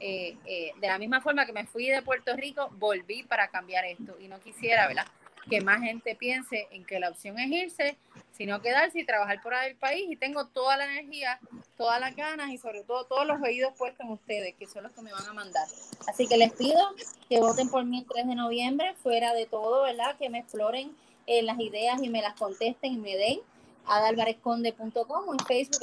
Eh, 0.00 0.36
eh, 0.46 0.72
de 0.80 0.86
la 0.86 0.98
misma 0.98 1.20
forma 1.20 1.44
que 1.44 1.52
me 1.52 1.66
fui 1.66 1.88
de 1.88 2.02
Puerto 2.02 2.34
Rico, 2.36 2.68
volví 2.72 3.24
para 3.24 3.48
cambiar 3.48 3.84
esto 3.84 4.16
y 4.20 4.28
no 4.28 4.38
quisiera, 4.40 4.86
¿verdad? 4.86 5.06
Que 5.48 5.60
más 5.60 5.80
gente 5.80 6.14
piense 6.14 6.68
en 6.70 6.84
que 6.84 7.00
la 7.00 7.10
opción 7.10 7.38
es 7.38 7.50
irse, 7.50 7.96
sino 8.32 8.60
quedarse 8.60 9.00
y 9.00 9.06
trabajar 9.06 9.40
por 9.42 9.54
el 9.54 9.76
país 9.76 10.06
y 10.10 10.16
tengo 10.16 10.46
toda 10.46 10.76
la 10.76 10.84
energía, 10.84 11.40
todas 11.76 12.00
las 12.00 12.14
ganas 12.14 12.50
y 12.50 12.58
sobre 12.58 12.84
todo 12.84 13.04
todos 13.04 13.26
los 13.26 13.40
oídos 13.40 13.72
puestos 13.76 14.06
en 14.06 14.12
ustedes, 14.12 14.54
que 14.56 14.66
son 14.66 14.84
los 14.84 14.92
que 14.92 15.02
me 15.02 15.12
van 15.12 15.26
a 15.26 15.32
mandar. 15.32 15.66
Así 16.06 16.26
que 16.26 16.36
les 16.36 16.52
pido 16.52 16.80
que 17.28 17.40
voten 17.40 17.68
por 17.70 17.84
mí 17.84 18.00
el 18.00 18.06
3 18.06 18.26
de 18.26 18.34
noviembre, 18.34 18.94
fuera 19.02 19.32
de 19.32 19.46
todo, 19.46 19.84
¿verdad? 19.84 20.16
Que 20.18 20.28
me 20.28 20.38
exploren 20.38 20.94
en 21.26 21.46
las 21.46 21.58
ideas 21.58 22.02
y 22.02 22.08
me 22.08 22.22
las 22.22 22.34
contesten 22.34 22.94
y 22.94 22.98
me 22.98 23.16
den 23.16 23.40
adalvarezconde.com 23.86 25.28
o 25.28 25.32
en 25.32 25.38
Facebook 25.46 25.82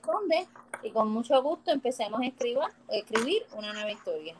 Conde 0.00 0.46
y 0.82 0.90
con 0.90 1.10
mucho 1.10 1.42
gusto 1.42 1.70
empecemos 1.70 2.20
a 2.20 2.26
escribir, 2.26 2.58
escribir 2.88 3.42
una 3.52 3.72
nueva 3.72 3.90
historia. 3.90 4.34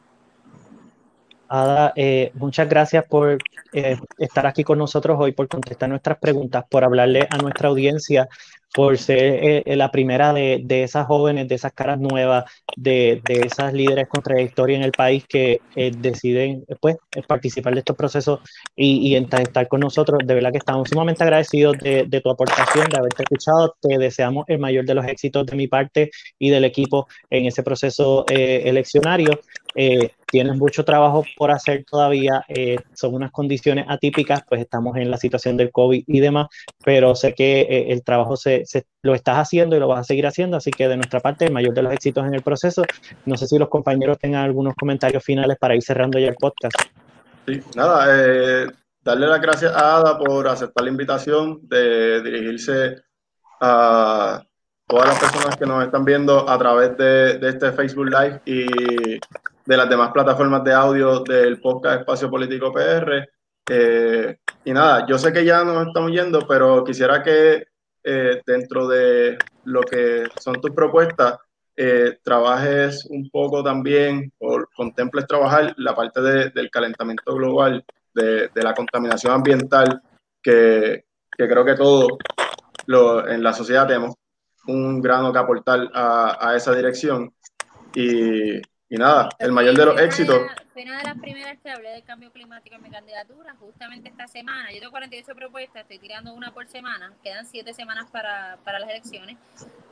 Ada, 1.53 1.91
eh, 1.97 2.31
muchas 2.35 2.69
gracias 2.69 3.03
por 3.05 3.37
eh, 3.73 3.97
estar 4.17 4.47
aquí 4.47 4.63
con 4.63 4.77
nosotros 4.77 5.17
hoy, 5.19 5.33
por 5.33 5.49
contestar 5.49 5.89
nuestras 5.89 6.17
preguntas, 6.17 6.63
por 6.69 6.85
hablarle 6.85 7.27
a 7.29 7.37
nuestra 7.39 7.67
audiencia 7.67 8.29
por 8.73 8.97
ser 8.97 9.17
eh, 9.19 9.63
eh, 9.65 9.75
la 9.75 9.91
primera 9.91 10.33
de, 10.33 10.61
de, 10.63 10.83
esas 10.83 11.05
jóvenes, 11.05 11.47
de 11.47 11.55
esas 11.55 11.73
caras 11.73 11.99
nuevas, 11.99 12.45
de, 12.77 13.21
de 13.25 13.41
esas 13.41 13.73
líderes 13.73 14.07
con 14.07 14.21
trayectoria 14.23 14.77
en 14.77 14.83
el 14.83 14.91
país 14.91 15.25
que 15.27 15.61
eh, 15.75 15.91
deciden 15.95 16.63
pues, 16.79 16.95
participar 17.27 17.73
de 17.73 17.79
estos 17.79 17.95
procesos 17.95 18.39
y, 18.75 19.09
y, 19.09 19.15
estar 19.15 19.67
con 19.67 19.81
nosotros. 19.81 20.19
De 20.25 20.33
verdad 20.33 20.51
que 20.51 20.57
estamos 20.57 20.89
sumamente 20.89 21.23
agradecidos 21.23 21.77
de, 21.79 22.05
de, 22.07 22.21
tu 22.21 22.29
aportación, 22.29 22.87
de 22.89 22.97
haberte 22.97 23.23
escuchado. 23.23 23.75
Te 23.81 23.97
deseamos 23.97 24.45
el 24.47 24.59
mayor 24.59 24.85
de 24.85 24.95
los 24.95 25.05
éxitos 25.05 25.45
de 25.45 25.55
mi 25.55 25.67
parte 25.67 26.11
y 26.39 26.49
del 26.49 26.63
equipo 26.63 27.07
en 27.29 27.45
ese 27.45 27.63
proceso 27.63 28.25
eleccionario. 28.27 29.41
Tienes 29.73 30.57
mucho 30.57 30.83
trabajo 30.83 31.23
por 31.37 31.51
hacer 31.51 31.85
todavía, 31.89 32.43
son 32.93 33.13
unas 33.13 33.31
condiciones 33.31 33.85
atípicas, 33.87 34.41
pues 34.47 34.61
estamos 34.61 34.97
en 34.97 35.09
la 35.11 35.17
situación 35.17 35.57
del 35.57 35.71
COVID 35.71 36.03
y 36.07 36.19
demás, 36.19 36.47
pero 36.83 37.15
sé 37.15 37.33
que 37.33 37.87
el 37.89 38.03
trabajo 38.03 38.35
se, 38.35 38.65
lo 39.01 39.15
estás 39.15 39.37
haciendo 39.37 39.75
y 39.75 39.79
lo 39.79 39.87
vas 39.87 40.01
a 40.01 40.03
seguir 40.03 40.27
haciendo, 40.27 40.57
así 40.57 40.71
que 40.71 40.87
de 40.87 40.97
nuestra 40.97 41.19
parte, 41.19 41.45
el 41.45 41.53
mayor 41.53 41.73
de 41.73 41.81
los 41.81 41.93
éxitos 41.93 42.25
en 42.25 42.33
el 42.33 42.41
proceso. 42.41 42.83
No 43.25 43.37
sé 43.37 43.47
si 43.47 43.57
los 43.57 43.69
compañeros 43.69 44.17
tengan 44.19 44.43
algunos 44.43 44.75
comentarios 44.75 45.23
finales 45.23 45.57
para 45.59 45.75
ir 45.75 45.83
cerrando 45.83 46.19
ya 46.19 46.27
el 46.27 46.35
podcast. 46.35 46.75
Sí, 47.47 47.61
nada, 47.75 48.05
eh, 48.09 48.67
darle 49.03 49.27
las 49.27 49.41
gracias 49.41 49.73
a 49.73 49.97
Ada 49.97 50.17
por 50.17 50.47
aceptar 50.47 50.83
la 50.83 50.91
invitación 50.91 51.59
de 51.63 52.21
dirigirse 52.21 53.01
a 53.59 54.43
todas 54.87 55.07
las 55.07 55.19
personas 55.19 55.55
que 55.55 55.65
nos 55.65 55.83
están 55.83 56.05
viendo 56.05 56.47
a 56.49 56.57
través 56.57 56.97
de, 56.97 57.39
este 57.47 57.71
Facebook 57.71 58.09
Live 58.09 58.41
y 58.45 59.19
de 59.65 59.77
las 59.77 59.89
demás 59.89 60.11
plataformas 60.11 60.63
de 60.63 60.73
audio 60.73 61.19
del 61.21 61.59
podcast 61.59 62.01
Espacio 62.01 62.29
Político 62.29 62.71
PR. 62.71 63.27
Eh, 63.69 64.37
y 64.65 64.73
nada, 64.73 65.05
yo 65.07 65.17
sé 65.17 65.31
que 65.31 65.45
ya 65.45 65.63
nos 65.63 65.87
estamos 65.87 66.11
yendo, 66.11 66.45
pero 66.47 66.83
quisiera 66.83 67.21
que 67.21 67.65
eh, 68.03 68.41
dentro 68.45 68.87
de 68.87 69.37
lo 69.65 69.81
que 69.81 70.27
son 70.39 70.55
tus 70.55 70.71
propuestas, 70.71 71.37
eh, 71.75 72.17
trabajes 72.23 73.05
un 73.09 73.29
poco 73.29 73.63
también 73.63 74.31
o 74.39 74.59
contemples 74.75 75.25
trabajar 75.25 75.73
la 75.77 75.95
parte 75.95 76.21
del 76.21 76.69
calentamiento 76.69 77.33
global, 77.33 77.83
de, 78.13 78.49
la 78.55 78.73
contaminación 78.73 79.33
ambiental, 79.33 80.01
que, 80.41 81.05
creo 81.37 81.63
que 81.65 81.75
todos 81.75 82.09
en 83.29 83.41
la 83.41 83.53
sociedad 83.53 83.87
tenemos 83.87 84.15
un 84.67 85.01
grano 85.01 85.31
que 85.31 85.39
aportar 85.39 85.89
a, 85.93 86.53
esa 86.55 86.73
dirección. 86.73 87.33
Y, 87.95 88.61
y 88.91 88.97
nada, 88.97 89.29
el 89.39 89.53
mayor 89.53 89.73
de 89.73 89.85
los 89.85 90.01
éxitos. 90.01 90.41
Fui 90.73 90.83
una 90.83 90.97
de 90.97 91.05
las 91.05 91.17
primeras 91.17 91.57
que 91.63 91.71
hablé 91.71 91.91
del 91.91 92.03
cambio 92.03 92.29
climático 92.29 92.75
en 92.75 92.81
mi 92.81 92.89
candidatura, 92.89 93.55
justamente 93.57 94.09
esta 94.09 94.27
semana. 94.27 94.69
Yo 94.73 94.79
tengo 94.79 94.91
48 94.91 95.33
propuestas, 95.33 95.83
estoy 95.83 95.97
tirando 95.97 96.33
una 96.33 96.51
por 96.51 96.67
semana, 96.67 97.13
quedan 97.23 97.45
7 97.45 97.73
semanas 97.73 98.07
para, 98.11 98.57
para 98.65 98.79
las 98.79 98.89
elecciones. 98.89 99.37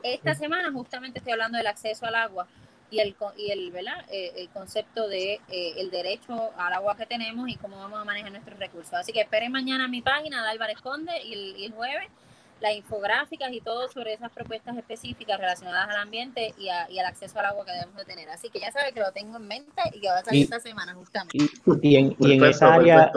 Esta 0.02 0.34
semana 0.34 0.70
justamente 0.70 1.18
estoy 1.18 1.32
hablando 1.32 1.56
del 1.56 1.66
acceso 1.66 2.04
al 2.04 2.14
agua 2.14 2.46
y 2.90 2.98
el, 2.98 3.16
y 3.38 3.50
el, 3.50 3.70
¿verdad? 3.70 4.04
Eh, 4.10 4.32
el 4.36 4.50
concepto 4.50 5.08
de 5.08 5.40
eh, 5.48 5.74
el 5.78 5.90
derecho 5.90 6.50
al 6.58 6.74
agua 6.74 6.94
que 6.94 7.06
tenemos 7.06 7.48
y 7.48 7.56
cómo 7.56 7.78
vamos 7.78 8.02
a 8.02 8.04
manejar 8.04 8.32
nuestros 8.32 8.58
recursos. 8.58 8.92
Así 8.92 9.14
que 9.14 9.22
esperen 9.22 9.50
mañana 9.50 9.88
mi 9.88 10.02
página 10.02 10.42
de 10.42 10.50
Álvarez 10.50 10.78
Conde 10.82 11.22
y 11.22 11.32
el, 11.32 11.56
y 11.56 11.64
el 11.64 11.72
jueves 11.72 12.10
las 12.60 12.74
infográficas 12.74 13.52
y 13.52 13.60
todo 13.60 13.88
sobre 13.88 14.14
esas 14.14 14.30
propuestas 14.32 14.76
específicas 14.76 15.38
relacionadas 15.38 15.88
al 15.88 16.02
ambiente 16.02 16.54
y, 16.58 16.66
y, 16.66 16.98
al 16.98 17.06
acceso 17.06 17.38
al 17.38 17.46
agua 17.46 17.64
que 17.64 17.72
debemos 17.72 17.96
de 17.96 18.04
tener. 18.04 18.28
Así 18.30 18.50
que 18.50 18.60
ya 18.60 18.70
sabes 18.70 18.92
que 18.92 19.00
lo 19.00 19.12
tengo 19.12 19.36
en 19.36 19.46
mente 19.46 19.82
y 19.94 20.00
que 20.00 20.08
va 20.08 20.18
a 20.18 20.24
salir 20.24 20.44
esta 20.44 20.60
semana 20.60 20.94
justamente. 20.94 21.38
Y, 21.82 21.96
en, 21.96 22.16
y 22.18 22.32
en, 22.32 22.44
esa 22.44 22.74
área, 22.74 23.10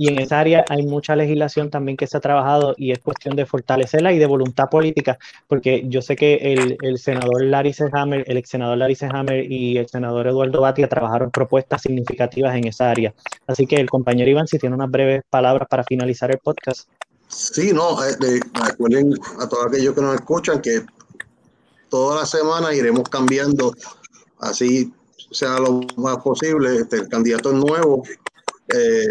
y 0.00 0.08
en 0.08 0.18
esa 0.18 0.40
área 0.40 0.64
hay 0.70 0.82
mucha 0.86 1.14
legislación 1.14 1.68
también 1.68 1.94
que 1.94 2.06
se 2.06 2.16
ha 2.16 2.20
trabajado 2.20 2.74
y 2.78 2.92
es 2.92 3.00
cuestión 3.00 3.36
de 3.36 3.44
fortalecerla 3.44 4.14
y 4.14 4.18
de 4.18 4.24
voluntad 4.24 4.70
política, 4.70 5.18
porque 5.46 5.82
yo 5.88 6.00
sé 6.00 6.16
que 6.16 6.36
el, 6.36 6.78
el 6.80 6.96
senador 6.96 7.44
Larry 7.44 7.74
Hammer, 7.92 8.24
el 8.26 8.38
ex 8.38 8.48
senador 8.48 8.78
Larry 8.78 8.96
Hammer 9.10 9.52
y 9.52 9.76
el 9.76 9.88
senador 9.88 10.26
Eduardo 10.26 10.62
Batia 10.62 10.88
trabajaron 10.88 11.30
propuestas 11.30 11.82
significativas 11.82 12.56
en 12.56 12.66
esa 12.66 12.90
área. 12.90 13.12
Así 13.46 13.66
que 13.66 13.76
el 13.76 13.90
compañero 13.90 14.30
Iván, 14.30 14.46
si 14.46 14.58
tiene 14.58 14.74
unas 14.74 14.90
breves 14.90 15.22
palabras 15.28 15.68
para 15.68 15.84
finalizar 15.84 16.30
el 16.30 16.38
podcast. 16.38 16.88
Sí, 17.30 17.72
no, 17.72 18.02
eh, 18.04 18.16
recuerden 18.66 19.14
a 19.38 19.48
todos 19.48 19.66
aquellos 19.66 19.94
que 19.94 20.00
nos 20.00 20.16
escuchan 20.16 20.60
que 20.60 20.84
toda 21.88 22.16
la 22.16 22.26
semana 22.26 22.74
iremos 22.74 23.08
cambiando, 23.08 23.74
así 24.40 24.92
sea 25.30 25.58
lo 25.58 25.80
más 25.96 26.18
posible, 26.18 26.76
este, 26.76 26.96
el 26.96 27.08
candidato 27.08 27.52
nuevo. 27.52 28.02
Eh, 28.72 29.06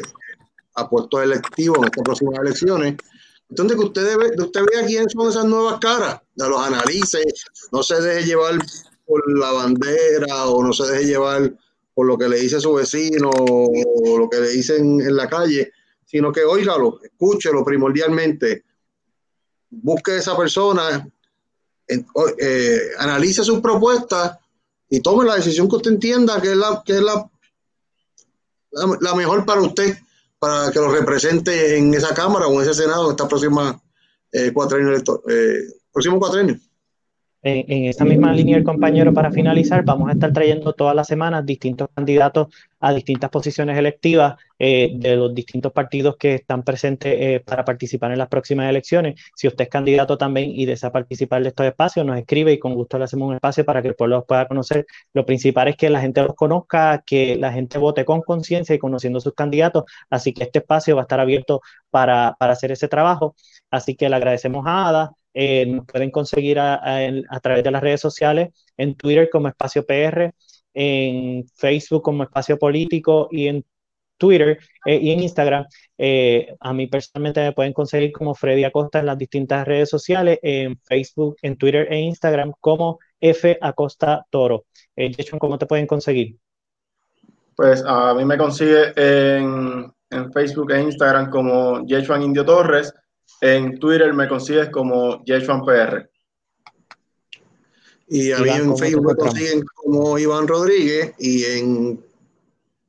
a 0.80 0.90
puestos 0.90 1.22
electivos 1.24 1.78
en 1.80 1.86
estas 1.86 2.04
próximas 2.04 2.40
elecciones. 2.40 2.96
Entonces, 3.50 3.78
que 3.78 3.86
usted, 3.86 4.06
debe, 4.06 4.44
usted 4.44 4.62
vea 4.72 4.86
quién 4.86 5.10
son 5.10 5.30
esas 5.30 5.46
nuevas 5.46 5.80
caras, 5.80 6.22
los 6.36 6.62
analice, 6.62 7.24
no 7.72 7.82
se 7.82 8.00
deje 8.00 8.28
llevar 8.28 8.60
por 9.06 9.40
la 9.40 9.52
bandera 9.52 10.46
o 10.46 10.64
no 10.64 10.72
se 10.72 10.86
deje 10.86 11.06
llevar 11.06 11.54
por 11.96 12.06
lo 12.06 12.18
que 12.18 12.30
le 12.30 12.40
dice 12.40 12.62
su 12.62 12.74
vecino 12.74 13.32
o 13.32 14.18
lo 14.18 14.30
que 14.30 14.40
le 14.40 14.50
dicen 14.50 15.02
en 15.02 15.16
la 15.16 15.28
calle, 15.28 15.72
sino 16.10 16.32
que 16.32 16.44
óigalo, 16.44 17.00
escúchelo 17.04 17.64
primordialmente, 17.64 18.64
busque 19.70 20.14
a 20.14 20.18
esa 20.18 20.36
persona, 20.36 21.08
eh, 21.88 22.82
analice 22.98 23.44
sus 23.44 23.60
propuestas 23.60 24.40
y 24.90 25.02
tome 25.02 25.24
la 25.24 25.36
decisión 25.36 25.70
que 25.70 25.76
usted 25.76 25.92
entienda 25.92 26.42
que 26.42 26.52
es 26.52 26.58
la, 26.58 26.82
que 26.84 26.94
es 26.94 27.02
la, 27.04 27.30
la 29.02 29.14
mejor 29.14 29.46
para 29.46 29.62
usted 29.62 30.00
para 30.40 30.72
que 30.72 30.80
lo 30.80 30.92
represente 30.92 31.78
en 31.78 31.94
esa 31.94 32.16
Cámara 32.16 32.48
o 32.48 32.56
en 32.56 32.68
ese 32.68 32.82
Senado 32.82 33.06
en 33.06 33.12
esta 33.12 33.28
próxima 33.28 33.80
eh, 34.32 34.52
cuatro 34.52 34.80
años, 34.80 35.04
eh, 35.30 35.60
próximo 35.92 36.18
cuatro 36.18 36.40
en, 37.42 37.86
esa 37.86 38.04
misma 38.06 38.34
línea 38.34 38.64
compañero 38.64 39.14
para 39.14 39.32
finalizar, 39.32 39.84
vamos 39.86 40.10
a 40.10 40.14
estar 40.14 40.34
trayendo 40.34 40.74
todas 40.74 40.96
las 40.96 41.08
semanas 41.08 41.46
distintos 41.46 41.88
candidatos 41.96 42.48
a 42.82 42.94
distintas 42.94 43.30
posiciones 43.30 43.78
electivas 43.78 44.36
eh, 44.58 44.92
de 44.96 45.16
los 45.16 45.34
distintos 45.34 45.72
partidos 45.72 46.18
que 46.18 46.36
están 46.36 46.64
presentes 46.64 47.14
eh, 47.18 47.44
para 47.46 47.64
participar 47.64 48.12
en 48.12 48.18
las 48.18 48.28
próximas 48.28 48.70
elecciones. 48.70 49.20
Si 49.36 49.48
usted 49.48 49.66
es 49.66 49.70
candidato 49.70 50.18
también 50.18 50.52
y 50.52 50.66
desea 50.66 50.92
participar 50.92 51.42
de 51.42 51.50
estos 51.50 51.66
espacios, 51.66 52.06
nos 52.06 52.18
escribe 52.18 52.52
y 52.54 52.60
con 52.60 52.74
gusto 52.74 52.98
le 52.98 53.06
hacemos 53.06 53.30
un 53.30 53.36
espacio 53.36 53.66
para 53.66 53.82
que 53.82 53.90
el 53.90 53.96
pueblo 53.96 54.18
los 54.18 54.26
pueda 54.26 54.48
conocer. 54.48 54.86
Lo 55.14 55.26
principal 55.26 55.70
es 55.70 55.78
que 55.78 55.90
la 55.90 56.02
gente 56.02 56.22
los 56.22 56.36
conozca, 56.36 57.04
que 57.06 57.36
la 57.38 57.52
gente 57.54 57.78
vote 57.78 58.06
con 58.06 58.22
conciencia 58.22 58.76
y 58.76 58.80
conociendo 58.80 59.20
sus 59.22 59.34
candidatos. 59.34 59.86
Así 60.10 60.34
que 60.34 60.44
este 60.44 60.60
espacio 60.60 60.96
va 60.96 61.02
a 61.02 61.04
estar 61.04 61.20
abierto 61.20 61.62
para, 61.90 62.36
para 62.40 62.54
hacer 62.54 62.72
ese 62.72 62.88
trabajo. 62.88 63.36
Así 63.72 63.96
que 63.96 64.10
le 64.10 64.16
agradecemos 64.16 64.66
a 64.68 64.90
Ada 64.90 65.12
eh, 65.34 65.66
nos 65.66 65.86
pueden 65.86 66.12
conseguir 66.12 66.60
a, 66.60 66.80
través 67.42 67.64
de 67.64 67.72
las 67.72 67.82
redes 67.82 68.02
sociales, 68.02 68.50
en 68.78 68.96
Twitter 68.96 69.30
como 69.32 69.48
Espacio 69.48 69.86
PR, 69.86 70.34
en 70.74 71.46
Facebook 71.56 72.04
como 72.04 72.24
Espacio 72.24 72.58
Político 72.58 73.28
y 73.32 73.48
en 73.48 73.66
Twitter 74.20 74.60
eh, 74.86 75.00
y 75.02 75.12
en 75.12 75.22
Instagram. 75.22 75.66
Eh, 75.98 76.54
a 76.60 76.74
mí 76.74 76.86
personalmente 76.86 77.42
me 77.42 77.54
pueden 77.54 77.74
conseguir 77.74 78.12
como 78.12 78.36
Freddy 78.36 78.64
Acosta 78.64 79.00
en 79.00 79.08
las 79.08 79.18
distintas 79.18 79.68
redes 79.68 79.90
sociales, 79.90 80.38
en 80.44 80.80
Facebook, 80.82 81.38
en 81.42 81.58
Twitter 81.58 81.88
e 81.92 82.00
Instagram 82.00 82.54
como 82.60 83.00
F 83.20 83.58
Acosta 83.60 84.24
Toro. 84.30 84.66
Eh, 84.96 85.12
¿cómo 85.40 85.58
te 85.58 85.66
pueden 85.66 85.88
conseguir? 85.88 86.38
Pues 87.56 87.84
a 87.86 88.14
mí 88.14 88.24
me 88.24 88.38
consigue 88.38 88.94
en, 88.96 89.92
en 90.10 90.32
Facebook 90.32 90.72
e 90.72 90.82
Instagram 90.82 91.30
como 91.30 91.86
Yechuan 91.86 92.22
Indio 92.22 92.46
Torres 92.46 92.94
en 93.42 93.80
Twitter 93.80 94.14
me 94.14 94.28
consigues 94.28 94.70
como 94.70 95.24
PR. 95.24 96.10
Y 98.08 98.32
a 98.32 98.40
mí 98.40 98.50
en 98.50 98.76
Facebook 98.76 99.08
me 99.08 99.16
consiguen 99.16 99.64
como 99.76 100.18
Iván 100.18 100.48
Rodríguez 100.48 101.14
y 101.20 101.44
en 101.46 102.04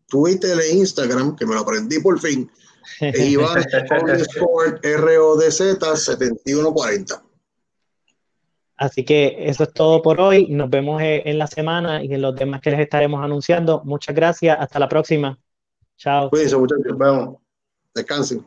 Twitter 0.09 0.59
e 0.59 0.77
Instagram, 0.77 1.37
que 1.37 1.47
me 1.47 1.55
lo 1.55 1.61
aprendí 1.61 2.01
por 2.01 2.19
fin, 2.19 2.51
Iván 3.01 3.63
RODZ 4.83 5.57
7140. 5.57 7.23
Así 8.77 9.05
que 9.05 9.37
eso 9.41 9.65
es 9.65 9.75
todo 9.75 10.01
por 10.01 10.19
hoy. 10.23 10.47
Nos 10.49 10.71
vemos 10.71 11.03
eh, 11.03 11.23
en 11.27 11.39
la 11.39 11.47
semana 11.47 12.03
y 12.03 12.15
en 12.15 12.23
los 12.23 12.35
demás 12.35 12.63
que 12.63 12.71
les 12.71 12.81
estaremos 12.81 13.23
anunciando. 13.23 13.83
Muchas 13.85 14.15
gracias. 14.15 14.57
Hasta 14.59 14.79
la 14.79 14.89
próxima. 14.89 15.39
Chao. 15.99 16.31
Cuídense, 16.31 16.57
muchachos. 16.57 16.87
Nos 16.87 16.99
vemos. 16.99 17.37
Descansen. 17.95 18.43